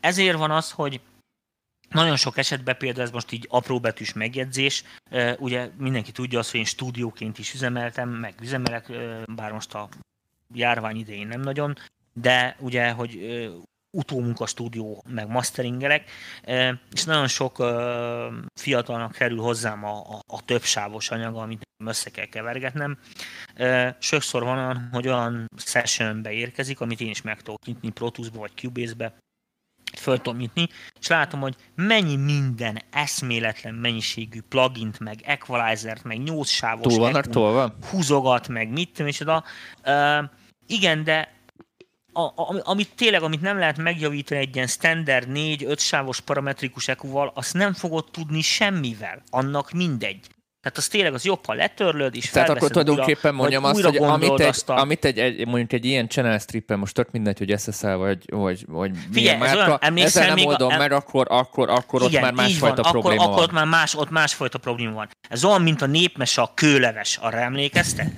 Ezért 0.00 0.36
van 0.36 0.50
az, 0.50 0.70
hogy 0.70 1.00
nagyon 1.90 2.16
sok 2.16 2.36
esetben 2.36 2.76
például 2.76 3.04
ez 3.04 3.10
most 3.10 3.32
így 3.32 3.46
apróbetűs 3.48 4.12
megjegyzés, 4.12 4.84
ugye 5.38 5.70
mindenki 5.76 6.12
tudja 6.12 6.38
azt, 6.38 6.50
hogy 6.50 6.60
én 6.60 6.66
stúdióként 6.66 7.38
is 7.38 7.54
üzemeltem, 7.54 8.08
meg 8.08 8.34
üzemelek, 8.42 8.92
bár 9.34 9.52
most 9.52 9.74
a 9.74 9.88
járvány 10.54 10.96
idején 10.96 11.26
nem 11.26 11.40
nagyon, 11.40 11.76
de 12.12 12.56
ugye, 12.58 12.90
hogy 12.90 13.18
utómunka 13.90 14.46
stúdió, 14.46 15.04
meg 15.08 15.28
masteringelek, 15.28 16.10
és 16.92 17.04
nagyon 17.04 17.28
sok 17.28 17.56
fiatalnak 18.54 19.12
kerül 19.12 19.38
hozzám 19.38 19.84
a, 19.84 19.98
a, 19.98 20.20
a 20.26 20.44
többsávos 20.44 21.10
anyag, 21.10 21.36
amit 21.36 21.68
össze 21.84 22.10
kell 22.10 22.26
kevergetnem. 22.26 22.98
Sokszor 23.98 24.42
van 24.42 24.58
olyan, 24.58 24.88
hogy 24.92 25.08
olyan 25.08 25.46
sessionbe 25.56 26.32
érkezik, 26.32 26.80
amit 26.80 27.00
én 27.00 27.10
is 27.10 27.22
meg 27.22 27.42
tudok 27.42 27.64
nyitni 27.64 27.90
Pro 27.90 28.10
vagy 28.32 28.52
Cubase-be, 28.54 29.14
föl 29.98 30.16
tudom 30.16 30.38
nyitni, 30.38 30.68
és 31.00 31.06
látom, 31.06 31.40
hogy 31.40 31.56
mennyi 31.74 32.16
minden 32.16 32.82
eszméletlen 32.90 33.74
mennyiségű 33.74 34.40
plugint, 34.48 34.98
meg 34.98 35.20
equalizert, 35.24 36.04
meg 36.04 36.22
8 36.22 36.48
sávos 36.48 36.94
Túl 36.94 36.98
vannak 36.98 37.26
tolva? 37.26 37.74
húzogat, 37.90 38.48
meg 38.48 38.68
mit 38.68 38.90
tudom, 38.92 39.06
és 39.06 39.20
oda. 39.20 39.44
Uh, 39.84 40.24
igen, 40.66 41.04
de 41.04 41.38
a, 42.12 42.20
a, 42.22 42.60
amit 42.62 42.94
tényleg, 42.94 43.22
amit 43.22 43.40
nem 43.40 43.58
lehet 43.58 43.76
megjavítani 43.76 44.40
egy 44.40 44.54
ilyen 44.54 44.66
standard 44.66 45.28
4-5 45.34 45.78
sávos 45.78 46.20
parametrikus 46.20 46.88
EQ-val, 46.88 47.32
azt 47.34 47.54
nem 47.54 47.72
fogod 47.72 48.04
tudni 48.10 48.40
semmivel. 48.40 49.22
Annak 49.30 49.70
mindegy. 49.70 50.26
Tehát 50.62 50.78
az 50.78 50.88
tényleg 50.88 51.14
az 51.14 51.24
jobb, 51.24 51.46
ha 51.46 51.54
letörlöd, 51.54 52.14
és 52.14 52.30
Tehát 52.30 52.48
akkor 52.48 52.70
tulajdonképpen 52.70 53.34
mondjam 53.34 53.64
azt, 53.64 53.82
hogy 53.82 53.96
amit, 53.96 54.40
egy, 54.40 54.62
a... 54.66 54.78
amit 54.78 55.04
egy, 55.04 55.18
egy, 55.18 55.46
mondjuk 55.46 55.72
egy 55.72 55.84
ilyen 55.84 56.08
channel 56.08 56.38
strippen, 56.38 56.78
most 56.78 56.94
tök 56.94 57.10
mindegy, 57.10 57.38
hogy 57.38 57.54
SSL 57.58 57.86
vagy, 57.86 58.24
vagy, 58.26 58.64
vagy 58.66 58.90
Figyelj, 59.12 59.38
milyen 59.38 59.38
márka, 59.38 59.78
ezzel 59.78 60.34
nem 60.34 60.46
oldom, 60.46 60.72
a, 60.72 60.76
mert 60.76 60.92
akkor, 60.92 61.26
akkor, 61.30 61.68
akkor 61.68 62.02
igen, 62.02 62.14
ott 62.14 62.20
már 62.20 62.46
másfajta 62.46 62.82
van, 62.82 62.92
probléma 62.92 63.22
akkor, 63.22 63.34
van. 63.34 63.34
Akkor 63.34 63.42
ott 63.42 63.52
már, 63.52 63.66
más, 63.66 63.94
ott 63.94 64.10
másfajta 64.10 64.58
probléma 64.58 64.94
van. 64.94 65.08
Ez 65.28 65.44
olyan, 65.44 65.62
mint 65.62 65.82
a 65.82 65.86
népmese 65.86 66.42
a 66.42 66.52
kőleves, 66.54 67.16
arra 67.16 67.38
emlékezte? 67.38 68.12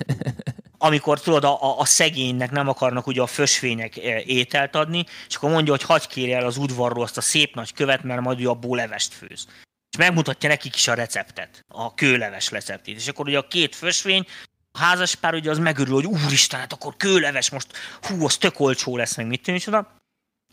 amikor 0.77 1.19
tudod, 1.21 1.43
a, 1.43 1.79
a 1.79 1.85
szegénynek 1.85 2.51
nem 2.51 2.67
akarnak 2.67 3.07
ugye 3.07 3.21
a 3.21 3.27
fösvények 3.27 3.97
e, 3.97 4.21
ételt 4.25 4.75
adni, 4.75 5.05
és 5.27 5.35
akkor 5.35 5.49
mondja, 5.49 5.71
hogy 5.71 5.83
hagyj 5.83 6.05
kérj 6.09 6.33
el 6.33 6.45
az 6.45 6.57
udvarról 6.57 7.03
azt 7.03 7.17
a 7.17 7.21
szép 7.21 7.55
nagy 7.55 7.73
követ, 7.73 8.03
mert 8.03 8.21
majd 8.21 8.39
ő 8.39 8.49
abból 8.49 8.77
levest 8.77 9.13
főz 9.13 9.47
és 9.93 9.99
megmutatja 9.99 10.49
nekik 10.49 10.75
is 10.75 10.87
a 10.87 10.93
receptet, 10.93 11.65
a 11.67 11.93
kőleves 11.93 12.51
receptét. 12.51 12.95
És 12.95 13.07
akkor 13.07 13.27
ugye 13.27 13.37
a 13.37 13.47
két 13.47 13.75
fösvény, 13.75 14.25
a 14.71 14.77
házas 14.79 15.15
pár 15.15 15.33
ugye 15.33 15.49
az 15.49 15.57
megörül, 15.57 15.93
hogy 15.93 16.05
úristen, 16.05 16.59
hát 16.59 16.73
akkor 16.73 16.97
kőleves 16.97 17.49
most, 17.49 17.67
hú, 18.01 18.25
az 18.25 18.37
tök 18.37 18.59
olcsó 18.59 18.97
lesz, 18.97 19.15
meg 19.15 19.27
mit 19.27 19.41
tűnik, 19.41 19.67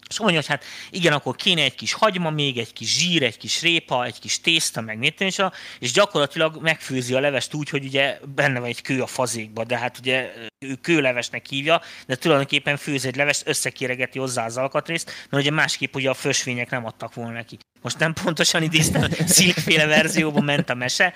és 0.09 0.19
mondja, 0.19 0.37
hogy 0.37 0.47
hát 0.47 0.65
igen, 0.91 1.13
akkor 1.13 1.37
kéne 1.37 1.63
egy 1.63 1.75
kis 1.75 1.93
hagyma 1.93 2.31
még, 2.31 2.59
egy 2.59 2.73
kis 2.73 2.99
zsír, 2.99 3.23
egy 3.23 3.37
kis 3.37 3.63
répa, 3.63 4.05
egy 4.05 4.19
kis 4.19 4.41
tészta, 4.41 4.81
meg 4.81 5.15
és, 5.19 5.43
és 5.79 5.93
gyakorlatilag 5.93 6.63
megfőzi 6.63 7.15
a 7.15 7.21
levest 7.21 7.55
úgy, 7.55 7.69
hogy 7.69 7.85
ugye 7.85 8.19
benne 8.35 8.59
van 8.59 8.69
egy 8.69 8.83
kő 8.83 9.03
a 9.03 9.07
fazékba, 9.07 9.65
de 9.65 9.79
hát 9.79 9.99
ugye 9.99 10.33
ő 10.59 10.75
kőlevesnek 10.75 11.47
hívja, 11.47 11.83
de 12.07 12.17
tulajdonképpen 12.17 12.77
főz 12.77 13.05
egy 13.05 13.17
levest, 13.17 13.49
összekéregeti 13.49 14.19
hozzá 14.19 14.45
az 14.45 14.57
alkatrészt, 14.57 15.13
mert 15.31 15.43
ugye 15.43 15.53
másképp 15.53 15.95
ugye 15.95 16.11
a 16.11 16.15
fösvények 16.15 16.71
nem 16.71 16.87
adtak 16.87 17.15
volna 17.15 17.33
neki. 17.33 17.59
Most 17.83 17.99
nem 17.99 18.13
pontosan 18.13 18.63
idéztem, 18.63 19.11
szilkféle 19.27 19.87
verzióban 19.87 20.45
ment 20.45 20.71
a 20.71 20.75
mese. 20.75 21.15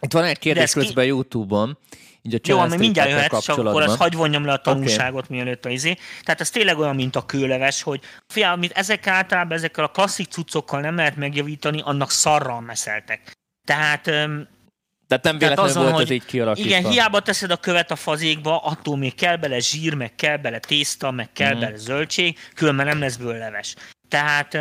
Itt 0.00 0.12
van 0.12 0.24
egy 0.24 0.38
kérdés 0.38 0.72
közben 0.72 1.04
ki... 1.04 1.10
YouTube-on, 1.10 1.78
így 2.26 2.34
a 2.34 2.38
Jó, 2.42 2.58
ami 2.58 2.76
mindjárt 2.76 3.10
jöhet, 3.10 3.42
csak 3.42 3.58
akkor 3.58 3.82
azt 3.82 3.96
hagy 3.96 4.14
vonjam 4.14 4.44
le 4.44 4.52
a 4.52 4.56
tanulságot, 4.56 5.24
okay. 5.24 5.36
mielőtt 5.36 5.64
a 5.64 5.68
izé. 5.68 5.96
Tehát 6.22 6.40
ez 6.40 6.50
tényleg 6.50 6.78
olyan, 6.78 6.94
mint 6.94 7.16
a 7.16 7.26
kőleves, 7.26 7.82
hogy 7.82 8.00
fia, 8.26 8.50
amit 8.50 8.72
ezek 8.72 9.06
általában 9.06 9.56
ezekkel 9.56 9.84
a 9.84 9.88
klasszik 9.88 10.30
cuccokkal 10.30 10.80
nem 10.80 10.96
lehet 10.96 11.16
megjavítani, 11.16 11.80
annak 11.84 12.10
szarral 12.10 12.60
meszeltek. 12.60 13.32
Tehát 13.66 14.10
tehát 15.06 15.24
nem 15.24 15.38
véletlenül 15.38 15.70
azon, 15.70 15.82
volt 15.82 15.94
hogy, 15.94 16.04
ez 16.04 16.10
így 16.10 16.24
kialakítva. 16.24 16.68
Igen, 16.68 16.90
hiába 16.90 17.20
teszed 17.20 17.50
a 17.50 17.56
követ 17.56 17.90
a 17.90 17.96
fazékba, 17.96 18.58
attól 18.58 18.96
még 18.96 19.14
kell 19.14 19.36
bele 19.36 19.58
zsír, 19.58 19.94
meg 19.94 20.14
kell 20.14 20.36
bele 20.36 20.58
tészta, 20.58 21.10
meg 21.10 21.32
kell 21.32 21.54
mm. 21.54 21.60
bele 21.60 21.76
zöldség, 21.76 22.38
különben 22.54 22.86
nem 22.86 23.00
lesz 23.00 23.16
bőle 23.16 23.38
leves. 23.38 23.74
Tehát 24.08 24.58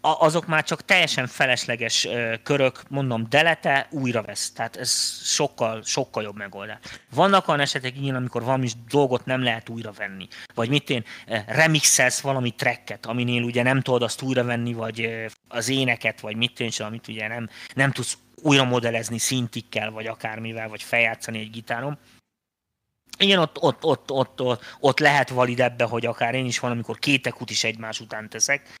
azok 0.00 0.46
már 0.46 0.64
csak 0.64 0.84
teljesen 0.84 1.26
felesleges 1.26 2.08
körök, 2.42 2.82
mondom, 2.88 3.26
delete, 3.28 3.86
újra 3.90 4.22
vesz. 4.22 4.52
Tehát 4.52 4.76
ez 4.76 5.20
sokkal, 5.22 5.82
sokkal 5.82 6.22
jobb 6.22 6.36
megoldás. 6.36 6.78
Vannak 7.14 7.48
olyan 7.48 7.60
esetek 7.60 7.96
igen, 7.96 8.14
amikor 8.14 8.42
valami 8.42 8.68
dolgot 8.90 9.24
nem 9.24 9.42
lehet 9.42 9.68
újra 9.68 9.92
venni. 9.92 10.28
Vagy 10.54 10.68
mit 10.68 10.90
én, 10.90 11.04
remixelsz 11.46 12.20
valami 12.20 12.50
tracket, 12.50 13.06
aminél 13.06 13.42
ugye 13.42 13.62
nem 13.62 13.80
tudod 13.80 14.02
azt 14.02 14.22
újra 14.22 14.44
venni, 14.44 14.72
vagy 14.72 15.26
az 15.48 15.68
éneket, 15.68 16.20
vagy 16.20 16.36
mit 16.36 16.60
én, 16.60 16.70
amit 16.78 17.08
ugye 17.08 17.28
nem, 17.28 17.48
nem 17.74 17.92
tudsz 17.92 18.18
újra 18.42 18.64
modellezni 18.64 19.18
szintikkel, 19.18 19.90
vagy 19.90 20.06
akármivel, 20.06 20.68
vagy 20.68 20.82
feljátszani 20.82 21.38
egy 21.38 21.50
gitáron. 21.50 21.98
Igen, 23.18 23.38
ott, 23.38 23.58
ott, 23.60 23.84
ott, 23.84 24.10
ott, 24.10 24.40
ott, 24.40 24.64
ott 24.80 24.98
lehet 24.98 25.28
valid 25.28 25.60
ebbe, 25.60 25.84
hogy 25.84 26.06
akár 26.06 26.34
én 26.34 26.44
is 26.44 26.58
van, 26.58 26.70
amikor 26.70 26.98
két 26.98 27.26
ekut 27.26 27.50
is 27.50 27.64
egymás 27.64 28.00
után 28.00 28.28
teszek, 28.28 28.79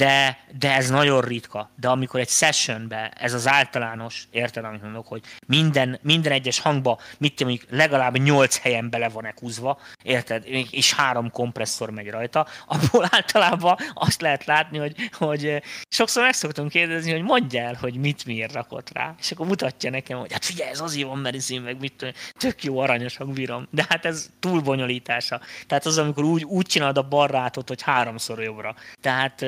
de, 0.00 0.38
de 0.58 0.74
ez 0.74 0.90
nagyon 0.90 1.20
ritka. 1.20 1.70
De 1.76 1.88
amikor 1.88 2.20
egy 2.20 2.28
sessionbe 2.28 3.08
ez 3.08 3.34
az 3.34 3.48
általános, 3.48 4.28
érted, 4.30 4.64
amit 4.64 4.82
mondok, 4.82 5.06
hogy 5.06 5.22
minden, 5.46 5.98
minden 6.02 6.32
egyes 6.32 6.60
hangba, 6.60 6.98
mit 7.18 7.44
mondjuk, 7.44 7.70
legalább 7.70 8.16
nyolc 8.16 8.58
helyen 8.58 8.90
bele 8.90 9.08
van 9.08 9.26
ekúzva, 9.26 9.78
érted, 10.02 10.44
és 10.70 10.94
három 10.94 11.30
kompresszor 11.30 11.90
megy 11.90 12.10
rajta, 12.10 12.46
abból 12.66 13.08
általában 13.10 13.76
azt 13.94 14.20
lehet 14.20 14.44
látni, 14.44 14.78
hogy, 14.78 14.94
hogy 15.12 15.62
sokszor 15.88 16.22
meg 16.22 16.32
szoktam 16.32 16.68
kérdezni, 16.68 17.12
hogy 17.12 17.22
mondja 17.22 17.62
el, 17.62 17.74
hogy 17.80 17.94
mit 17.94 18.24
miért 18.24 18.52
rakott 18.52 18.90
rá, 18.92 19.14
és 19.18 19.30
akkor 19.30 19.46
mutatja 19.46 19.90
nekem, 19.90 20.18
hogy 20.18 20.32
hát 20.32 20.44
figyelj, 20.44 20.70
ez 20.70 20.80
azért 20.80 21.08
van, 21.08 21.18
mert 21.18 21.50
én 21.50 21.60
meg 21.60 21.80
mit 21.80 22.14
tök 22.38 22.64
jó 22.64 22.78
aranyosak 22.78 23.32
bírom, 23.32 23.68
de 23.70 23.86
hát 23.88 24.04
ez 24.04 24.30
túl 24.38 24.60
bonyolítása. 24.60 25.40
Tehát 25.66 25.86
az, 25.86 25.98
amikor 25.98 26.24
úgy, 26.24 26.44
úgy 26.44 26.66
csinálod 26.66 26.98
a 26.98 27.08
barrátot, 27.08 27.68
hogy 27.68 27.82
háromszor 27.82 28.42
jobbra. 28.42 28.74
Tehát 29.00 29.44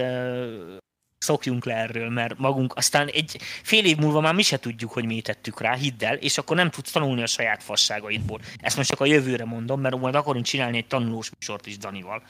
szokjunk 1.19 1.65
le 1.65 1.75
erről, 1.75 2.11
mert 2.11 2.39
magunk 2.39 2.75
aztán 2.77 3.09
egy 3.09 3.37
fél 3.63 3.85
év 3.85 3.97
múlva 3.97 4.21
már 4.21 4.35
mi 4.35 4.43
se 4.43 4.59
tudjuk, 4.59 4.93
hogy 4.93 5.05
mi 5.05 5.21
tettük 5.21 5.61
rá, 5.61 5.75
hidd 5.75 6.05
el, 6.05 6.17
és 6.17 6.39
akkor 6.39 6.57
nem 6.57 6.71
tudsz 6.71 6.91
tanulni 6.91 7.23
a 7.23 7.27
saját 7.27 7.63
fasságaidból. 7.63 8.41
Ezt 8.57 8.77
most 8.77 8.89
csak 8.89 9.01
a 9.01 9.05
jövőre 9.05 9.45
mondom, 9.45 9.81
mert 9.81 9.97
majd 9.99 10.15
akarunk 10.15 10.45
csinálni 10.45 10.77
egy 10.77 10.87
tanulós 10.87 11.31
műsort 11.39 11.67
is 11.67 11.79
Danival. 11.79 12.23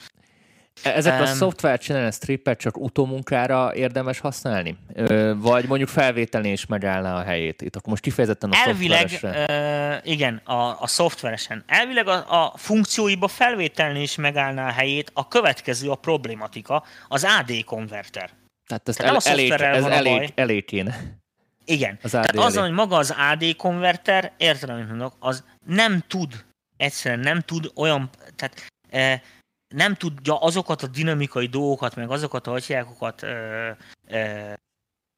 Ezek 0.82 1.14
um, 1.14 1.20
a 1.20 1.26
szoftver 1.26 1.78
csinálni 1.78 2.10
strippet 2.10 2.58
csak 2.58 2.76
utómunkára 2.76 3.74
érdemes 3.74 4.18
használni? 4.18 4.76
Ö, 4.94 5.32
vagy 5.36 5.66
mondjuk 5.66 5.88
felvételni 5.88 6.50
is 6.50 6.66
megállná 6.66 7.16
a 7.16 7.22
helyét? 7.22 7.62
Itt 7.62 7.76
akkor 7.76 7.88
most 7.88 8.02
kifejezetten 8.02 8.50
a 8.50 8.56
Elvileg, 8.66 9.18
uh, 9.22 10.12
igen, 10.12 10.40
a, 10.44 10.80
a 10.80 10.86
szoftveresen. 10.86 11.64
Elvileg 11.66 12.08
a, 12.08 12.44
a 12.44 12.52
funkcióiba 12.56 13.28
felvételni 13.28 14.02
is 14.02 14.16
megállná 14.16 14.66
a 14.66 14.72
helyét. 14.72 15.10
A 15.14 15.28
következő 15.28 15.90
a 15.90 15.94
problématika, 15.94 16.84
az 17.08 17.24
AD 17.38 17.64
konverter. 17.64 18.30
Tehát 18.66 18.88
ezt 18.88 18.98
Tehát 18.98 19.26
el, 19.26 19.32
elég, 19.32 19.50
ez 19.50 19.84
elég, 19.84 20.32
elég 20.34 20.64
kéne. 20.64 21.20
Igen. 21.64 21.98
Az 22.02 22.10
Tehát 22.10 22.36
az, 22.36 22.56
hogy 22.56 22.70
maga 22.70 22.96
az 22.96 23.14
AD 23.30 23.56
konverter, 23.56 24.32
értem, 24.36 24.70
amit 24.70 24.88
mondok, 24.88 25.14
az 25.18 25.44
nem 25.66 26.04
tud, 26.08 26.44
egyszerűen 26.76 27.20
nem 27.20 27.40
tud 27.40 27.70
olyan, 27.74 28.10
tehát 28.36 28.66
e, 28.90 29.22
nem 29.72 29.94
tudja 29.94 30.38
azokat 30.38 30.82
a 30.82 30.86
dinamikai 30.86 31.46
dolgokat, 31.46 31.94
meg 31.96 32.10
azokat 32.10 32.46
a 32.46 32.50
hagyjákokat 32.50 33.26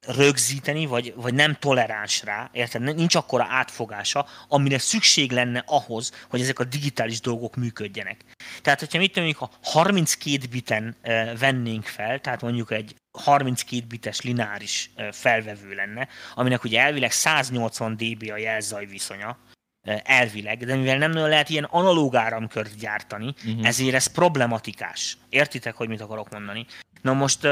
rögzíteni, 0.06 0.86
vagy, 0.86 1.12
vagy 1.16 1.34
nem 1.34 1.56
toleráns 1.60 2.22
rá, 2.22 2.50
érted? 2.52 2.94
Nincs 2.94 3.14
akkora 3.14 3.46
átfogása, 3.48 4.26
amire 4.48 4.78
szükség 4.78 5.32
lenne 5.32 5.64
ahhoz, 5.66 6.12
hogy 6.28 6.40
ezek 6.40 6.58
a 6.58 6.64
digitális 6.64 7.20
dolgok 7.20 7.56
működjenek. 7.56 8.24
Tehát, 8.62 8.78
hogyha 8.78 8.98
mit 8.98 9.16
mondjuk, 9.16 9.38
ha 9.38 9.50
32 9.62 10.46
biten 10.50 10.96
e, 11.02 11.36
vennénk 11.36 11.84
fel, 11.84 12.20
tehát 12.20 12.42
mondjuk 12.42 12.70
egy 12.70 12.94
32 13.18 13.86
bites 13.86 14.20
lineáris 14.20 14.90
e, 14.94 15.12
felvevő 15.12 15.74
lenne, 15.74 16.08
aminek 16.34 16.64
ugye 16.64 16.80
elvileg 16.80 17.12
180 17.12 17.96
dB 17.96 18.30
a 18.30 18.36
jelzaj 18.36 18.86
viszonya, 18.86 19.38
elvileg, 19.84 20.64
de 20.64 20.76
mivel 20.76 20.98
nem 20.98 21.10
nagyon 21.10 21.28
lehet 21.28 21.48
ilyen 21.48 21.64
analóg 21.64 22.14
áramkört 22.14 22.78
gyártani, 22.78 23.34
uh-huh. 23.46 23.66
ezért 23.66 23.94
ez 23.94 24.06
problematikás. 24.06 25.18
Értitek, 25.28 25.74
hogy 25.74 25.88
mit 25.88 26.00
akarok 26.00 26.30
mondani? 26.30 26.66
Na 27.02 27.12
most 27.12 27.48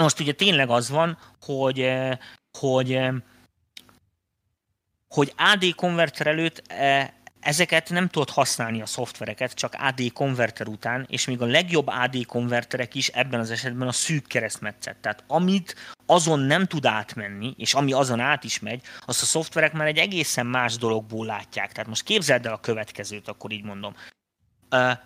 most 0.00 0.20
ugye 0.20 0.32
tényleg 0.32 0.68
az 0.70 0.90
van, 0.90 1.18
hogy, 1.40 1.92
hogy, 2.58 3.00
hogy 5.08 5.32
AD 5.36 5.74
konverter 5.74 6.26
előtt 6.26 6.72
ezeket 7.42 7.90
nem 7.90 8.08
tudod 8.08 8.30
használni 8.30 8.82
a 8.82 8.86
szoftvereket, 8.86 9.52
csak 9.52 9.74
AD 9.78 10.12
konverter 10.12 10.66
után, 10.66 11.06
és 11.08 11.26
még 11.26 11.40
a 11.42 11.46
legjobb 11.46 11.86
AD 11.86 12.26
konverterek 12.26 12.94
is 12.94 13.08
ebben 13.08 13.40
az 13.40 13.50
esetben 13.50 13.88
a 13.88 13.92
szűk 13.92 14.26
keresztmetszet. 14.26 14.96
Tehát 14.96 15.24
amit 15.26 15.74
azon 16.06 16.38
nem 16.38 16.66
tud 16.66 16.86
átmenni, 16.86 17.54
és 17.56 17.74
ami 17.74 17.92
azon 17.92 18.20
át 18.20 18.44
is 18.44 18.60
megy, 18.60 18.82
azt 19.06 19.22
a 19.22 19.26
szoftverek 19.26 19.72
már 19.72 19.86
egy 19.86 19.98
egészen 19.98 20.46
más 20.46 20.76
dologból 20.76 21.26
látják. 21.26 21.72
Tehát 21.72 21.88
most 21.88 22.02
képzeld 22.02 22.46
el 22.46 22.52
a 22.52 22.60
következőt, 22.60 23.28
akkor 23.28 23.52
így 23.52 23.64
mondom 23.64 23.94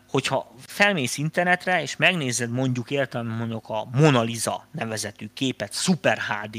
hogyha 0.08 0.54
felmész 0.66 1.18
internetre, 1.18 1.82
és 1.82 1.96
megnézed 1.96 2.50
mondjuk 2.50 2.90
értem 2.90 3.26
mondjuk 3.26 3.68
a 3.68 3.88
Mona 3.92 4.22
Lisa 4.22 4.66
nevezetű 4.72 5.28
képet, 5.34 5.74
Super 5.74 6.18
HD, 6.18 6.56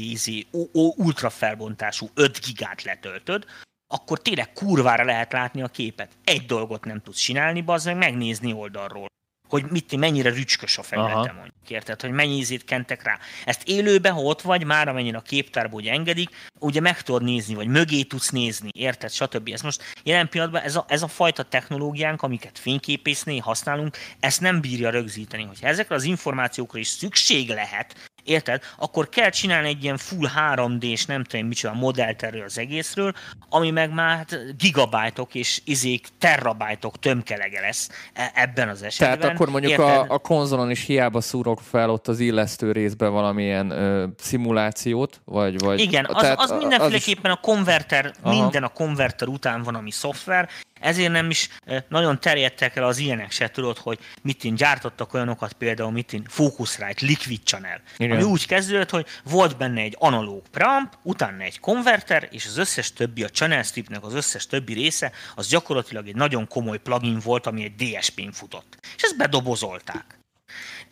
ultra 0.96 1.30
felbontású 1.30 2.10
5 2.14 2.40
gigát 2.46 2.82
letöltöd, 2.82 3.44
akkor 3.88 4.22
tényleg 4.22 4.52
kurvára 4.52 5.04
lehet 5.04 5.32
látni 5.32 5.62
a 5.62 5.68
képet. 5.68 6.10
Egy 6.24 6.46
dolgot 6.46 6.84
nem 6.84 7.00
tudsz 7.00 7.20
csinálni, 7.20 7.62
az 7.66 7.84
meg 7.84 7.96
megnézni 7.96 8.52
oldalról 8.52 9.06
hogy 9.48 9.64
mit, 9.70 9.96
mennyire 9.96 10.30
rücskös 10.30 10.78
a 10.78 10.82
felülete 10.82 11.32
mondjuk, 11.32 11.54
érted? 11.68 12.00
Hogy 12.00 12.10
mennyi 12.10 12.36
ízét 12.36 12.64
kentek 12.64 13.02
rá. 13.02 13.18
Ezt 13.44 13.62
élőben, 13.64 14.12
ha 14.12 14.20
ott 14.20 14.42
vagy, 14.42 14.64
már 14.64 14.88
amennyire 14.88 15.16
a 15.16 15.20
képtárból 15.20 15.80
hogy 15.80 15.88
engedik, 15.88 16.30
ugye 16.58 16.80
meg 16.80 17.02
tudod 17.02 17.22
nézni, 17.22 17.54
vagy 17.54 17.66
mögé 17.66 18.02
tudsz 18.02 18.30
nézni, 18.30 18.68
érted? 18.72 19.10
Stb. 19.10 19.48
Ez 19.52 19.60
most 19.60 19.82
jelen 20.02 20.28
pillanatban 20.28 20.62
ez 20.62 20.76
a, 20.76 20.84
ez 20.88 21.02
a 21.02 21.08
fajta 21.08 21.42
technológiánk, 21.42 22.22
amiket 22.22 22.58
fényképésznél 22.58 23.40
használunk, 23.40 23.96
ezt 24.20 24.40
nem 24.40 24.60
bírja 24.60 24.90
rögzíteni. 24.90 25.42
Hogyha 25.42 25.66
ezekre 25.66 25.94
az 25.94 26.04
információkra 26.04 26.78
is 26.78 26.88
szükség 26.88 27.48
lehet, 27.48 28.10
érted? 28.28 28.62
Akkor 28.78 29.08
kell 29.08 29.30
csinálni 29.30 29.68
egy 29.68 29.82
ilyen 29.82 29.96
full 29.96 30.28
3D-s, 30.36 31.04
nem 31.04 31.24
tudom 31.24 31.46
micsoda 31.46 31.74
modellt 31.74 32.22
erről 32.22 32.44
az 32.44 32.58
egészről, 32.58 33.12
ami 33.48 33.70
meg 33.70 33.92
már 33.94 34.16
hát 34.16 34.56
gigabájtok 34.58 35.34
és 35.34 35.60
izék, 35.64 36.06
terabájtok 36.18 36.98
tömkelege 36.98 37.60
lesz 37.60 37.88
e- 38.12 38.32
ebben 38.34 38.68
az 38.68 38.82
esetben. 38.82 39.18
Tehát 39.18 39.34
akkor 39.34 39.50
mondjuk 39.50 39.78
a, 39.78 40.00
a 40.00 40.18
konzolon 40.18 40.70
is 40.70 40.84
hiába 40.84 41.20
szúrok 41.20 41.60
fel 41.70 41.90
ott 41.90 42.08
az 42.08 42.20
illesztő 42.20 42.72
részbe 42.72 43.08
valamilyen 43.08 43.70
ö, 43.70 44.06
szimulációt, 44.18 45.20
vagy... 45.24 45.58
vagy 45.58 45.80
Igen, 45.80 46.04
az, 46.04 46.22
tehát 46.22 46.40
az 46.40 46.54
mindenféleképpen 46.58 47.30
is... 47.30 47.36
a 47.36 47.40
konverter, 47.40 48.12
Aha. 48.22 48.40
minden 48.42 48.62
a 48.62 48.68
konverter 48.68 49.28
után 49.28 49.62
van, 49.62 49.74
ami 49.74 49.90
szoftver, 49.90 50.48
ezért 50.80 51.12
nem 51.12 51.30
is 51.30 51.48
nagyon 51.88 52.20
terjedtek 52.20 52.76
el 52.76 52.84
az 52.84 52.98
ilyenek 52.98 53.30
se, 53.30 53.50
tudod, 53.50 53.78
hogy 53.78 53.98
mit 54.22 54.44
én 54.44 54.54
gyártottak 54.54 55.14
olyanokat, 55.14 55.52
például 55.52 55.90
mit 55.90 56.12
én 56.12 56.24
Focusrite, 56.28 57.06
Liquid 57.06 57.40
Channel, 57.44 57.80
Igen. 57.96 58.16
ami 58.16 58.22
úgy 58.22 58.46
kezdődött, 58.46 58.90
hogy 58.90 59.06
volt 59.24 59.56
benne 59.56 59.80
egy 59.80 59.96
analóg 59.98 60.42
preamp, 60.50 60.92
utána 61.02 61.42
egy 61.42 61.60
konverter, 61.60 62.28
és 62.30 62.46
az 62.46 62.56
összes 62.56 62.92
többi, 62.92 63.24
a 63.24 63.28
channel 63.28 63.62
stripnek 63.62 64.04
az 64.04 64.14
összes 64.14 64.46
többi 64.46 64.72
része, 64.72 65.12
az 65.34 65.48
gyakorlatilag 65.48 66.08
egy 66.08 66.14
nagyon 66.14 66.46
komoly 66.46 66.78
plugin 66.78 67.18
volt, 67.18 67.46
ami 67.46 67.64
egy 67.64 67.74
DSP-n 67.74 68.30
futott. 68.30 68.78
És 68.96 69.02
ezt 69.02 69.16
bedobozolták. 69.16 70.18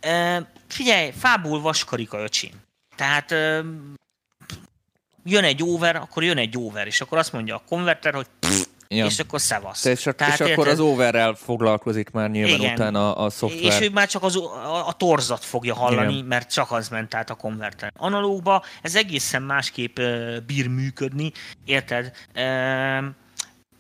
E, 0.01 0.47
figyelj, 0.69 1.11
fából 1.19 1.61
vaskarika 1.61 2.19
öcsim. 2.19 2.51
Tehát 2.97 3.33
e, 3.33 3.65
jön 5.25 5.45
egy 5.45 5.63
over, 5.63 5.97
akkor 5.97 6.25
jön 6.25 6.39
egy 6.39 6.59
over, 6.59 6.87
és 6.87 7.01
akkor 7.01 7.19
azt 7.19 7.33
mondja 7.33 7.55
a 7.55 7.63
konverter, 7.69 8.15
hogy 8.15 8.27
pff, 8.39 8.67
Ja. 8.89 9.05
És 9.05 9.19
akkor 9.19 9.41
szevasz. 9.41 9.85
És, 9.85 10.09
Tehát, 10.17 10.41
és 10.41 10.53
akkor 10.53 10.69
az 10.69 10.81
overrel 10.81 11.35
foglalkozik 11.35 12.11
már 12.11 12.31
nyilván 12.31 12.59
igen. 12.59 12.73
utána 12.73 13.15
a, 13.15 13.25
a 13.25 13.31
szoftver. 13.31 13.73
És 13.73 13.89
ő 13.89 13.91
már 13.91 14.09
csak 14.09 14.23
az, 14.23 14.37
a, 14.37 14.89
a 14.89 14.93
torzat 14.93 15.45
fogja 15.45 15.75
hallani, 15.75 16.13
igen. 16.15 16.27
mert 16.27 16.53
csak 16.53 16.71
az 16.71 16.89
ment 16.89 17.15
át 17.15 17.31
a 17.31 17.35
konverter. 17.35 17.93
Analógba 17.97 18.65
ez 18.83 18.95
egészen 18.95 19.43
másképp 19.43 19.99
uh, 19.99 20.37
bír 20.47 20.69
működni, 20.69 21.33
érted? 21.65 22.13
Uh, 22.35 23.05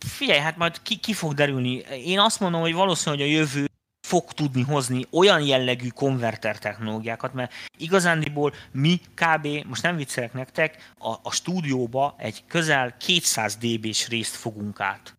figyelj, 0.06 0.38
hát 0.38 0.56
majd 0.56 0.82
ki, 0.82 0.96
ki 0.96 1.12
fog 1.12 1.34
derülni. 1.34 1.82
Én 2.04 2.18
azt 2.18 2.40
mondom, 2.40 2.60
hogy 2.60 2.74
valószínűleg 2.74 3.26
a 3.26 3.30
jövő 3.30 3.66
fog 4.06 4.32
tudni 4.32 4.62
hozni 4.62 5.06
olyan 5.10 5.40
jellegű 5.40 5.88
konverter 5.88 6.58
technológiákat, 6.58 7.34
mert 7.34 7.52
igazándiból 7.76 8.52
mi 8.72 9.00
kb. 9.14 9.46
most 9.66 9.82
nem 9.82 9.96
viccelek 9.96 10.32
nektek, 10.32 10.92
a, 10.98 11.10
a 11.22 11.30
stúdióba 11.30 12.14
egy 12.18 12.44
közel 12.46 12.96
200 12.96 13.56
dB-s 13.56 14.08
részt 14.08 14.36
fogunk 14.36 14.80
át. 14.80 15.16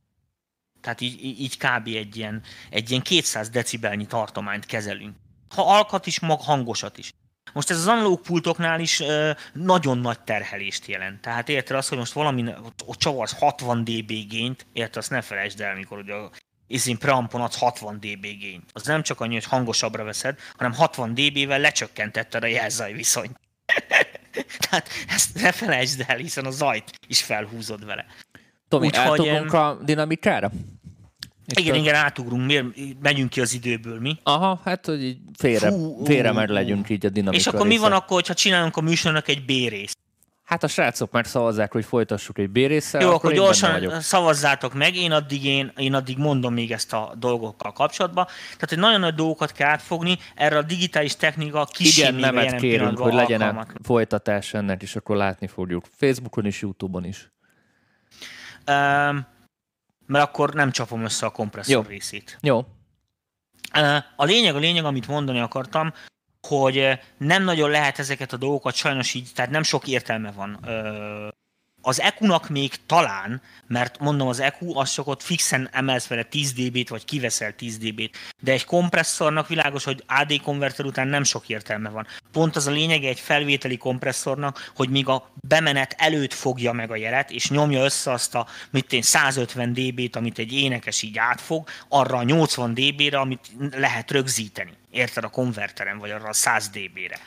Tehát 0.81 1.01
így, 1.01 1.23
így 1.23 1.57
kb. 1.57 1.87
egy 1.87 2.17
ilyen, 2.17 2.41
egy 2.69 2.89
ilyen 2.89 3.01
200 3.01 3.49
decibelnyi 3.49 4.05
tartományt 4.05 4.65
kezelünk. 4.65 5.15
Ha 5.55 5.75
alkat 5.75 6.05
is, 6.05 6.19
mag 6.19 6.41
hangosat 6.41 6.97
is. 6.97 7.11
Most 7.53 7.69
ez 7.69 7.77
az 7.77 7.87
analóg 7.87 8.21
pultoknál 8.21 8.79
is 8.79 8.99
ö, 8.99 9.31
nagyon 9.53 9.97
nagy 9.97 10.19
terhelést 10.19 10.85
jelent. 10.85 11.21
Tehát 11.21 11.49
érted 11.49 11.77
azt, 11.77 11.89
hogy 11.89 11.97
most 11.97 12.13
valami 12.13 12.53
ott 12.85 12.97
csavarsz 12.97 13.39
60 13.39 13.83
dB 13.83 14.11
gényt, 14.29 14.65
érted, 14.73 14.97
azt 14.97 15.09
ne 15.09 15.21
felejtsd 15.21 15.61
el, 15.61 15.75
mikor 15.75 15.97
ugye 15.97 16.13
a 16.13 16.31
izin 16.67 16.97
preampon 16.97 17.41
adsz 17.41 17.57
60 17.57 17.95
dB 17.95 18.21
gényt. 18.21 18.69
Az 18.73 18.83
nem 18.83 19.03
csak 19.03 19.21
annyi, 19.21 19.33
hogy 19.33 19.45
hangosabbra 19.45 20.03
veszed, 20.03 20.39
hanem 20.57 20.73
60 20.73 21.13
dB-vel 21.13 21.59
lecsökkentetted 21.59 22.43
a 22.43 22.47
jelzaj 22.47 22.93
viszonyt. 22.93 23.39
Tehát 24.59 24.89
ezt 25.07 25.41
ne 25.41 25.51
felejtsd 25.51 26.03
el, 26.07 26.17
hiszen 26.17 26.45
a 26.45 26.51
zajt 26.51 26.99
is 27.07 27.21
felhúzod 27.21 27.85
vele. 27.85 28.05
Tomi, 28.67 28.85
Úgy, 28.85 28.95
átugrunk 28.95 29.49
hogy, 29.49 29.59
a 29.59 29.77
dinamikára? 29.83 30.51
Itt 31.45 31.59
igen, 31.59 31.73
a... 31.73 31.77
igen, 31.77 31.95
átugrunk, 31.95 32.45
miért 32.45 32.65
megyünk 33.01 33.29
ki 33.29 33.41
az 33.41 33.53
időből, 33.53 33.99
mi? 33.99 34.19
Aha, 34.23 34.61
hát, 34.63 34.85
hogy 34.85 35.03
így 35.03 35.17
félre, 35.37 35.69
Fú, 35.69 36.05
félre 36.05 36.31
meg 36.31 36.49
legyünk 36.49 36.89
így 36.89 37.05
a 37.05 37.09
dinamika 37.09 37.41
És 37.41 37.47
akkor 37.47 37.65
része. 37.65 37.73
mi 37.75 37.81
van 37.81 37.91
akkor, 37.91 38.23
ha 38.27 38.33
csinálunk 38.33 38.77
a 38.77 38.81
műsornak 38.81 39.27
egy 39.27 39.45
B-részt? 39.45 39.97
Hát 40.47 40.63
a 40.63 40.67
srácok 40.67 41.11
már 41.11 41.27
szavazzák, 41.27 41.71
hogy 41.71 41.85
folytassuk 41.85 42.37
egy 42.37 42.49
bérésszel. 42.49 43.01
Jó, 43.01 43.07
akkor, 43.07 43.17
akkor 43.17 43.33
gyorsan 43.33 44.01
szavazzátok 44.01 44.73
meg, 44.73 44.95
én 44.95 45.11
addig, 45.11 45.45
én, 45.45 45.71
én 45.77 45.93
addig 45.93 46.17
mondom 46.17 46.53
még 46.53 46.71
ezt 46.71 46.93
a 46.93 47.13
dolgokkal 47.17 47.71
kapcsolatban. 47.71 48.25
Tehát, 48.25 48.69
hogy 48.69 48.77
nagyon 48.77 48.99
nagy 48.99 49.13
dolgokat 49.13 49.51
kell 49.51 49.69
átfogni, 49.69 50.17
erre 50.35 50.57
a 50.57 50.61
digitális 50.61 51.15
technika 51.15 51.65
kis 51.65 51.97
Igen, 51.97 52.15
nemet 52.15 52.55
kérünk, 52.55 52.97
hogy 52.97 53.13
legyen 53.13 53.41
alkalmat. 53.41 53.71
folytatás 53.83 54.53
ennek, 54.53 54.81
és 54.81 54.95
akkor 54.95 55.15
látni 55.15 55.47
fogjuk. 55.47 55.85
Facebookon 55.97 56.45
és 56.45 56.61
Youtube-on 56.61 57.05
is. 57.05 57.31
Um, 58.67 59.27
mert 60.05 60.25
akkor 60.25 60.53
nem 60.53 60.71
csapom 60.71 61.03
össze 61.03 61.25
a 61.25 61.29
kompresszor 61.29 61.75
Jó. 61.75 61.89
részét. 61.89 62.37
Jó. 62.41 62.57
Uh, 62.57 63.97
a 64.15 64.23
lényeg, 64.23 64.55
a 64.55 64.59
lényeg, 64.59 64.85
amit 64.85 65.07
mondani 65.07 65.39
akartam, 65.39 65.93
hogy 66.47 66.99
nem 67.17 67.43
nagyon 67.43 67.69
lehet 67.69 67.99
ezeket 67.99 68.33
a 68.33 68.37
dolgokat 68.37 68.75
sajnos 68.75 69.13
így, 69.13 69.29
tehát 69.35 69.51
nem 69.51 69.63
sok 69.63 69.87
értelme 69.87 70.31
van 70.31 70.59
ö, 70.65 71.27
az 71.87 72.01
EQ-nak 72.01 72.49
még 72.49 72.73
talán, 72.85 73.41
mert 73.67 73.99
mondom, 73.99 74.27
az 74.27 74.39
EQ, 74.39 74.77
az 74.77 74.91
csak 74.91 75.21
fixen 75.21 75.69
emelsz 75.71 76.07
vele 76.07 76.23
10 76.23 76.53
dB-t, 76.53 76.89
vagy 76.89 77.05
kiveszel 77.05 77.55
10 77.55 77.77
dB-t, 77.77 78.17
de 78.41 78.51
egy 78.51 78.65
kompresszornak 78.65 79.47
világos, 79.47 79.83
hogy 79.83 80.03
AD 80.07 80.41
konverter 80.41 80.85
után 80.85 81.07
nem 81.07 81.23
sok 81.23 81.49
értelme 81.49 81.89
van. 81.89 82.07
Pont 82.31 82.55
az 82.55 82.67
a 82.67 82.71
lényege 82.71 83.07
egy 83.07 83.19
felvételi 83.19 83.77
kompresszornak, 83.77 84.71
hogy 84.75 84.89
még 84.89 85.07
a 85.07 85.31
bemenet 85.47 85.95
előtt 85.97 86.33
fogja 86.33 86.71
meg 86.71 86.91
a 86.91 86.95
jelet, 86.95 87.31
és 87.31 87.49
nyomja 87.49 87.83
össze 87.83 88.11
azt 88.11 88.35
a 88.35 88.47
mit 88.71 88.93
én, 88.93 89.01
150 89.01 89.73
dB-t, 89.73 90.15
amit 90.15 90.39
egy 90.39 90.53
énekes 90.53 91.01
így 91.01 91.17
átfog, 91.17 91.69
arra 91.89 92.17
a 92.17 92.23
80 92.23 92.73
dB-re, 92.73 93.19
amit 93.19 93.51
lehet 93.71 94.11
rögzíteni. 94.11 94.71
Érted 94.91 95.23
a 95.23 95.29
konverteren, 95.29 95.97
vagy 95.97 96.11
arra 96.11 96.27
a 96.27 96.33
100 96.33 96.69
dB-re. 96.69 97.19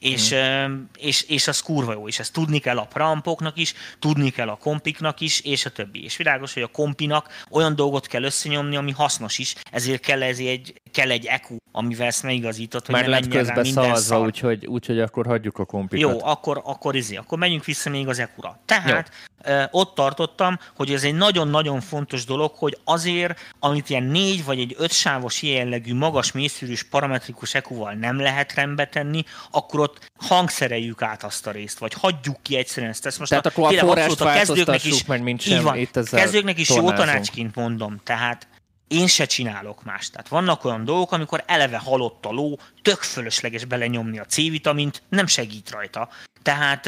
És, 0.00 0.34
mm. 0.34 0.82
és, 0.98 1.22
és 1.22 1.48
az 1.48 1.60
kurva 1.60 1.92
jó, 1.92 2.08
és 2.08 2.18
ezt 2.18 2.32
tudni 2.32 2.58
kell 2.58 2.78
a 2.78 2.84
prampoknak 2.84 3.56
is, 3.56 3.74
tudni 3.98 4.30
kell 4.30 4.48
a 4.48 4.56
kompiknak 4.56 5.20
is, 5.20 5.40
és 5.40 5.66
a 5.66 5.70
többi. 5.70 6.04
És 6.04 6.16
világos, 6.16 6.54
hogy 6.54 6.62
a 6.62 6.66
kompinak 6.66 7.44
olyan 7.50 7.74
dolgot 7.74 8.06
kell 8.06 8.22
összenyomni, 8.22 8.76
ami 8.76 8.90
hasznos 8.90 9.38
is, 9.38 9.54
ezért 9.70 10.00
kell, 10.00 10.22
ez 10.22 10.38
egy, 10.38 10.80
kell 10.92 11.10
egy 11.10 11.26
EQ, 11.26 11.56
amivel 11.72 12.06
ezt 12.06 12.22
megigazított, 12.22 12.86
hogy 12.86 12.94
Már 12.94 13.08
ne 13.08 13.20
közben 13.20 13.64
szavazva, 13.64 14.20
úgyhogy, 14.20 14.66
úgyhogy 14.66 15.00
akkor 15.00 15.26
hagyjuk 15.26 15.58
a 15.58 15.64
kompikat. 15.64 16.10
Jó, 16.10 16.18
akkor, 16.22 16.62
akkor, 16.64 16.96
izé, 16.96 17.16
akkor 17.16 17.38
menjünk 17.38 17.64
vissza 17.64 17.90
még 17.90 18.08
az 18.08 18.18
EQ-ra. 18.18 18.60
Tehát 18.64 19.10
jó. 19.46 19.62
ott 19.70 19.94
tartottam, 19.94 20.58
hogy 20.76 20.92
ez 20.92 21.04
egy 21.04 21.14
nagyon-nagyon 21.14 21.80
fontos 21.80 22.24
dolog, 22.24 22.52
hogy 22.54 22.78
azért, 22.84 23.38
amit 23.58 23.90
ilyen 23.90 24.02
négy 24.02 24.44
vagy 24.44 24.58
egy 24.58 24.74
ötsávos 24.78 25.42
jellegű 25.42 25.94
magas 25.94 26.32
mélyszűrűs 26.32 26.82
parametrikus 26.82 27.54
EQ-val 27.54 27.92
nem 27.92 28.20
lehet 28.20 28.54
rendbe 28.54 28.86
tenni, 28.86 29.24
akkor 29.50 29.80
ott 29.88 30.10
hangszereljük 30.18 31.02
át 31.02 31.22
azt 31.22 31.46
a 31.46 31.50
részt, 31.50 31.78
vagy 31.78 31.92
hagyjuk 31.94 32.42
ki 32.42 32.56
egyszerűen 32.56 32.92
ezt. 32.92 33.06
ezt 33.06 33.18
most 33.18 33.30
Tehát 33.30 33.46
a, 33.46 33.48
akkor 33.48 33.76
a 33.76 33.78
forrást 33.78 34.20
a 34.20 34.32
kezdőknek 34.32 34.84
is, 34.84 35.04
meg 35.04 35.22
mint 35.22 35.40
sem 35.40 35.62
van, 35.62 35.76
itt 35.76 36.10
kezdőknek 36.10 36.58
is 36.58 36.68
jó 36.68 36.92
tanácsként 36.92 37.54
mondom. 37.54 38.00
Tehát 38.04 38.46
én 38.88 39.06
se 39.06 39.24
csinálok 39.24 39.84
más. 39.84 40.10
Tehát 40.10 40.28
vannak 40.28 40.64
olyan 40.64 40.84
dolgok, 40.84 41.12
amikor 41.12 41.42
eleve 41.46 41.78
halott 41.78 42.26
a 42.26 42.30
ló, 42.30 42.58
tök 42.82 43.02
fölösleges 43.02 43.64
belenyomni 43.64 44.18
a 44.18 44.24
C-vitamint, 44.24 45.02
nem 45.08 45.26
segít 45.26 45.70
rajta. 45.70 46.08
Tehát, 46.48 46.82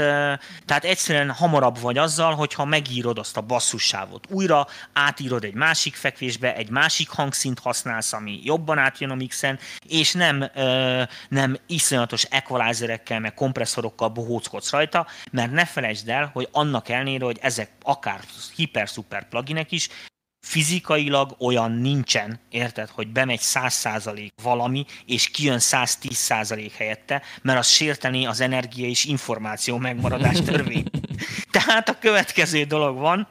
tehát 0.65 0.85
egyszerűen 0.85 1.31
hamarabb 1.31 1.81
vagy 1.81 1.99
azzal, 1.99 2.35
hogyha 2.35 2.65
megírod 2.65 3.19
azt 3.19 3.37
a 3.37 3.41
basszussávot 3.41 4.27
újra, 4.31 4.67
átírod 4.93 5.45
egy 5.45 5.55
másik 5.55 5.95
fekvésbe, 5.95 6.55
egy 6.55 6.71
másik 6.71 7.09
hangszint 7.09 7.59
használsz, 7.59 8.13
ami 8.13 8.41
jobban 8.45 8.79
átjön 8.79 9.11
a 9.11 9.15
mixen, 9.15 9.59
és 9.89 10.13
nem, 10.13 10.51
nem 11.29 11.57
iszonyatos 11.67 12.25
equalizerekkel, 12.25 13.21
meg 13.21 13.35
kompresszorokkal 13.35 14.09
bohóckodsz 14.09 14.71
rajta, 14.71 15.07
mert 15.31 15.53
ne 15.53 15.65
felejtsd 15.65 16.09
el, 16.09 16.31
hogy 16.33 16.49
annak 16.53 16.89
ellenére, 16.89 17.25
hogy 17.25 17.39
ezek 17.41 17.71
akár 17.83 18.21
hiper-szuper 18.55 19.29
pluginek 19.29 19.73
is, 19.73 19.89
fizikailag 20.41 21.35
olyan 21.39 21.73
nincsen, 21.73 22.41
érted, 22.51 22.89
hogy 22.89 23.09
bemegy 23.09 23.41
100% 23.43 24.29
valami, 24.43 24.87
és 25.07 25.29
kijön 25.29 25.59
110% 25.61 26.71
helyette, 26.77 27.23
mert 27.43 27.59
az 27.59 27.69
sérteni 27.69 28.27
az 28.27 28.41
energia 28.41 28.87
és 28.87 29.05
információ 29.05 29.77
megmaradás 29.77 30.41
törvény. 30.47 30.85
Tehát 31.51 31.89
a 31.89 31.99
következő 31.99 32.65
dolog 32.65 32.99
van, 32.99 33.29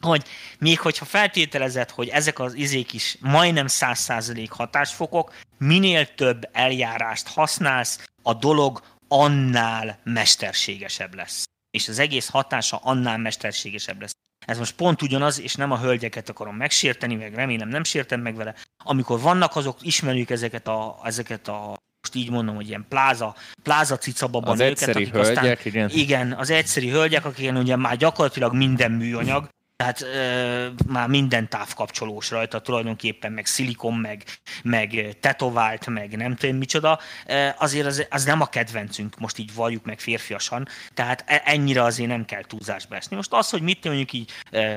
hogy 0.00 0.24
még 0.58 0.80
hogyha 0.80 1.04
feltételezed, 1.04 1.90
hogy 1.90 2.08
ezek 2.08 2.38
az 2.38 2.54
izék 2.54 2.92
is 2.92 3.16
majdnem 3.20 3.66
100% 3.68 4.46
hatásfokok, 4.50 5.34
minél 5.58 6.14
több 6.14 6.48
eljárást 6.52 7.28
használsz, 7.28 8.04
a 8.22 8.34
dolog 8.34 8.82
annál 9.08 9.98
mesterségesebb 10.04 11.14
lesz. 11.14 11.44
És 11.70 11.88
az 11.88 11.98
egész 11.98 12.28
hatása 12.28 12.76
annál 12.76 13.18
mesterségesebb 13.18 14.00
lesz. 14.00 14.14
Ez 14.46 14.58
most 14.58 14.74
pont 14.74 15.02
ugyanaz, 15.02 15.40
és 15.40 15.54
nem 15.54 15.70
a 15.70 15.78
hölgyeket 15.78 16.28
akarom 16.28 16.56
megsérteni, 16.56 17.14
meg 17.14 17.34
remélem 17.34 17.68
nem 17.68 17.84
sértem 17.84 18.20
meg 18.20 18.36
vele. 18.36 18.54
Amikor 18.84 19.20
vannak 19.20 19.56
azok, 19.56 19.78
ismerjük 19.80 20.30
ezeket 20.30 20.68
a, 20.68 21.00
ezeket 21.04 21.48
a 21.48 21.76
most 22.00 22.14
így 22.14 22.30
mondom, 22.30 22.54
hogy 22.54 22.68
ilyen 22.68 22.84
pláza, 22.88 23.34
pláza 23.62 23.98
cicababa 23.98 24.50
az 24.50 24.58
nőket, 24.58 24.88
egyszerű 24.88 25.06
hölgyek, 25.06 25.36
aztán, 25.36 25.58
igen. 25.64 25.90
Igen, 25.90 26.32
az 26.32 26.50
egyszerű 26.50 26.90
hölgyek, 26.90 27.24
akik 27.24 27.52
ugye 27.52 27.76
már 27.76 27.96
gyakorlatilag 27.96 28.54
minden 28.54 28.92
műanyag, 28.92 29.48
tehát 29.76 30.00
ö, 30.00 30.68
már 30.86 31.08
minden 31.08 31.48
távkapcsolós 31.48 32.30
rajta 32.30 32.60
tulajdonképpen, 32.60 33.32
meg 33.32 33.46
szilikon, 33.46 33.94
meg, 33.94 34.24
meg 34.62 35.16
tetovált, 35.20 35.86
meg 35.86 36.16
nem 36.16 36.36
tudom 36.36 36.56
micsoda, 36.56 36.98
ö, 37.26 37.48
azért 37.58 37.86
az, 37.86 38.06
az 38.10 38.24
nem 38.24 38.40
a 38.40 38.46
kedvencünk, 38.46 39.18
most 39.18 39.38
így 39.38 39.54
valljuk 39.54 39.84
meg 39.84 40.00
férfiasan, 40.00 40.68
tehát 40.94 41.24
e, 41.26 41.42
ennyire 41.44 41.82
azért 41.82 42.08
nem 42.08 42.24
kell 42.24 42.42
túlzásba 42.44 42.96
esni. 42.96 43.16
Most 43.16 43.32
az, 43.32 43.50
hogy 43.50 43.62
mit 43.62 43.84
mondjuk 43.84 44.12
így 44.12 44.30
ö, 44.50 44.76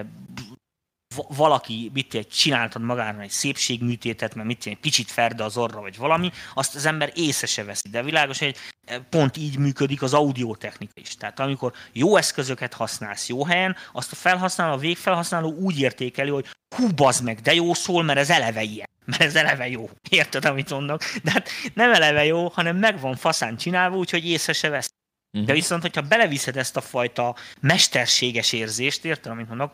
valaki 1.15 1.91
mit 1.93 2.27
csináltad 2.31 2.81
magára 2.81 3.21
egy 3.21 3.29
szépségműtétet, 3.29 4.35
mert 4.35 4.47
mit 4.47 4.65
egy 4.65 4.79
kicsit 4.79 5.11
ferde 5.11 5.43
az 5.43 5.57
orra, 5.57 5.81
vagy 5.81 5.97
valami, 5.97 6.31
azt 6.53 6.75
az 6.75 6.85
ember 6.85 7.11
észre 7.15 7.47
se 7.47 7.63
veszi. 7.63 7.89
De 7.89 8.03
világos, 8.03 8.39
hogy 8.39 8.55
pont 9.09 9.37
így 9.37 9.57
működik 9.57 10.01
az 10.01 10.13
audiotechnika 10.13 10.93
is. 10.95 11.15
Tehát 11.15 11.39
amikor 11.39 11.73
jó 11.91 12.15
eszközöket 12.15 12.73
használsz 12.73 13.29
jó 13.29 13.45
helyen, 13.45 13.75
azt 13.91 14.11
a 14.11 14.15
felhasználó, 14.15 14.73
a 14.73 14.77
végfelhasználó 14.77 15.53
úgy 15.53 15.79
értékeli, 15.79 16.29
hogy 16.29 16.45
hú, 16.75 16.87
bazd 16.93 17.23
meg, 17.23 17.39
de 17.39 17.53
jó 17.53 17.73
szól, 17.73 18.03
mert 18.03 18.19
ez 18.19 18.29
eleve 18.29 18.61
ilyen. 18.61 18.87
Mert 19.09 19.21
ez 19.21 19.35
eleve 19.35 19.69
jó. 19.69 19.89
Érted, 20.09 20.45
amit 20.45 20.69
mondok? 20.69 21.03
De 21.23 21.31
hát 21.31 21.49
nem 21.73 21.93
eleve 21.93 22.25
jó, 22.25 22.47
hanem 22.47 22.77
meg 22.77 22.99
van 22.99 23.15
faszán 23.15 23.57
csinálva, 23.57 23.97
úgyhogy 23.97 24.25
észre 24.25 24.53
se 24.53 24.69
vesz. 24.69 24.89
De 25.31 25.53
viszont, 25.53 25.81
hogyha 25.81 26.01
beleviszed 26.01 26.57
ezt 26.57 26.77
a 26.77 26.81
fajta 26.81 27.35
mesterséges 27.59 28.51
érzést, 28.51 29.05
érted, 29.05 29.31
amit 29.31 29.47
mondok, 29.47 29.71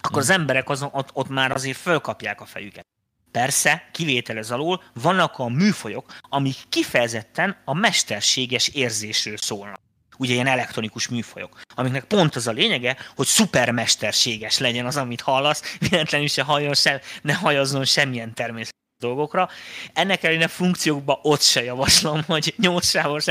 akkor 0.00 0.18
az 0.18 0.30
emberek 0.30 0.68
azon, 0.68 0.88
ott, 0.92 1.08
ott 1.12 1.28
már 1.28 1.50
azért 1.50 1.76
fölkapják 1.76 2.40
a 2.40 2.46
fejüket. 2.46 2.86
Persze, 3.30 3.88
kivételez 3.92 4.50
alól, 4.50 4.82
vannak 4.94 5.38
a 5.38 5.48
műfajok, 5.48 6.14
amik 6.28 6.56
kifejezetten 6.68 7.56
a 7.64 7.74
mesterséges 7.74 8.68
érzésről 8.68 9.36
szólnak. 9.36 9.80
Ugye 10.18 10.32
ilyen 10.32 10.46
elektronikus 10.46 11.08
műfajok, 11.08 11.60
amiknek 11.74 12.04
pont 12.04 12.36
az 12.36 12.46
a 12.46 12.52
lényege, 12.52 12.96
hogy 13.16 13.26
szupermesterséges 13.26 14.58
legyen 14.58 14.86
az, 14.86 14.96
amit 14.96 15.20
hallasz, 15.20 15.76
véletlenül 15.88 16.28
se 16.28 16.42
halljon 16.42 16.74
se, 16.74 17.00
ne 17.22 17.34
hajazzon 17.34 17.84
semmilyen 17.84 18.34
természet 18.34 18.77
dolgokra. 18.98 19.48
Ennek 19.92 20.22
ellenére 20.22 20.48
funkciókba 20.48 21.18
ott 21.22 21.40
se 21.40 21.62
javaslom, 21.62 22.22
hogy 22.26 22.54
8 22.56 22.86
sávos 22.86 23.26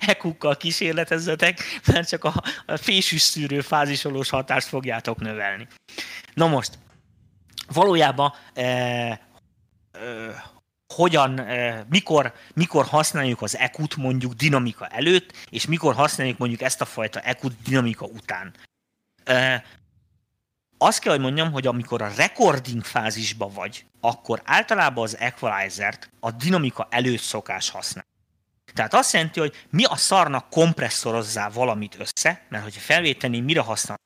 ekukkal 0.00 0.56
kísérletezzetek, 0.56 1.60
mert 1.86 2.08
csak 2.08 2.24
a, 2.24 2.42
a 2.66 2.76
fésűs 2.76 3.22
szűrő 3.22 3.60
fázisolós 3.60 4.30
hatást 4.30 4.68
fogjátok 4.68 5.20
növelni. 5.20 5.66
Na 6.34 6.46
most, 6.46 6.78
valójában 7.68 8.32
e, 8.54 8.62
e, 8.62 9.18
hogyan, 10.94 11.38
e, 11.38 11.86
mikor, 11.88 12.32
mikor 12.54 12.86
használjuk 12.86 13.42
az 13.42 13.56
ekut 13.56 13.96
mondjuk 13.96 14.32
dinamika 14.32 14.86
előtt, 14.86 15.32
és 15.50 15.66
mikor 15.66 15.94
használjuk 15.94 16.38
mondjuk 16.38 16.62
ezt 16.62 16.80
a 16.80 16.84
fajta 16.84 17.20
ekut 17.20 17.52
dinamika 17.64 18.06
után. 18.06 18.54
E, 19.24 19.64
azt 20.78 20.98
kell, 20.98 21.12
hogy 21.12 21.22
mondjam, 21.22 21.52
hogy 21.52 21.66
amikor 21.66 22.02
a 22.02 22.12
recording 22.16 22.84
fázisban 22.84 23.52
vagy, 23.52 23.84
akkor 24.00 24.42
általában 24.44 25.04
az 25.04 25.16
equalizer-t 25.18 26.10
a 26.20 26.30
dinamika 26.30 26.86
előtt 26.90 27.20
szokás 27.20 27.70
használni. 27.70 28.08
Tehát 28.74 28.94
azt 28.94 29.12
jelenti, 29.12 29.40
hogy 29.40 29.66
mi 29.70 29.84
a 29.84 29.96
szarnak 29.96 30.50
kompresszorozzá 30.50 31.48
valamit 31.48 31.96
össze, 31.98 32.42
mert 32.48 32.62
hogyha 32.62 32.80
felvéteni, 32.80 33.40
mire 33.40 33.60
használ 33.60 33.96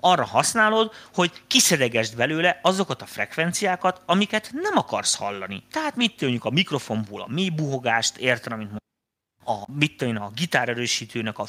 arra 0.00 0.24
használod, 0.24 0.92
hogy 1.14 1.32
kiszedegesd 1.46 2.16
belőle 2.16 2.58
azokat 2.62 3.02
a 3.02 3.06
frekvenciákat, 3.06 4.02
amiket 4.06 4.50
nem 4.52 4.76
akarsz 4.76 5.16
hallani. 5.16 5.62
Tehát 5.70 5.96
mit 5.96 6.16
tűnik 6.16 6.44
a 6.44 6.50
mikrofonból 6.50 7.22
a 7.22 7.28
mély 7.28 7.48
buhogást, 7.48 8.16
érted, 8.16 8.52
amit 8.52 8.70
a, 9.44 9.72
mit 9.72 9.96
tűnik 9.96 10.20
a 10.20 10.32
gitárerősítőnek 10.34 11.38
a 11.38 11.46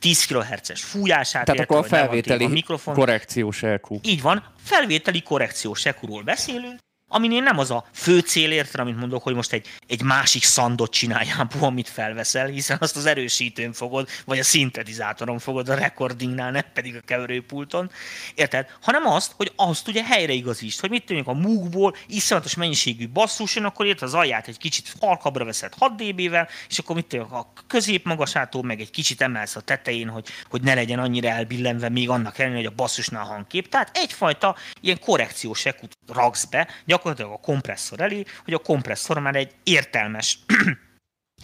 10 0.00 0.24
kHz-es 0.26 0.82
fújását. 0.82 1.44
Tehát 1.44 1.60
érte, 1.60 1.74
akkor 1.74 1.84
a 1.84 1.88
felvételi 1.88 2.44
a 2.44 2.48
mikrofon. 2.48 2.94
korrekciós 2.94 3.62
EQ. 3.62 3.98
Így 4.02 4.22
van, 4.22 4.44
felvételi 4.62 5.22
korrekciós 5.22 5.86
EQ-ról 5.86 6.22
beszélünk, 6.22 6.78
aminél 7.12 7.42
nem 7.42 7.58
az 7.58 7.70
a 7.70 7.84
fő 7.92 8.18
cél, 8.18 8.52
érted, 8.52 8.80
amit 8.80 8.96
mondok, 8.96 9.22
hogy 9.22 9.34
most 9.34 9.52
egy, 9.52 9.66
egy 9.86 10.02
másik 10.02 10.44
szandot 10.44 10.90
csináljál, 10.90 11.48
amit 11.60 11.88
felveszel, 11.88 12.46
hiszen 12.46 12.76
azt 12.80 12.96
az 12.96 13.06
erősítőn 13.06 13.72
fogod, 13.72 14.08
vagy 14.24 14.38
a 14.38 14.44
szintetizátoron 14.44 15.38
fogod 15.38 15.68
a 15.68 15.74
recordingnál, 15.74 16.50
nem 16.50 16.64
pedig 16.74 16.96
a 16.96 17.00
keverőpulton, 17.04 17.90
érted? 18.34 18.66
Hanem 18.82 19.06
azt, 19.06 19.32
hogy 19.36 19.52
azt 19.56 19.88
ugye 19.88 20.04
helyreigazítsd, 20.04 20.80
hogy 20.80 20.90
mit 20.90 21.04
tűnik 21.04 21.26
a 21.26 21.32
múkból 21.32 21.96
iszonyatos 22.06 22.54
mennyiségű 22.54 23.08
basszus, 23.08 23.54
jön, 23.54 23.64
akkor 23.64 23.86
érted 23.86 24.08
az 24.08 24.14
alját 24.14 24.48
egy 24.48 24.58
kicsit 24.58 24.94
halkabbra 25.00 25.44
veszed 25.44 25.74
6 25.78 25.94
dB-vel, 25.96 26.48
és 26.68 26.78
akkor 26.78 26.96
mit 26.96 27.06
tűnik 27.06 27.30
a 27.30 27.52
középmagasától 27.66 28.62
meg 28.62 28.80
egy 28.80 28.90
kicsit 28.90 29.20
emelsz 29.20 29.56
a 29.56 29.60
tetején, 29.60 30.08
hogy, 30.08 30.28
hogy 30.50 30.62
ne 30.62 30.74
legyen 30.74 30.98
annyira 30.98 31.28
elbillenve 31.28 31.88
még 31.88 32.08
annak 32.08 32.38
ellenére, 32.38 32.62
hogy 32.62 32.72
a 32.72 32.76
basszusnál 32.76 33.24
hangkép. 33.24 33.68
Tehát 33.68 33.90
egyfajta 33.96 34.56
ilyen 34.80 34.98
korrekciós 35.00 35.66
ekut 35.66 35.98
raksz 36.06 36.44
be, 36.44 36.68
gyakorlatilag 37.00 37.32
a 37.32 37.46
kompresszor 37.46 38.00
elé, 38.00 38.24
hogy 38.44 38.54
a 38.54 38.58
kompresszor 38.58 39.18
már 39.18 39.36
egy 39.36 39.54
értelmes 39.62 40.38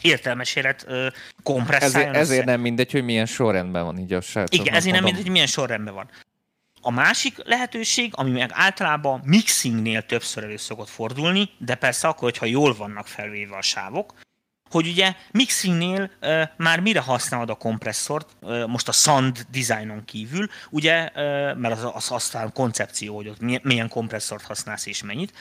értelmes 0.01 0.57
élet 0.57 0.87
kompresszáljon 1.43 2.15
ezért, 2.15 2.17
ezért 2.17 2.45
nem 2.45 2.61
mindegy, 2.61 2.93
hogy 2.93 3.05
milyen 3.05 3.27
sorrendben 3.27 3.85
van 3.85 3.99
így 3.99 4.13
a 4.13 4.21
srác. 4.21 4.55
Igen, 4.55 4.75
ezért 4.75 4.95
nem 4.95 5.05
mindegy, 5.05 5.23
hogy 5.23 5.33
milyen 5.33 5.47
sorrendben 5.47 5.95
van. 5.95 6.11
A 6.81 6.91
másik 6.91 7.35
lehetőség, 7.45 8.13
ami 8.15 8.31
meg 8.31 8.51
általában 8.53 9.21
mixingnél 9.25 10.03
többször 10.03 10.45
elő 10.45 10.57
szokott 10.57 10.89
fordulni, 10.89 11.51
de 11.59 11.75
persze 11.75 12.09
akkor, 12.09 12.23
hogyha 12.23 12.47
jól 12.47 12.75
vannak 12.75 13.07
felvéve 13.07 13.57
a 13.57 13.63
sávok, 13.63 14.15
hogy 14.71 14.87
ugye 14.87 15.15
mixingnél 15.31 16.11
uh, 16.23 16.43
már 16.57 16.81
mire 16.81 17.01
használod 17.01 17.51
a 17.51 17.55
kompresszort, 17.55 18.37
uh, 18.41 18.67
most 18.67 18.89
a 18.89 18.93
sound 18.93 19.47
designon 19.51 20.05
kívül, 20.05 20.49
ugye, 20.71 21.11
uh, 21.15 21.57
mert 21.57 21.75
az, 21.75 21.91
az 21.95 22.11
aztán 22.11 22.53
koncepció, 22.53 23.17
hogy 23.17 23.29
ott 23.29 23.63
milyen 23.63 23.89
kompresszort 23.89 24.45
használsz 24.45 24.87
és 24.87 25.03
mennyit, 25.03 25.33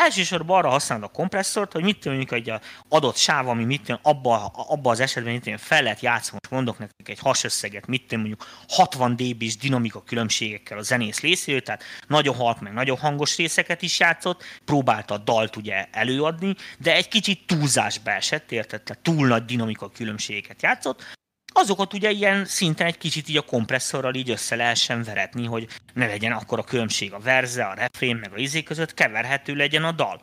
Elsősorban 0.00 0.58
arra 0.58 0.68
használod 0.68 1.04
a 1.04 1.08
kompresszort, 1.08 1.72
hogy 1.72 1.82
mit 1.82 2.04
mondjuk 2.04 2.32
egy 2.32 2.52
adott 2.88 3.16
sáv, 3.16 3.48
ami 3.48 3.64
mit 3.64 3.82
tűnik, 3.82 4.00
abba, 4.04 4.46
abba 4.46 4.90
az 4.90 5.00
esetben 5.00 5.32
mit 5.32 5.42
tűnik, 5.42 5.58
fel 5.58 5.82
lehet 5.82 6.00
játszani, 6.00 6.38
most 6.42 6.52
mondok 6.52 6.78
nektek 6.78 7.08
egy 7.08 7.18
hasösszeget, 7.18 7.86
mit 7.86 8.06
tűnik, 8.06 8.26
mondjuk 8.26 8.50
60 8.68 9.16
dB-s 9.16 9.56
dinamika 9.56 10.02
különbségekkel 10.02 10.78
a 10.78 10.82
zenész 10.82 11.20
részéről, 11.20 11.62
tehát 11.62 11.82
nagyon 12.06 12.34
halk, 12.34 12.60
meg 12.60 12.72
nagyon 12.72 12.98
hangos 12.98 13.36
részeket 13.36 13.82
is 13.82 13.98
játszott, 13.98 14.42
próbálta 14.64 15.14
a 15.14 15.18
dalt 15.18 15.56
ugye 15.56 15.86
előadni, 15.90 16.54
de 16.78 16.94
egy 16.94 17.08
kicsit 17.08 17.46
túlzásba 17.46 18.10
esett, 18.10 18.52
érted? 18.52 18.82
Túl 19.02 19.26
nagy 19.26 19.44
dinamika 19.44 19.90
különbségeket 19.90 20.62
játszott, 20.62 21.16
azokat 21.52 21.94
ugye 21.94 22.10
ilyen 22.10 22.44
szinten 22.44 22.86
egy 22.86 22.98
kicsit 22.98 23.28
így 23.28 23.36
a 23.36 23.42
kompresszorral 23.42 24.14
így 24.14 24.30
össze 24.30 24.56
lehessen 24.56 25.02
veretni, 25.02 25.46
hogy 25.46 25.68
ne 25.94 26.06
legyen 26.06 26.32
akkor 26.32 26.58
a 26.58 26.64
különbség 26.64 27.12
a 27.12 27.18
verze, 27.18 27.64
a 27.64 27.74
refrén, 27.74 28.16
meg 28.16 28.32
a 28.32 28.38
izé 28.38 28.62
között, 28.62 28.94
keverhető 28.94 29.54
legyen 29.54 29.84
a 29.84 29.92
dal. 29.92 30.20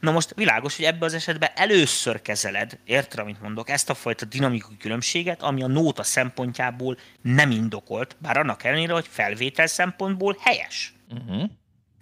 Na 0.00 0.10
most 0.10 0.34
világos, 0.34 0.76
hogy 0.76 0.84
ebben 0.84 1.02
az 1.02 1.14
esetben 1.14 1.50
először 1.54 2.22
kezeled, 2.22 2.78
érted, 2.84 3.18
amit 3.18 3.40
mondok, 3.40 3.68
ezt 3.68 3.90
a 3.90 3.94
fajta 3.94 4.24
dinamikai 4.24 4.76
különbséget, 4.76 5.42
ami 5.42 5.62
a 5.62 5.66
nóta 5.66 6.02
szempontjából 6.02 6.98
nem 7.22 7.50
indokolt, 7.50 8.16
bár 8.18 8.36
annak 8.36 8.64
ellenére, 8.64 8.92
hogy 8.92 9.06
felvétel 9.10 9.66
szempontból 9.66 10.36
helyes. 10.40 10.94
Uh-huh. 11.10 11.50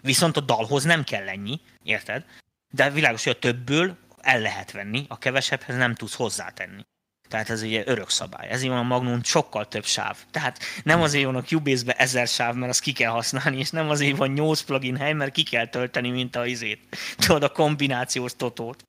Viszont 0.03 0.37
a 0.37 0.41
dalhoz 0.41 0.85
nem 0.85 1.05
kell 1.05 1.29
ennyi, 1.29 1.61
érted? 1.83 2.25
De 2.71 2.91
világos, 2.91 3.25
hogy 3.25 3.33
a 3.33 3.39
többből 3.39 3.97
el 4.21 4.41
lehet 4.41 4.73
venni, 4.73 5.05
a 5.09 5.19
kevesebbhez 5.19 5.77
nem 5.77 5.95
tudsz 5.95 6.15
hozzátenni. 6.15 6.83
Tehát 7.31 7.51
ez 7.51 7.63
ugye 7.63 7.83
örök 7.87 8.11
szabály. 8.11 8.49
Ezért 8.49 8.71
van 8.71 8.79
a 8.79 8.83
Magnum 8.83 9.23
sokkal 9.23 9.69
több 9.69 9.85
sáv. 9.85 10.17
Tehát 10.31 10.59
nem 10.83 11.03
azért 11.03 11.25
van 11.25 11.37
a 11.37 11.43
Cubase-be 11.43 11.93
ezer 11.93 12.29
sáv, 12.29 12.55
mert 12.55 12.71
azt 12.71 12.81
ki 12.81 12.93
kell 12.93 13.11
használni, 13.11 13.59
és 13.59 13.71
nem 13.71 13.89
azért 13.89 14.17
van 14.17 14.31
8 14.31 14.61
plugin 14.61 14.97
hely, 14.97 15.13
mert 15.13 15.33
ki 15.33 15.43
kell 15.43 15.67
tölteni, 15.67 16.11
mint 16.11 16.37
a 16.37 16.47
izét. 16.47 16.97
Tudod, 17.17 17.43
a 17.43 17.49
kombinációs 17.49 18.37
totót. 18.37 18.85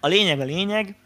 A 0.00 0.06
lényeg 0.06 0.40
a 0.40 0.44
lényeg, 0.44 0.96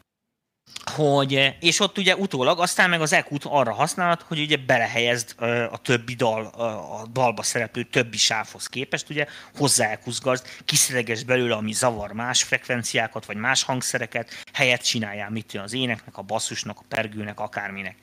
hogy, 0.85 1.57
és 1.61 1.81
ott 1.81 1.99
ugye 1.99 2.17
utólag 2.17 2.61
aztán 2.61 2.91
meg 2.91 3.01
az 3.01 3.13
eq 3.13 3.39
arra 3.43 3.73
használhat, 3.73 4.23
hogy 4.23 4.41
ugye 4.41 4.57
belehelyezd 4.57 5.35
a 5.71 5.79
többi 5.83 6.15
dal, 6.15 6.47
a 6.47 7.07
dalba 7.13 7.43
szereplő 7.43 7.83
többi 7.83 8.17
sávhoz 8.17 8.67
képest, 8.67 9.11
ugye 9.11 9.27
hozzá 9.55 9.91
ekuzgazd, 9.91 10.47
kiszereges 10.65 11.25
belőle, 11.25 11.55
ami 11.55 11.73
zavar 11.73 12.13
más 12.13 12.43
frekvenciákat, 12.43 13.25
vagy 13.27 13.37
más 13.37 13.63
hangszereket, 13.63 14.45
helyet 14.53 14.85
csináljál 14.85 15.31
mit 15.31 15.53
jön 15.53 15.63
az 15.63 15.73
éneknek, 15.73 16.17
a 16.17 16.23
basszusnak, 16.23 16.79
a 16.79 16.85
pergőnek, 16.89 17.41
akárminek. 17.41 17.97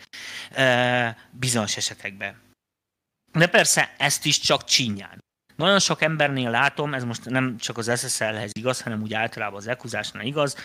Bizonyos 1.32 1.78
esetekben. 1.78 2.42
De 3.32 3.48
persze 3.48 3.94
ezt 3.98 4.26
is 4.26 4.40
csak 4.40 4.64
csinyán. 4.64 5.20
Nagyon 5.62 5.80
sok 5.80 6.02
embernél 6.02 6.50
látom, 6.50 6.94
ez 6.94 7.04
most 7.04 7.30
nem 7.30 7.58
csak 7.58 7.78
az 7.78 7.92
SSL-hez 8.08 8.52
igaz, 8.54 8.82
hanem 8.82 9.02
úgy 9.02 9.14
általában 9.14 9.58
az 9.58 9.68
ekuzásnál 9.68 10.26
igaz. 10.26 10.56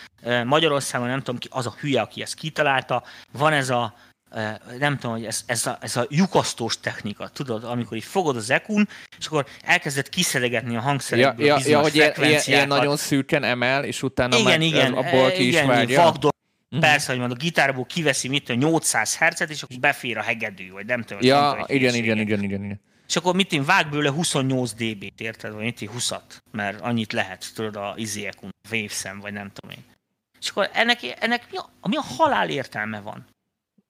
Magyarországon 0.45 1.07
nem 1.07 1.19
tudom 1.19 1.39
ki, 1.39 1.49
az 1.51 1.67
a 1.67 1.75
hülye, 1.81 2.01
aki 2.01 2.23
ezt 2.23 2.35
kitalálta, 2.35 3.03
van 3.33 3.53
ez 3.53 3.71
a 3.71 3.95
nem 4.79 4.99
tudom, 4.99 5.17
hogy 5.17 5.25
ez, 5.25 5.43
ez, 5.47 5.67
a, 5.67 5.79
ez 5.81 5.97
a 5.97 6.07
lyukasztós 6.09 6.81
technika, 6.81 7.29
tudod, 7.29 7.65
amikor 7.65 7.97
így 7.97 8.05
fogod 8.05 8.37
az 8.37 8.51
ekun, 8.51 8.89
és 9.19 9.27
akkor 9.27 9.47
elkezded 9.65 10.09
kiszedegetni 10.09 10.77
a 10.77 10.81
hangszerekből 10.81 11.47
ja, 11.47 11.59
ja, 11.59 11.69
ja, 11.69 11.81
hogy 11.81 11.95
ilyen, 11.95 12.13
ilyen, 12.17 12.43
ilyen, 12.45 12.69
nagyon 12.69 12.97
szűken 12.97 13.45
emel, 13.45 13.85
és 13.85 14.03
utána 14.03 14.37
igen, 14.37 14.59
meg 14.59 14.63
igen, 14.63 14.93
abból 14.93 15.31
ki 15.31 15.47
igen, 15.47 15.63
is 15.63 15.69
vágja. 15.69 16.03
Vagdol, 16.03 16.35
Uh-huh. 16.71 16.91
Persze, 16.91 17.11
hogy 17.11 17.19
mondjuk 17.19 17.41
a 17.41 17.43
gitárból 17.43 17.85
kiveszi 17.85 18.29
mit, 18.29 18.57
800 18.57 19.19
Hz-et, 19.19 19.51
és 19.51 19.63
akkor 19.63 19.77
befér 19.77 20.19
a 20.19 20.23
hegedű, 20.23 20.71
vagy 20.71 20.87
nem 20.87 21.03
tudom. 21.03 21.23
Ja, 21.23 21.41
nem 21.41 21.51
tudom, 21.51 21.67
igen, 21.69 21.95
igen, 21.95 22.19
igen, 22.19 22.43
igen, 22.43 22.63
igen 22.63 22.81
és 23.09 23.17
akkor 23.17 23.35
mit 23.35 23.53
én 23.53 23.65
vág 23.65 23.89
bőle 23.89 24.11
28 24.11 24.73
dB-t, 24.73 25.21
érted? 25.21 25.53
Vagy 25.53 25.63
mit 25.63 25.91
20-at, 25.97 26.37
mert 26.51 26.81
annyit 26.81 27.13
lehet, 27.13 27.55
tudod, 27.55 27.77
a 27.77 27.95
iziekun, 27.97 28.51
wavesem, 28.71 29.21
vagy 29.21 29.33
nem 29.33 29.51
tudom 29.53 29.77
én. 29.77 29.85
És 30.41 30.49
akkor 30.49 30.71
ennek, 30.73 31.23
ennek 31.23 31.51
mi, 31.51 31.57
a, 31.57 31.89
mi 31.89 31.97
a 31.97 32.01
halál 32.01 32.51
értelme 32.51 33.01
van? 33.01 33.27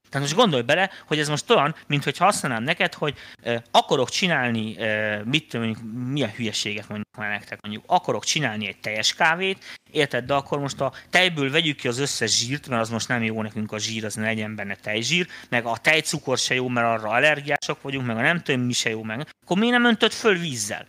Tehát 0.08 0.26
most 0.26 0.38
gondolj 0.38 0.62
bele, 0.62 0.90
hogy 1.06 1.18
ez 1.18 1.28
most 1.28 1.50
olyan, 1.50 1.74
mint 1.86 2.04
hogy 2.04 2.16
használnám 2.16 2.62
neked, 2.62 2.94
hogy 2.94 3.14
uh, 3.44 3.56
akarok 3.70 4.08
csinálni, 4.08 4.76
uh, 4.78 5.24
mit 5.24 5.48
tudom, 5.48 5.70
milyen 6.12 6.30
hülyeséget 6.30 6.88
mondjuk 6.88 7.16
már 7.16 7.30
nektek, 7.30 7.60
mondjuk 7.60 7.84
akarok 7.86 8.24
csinálni 8.24 8.66
egy 8.66 8.80
teljes 8.80 9.14
kávét, 9.14 9.64
érted, 9.90 10.24
de 10.24 10.34
akkor 10.34 10.58
most 10.58 10.80
a 10.80 10.92
tejből 11.10 11.50
vegyük 11.50 11.76
ki 11.76 11.88
az 11.88 11.98
összes 11.98 12.38
zsírt, 12.38 12.68
mert 12.68 12.80
az 12.80 12.90
most 12.90 13.08
nem 13.08 13.22
jó 13.22 13.42
nekünk 13.42 13.72
a 13.72 13.78
zsír, 13.78 14.04
az 14.04 14.14
ne 14.14 14.24
legyen 14.24 14.54
benne 14.54 14.74
tejzsír, 14.74 15.26
meg 15.48 15.64
a 15.64 15.76
tejcukor 15.76 16.38
se 16.38 16.54
jó, 16.54 16.68
mert 16.68 16.86
arra 16.86 17.10
allergiások 17.10 17.82
vagyunk, 17.82 18.06
meg 18.06 18.16
a 18.16 18.20
nem 18.20 18.42
tudom 18.42 18.60
mi 18.60 18.72
se 18.72 18.90
jó, 18.90 19.02
meg 19.02 19.26
akkor 19.42 19.58
miért 19.58 19.74
nem 19.74 19.84
öntöd 19.84 20.12
föl 20.12 20.38
vízzel, 20.38 20.86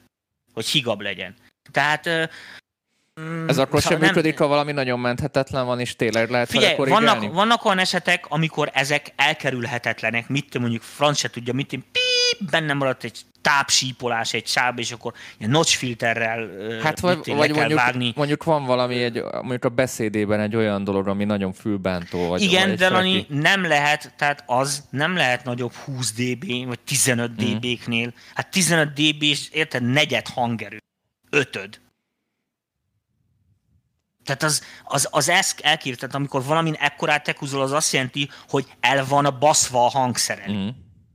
hogy 0.53 0.67
higab 0.67 1.01
legyen? 1.01 1.35
Tehát 1.71 2.29
Mm, 3.21 3.47
Ez 3.47 3.57
akkor 3.57 3.81
szóval 3.81 3.97
sem 3.97 4.07
működik, 4.07 4.37
ha 4.37 4.47
valami 4.47 4.71
nagyon 4.71 4.99
menthetetlen 4.99 5.65
van, 5.65 5.79
és 5.79 5.95
tényleg 5.95 6.29
lehet 6.29 6.49
Figyelj, 6.49 6.75
vannak, 6.75 7.33
vannak 7.33 7.65
olyan 7.65 7.79
esetek, 7.79 8.25
amikor 8.27 8.69
ezek 8.73 9.13
elkerülhetetlenek, 9.15 10.29
mit 10.29 10.59
mondjuk 10.59 10.81
franc 10.81 11.17
se 11.17 11.29
tudja, 11.29 11.53
mit 11.53 11.69
píp, 11.69 12.49
benne 12.49 12.73
maradt 12.73 13.03
egy 13.03 13.21
tápsípolás, 13.41 14.33
egy 14.33 14.47
sáb, 14.47 14.79
és 14.79 14.91
akkor 14.91 15.13
ilyen 15.37 15.51
notch 15.51 15.77
filterrel 15.77 16.49
hát 16.81 16.99
vagy, 16.99 17.17
vagy 17.25 17.51
mondjuk, 17.51 17.79
vágni. 17.79 18.13
mondjuk 18.15 18.43
van 18.43 18.65
valami, 18.65 19.03
egy, 19.03 19.23
mondjuk 19.23 19.65
a 19.65 19.69
beszédében 19.69 20.39
egy 20.39 20.55
olyan 20.55 20.83
dolog, 20.83 21.07
ami 21.07 21.23
nagyon 21.23 21.53
fülbántó. 21.53 22.27
Vagy, 22.27 22.41
Igen, 22.41 22.75
de 22.75 22.89
Lani, 22.89 23.25
nem 23.29 23.65
lehet, 23.65 24.13
tehát 24.17 24.43
az 24.45 24.83
nem 24.89 25.15
lehet 25.15 25.43
nagyobb 25.43 25.73
20 25.73 26.13
dB, 26.13 26.65
vagy 26.67 26.79
15 26.79 27.31
mm. 27.31 27.55
dB-knél. 27.55 28.13
Hát 28.33 28.51
15 28.51 28.93
dB, 28.93 29.23
és 29.23 29.49
érted, 29.51 29.83
negyed 29.83 30.27
hangerő. 30.27 30.77
Ötöd 31.29 31.79
tehát 34.27 34.43
az, 34.43 34.63
az, 34.83 35.07
az 35.11 35.29
elkírt, 35.61 35.99
tehát 35.99 36.15
amikor 36.15 36.43
valamin 36.43 36.73
ekkorát 36.73 37.23
tekuzol, 37.23 37.61
az 37.61 37.71
azt 37.71 37.93
jelenti, 37.93 38.29
hogy 38.49 38.65
el 38.79 39.05
van 39.05 39.25
a 39.25 39.37
baszva 39.37 39.85
a 39.85 39.89
hangszeren. 39.89 40.51
Mm. 40.51 40.67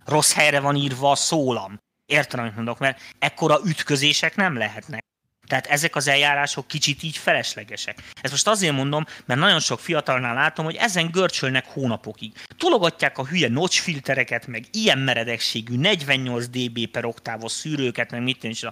Rossz 0.04 0.32
helyre 0.32 0.60
van 0.60 0.76
írva 0.76 1.10
a 1.10 1.14
szólam. 1.14 1.78
Értem, 2.06 2.40
amit 2.40 2.56
mondok, 2.56 2.78
mert 2.78 3.00
ekkora 3.18 3.58
ütközések 3.64 4.36
nem 4.36 4.56
lehetnek. 4.56 5.04
Tehát 5.46 5.66
ezek 5.66 5.96
az 5.96 6.08
eljárások 6.08 6.66
kicsit 6.66 7.02
így 7.02 7.16
feleslegesek. 7.16 8.02
Ezt 8.20 8.32
most 8.32 8.46
azért 8.46 8.74
mondom, 8.74 9.04
mert 9.24 9.40
nagyon 9.40 9.60
sok 9.60 9.80
fiatalnál 9.80 10.34
látom, 10.34 10.64
hogy 10.64 10.74
ezen 10.74 11.10
görcsölnek 11.10 11.66
hónapokig. 11.66 12.32
Tologatják 12.56 13.18
a 13.18 13.26
hülye 13.26 13.48
notch 13.48 13.80
filtereket, 13.80 14.46
meg 14.46 14.64
ilyen 14.70 14.98
meredekségű 14.98 15.76
48 15.76 16.46
dB 16.46 16.86
per 16.86 17.04
oktávos 17.04 17.52
szűrőket, 17.52 18.10
meg 18.10 18.22
mit 18.22 18.44
is. 18.44 18.64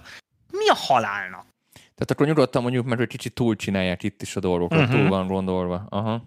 Mi 0.51 0.69
a 0.69 0.75
halálnak? 0.75 1.50
Tehát 2.01 2.15
akkor 2.15 2.27
nyugodtan 2.27 2.61
mondjuk, 2.61 2.85
mert 2.85 2.99
hogy 2.99 3.07
kicsit 3.07 3.33
túl 3.33 3.55
csinálják 3.55 4.03
itt 4.03 4.21
is 4.21 4.35
a 4.35 4.39
dolgokat, 4.39 4.79
uh-huh. 4.79 4.95
túl 4.95 5.09
van 5.09 5.27
gondolva. 5.27 5.85
Aha. 5.89 6.23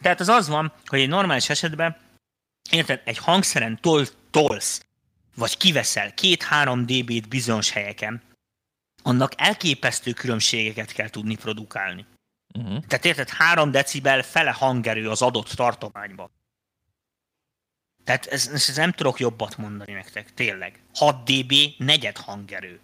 Tehát 0.00 0.20
az 0.20 0.28
az 0.28 0.48
van, 0.48 0.72
hogy 0.86 1.00
egy 1.00 1.08
normális 1.08 1.50
esetben, 1.50 1.96
érted, 2.70 3.02
egy 3.04 3.18
hangszeren 3.18 3.78
tol, 3.80 4.06
tolsz, 4.30 4.86
vagy 5.34 5.56
kiveszel 5.56 6.14
két-három 6.14 6.86
dB-t 6.86 7.28
bizonyos 7.28 7.70
helyeken, 7.70 8.22
annak 9.02 9.32
elképesztő 9.36 10.12
különbségeket 10.12 10.92
kell 10.92 11.08
tudni 11.08 11.36
produkálni. 11.36 12.06
Uh-huh. 12.54 12.84
Tehát 12.86 13.04
érted, 13.04 13.28
3 13.28 13.70
decibel 13.70 14.22
fele 14.22 14.50
hangerő 14.50 15.10
az 15.10 15.22
adott 15.22 15.48
tartományban. 15.48 16.30
Tehát 18.04 18.26
ez, 18.26 18.48
ez 18.48 18.76
nem 18.76 18.92
tudok 18.92 19.20
jobbat 19.20 19.56
mondani 19.56 19.92
nektek, 19.92 20.34
tényleg. 20.34 20.80
6 20.94 21.24
dB 21.24 21.54
negyed 21.78 22.16
hangerő. 22.16 22.80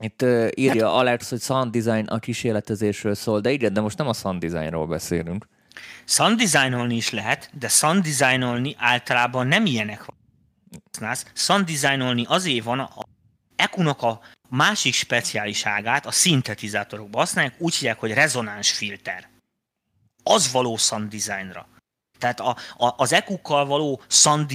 Itt 0.00 0.22
uh, 0.22 0.48
írja 0.54 0.86
hát, 0.86 0.94
Alex, 0.94 1.30
hogy 1.30 1.40
sound 1.40 1.76
design 1.76 2.06
a 2.06 2.18
kísérletezésről 2.18 3.14
szól, 3.14 3.40
de 3.40 3.50
igen, 3.50 3.72
de 3.72 3.80
most 3.80 3.98
nem 3.98 4.08
a 4.08 4.12
sound 4.12 4.40
designról 4.40 4.86
beszélünk. 4.86 5.48
Sound 6.04 6.38
designolni 6.38 6.96
is 6.96 7.10
lehet, 7.10 7.50
de 7.58 7.68
sound 7.68 8.02
designolni 8.02 8.74
általában 8.78 9.46
nem 9.46 9.66
ilyenek 9.66 10.04
van. 10.04 10.16
Sound 11.34 11.66
designolni 11.66 12.24
azért 12.28 12.64
van, 12.64 12.78
a 12.80 13.02
Ekunak 13.56 14.02
a 14.02 14.20
másik 14.48 14.94
speciáliságát 14.94 16.06
a 16.06 16.10
szintetizátorokban 16.10 17.20
használják, 17.20 17.54
úgy 17.58 17.74
hívják, 17.74 17.98
hogy 17.98 18.12
rezonáns 18.12 18.72
filter. 18.72 19.28
Az 20.22 20.52
való 20.52 20.76
sound 20.76 21.10
designra. 21.10 21.68
Tehát 22.20 22.40
a, 22.40 22.56
a, 22.76 22.94
az 22.96 23.12
EQ-kkal 23.12 23.66
való 23.66 24.02
sound 24.08 24.48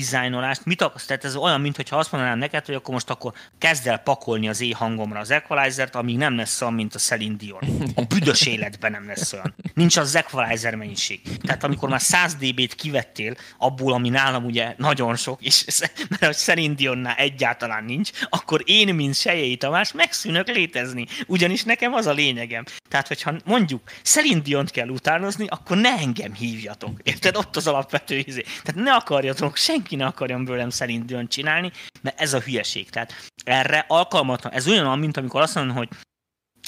mit 0.63 0.81
akarsz? 0.81 1.05
Tehát 1.05 1.25
ez 1.25 1.35
olyan, 1.35 1.61
mintha 1.61 1.97
azt 1.97 2.11
mondanám 2.11 2.37
neked, 2.37 2.65
hogy 2.65 2.75
akkor 2.75 2.93
most 2.93 3.09
akkor 3.09 3.33
kezd 3.57 3.87
el 3.87 3.97
pakolni 3.97 4.49
az 4.49 4.61
E-hangomra 4.61 5.19
az 5.19 5.31
equalizert, 5.31 5.95
amíg 5.95 6.17
nem 6.17 6.35
lesz 6.35 6.61
olyan, 6.61 6.73
mint 6.73 6.95
a 6.95 6.99
Celine 6.99 7.35
Dion. 7.35 7.59
A 7.95 8.01
büdös 8.01 8.45
életben 8.45 8.91
nem 8.91 9.07
lesz 9.07 9.33
olyan. 9.33 9.55
Nincs 9.73 9.97
az 9.97 10.15
equalizer 10.15 10.75
mennyiség. 10.75 11.21
Tehát 11.41 11.63
amikor 11.63 11.89
már 11.89 12.01
100 12.01 12.35
dB-t 12.35 12.75
kivettél 12.75 13.35
abból, 13.57 13.93
ami 13.93 14.09
nálam 14.09 14.45
ugye 14.45 14.73
nagyon 14.77 15.15
sok, 15.15 15.41
és 15.41 15.65
mert 16.09 16.23
a 16.23 16.33
Celine 16.33 16.73
Dionnál 16.73 17.15
egyáltalán 17.15 17.83
nincs, 17.83 18.09
akkor 18.29 18.61
én, 18.65 18.95
mint 18.95 19.15
Sejei 19.15 19.57
Tamás, 19.57 19.91
megszűnök 19.91 20.47
létezni. 20.47 21.05
Ugyanis 21.27 21.63
nekem 21.63 21.93
az 21.93 22.05
a 22.05 22.13
lényegem. 22.13 22.63
Tehát, 22.89 23.07
hogyha 23.07 23.33
mondjuk 23.45 23.81
Celine 24.03 24.39
Diont 24.39 24.71
kell 24.71 24.87
utánozni, 24.87 25.47
akkor 25.47 25.77
ne 25.77 25.89
engem 25.97 26.33
hívjatok. 26.33 26.99
Érted? 27.03 27.35
Ott 27.35 27.54
az 27.55 27.67
alapvető 27.67 28.17
izé. 28.17 28.41
Tehát 28.63 28.83
ne 28.83 28.93
akarjatok, 28.93 29.55
senki 29.55 29.95
ne 29.95 30.05
akarjon 30.05 30.45
bőlem 30.45 30.69
Celine 30.69 31.05
Dion 31.05 31.27
csinálni, 31.27 31.71
mert 32.01 32.21
ez 32.21 32.33
a 32.33 32.39
hülyeség. 32.39 32.89
Tehát 32.89 33.13
erre 33.43 33.85
alkalmatlan. 33.87 34.53
Ez 34.53 34.67
olyan, 34.67 34.99
mint 34.99 35.17
amikor 35.17 35.41
azt 35.41 35.55
mondom, 35.55 35.75
hogy 35.75 35.89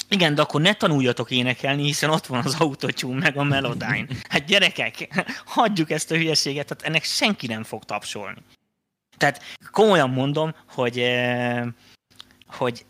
igen, 0.08 0.34
de 0.34 0.42
akkor 0.42 0.60
ne 0.60 0.74
tanuljatok 0.74 1.30
énekelni, 1.30 1.82
hiszen 1.82 2.10
ott 2.10 2.26
van 2.26 2.44
az 2.44 2.54
autotune 2.58 3.18
meg 3.18 3.36
a 3.36 3.42
Melodyne. 3.42 4.06
Hát 4.28 4.44
gyerekek, 4.44 5.24
hagyjuk 5.44 5.90
ezt 5.90 6.10
a 6.10 6.14
hülyeséget, 6.14 6.66
tehát 6.66 6.84
ennek 6.84 7.04
senki 7.04 7.46
nem 7.46 7.64
fog 7.64 7.84
tapsolni. 7.84 8.42
Tehát 9.16 9.42
komolyan 9.70 10.10
mondom, 10.10 10.54
hogy, 10.68 10.98
eh, 10.98 11.66
hogy 12.46 12.86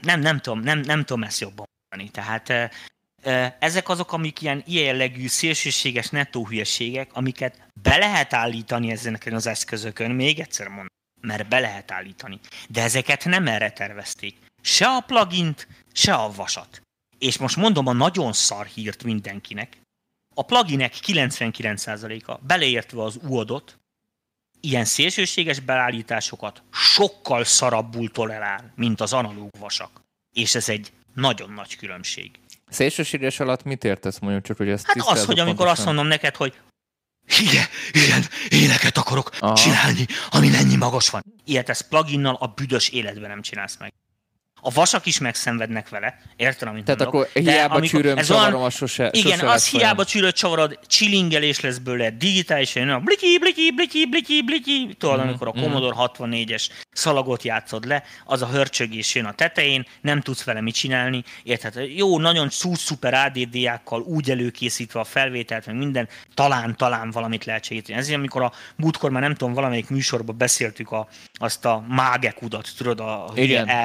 nem, 0.00 0.20
nem 0.20 0.38
tudom, 0.38 0.60
nem, 0.60 0.78
nem 0.78 1.04
tudom 1.04 1.22
ezt 1.22 1.40
jobban 1.40 1.66
mondani. 1.88 2.10
Tehát 2.10 2.50
eh, 2.50 2.62
eh, 2.62 2.70
ezek 3.58 3.88
azok, 3.88 4.12
amik 4.12 4.40
ilyen 4.40 4.62
ilyen 4.66 4.84
jellegű 4.84 5.26
szélsőséges 5.26 6.08
nettó 6.08 6.46
hülyeségek, 6.46 7.10
amiket 7.12 7.66
be 7.82 7.96
lehet 7.96 8.32
állítani 8.32 8.90
ezeneken 8.90 9.34
az 9.34 9.46
eszközökön, 9.46 10.10
még 10.10 10.40
egyszer 10.40 10.66
mondom, 10.66 10.86
mert 11.20 11.48
be 11.48 11.60
lehet 11.60 11.90
állítani. 11.90 12.40
De 12.68 12.82
ezeket 12.82 13.24
nem 13.24 13.46
erre 13.46 13.70
tervezték. 13.70 14.36
Se 14.62 14.86
a 14.86 15.00
plugint, 15.00 15.68
se 15.92 16.14
a 16.14 16.32
vasat. 16.32 16.82
És 17.18 17.38
most 17.38 17.56
mondom 17.56 17.86
a 17.86 17.92
nagyon 17.92 18.32
szar 18.32 18.66
hírt 18.66 19.02
mindenkinek. 19.02 19.76
A 20.34 20.44
pluginek 20.44 20.94
99%-a, 21.06 22.38
beleértve 22.46 23.02
az 23.02 23.18
uodot, 23.22 23.76
ilyen 24.60 24.84
szélsőséges 24.84 25.60
beállításokat 25.60 26.62
sokkal 26.72 27.44
szarabbul 27.44 28.10
tolerál, 28.10 28.72
mint 28.74 29.00
az 29.00 29.12
analóg 29.12 29.50
vasak. 29.58 30.00
És 30.34 30.54
ez 30.54 30.68
egy 30.68 30.92
nagyon 31.14 31.52
nagy 31.52 31.76
különbség. 31.76 32.30
Szélsőséges 32.72 33.40
alatt 33.40 33.64
mit 33.64 33.84
értesz 33.84 34.18
mondjuk 34.18 34.44
csak, 34.44 34.56
hogy 34.56 34.68
ezt 34.68 34.86
Hát 34.86 34.96
az, 35.06 35.24
hogy 35.24 35.38
amikor 35.38 35.66
azt 35.66 35.84
mondom 35.84 36.06
neked, 36.06 36.36
hogy 36.36 36.54
igen, 37.40 37.66
igen, 37.92 38.24
éneket 38.48 38.96
akarok 38.96 39.30
Aha. 39.38 39.54
csinálni, 39.54 40.06
ami 40.30 40.54
ennyi 40.54 40.76
magas 40.76 41.08
van. 41.08 41.22
Ilyet 41.44 41.68
ezt 41.68 41.88
pluginnal 41.88 42.36
a 42.40 42.46
büdös 42.46 42.88
életben 42.88 43.30
nem 43.30 43.42
csinálsz 43.42 43.76
meg. 43.78 43.92
A 44.64 44.70
vasak 44.70 45.06
is 45.06 45.18
megszenvednek 45.18 45.88
vele, 45.88 46.18
érted, 46.36 46.68
amit 46.68 46.84
Tehát 46.84 47.00
mondok? 47.00 47.20
akkor 47.20 47.42
hiába 47.42 47.74
amikor, 47.74 48.00
csűröm, 48.00 48.18
ez 48.18 48.26
csavarom, 48.26 48.58
olyan, 48.58 48.70
sose, 48.70 49.10
Igen, 49.12 49.38
sose 49.38 49.52
az 49.52 49.68
hiába 49.68 50.04
csűröd, 50.04 50.32
csavarod, 50.32 50.78
chillingelés 50.86 51.60
lesz 51.60 51.78
belőle, 51.78 52.10
digitálisan 52.10 52.82
jön 52.82 52.92
a 52.92 52.98
bliki, 52.98 53.38
bliki, 53.38 53.72
bliki, 53.74 54.06
bliki, 54.06 54.42
bliki, 54.42 54.94
tudod, 54.98 55.18
mm, 55.18 55.28
amikor 55.28 55.48
a 55.48 55.50
mhm. 55.50 55.60
Commodore 55.60 55.96
64-es 55.98 56.68
szalagot 56.92 57.42
játszod 57.42 57.86
le, 57.86 58.02
az 58.24 58.42
a 58.42 58.46
hörcsögés 58.46 59.14
jön 59.14 59.24
a 59.24 59.32
tetején, 59.32 59.86
nem 60.00 60.20
tudsz 60.20 60.44
vele 60.44 60.60
mit 60.60 60.74
csinálni, 60.74 61.24
érted? 61.42 61.74
Jó, 61.96 62.18
nagyon 62.18 62.48
szuper 62.74 63.14
ADD-ákkal 63.14 64.00
úgy 64.00 64.30
előkészítve 64.30 65.00
a 65.00 65.04
felvételt, 65.04 65.66
meg 65.66 65.76
minden, 65.76 66.08
talán, 66.34 66.76
talán 66.76 67.10
valamit 67.10 67.44
lehet 67.44 67.64
segíteni. 67.64 67.98
Ezért, 67.98 68.18
amikor 68.18 68.42
a 68.42 68.52
múltkor 68.76 69.10
már 69.10 69.22
nem 69.22 69.34
tudom, 69.34 69.54
valamelyik 69.54 69.90
műsorban 69.90 70.36
beszéltük 70.36 70.90
a, 70.90 71.08
azt 71.32 71.64
a 71.64 71.84
mágekudat, 71.88 72.68
tudod, 72.76 73.00
a 73.00 73.32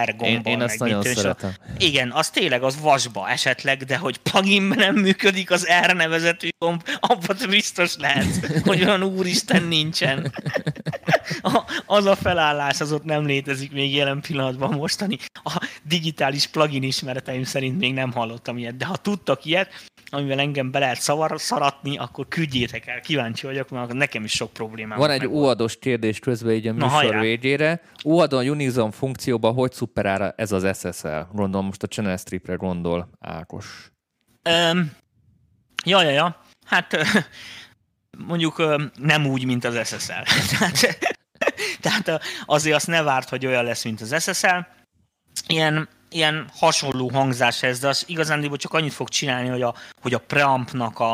R 0.03 0.15
gombbal, 0.15 0.66
azt 0.67 0.79
nagyon 0.79 1.03
szeretem. 1.03 1.53
Igen, 1.77 2.11
az 2.11 2.29
tényleg 2.29 2.63
az 2.63 2.79
vasba 2.81 3.29
esetleg, 3.29 3.83
de 3.83 3.97
hogy 3.97 4.17
pluginben 4.17 4.77
nem 4.77 4.95
működik 4.95 5.51
az 5.51 5.67
R 5.85 5.95
nevezetű 5.95 6.49
gomb, 6.59 6.83
abban 6.99 7.37
biztos 7.49 7.95
lehet, 7.97 8.61
hogy 8.63 8.83
olyan 8.83 9.03
úristen 9.03 9.63
nincsen. 9.63 10.31
A, 11.41 11.63
az 11.85 12.05
a 12.05 12.15
felállás 12.15 12.81
az 12.81 12.91
ott 12.91 13.03
nem 13.03 13.25
létezik 13.25 13.71
még 13.71 13.95
jelen 13.95 14.21
pillanatban 14.21 14.73
mostani. 14.73 15.17
A 15.43 15.69
digitális 15.83 16.47
plugin 16.47 16.83
ismereteim 16.83 17.43
szerint 17.43 17.79
még 17.79 17.93
nem 17.93 18.11
hallottam 18.11 18.57
ilyet, 18.57 18.77
de 18.77 18.85
ha 18.85 18.95
tudtak 18.95 19.45
ilyet, 19.45 19.69
amivel 20.09 20.39
engem 20.39 20.71
be 20.71 20.79
lehet 20.79 20.99
szavar, 20.99 21.33
szaratni, 21.35 21.97
akkor 21.97 22.27
küldjétek 22.27 22.87
el, 22.87 22.99
kíváncsi 22.99 23.45
vagyok, 23.45 23.69
mert 23.69 23.93
nekem 23.93 24.23
is 24.23 24.31
sok 24.31 24.53
problémám 24.53 24.97
van. 24.97 25.09
egy 25.09 25.25
óados 25.25 25.77
kérdés 25.79 26.19
közben 26.19 26.53
így 26.53 26.67
a 26.67 26.73
műsor 26.73 27.13
Na, 27.13 27.19
végére. 27.19 27.81
Óadon 28.05 28.49
Unison 28.49 28.91
funkcióban 28.91 29.53
hogy 29.53 29.71
szuperára 29.71 30.33
ez 30.35 30.51
az 30.51 30.77
SSL? 30.77 31.21
Gondolom 31.33 31.65
most 31.65 31.83
a 31.83 31.87
Channel 31.87 32.17
Stripre 32.17 32.55
gondol 32.55 33.09
Ákos. 33.19 33.91
Um, 34.49 34.91
ja, 35.85 36.01
ja, 36.01 36.09
ja. 36.09 36.41
Hát 36.65 36.97
mondjuk 38.17 38.63
nem 38.95 39.25
úgy, 39.25 39.45
mint 39.45 39.65
az 39.65 39.87
SSL. 39.87 40.23
tehát, 40.57 41.16
tehát 41.81 42.21
azért 42.45 42.75
azt 42.75 42.87
ne 42.87 43.01
várt, 43.01 43.29
hogy 43.29 43.45
olyan 43.45 43.63
lesz, 43.63 43.83
mint 43.83 44.01
az 44.01 44.23
SSL. 44.23 44.59
Ilyen 45.47 45.89
ilyen 46.09 46.49
hasonló 46.53 47.09
hangzás 47.09 47.63
ez, 47.63 47.79
de 47.79 47.87
az 47.87 48.03
igazándiból 48.07 48.57
csak 48.57 48.73
annyit 48.73 48.93
fog 48.93 49.09
csinálni, 49.09 49.49
hogy 49.49 49.61
a, 49.61 49.75
hogy 50.01 50.13
a 50.13 50.19
preampnak 50.19 50.99
a, 50.99 51.13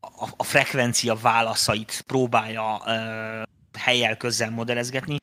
a, 0.00 0.28
a 0.36 0.44
frekvencia 0.44 1.14
válaszait 1.14 2.02
próbálja 2.06 2.82
uh, 2.84 3.42
helyel 3.78 4.16
közel 4.16 4.50
modellezgetni. 4.50 5.16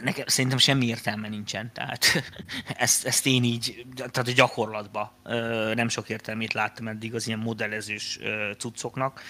Nekem 0.00 0.26
szerintem 0.26 0.58
semmi 0.58 0.86
értelme 0.86 1.28
nincsen, 1.28 1.70
tehát 1.72 2.06
ezt, 2.76 3.06
ezt 3.06 3.26
én 3.26 3.44
így, 3.44 3.86
tehát 3.94 4.28
a 4.28 4.32
gyakorlatban 4.32 5.10
nem 5.74 5.88
sok 5.88 6.08
értelmét 6.08 6.52
láttam 6.52 6.88
eddig 6.88 7.14
az 7.14 7.26
ilyen 7.26 7.38
modellezős 7.38 8.16
uh, 8.16 8.56
cuccoknak 8.58 9.26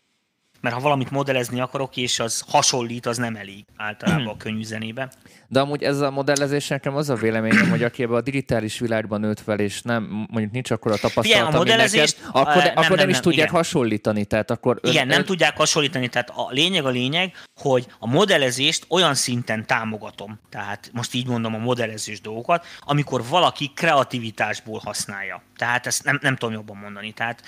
mert 0.60 0.74
ha 0.74 0.80
valamit 0.80 1.10
modellezni 1.10 1.60
akarok, 1.60 1.96
és 1.96 2.20
az 2.20 2.44
hasonlít, 2.48 3.06
az 3.06 3.16
nem 3.16 3.36
elég 3.36 3.64
általában 3.76 4.26
a 4.26 4.36
könnyű 4.36 4.62
zenébe. 4.62 5.10
De 5.48 5.60
amúgy 5.60 5.82
ez 5.82 6.00
a 6.00 6.10
modellezés 6.10 6.68
nekem 6.68 6.96
az 6.96 7.10
a 7.10 7.14
véleményem, 7.14 7.70
hogy 7.70 7.82
aki 7.82 8.02
ebben 8.02 8.16
a 8.16 8.20
digitális 8.20 8.78
világban 8.78 9.20
nőtt 9.20 9.40
fel, 9.40 9.58
és 9.58 9.82
nem, 9.82 10.26
mondjuk 10.30 10.52
nincs 10.52 10.70
akkor 10.70 10.92
a 10.92 10.96
tapasztalat, 10.96 11.54
a 11.54 11.56
modellezést, 11.56 12.16
neked, 12.18 12.30
akkor, 12.32 12.62
nem, 12.62 12.72
akkor 12.74 12.88
nem, 12.88 12.96
nem, 12.96 13.08
is 13.08 13.14
nem, 13.14 13.22
tudják 13.22 13.48
igen. 13.48 13.60
hasonlítani. 13.60 14.24
Tehát 14.24 14.50
akkor 14.50 14.78
igen, 14.82 15.02
ön, 15.02 15.06
nem 15.06 15.18
ön... 15.18 15.24
tudják 15.24 15.56
hasonlítani. 15.56 16.08
Tehát 16.08 16.30
a 16.30 16.48
lényeg 16.50 16.84
a 16.84 16.88
lényeg, 16.88 17.32
hogy 17.60 17.86
a 17.98 18.06
modellezést 18.06 18.86
olyan 18.88 19.14
szinten 19.14 19.66
támogatom, 19.66 20.40
tehát 20.50 20.90
most 20.92 21.14
így 21.14 21.26
mondom 21.26 21.54
a 21.54 21.58
modellezős 21.58 22.20
dolgokat, 22.20 22.66
amikor 22.80 23.24
valaki 23.28 23.70
kreativitásból 23.74 24.80
használja. 24.84 25.42
Tehát 25.56 25.86
ezt 25.86 26.04
nem, 26.04 26.18
nem 26.22 26.36
tudom 26.36 26.54
jobban 26.54 26.76
mondani. 26.76 27.12
Tehát 27.12 27.42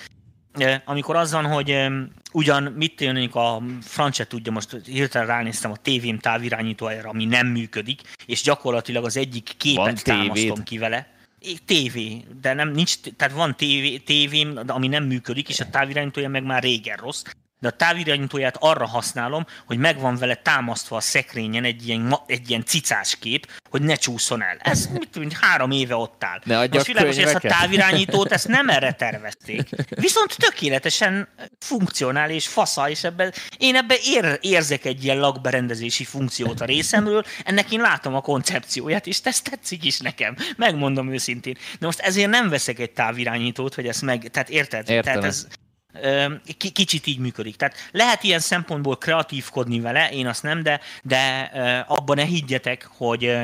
amikor 0.85 1.15
az 1.15 1.31
van, 1.31 1.45
hogy 1.45 1.87
ugyan 2.31 2.63
mit 2.63 2.95
tűnik 2.95 3.35
a 3.35 3.61
francia 3.81 4.25
tudja, 4.25 4.51
most 4.51 4.75
hirtelen 4.85 5.27
ránéztem 5.27 5.71
a 5.71 5.75
tévém 5.75 6.19
távirányítójára, 6.19 7.09
ami 7.09 7.25
nem 7.25 7.47
működik, 7.47 8.01
és 8.25 8.41
gyakorlatilag 8.41 9.05
az 9.05 9.17
egyik 9.17 9.53
képet 9.57 10.03
támasztom 10.03 10.63
ki 10.63 10.77
vele. 10.77 11.07
Tévé, 11.65 12.23
de 12.41 12.53
nem 12.53 12.69
nincs, 12.69 12.99
tehát 12.99 13.33
van 13.33 13.55
tévé, 13.55 13.97
tévém, 13.97 14.59
ami 14.67 14.87
nem 14.87 15.03
működik, 15.03 15.49
és 15.49 15.59
a 15.59 15.69
távirányítója 15.69 16.29
meg 16.29 16.43
már 16.43 16.63
régen 16.63 16.97
rossz 16.97 17.23
de 17.59 17.67
a 17.67 17.71
távirányítóját 17.71 18.57
arra 18.59 18.87
használom, 18.87 19.45
hogy 19.65 19.77
megvan 19.77 20.17
vele 20.17 20.35
támasztva 20.35 20.95
a 20.95 20.99
szekrényen 20.99 21.63
egy 21.63 21.87
ilyen, 21.87 22.15
egy 22.27 22.49
ilyen 22.49 22.65
cicás 22.65 23.15
kép, 23.19 23.47
hogy 23.69 23.81
ne 23.81 23.95
csúszon 23.95 24.43
el. 24.43 24.57
Ez 24.59 24.85
mit 24.85 25.09
tudom, 25.09 25.29
három 25.41 25.71
éve 25.71 25.95
ott 25.95 26.23
áll. 26.23 26.41
Ne 26.43 26.67
Most 26.67 26.85
világos, 26.85 27.15
hogy 27.15 27.23
ezt 27.23 27.35
a 27.35 27.39
távirányítót 27.39 28.31
ezt 28.31 28.47
nem 28.47 28.69
erre 28.69 28.91
tervezték. 28.91 29.69
Viszont 29.89 30.35
tökéletesen 30.37 31.27
funkcionál 31.59 32.29
és 32.29 32.47
fasza, 32.47 32.89
és 32.89 33.03
ebben, 33.03 33.33
én 33.57 33.75
ebben 33.75 33.97
ér, 34.03 34.37
érzek 34.41 34.85
egy 34.85 35.03
ilyen 35.03 35.19
lakberendezési 35.19 36.03
funkciót 36.03 36.61
a 36.61 36.65
részemről, 36.65 37.23
ennek 37.43 37.71
én 37.71 37.79
látom 37.79 38.15
a 38.15 38.21
koncepcióját, 38.21 39.07
és 39.07 39.19
ez 39.23 39.41
tetszik 39.41 39.83
is 39.83 39.99
nekem. 39.99 40.35
Megmondom 40.57 41.13
őszintén. 41.13 41.57
De 41.79 41.85
most 41.85 41.99
ezért 41.99 42.29
nem 42.29 42.49
veszek 42.49 42.79
egy 42.79 42.91
távirányítót, 42.91 43.75
hogy 43.75 43.87
ezt 43.87 44.01
meg, 44.01 44.29
tehát 44.31 44.49
érted? 44.49 44.89
Értem. 44.89 45.13
Tehát 45.13 45.23
ez, 45.23 45.47
kicsit 46.57 47.07
így 47.07 47.19
működik. 47.19 47.55
Tehát 47.55 47.75
lehet 47.91 48.23
ilyen 48.23 48.39
szempontból 48.39 48.97
kreatívkodni 48.97 49.79
vele, 49.79 50.11
én 50.11 50.27
azt 50.27 50.43
nem, 50.43 50.63
de, 50.63 50.79
de 51.03 51.51
abban 51.87 52.15
ne 52.15 52.23
higgyetek, 52.23 52.89
hogy 52.97 53.37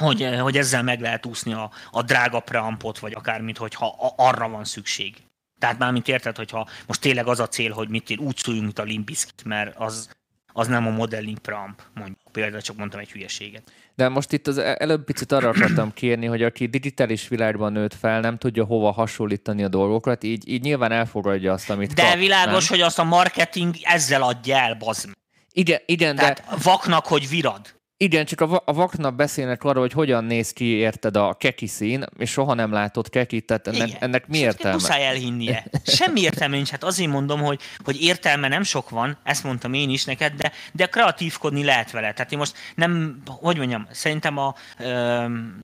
hogy, 0.00 0.38
hogy 0.40 0.56
ezzel 0.56 0.82
meg 0.82 1.00
lehet 1.00 1.26
úszni 1.26 1.52
a, 1.52 1.70
a 1.90 2.02
drága 2.02 2.40
preampot, 2.40 2.98
vagy 2.98 3.12
akármit, 3.12 3.56
hogyha 3.56 4.14
arra 4.16 4.48
van 4.48 4.64
szükség. 4.64 5.16
Tehát 5.58 5.78
már 5.78 5.92
mint 5.92 6.08
érted, 6.08 6.36
hogyha 6.36 6.68
most 6.86 7.00
tényleg 7.00 7.26
az 7.26 7.40
a 7.40 7.48
cél, 7.48 7.72
hogy 7.72 7.88
mit 7.88 8.18
úgy 8.18 8.36
szóljunk, 8.36 8.64
mint 8.66 8.78
a 8.78 8.82
Limbiskit, 8.82 9.44
mert 9.44 9.76
az, 9.76 10.10
az 10.52 10.66
nem 10.66 10.86
a 10.86 10.90
modelling 10.90 11.38
preamp, 11.38 11.82
mondjuk 11.94 12.18
például 12.32 12.62
csak 12.62 12.76
mondtam 12.76 13.00
egy 13.00 13.10
hülyeséget. 13.10 13.72
De 13.96 14.08
most 14.08 14.32
itt 14.32 14.46
az 14.46 14.58
előbb 14.58 15.04
picit 15.04 15.32
arra 15.32 15.48
akartam 15.48 15.92
kérni, 15.92 16.26
hogy 16.26 16.42
aki 16.42 16.66
digitális 16.66 17.28
világban 17.28 17.72
nőtt 17.72 17.94
fel, 17.94 18.20
nem 18.20 18.38
tudja 18.38 18.64
hova 18.64 18.90
hasonlítani 18.92 19.64
a 19.64 19.68
dolgokat, 19.68 20.24
így, 20.24 20.48
így 20.48 20.62
nyilván 20.62 20.92
elfogadja 20.92 21.52
azt, 21.52 21.70
amit 21.70 21.94
De 21.94 22.08
kap, 22.08 22.18
világos, 22.18 22.68
nem? 22.68 22.78
hogy 22.78 22.86
azt 22.86 22.98
a 22.98 23.04
marketing 23.04 23.74
ezzel 23.82 24.22
adja 24.22 24.56
el, 24.56 24.74
bazd 24.74 25.08
Igen, 25.52 25.80
igen 25.86 26.16
Tehát 26.16 26.44
de... 26.48 26.56
vaknak, 26.62 27.06
hogy 27.06 27.28
virad. 27.28 27.75
Igen, 27.98 28.24
csak 28.24 28.40
a, 28.40 28.62
a 28.64 28.72
vaknak 28.72 29.14
beszélnek 29.14 29.64
arról, 29.64 29.82
hogy 29.82 29.92
hogyan 29.92 30.24
néz 30.24 30.52
ki, 30.52 30.64
érted, 30.64 31.16
a 31.16 31.34
keki 31.34 31.66
szín, 31.66 32.04
és 32.18 32.30
soha 32.30 32.54
nem 32.54 32.72
látott 32.72 33.08
kekit, 33.08 33.46
tehát 33.46 33.66
ennek, 33.66 33.88
Igen. 33.88 34.00
ennek 34.00 34.26
mi 34.26 34.38
értelme? 34.38 34.76
Muszáj 34.76 35.06
elhinnie. 35.06 35.66
Semmi 35.84 36.20
értelme 36.20 36.54
nincs. 36.54 36.70
Hát 36.70 36.84
azért 36.84 37.10
mondom, 37.10 37.40
hogy, 37.40 37.60
hogy 37.84 38.02
értelme 38.02 38.48
nem 38.48 38.62
sok 38.62 38.90
van, 38.90 39.18
ezt 39.22 39.44
mondtam 39.44 39.72
én 39.72 39.90
is 39.90 40.04
neked, 40.04 40.32
de, 40.32 40.52
de 40.72 40.86
kreatívkodni 40.86 41.64
lehet 41.64 41.90
vele. 41.90 42.12
Tehát 42.12 42.32
én 42.32 42.38
most 42.38 42.56
nem, 42.74 43.22
hogy 43.26 43.56
mondjam, 43.56 43.86
szerintem 43.90 44.38
a, 44.38 44.54
öm, 44.78 45.60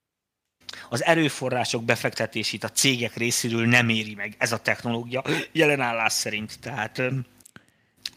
az 0.88 1.04
erőforrások 1.04 1.84
befektetését 1.84 2.64
a 2.64 2.68
cégek 2.68 3.16
részéről 3.16 3.66
nem 3.66 3.88
éri 3.88 4.14
meg 4.14 4.34
ez 4.38 4.52
a 4.52 4.58
technológia 4.58 5.22
jelen 5.52 5.80
állás 5.80 6.12
szerint. 6.12 6.58
Tehát 6.60 6.98
öm, 6.98 7.24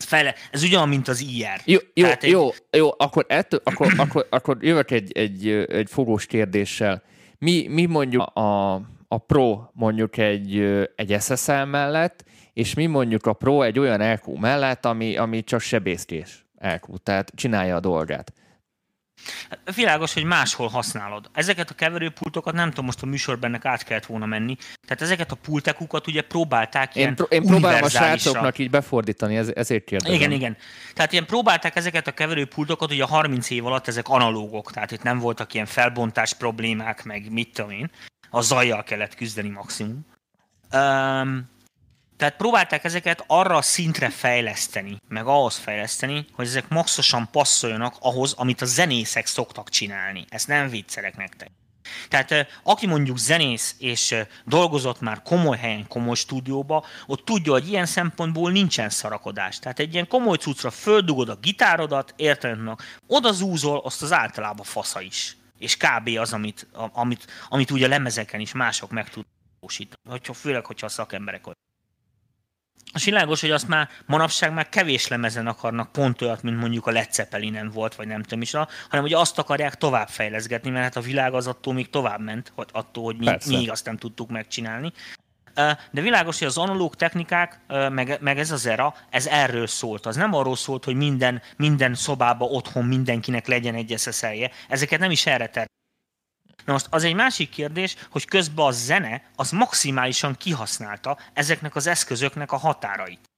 fejle, 0.03 0.35
ez 0.51 0.63
ugyan, 0.63 0.89
mint 0.89 1.07
az 1.07 1.21
IR. 1.21 1.61
Jó, 1.65 1.77
jó, 1.93 2.07
egy- 2.07 2.29
jó, 2.29 2.49
jó 2.71 2.89
akkor, 2.97 3.25
ettől, 3.27 3.59
akkor, 3.63 3.93
akkor, 3.97 4.27
akkor 4.29 4.57
jövök 4.61 4.91
egy, 4.91 5.11
egy, 5.11 5.47
egy 5.49 5.89
fogós 5.89 6.25
kérdéssel. 6.25 7.03
Mi, 7.37 7.67
mi 7.69 7.85
mondjuk 7.85 8.21
a, 8.23 8.73
a 9.07 9.17
Pro 9.27 9.59
mondjuk 9.73 10.17
egy, 10.17 10.59
egy 10.95 11.15
SSL 11.21 11.63
mellett, 11.63 12.23
és 12.53 12.73
mi 12.73 12.85
mondjuk 12.85 13.25
a 13.25 13.33
Pro 13.33 13.61
egy 13.61 13.79
olyan 13.79 14.11
LQ 14.13 14.33
mellett, 14.37 14.85
ami, 14.85 15.17
ami 15.17 15.43
csak 15.43 15.59
sebészkés 15.59 16.45
LQ, 16.59 16.97
tehát 16.97 17.31
csinálja 17.35 17.75
a 17.75 17.79
dolgát. 17.79 18.33
Világos, 19.75 20.13
hogy 20.13 20.23
máshol 20.23 20.67
használod. 20.67 21.29
Ezeket 21.33 21.69
a 21.69 21.73
keverőpultokat 21.73 22.53
nem 22.53 22.69
tudom, 22.69 22.85
most 22.85 23.01
a 23.01 23.05
műsorban 23.05 23.49
ennek 23.49 23.65
át 23.65 23.83
kellett 23.83 24.05
volna 24.05 24.25
menni. 24.25 24.55
Tehát 24.85 25.01
ezeket 25.01 25.31
a 25.31 25.35
pultekukat 25.35 26.07
ugye 26.07 26.21
próbálták 26.21 26.95
ilyen 26.95 27.09
Én, 27.09 27.15
pro, 27.15 27.25
én 27.25 27.43
próbálom 27.43 27.83
a 27.83 27.89
srácoknak 27.89 28.57
így 28.57 28.69
befordítani, 28.69 29.37
ez, 29.37 29.51
ezért 29.55 29.83
kérdezem. 29.83 30.15
Igen, 30.15 30.31
igen. 30.31 30.57
Tehát 30.93 31.11
ilyen 31.11 31.25
próbálták 31.25 31.75
ezeket 31.75 32.07
a 32.07 32.11
keverőpultokat, 32.11 32.91
ugye 32.91 33.03
a 33.03 33.07
30 33.07 33.49
év 33.49 33.65
alatt 33.65 33.87
ezek 33.87 34.07
analógok, 34.07 34.71
tehát 34.71 34.91
itt 34.91 35.03
nem 35.03 35.19
voltak 35.19 35.53
ilyen 35.53 35.65
felbontás 35.65 36.33
problémák, 36.33 37.03
meg 37.03 37.31
mit 37.31 37.53
tudom 37.53 37.71
én. 37.71 37.91
A 38.29 38.41
zajjal 38.41 38.83
kellett 38.83 39.15
küzdeni 39.15 39.49
maximum. 39.49 40.05
Um, 40.73 41.53
tehát 42.17 42.35
próbálták 42.35 42.83
ezeket 42.83 43.23
arra 43.27 43.55
a 43.55 43.61
szintre 43.61 44.09
fejleszteni, 44.09 44.97
meg 45.07 45.25
ahhoz 45.25 45.55
fejleszteni, 45.55 46.25
hogy 46.31 46.45
ezek 46.45 46.67
maxosan 46.67 47.27
passzoljanak 47.31 47.95
ahhoz, 47.99 48.33
amit 48.33 48.61
a 48.61 48.65
zenészek 48.65 49.25
szoktak 49.25 49.69
csinálni. 49.69 50.25
Ezt 50.29 50.47
nem 50.47 50.69
viccelek 50.69 51.17
nektek. 51.17 51.49
Tehát 52.09 52.47
aki 52.63 52.87
mondjuk 52.87 53.17
zenész 53.17 53.75
és 53.79 54.15
dolgozott 54.45 54.99
már 54.99 55.21
komoly 55.21 55.57
helyen, 55.57 55.87
komoly 55.87 56.15
stúdióba, 56.15 56.85
ott 57.05 57.25
tudja, 57.25 57.51
hogy 57.51 57.67
ilyen 57.67 57.85
szempontból 57.85 58.51
nincsen 58.51 58.89
szarakodás. 58.89 59.59
Tehát 59.59 59.79
egy 59.79 59.93
ilyen 59.93 60.07
komoly 60.07 60.37
cuccra 60.37 60.71
földugod 60.71 61.29
a 61.29 61.35
gitárodat, 61.35 62.13
értelemnek, 62.15 62.99
oda 63.07 63.31
zúzol, 63.31 63.81
azt 63.83 64.01
az 64.01 64.11
általában 64.11 64.65
fasza 64.65 65.01
is. 65.01 65.37
És 65.57 65.77
kb. 65.77 66.07
az, 66.17 66.33
amit, 66.33 66.67
amit, 66.91 67.27
amit 67.49 67.71
ugye 67.71 67.87
lemezeken 67.87 68.39
is 68.39 68.51
mások 68.51 68.91
meg 68.91 69.09
valósítani. 69.59 70.01
Hogyha, 70.09 70.33
főleg, 70.33 70.65
hogyha 70.65 70.85
a 70.85 70.89
szakemberek 70.89 71.47
olyan. 71.47 71.64
És 72.95 73.05
világos, 73.05 73.41
hogy 73.41 73.51
azt 73.51 73.67
már 73.67 73.89
manapság 74.05 74.53
már 74.53 74.69
kevés 74.69 75.07
lemezen 75.07 75.47
akarnak 75.47 75.91
pont 75.91 76.21
olyat, 76.21 76.43
mint 76.43 76.59
mondjuk 76.59 76.87
a 76.87 76.91
Led 76.91 77.13
Zeppelinen 77.13 77.69
volt, 77.69 77.95
vagy 77.95 78.07
nem 78.07 78.21
tudom 78.21 78.41
is, 78.41 78.51
hanem 78.51 78.67
hogy 78.89 79.13
azt 79.13 79.39
akarják 79.39 79.75
tovább 79.75 80.07
fejleszgetni, 80.07 80.69
mert 80.69 80.83
hát 80.83 80.95
a 80.95 81.01
világ 81.01 81.33
az 81.33 81.47
attól 81.47 81.73
még 81.73 81.89
tovább 81.89 82.19
ment, 82.19 82.51
hogy 82.55 82.67
attól, 82.71 83.03
hogy 83.03 83.17
mi, 83.17 83.25
Persze. 83.25 83.57
mi 83.57 83.67
azt 83.67 83.85
nem 83.85 83.97
tudtuk 83.97 84.29
megcsinálni. 84.29 84.91
De 85.91 86.01
világos, 86.01 86.39
hogy 86.39 86.47
az 86.47 86.57
analóg 86.57 86.95
technikák, 86.95 87.59
meg, 87.89 88.17
meg 88.21 88.39
ez 88.39 88.51
az 88.51 88.65
era, 88.65 88.95
ez 89.09 89.27
erről 89.27 89.67
szólt. 89.67 90.05
Az 90.05 90.15
nem 90.15 90.33
arról 90.33 90.55
szólt, 90.55 90.83
hogy 90.83 90.95
minden, 90.95 91.41
minden 91.57 91.93
szobába 91.93 92.45
otthon 92.45 92.85
mindenkinek 92.85 93.47
legyen 93.47 93.75
egy 93.75 93.93
SSL-je. 93.97 94.51
Ezeket 94.67 94.99
nem 94.99 95.11
is 95.11 95.25
erre 95.25 95.47
ter. 95.47 95.67
Na 96.65 96.73
most 96.73 96.87
az 96.89 97.03
egy 97.03 97.15
másik 97.15 97.49
kérdés, 97.49 97.95
hogy 98.09 98.25
közben 98.25 98.65
a 98.65 98.71
zene 98.71 99.29
az 99.35 99.51
maximálisan 99.51 100.35
kihasználta 100.35 101.17
ezeknek 101.33 101.75
az 101.75 101.87
eszközöknek 101.87 102.51
a 102.51 102.57
határait. 102.57 103.29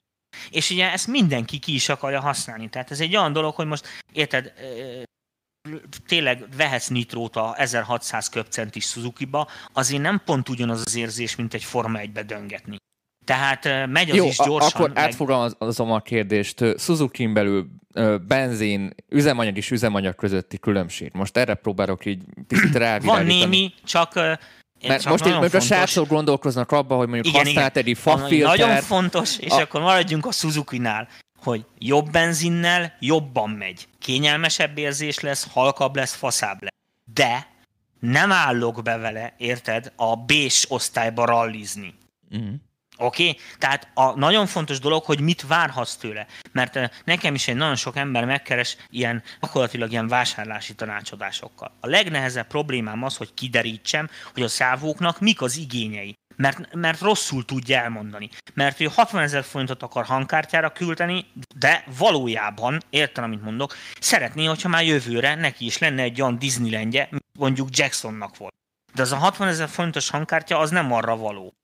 És 0.49 0.69
ugye 0.69 0.91
ezt 0.91 1.07
mindenki 1.07 1.59
ki 1.59 1.73
is 1.73 1.89
akarja 1.89 2.19
használni. 2.19 2.69
Tehát 2.69 2.91
ez 2.91 2.99
egy 2.99 3.15
olyan 3.15 3.33
dolog, 3.33 3.55
hogy 3.55 3.65
most 3.65 3.87
érted, 4.11 4.53
tényleg 6.05 6.55
vehetsz 6.55 6.87
nitrót 6.87 7.35
a 7.35 7.57
1600 7.57 8.29
köpcentis 8.29 8.85
Suzuki-ba, 8.85 9.47
azért 9.73 10.01
nem 10.01 10.21
pont 10.25 10.49
ugyanaz 10.49 10.81
az 10.85 10.95
érzés, 10.95 11.35
mint 11.35 11.53
egy 11.53 11.63
Forma 11.63 11.99
1-be 12.01 12.23
döngetni. 12.23 12.77
Tehát 13.27 13.87
megy 13.87 14.09
az 14.09 14.15
Jó, 14.15 14.25
is 14.27 14.37
gyorsan. 14.37 14.71
akkor 14.73 14.93
meg... 14.93 15.03
átfogalmazom 15.03 15.91
a 15.91 15.99
kérdést. 15.99 16.63
Suzuki-n 16.77 17.33
belül 17.33 17.67
benzin, 18.27 18.95
üzemanyag 19.09 19.57
és 19.57 19.71
üzemanyag 19.71 20.15
közötti 20.15 20.57
különbség. 20.57 21.11
Most 21.13 21.37
erre 21.37 21.53
próbálok 21.53 22.05
így 22.05 22.23
picit 22.47 22.71
Van 22.71 22.81
rávilágítani. 22.81 23.33
némi, 23.39 23.73
csak 23.85 24.15
ö, 24.15 24.33
Mert 24.87 25.05
most 25.05 25.25
itt 25.25 25.53
a 25.53 25.59
srácok 25.59 26.07
gondolkoznak 26.07 26.71
abba, 26.71 26.95
hogy 26.95 27.07
mondjuk 27.07 27.33
Igen, 27.33 27.45
használt 27.45 27.75
igen. 27.75 27.95
egy 27.95 27.97
Ami 28.03 28.21
Nagyon 28.37 28.47
fafiltert. 28.57 28.83
fontos, 28.85 29.37
és 29.37 29.51
A- 29.51 29.59
akkor 29.59 29.81
maradjunk 29.81 30.25
a 30.25 30.31
Suzuki-nál, 30.31 31.07
hogy 31.39 31.65
jobb 31.77 32.11
benzinnel 32.11 32.93
jobban 32.99 33.49
megy. 33.49 33.87
Kényelmesebb 33.99 34.77
érzés 34.77 35.19
lesz, 35.19 35.47
halkabb 35.51 35.95
lesz, 35.95 36.13
faszább 36.15 36.61
lesz. 36.61 36.71
De 37.13 37.47
nem 37.99 38.31
állok 38.31 38.83
be 38.83 38.97
vele, 38.97 39.33
érted, 39.37 39.91
a 39.95 40.15
B-s 40.15 40.65
osztályba 40.69 41.25
rallizni. 41.25 41.93
Mhm. 42.29 42.47
Oké? 42.97 43.29
Okay? 43.29 43.41
Tehát 43.57 43.87
a 43.93 44.19
nagyon 44.19 44.45
fontos 44.45 44.79
dolog, 44.79 45.03
hogy 45.03 45.19
mit 45.19 45.47
várhatsz 45.47 45.95
tőle. 45.95 46.25
Mert 46.51 47.03
nekem 47.05 47.35
is 47.35 47.47
egy 47.47 47.55
nagyon 47.55 47.75
sok 47.75 47.95
ember 47.95 48.25
megkeres 48.25 48.77
ilyen, 48.89 49.23
gyakorlatilag 49.41 49.91
ilyen 49.91 50.07
vásárlási 50.07 50.75
tanácsadásokkal. 50.75 51.71
A 51.79 51.87
legnehezebb 51.87 52.47
problémám 52.47 53.03
az, 53.03 53.17
hogy 53.17 53.33
kiderítsem, 53.33 54.09
hogy 54.33 54.43
a 54.43 54.47
szávóknak 54.47 55.19
mik 55.19 55.41
az 55.41 55.57
igényei. 55.57 56.15
Mert, 56.35 56.73
mert 56.73 57.01
rosszul 57.01 57.45
tudja 57.45 57.79
elmondani. 57.79 58.29
Mert 58.53 58.79
ő 58.79 58.85
60 58.85 59.21
ezer 59.21 59.43
forintot 59.43 59.83
akar 59.83 60.05
hangkártyára 60.05 60.71
küldeni, 60.71 61.25
de 61.55 61.83
valójában, 61.97 62.81
értem, 62.89 63.23
amit 63.23 63.43
mondok, 63.43 63.75
szeretné, 63.99 64.45
hogyha 64.45 64.69
már 64.69 64.85
jövőre 64.85 65.35
neki 65.35 65.65
is 65.65 65.77
lenne 65.77 66.01
egy 66.01 66.21
olyan 66.21 66.39
Disneylandje, 66.39 67.07
mint 67.11 67.23
mondjuk 67.39 67.77
Jacksonnak 67.77 68.37
volt. 68.37 68.53
De 68.93 69.01
az 69.01 69.11
a 69.11 69.15
60 69.15 69.47
ezer 69.47 69.67
forintos 69.67 70.09
hangkártya 70.09 70.59
az 70.59 70.69
nem 70.69 70.91
arra 70.93 71.15
való. 71.15 71.56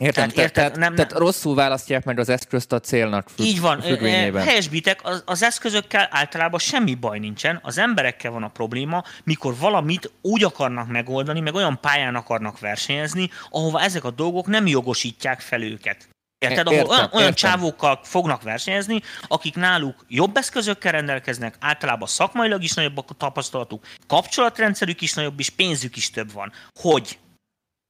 Értem, 0.00 0.28
Tehát 0.28 0.36
érted? 0.36 0.52
tehát, 0.52 0.76
Nem- 0.76 0.94
tehát 0.94 1.12
rosszul 1.12 1.54
választják 1.54 2.04
meg 2.04 2.18
az 2.18 2.28
eszközt 2.28 2.72
a 2.72 2.80
célnak 2.80 3.28
függ, 3.28 3.46
Így 3.46 3.60
van, 3.60 3.80
függvényében. 3.80 4.42
helyesbitek, 4.44 5.00
az, 5.02 5.22
az 5.26 5.42
eszközökkel 5.42 6.08
általában 6.10 6.58
semmi 6.60 6.94
baj 6.94 7.18
nincsen, 7.18 7.58
az 7.62 7.78
emberekkel 7.78 8.30
van 8.30 8.42
a 8.42 8.48
probléma, 8.48 9.04
mikor 9.24 9.56
valamit 9.56 10.12
úgy 10.22 10.44
akarnak 10.44 10.88
megoldani, 10.88 11.40
meg 11.40 11.54
olyan 11.54 11.78
pályán 11.80 12.14
akarnak 12.14 12.58
versenyezni, 12.58 13.30
ahova 13.50 13.80
ezek 13.80 14.04
a 14.04 14.10
dolgok 14.10 14.46
nem 14.46 14.66
jogosítják 14.66 15.40
fel 15.40 15.62
őket. 15.62 16.08
Érted? 16.38 16.66
Ahol 16.66 16.78
Értem, 16.78 16.90
olyan, 16.90 17.08
olyan 17.12 17.28
értem. 17.28 17.50
csávókkal 17.50 18.00
fognak 18.02 18.42
versenyezni, 18.42 19.02
akik 19.28 19.54
náluk 19.54 20.04
jobb 20.08 20.36
eszközökkel 20.36 20.92
rendelkeznek, 20.92 21.54
általában 21.60 22.08
szakmailag 22.08 22.62
is 22.62 22.72
nagyobb 22.74 22.98
a 22.98 23.04
tapasztalatuk, 23.16 23.86
kapcsolatrendszerük 24.06 25.00
is 25.00 25.14
nagyobb, 25.14 25.38
és 25.38 25.50
pénzük 25.50 25.96
is 25.96 26.10
több 26.10 26.32
van. 26.32 26.52
Hogy? 26.80 27.18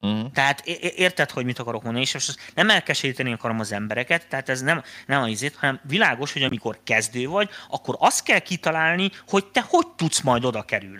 Mhm. 0.00 0.26
Tehát 0.32 0.66
érted, 0.66 1.30
hogy 1.30 1.44
mit 1.44 1.58
akarok 1.58 1.82
mondani, 1.82 2.04
és 2.04 2.12
most 2.12 2.38
nem 2.54 2.70
elkeseríteni 2.70 3.32
akarom 3.32 3.60
az 3.60 3.72
embereket, 3.72 4.26
tehát 4.26 4.48
ez 4.48 4.60
nem, 4.60 4.82
nem 5.06 5.22
a 5.22 5.28
izét, 5.28 5.56
hanem 5.56 5.80
világos, 5.82 6.32
hogy 6.32 6.42
amikor 6.42 6.78
kezdő 6.84 7.26
vagy, 7.26 7.50
akkor 7.68 7.96
azt 7.98 8.22
kell 8.22 8.38
kitalálni, 8.38 9.10
hogy 9.28 9.46
te 9.46 9.64
hogy 9.68 9.86
tudsz 9.86 10.20
majd 10.20 10.44
oda 10.44 10.62
kerülni. 10.62 10.98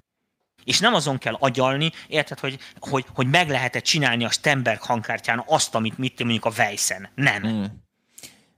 És 0.65 0.79
nem 0.79 0.95
azon 0.95 1.19
kell 1.19 1.35
agyalni, 1.39 1.93
érted, 2.07 2.39
hogy, 2.39 2.59
hogy, 2.79 3.05
hogy 3.15 3.27
meg 3.27 3.49
lehet-e 3.49 3.81
csinálni 3.81 4.25
a 4.25 4.31
Stenberg 4.31 4.81
hangkártyán 4.81 5.43
azt, 5.47 5.75
amit 5.75 5.99
mit 5.99 6.19
mondjuk 6.19 6.45
a 6.45 6.53
Weisszen. 6.59 7.09
Nem. 7.15 7.43
Mhm. 7.43 7.65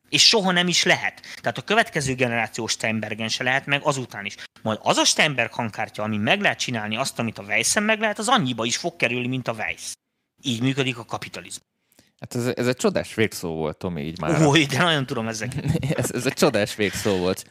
És 0.09 0.29
soha 0.29 0.51
nem 0.51 0.69
is 0.69 0.85
lehet. 0.85 1.21
Tehát 1.41 1.59
a 1.59 1.63
következő 1.63 2.15
generációs 2.15 2.73
Steinbergen 2.73 3.29
se 3.29 3.43
lehet, 3.43 3.67
meg 3.67 3.81
azután 3.83 4.25
is. 4.25 4.35
Majd 4.63 4.79
az 4.83 4.97
a 4.97 5.05
Steinberg 5.05 5.53
hangkártya, 5.53 6.03
ami 6.03 6.17
meg 6.17 6.41
lehet 6.41 6.59
csinálni 6.59 6.97
azt, 6.97 7.19
amit 7.19 7.39
a 7.39 7.43
Weissen 7.43 7.83
meg 7.83 8.01
lehet, 8.01 8.19
az 8.19 8.29
annyiba 8.29 8.65
is 8.65 8.77
fog 8.77 8.97
kerülni, 8.97 9.27
mint 9.27 9.49
a 9.49 9.53
Weiss. 9.53 9.93
Így 10.43 10.63
működik 10.63 10.99
a 10.99 11.05
kapitalizmus. 11.05 11.67
Hát 12.23 12.35
ez, 12.35 12.53
ez 12.57 12.67
egy 12.67 12.77
csodás 12.77 13.15
végszó 13.15 13.55
volt, 13.55 13.77
Tomi, 13.77 14.03
így 14.03 14.21
már. 14.21 14.47
Ó, 14.47 14.53
de 14.53 14.83
nagyon 14.83 15.07
tudom 15.07 15.29
ezeket. 15.29 15.65
ez, 16.01 16.11
ez 16.11 16.27
egy 16.27 16.33
csodás 16.33 16.75
végszó 16.75 17.17
volt. 17.17 17.45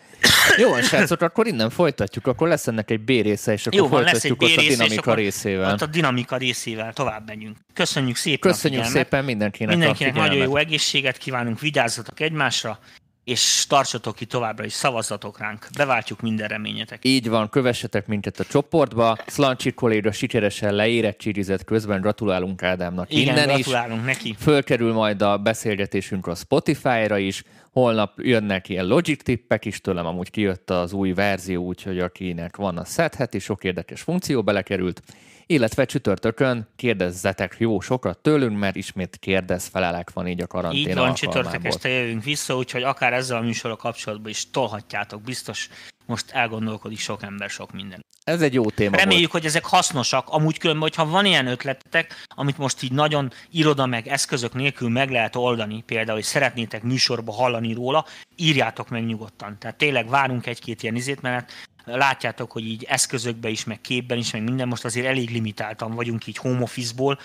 Jó 0.58 0.70
van, 0.70 0.82
srácok, 0.82 1.22
akkor 1.22 1.48
innen 1.48 1.70
folytatjuk, 1.70 2.28
akkor 2.28 2.48
lesz 2.48 2.68
ennek 2.68 2.92
egy 2.92 3.00
B 3.00 3.08
része, 3.08 3.52
és 3.52 3.68
akkor 3.68 3.80
Jó 3.80 3.88
van, 3.88 4.04
lesz 4.04 4.24
egy 4.24 4.36
folytatjuk 4.38 4.60
ott 4.60 4.66
a 4.66 4.70
dinamika 4.70 5.14
részével. 5.14 5.74
Ott 5.74 5.82
a 5.82 5.86
dinamika 5.86 6.38
részével 6.38 6.94
tovább 6.94 7.28
megyünk. 7.28 7.58
Köszönjük 7.74 8.16
szépen 8.16 8.52
Köszönjük 8.52 8.84
szépen 8.84 9.26
mindenkinek, 9.26 9.76
Mindenkinek 9.76 10.14
nagyon 10.14 10.44
jó 10.44 10.56
egészséget 10.56 11.18
kívánunk, 11.18 11.60
vigyázzatok 11.60 12.20
egymásra, 12.20 12.80
és 13.24 13.66
tartsatok 13.68 14.16
ki 14.16 14.26
továbbra 14.26 14.66
is, 14.66 14.74
szavazzatok 14.74 15.40
ránk, 15.40 15.68
beváltjuk 15.78 16.22
minden 16.22 16.48
reményetek. 16.48 17.00
Így 17.06 17.30
van, 17.30 17.50
kövessetek 17.50 18.08
minket 18.08 18.40
a 18.40 18.44
csoportba. 18.44 19.18
Szlancsi 19.28 19.72
kolléga 19.72 20.12
sikeresen 20.12 20.74
leérettségizett 20.74 21.64
közben, 21.64 22.02
gratulálunk 22.02 22.64
Ádámnak 22.64 23.12
Igen, 23.14 23.36
innen 23.36 23.48
gratulálunk 23.48 24.00
is. 24.00 24.06
neki. 24.06 24.36
Fölkerül 24.40 24.94
majd 24.94 25.22
a 25.22 25.38
beszélgetésünk 25.38 26.28
a 26.28 26.36
Spotify-ra 26.36 27.18
is, 27.18 27.44
holnap 27.72 28.20
jönnek 28.22 28.70
ilyen 28.70 28.86
logic 28.86 29.24
tippek 29.24 29.66
is 29.66 29.82
tőlem, 29.82 30.06
amúgy 30.06 30.32
kijött 30.32 30.70
az 30.70 30.94
új 30.94 31.14
verzió, 31.14 31.64
úgyhogy 31.64 32.00
akinek 32.00 32.56
van 32.56 32.78
a 32.78 32.86
szedheti, 32.86 33.40
sok 33.40 33.64
érdekes 33.64 34.02
funkció 34.02 34.44
belekerült 34.44 35.02
illetve 35.52 35.86
csütörtökön 35.86 36.68
kérdezzetek 36.76 37.56
jó 37.58 37.80
sokat 37.80 38.18
tőlünk, 38.18 38.60
mert 38.60 38.76
ismét 38.76 39.18
kérdez 39.20 39.66
felelek 39.66 40.12
van 40.14 40.28
így 40.28 40.42
a 40.42 40.48
karantén 40.48 40.88
Így 40.88 40.96
van, 40.96 41.14
csütörtök 41.14 41.66
este 41.66 41.90
jövünk 41.90 42.24
vissza, 42.24 42.56
úgyhogy 42.56 42.84
akár 42.84 43.14
ezzel 43.14 43.38
a 43.38 43.42
műsorral 43.42 43.78
kapcsolatban 43.78 44.30
is 44.30 44.50
tolhatjátok, 44.52 45.22
biztos 45.22 45.70
most 46.06 46.32
elgondolkodik 46.32 47.00
sok 47.00 47.24
ember 47.24 47.50
sok 47.50 47.72
minden. 47.72 48.06
Ez 48.24 48.42
egy 48.42 48.54
jó 48.54 48.70
téma 48.70 48.96
Reméljük, 48.96 49.32
volt. 49.32 49.44
hogy 49.44 49.52
ezek 49.52 49.66
hasznosak. 49.66 50.30
Amúgy 50.30 50.58
különben, 50.58 50.84
hogyha 50.84 51.06
van 51.06 51.26
ilyen 51.26 51.48
ötletetek, 51.48 52.26
amit 52.36 52.58
most 52.58 52.84
így 52.84 52.92
nagyon 52.92 53.32
iroda 53.52 53.86
meg 53.86 54.08
eszközök 54.08 54.54
nélkül 54.54 54.90
meg 54.90 55.10
lehet 55.10 55.36
oldani, 55.36 55.84
például, 55.86 56.16
hogy 56.16 56.26
szeretnétek 56.26 56.84
műsorba 56.84 57.32
hallani 57.32 57.74
róla, 57.74 58.06
írjátok 58.36 58.90
meg 58.90 59.06
nyugodtan. 59.06 59.58
Tehát 59.60 59.78
tényleg 59.78 60.10
várunk 60.10 60.46
egy-két 60.46 60.84
ilyen 60.84 60.96
izét, 60.96 61.22
mert 61.22 61.52
látjátok, 61.86 62.52
hogy 62.52 62.66
így 62.66 62.84
eszközökben 62.84 63.52
is, 63.52 63.64
meg 63.64 63.82
képben 63.82 64.18
is, 64.18 64.32
meg 64.32 64.44
minden, 64.44 64.68
most 64.68 64.86
azért 64.86 65.08
elég 65.08 65.30
limitáltan 65.30 65.92
vagyunk 65.92 66.28
így 66.28 66.38
home 66.38 66.62
office-ból, 66.62 67.20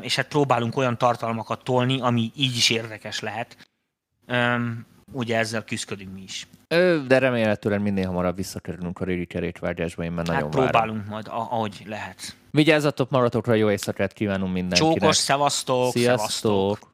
és 0.00 0.16
hát 0.16 0.28
próbálunk 0.28 0.76
olyan 0.76 0.98
tartalmakat 0.98 1.64
tolni, 1.64 2.00
ami 2.00 2.30
így 2.36 2.56
is 2.56 2.70
érdekes 2.70 3.20
lehet. 3.20 3.56
Ugye 5.12 5.38
ezzel 5.38 5.64
küzdködünk 5.64 6.14
mi 6.14 6.22
is. 6.22 6.46
De 7.06 7.18
remélhetőleg 7.18 7.80
minél 7.80 8.06
hamarabb 8.06 8.36
visszakerülünk 8.36 9.00
a 9.00 9.04
régi 9.04 9.26
kerékvágyásba, 9.26 10.04
én 10.04 10.12
már 10.12 10.26
hát 10.26 10.34
nagyon 10.34 10.50
próbálunk 10.50 10.96
várom. 10.96 11.04
majd, 11.08 11.26
ahogy 11.28 11.82
lehet. 11.86 12.36
Vigyázzatok 12.50 13.10
maratokra, 13.10 13.54
jó 13.54 13.70
éjszakát 13.70 14.12
kívánunk 14.12 14.52
mindenkinek. 14.52 15.00
Csókos, 15.00 15.16
szevasztok. 15.16 15.92
Szevasztok. 15.92 16.90